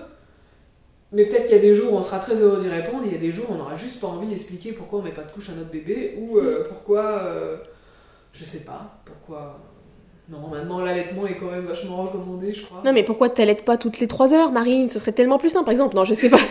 mais 1.12 1.26
peut-être 1.26 1.44
qu'il 1.44 1.56
y 1.56 1.58
a 1.58 1.62
des 1.62 1.74
jours 1.74 1.92
où 1.92 1.96
on 1.96 2.02
sera 2.02 2.18
très 2.18 2.36
heureux 2.42 2.60
d'y 2.62 2.68
répondre, 2.68 3.04
et 3.04 3.08
il 3.08 3.12
y 3.12 3.16
a 3.16 3.20
des 3.20 3.30
jours 3.30 3.50
où 3.50 3.54
on 3.54 3.58
n'aura 3.58 3.74
juste 3.76 4.00
pas 4.00 4.06
envie 4.06 4.28
d'expliquer 4.28 4.72
pourquoi 4.72 5.00
on 5.00 5.02
met 5.02 5.10
pas 5.12 5.22
de 5.22 5.30
couche 5.30 5.50
à 5.50 5.52
notre 5.52 5.70
bébé, 5.70 6.16
ou 6.18 6.38
euh, 6.38 6.64
pourquoi, 6.68 7.04
euh, 7.24 7.56
je 8.32 8.44
sais 8.44 8.60
pas, 8.60 8.98
pourquoi, 9.04 9.60
Non, 10.30 10.48
maintenant 10.48 10.80
l'allaitement 10.80 11.26
est 11.26 11.34
quand 11.36 11.50
même 11.50 11.66
vachement 11.66 12.02
recommandé, 12.04 12.50
je 12.54 12.64
crois. 12.64 12.80
Non, 12.84 12.92
mais 12.92 13.02
pourquoi 13.02 13.28
t'allaites 13.28 13.64
pas 13.64 13.76
toutes 13.76 13.98
les 14.00 14.06
3 14.08 14.32
heures, 14.32 14.52
Marine? 14.52 14.88
Ce 14.88 14.98
serait 14.98 15.12
tellement 15.12 15.36
plus 15.38 15.50
simple, 15.50 15.64
par 15.66 15.72
exemple. 15.72 15.96
Non, 15.96 16.04
je 16.04 16.14
sais 16.14 16.30
pas. 16.30 16.38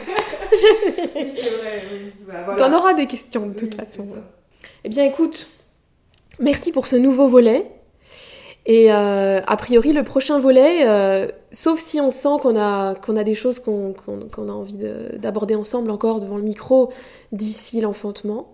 Oui, 0.54 1.32
c'est 1.36 1.50
vrai, 1.50 1.84
oui. 1.92 2.12
Bah, 2.28 2.34
voilà. 2.46 2.58
T'en 2.60 2.76
auras 2.78 2.94
des 2.94 3.08
questions 3.08 3.48
de 3.48 3.54
toute 3.54 3.74
Oui, 3.74 3.86
façon. 3.86 4.06
Eh 4.84 4.90
bien, 4.90 5.06
écoute, 5.06 5.50
merci 6.40 6.72
pour 6.74 6.86
ce 6.88 6.98
nouveau 6.98 7.28
volet. 7.30 7.72
Et 8.68 8.92
euh, 8.94 9.42
a 9.46 9.58
priori, 9.58 9.92
le 9.92 10.04
prochain 10.04 10.40
volet, 10.40 10.88
euh, 10.88 11.28
sauf 11.52 11.80
si 11.80 12.00
on 12.00 12.12
sent 12.12 12.38
qu'on 12.42 12.56
a, 12.56 12.94
qu'on 12.96 13.16
a 13.18 13.24
des 13.24 13.34
choses 13.34 13.60
qu'on 13.60 13.94
qu'on 13.94 14.50
a 14.50 14.52
envie 14.52 14.78
de- 14.78 15.18
d'aborder 15.18 15.56
ensemble 15.56 15.90
encore 15.90 16.20
devant 16.22 16.38
le 16.38 16.44
micro 16.44 16.92
d'ici 17.32 17.82
l'enfantement, 17.82 18.52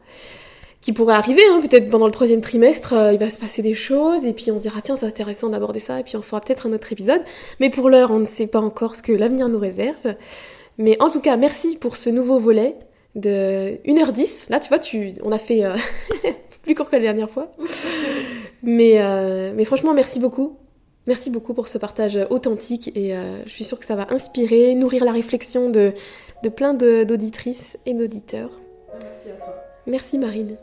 qui 0.79 0.93
pourrait 0.93 1.15
arriver, 1.15 1.41
hein, 1.51 1.59
peut-être 1.59 1.89
pendant 1.89 2.05
le 2.05 2.13
troisième 2.13 2.39
trimestre, 2.39 2.93
euh, 2.93 3.11
il 3.13 3.19
va 3.19 3.29
se 3.29 3.37
passer 3.37 3.61
des 3.61 3.73
choses, 3.73 4.23
et 4.23 4.31
puis 4.31 4.49
on 4.49 4.57
se 4.57 4.61
dira, 4.61 4.79
tiens, 4.81 4.95
c'est 4.95 5.05
intéressant 5.05 5.49
d'aborder 5.49 5.79
ça, 5.81 5.99
et 5.99 6.03
puis 6.03 6.15
on 6.15 6.21
fera 6.21 6.39
peut-être 6.39 6.67
un 6.67 6.73
autre 6.73 6.89
épisode. 6.93 7.21
Mais 7.59 7.69
pour 7.69 7.89
l'heure, 7.89 8.11
on 8.11 8.19
ne 8.19 8.25
sait 8.25 8.47
pas 8.47 8.61
encore 8.61 8.95
ce 8.95 9.03
que 9.03 9.11
l'avenir 9.11 9.49
nous 9.49 9.59
réserve. 9.59 10.15
Mais 10.77 10.95
en 11.01 11.09
tout 11.09 11.19
cas, 11.19 11.35
merci 11.35 11.75
pour 11.75 11.97
ce 11.97 12.09
nouveau 12.09 12.39
volet 12.39 12.75
de 13.15 13.77
1h10. 13.85 14.49
Là, 14.49 14.59
tu 14.61 14.69
vois, 14.69 14.79
tu, 14.79 15.13
on 15.23 15.31
a 15.33 15.37
fait 15.39 15.63
plus 16.67 16.75
court 16.75 16.89
que 16.89 16.95
la 16.95 17.01
dernière 17.01 17.29
fois. 17.29 17.51
Mais, 18.61 19.01
euh, 19.01 19.51
mais 19.55 19.65
franchement, 19.65 19.93
merci 19.93 20.19
beaucoup. 20.19 20.57
Merci 21.07 21.29
beaucoup 21.29 21.53
pour 21.53 21.67
ce 21.67 21.77
partage 21.77 22.19
authentique 22.29 22.91
et 22.95 23.15
euh, 23.15 23.41
je 23.45 23.49
suis 23.49 23.63
sûre 23.63 23.79
que 23.79 23.85
ça 23.85 23.95
va 23.95 24.07
inspirer, 24.11 24.75
nourrir 24.75 25.05
la 25.05 25.13
réflexion 25.13 25.69
de, 25.69 25.93
de 26.43 26.49
plein 26.49 26.73
de- 26.73 27.03
d'auditrices 27.05 27.77
et 27.85 27.93
d'auditeurs. 27.93 28.51
Merci 28.99 29.29
à 29.29 29.33
toi. 29.43 29.55
Merci 29.87 30.17
Marine. 30.17 30.57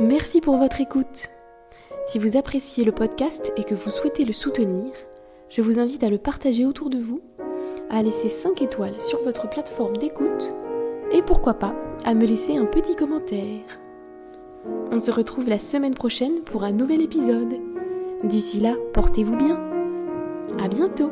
Merci 0.00 0.40
pour 0.40 0.56
votre 0.56 0.80
écoute. 0.80 1.28
Si 2.06 2.18
vous 2.18 2.36
appréciez 2.36 2.84
le 2.84 2.92
podcast 2.92 3.52
et 3.56 3.62
que 3.64 3.74
vous 3.74 3.90
souhaitez 3.90 4.24
le 4.24 4.32
soutenir, 4.32 4.90
je 5.50 5.62
vous 5.62 5.78
invite 5.78 6.02
à 6.02 6.08
le 6.10 6.18
partager 6.18 6.64
autour 6.64 6.90
de 6.90 6.98
vous, 6.98 7.20
à 7.90 8.02
laisser 8.02 8.28
5 8.28 8.62
étoiles 8.62 9.00
sur 9.00 9.22
votre 9.22 9.48
plateforme 9.48 9.96
d'écoute 9.98 10.52
et 11.12 11.22
pourquoi 11.22 11.54
pas 11.54 11.74
à 12.04 12.14
me 12.14 12.26
laisser 12.26 12.56
un 12.56 12.66
petit 12.66 12.96
commentaire. 12.96 13.62
On 14.92 14.98
se 14.98 15.10
retrouve 15.10 15.48
la 15.48 15.58
semaine 15.58 15.94
prochaine 15.94 16.42
pour 16.44 16.64
un 16.64 16.72
nouvel 16.72 17.02
épisode. 17.02 17.54
D'ici 18.24 18.60
là, 18.60 18.74
portez-vous 18.92 19.36
bien. 19.36 19.58
À 20.62 20.68
bientôt 20.68 21.10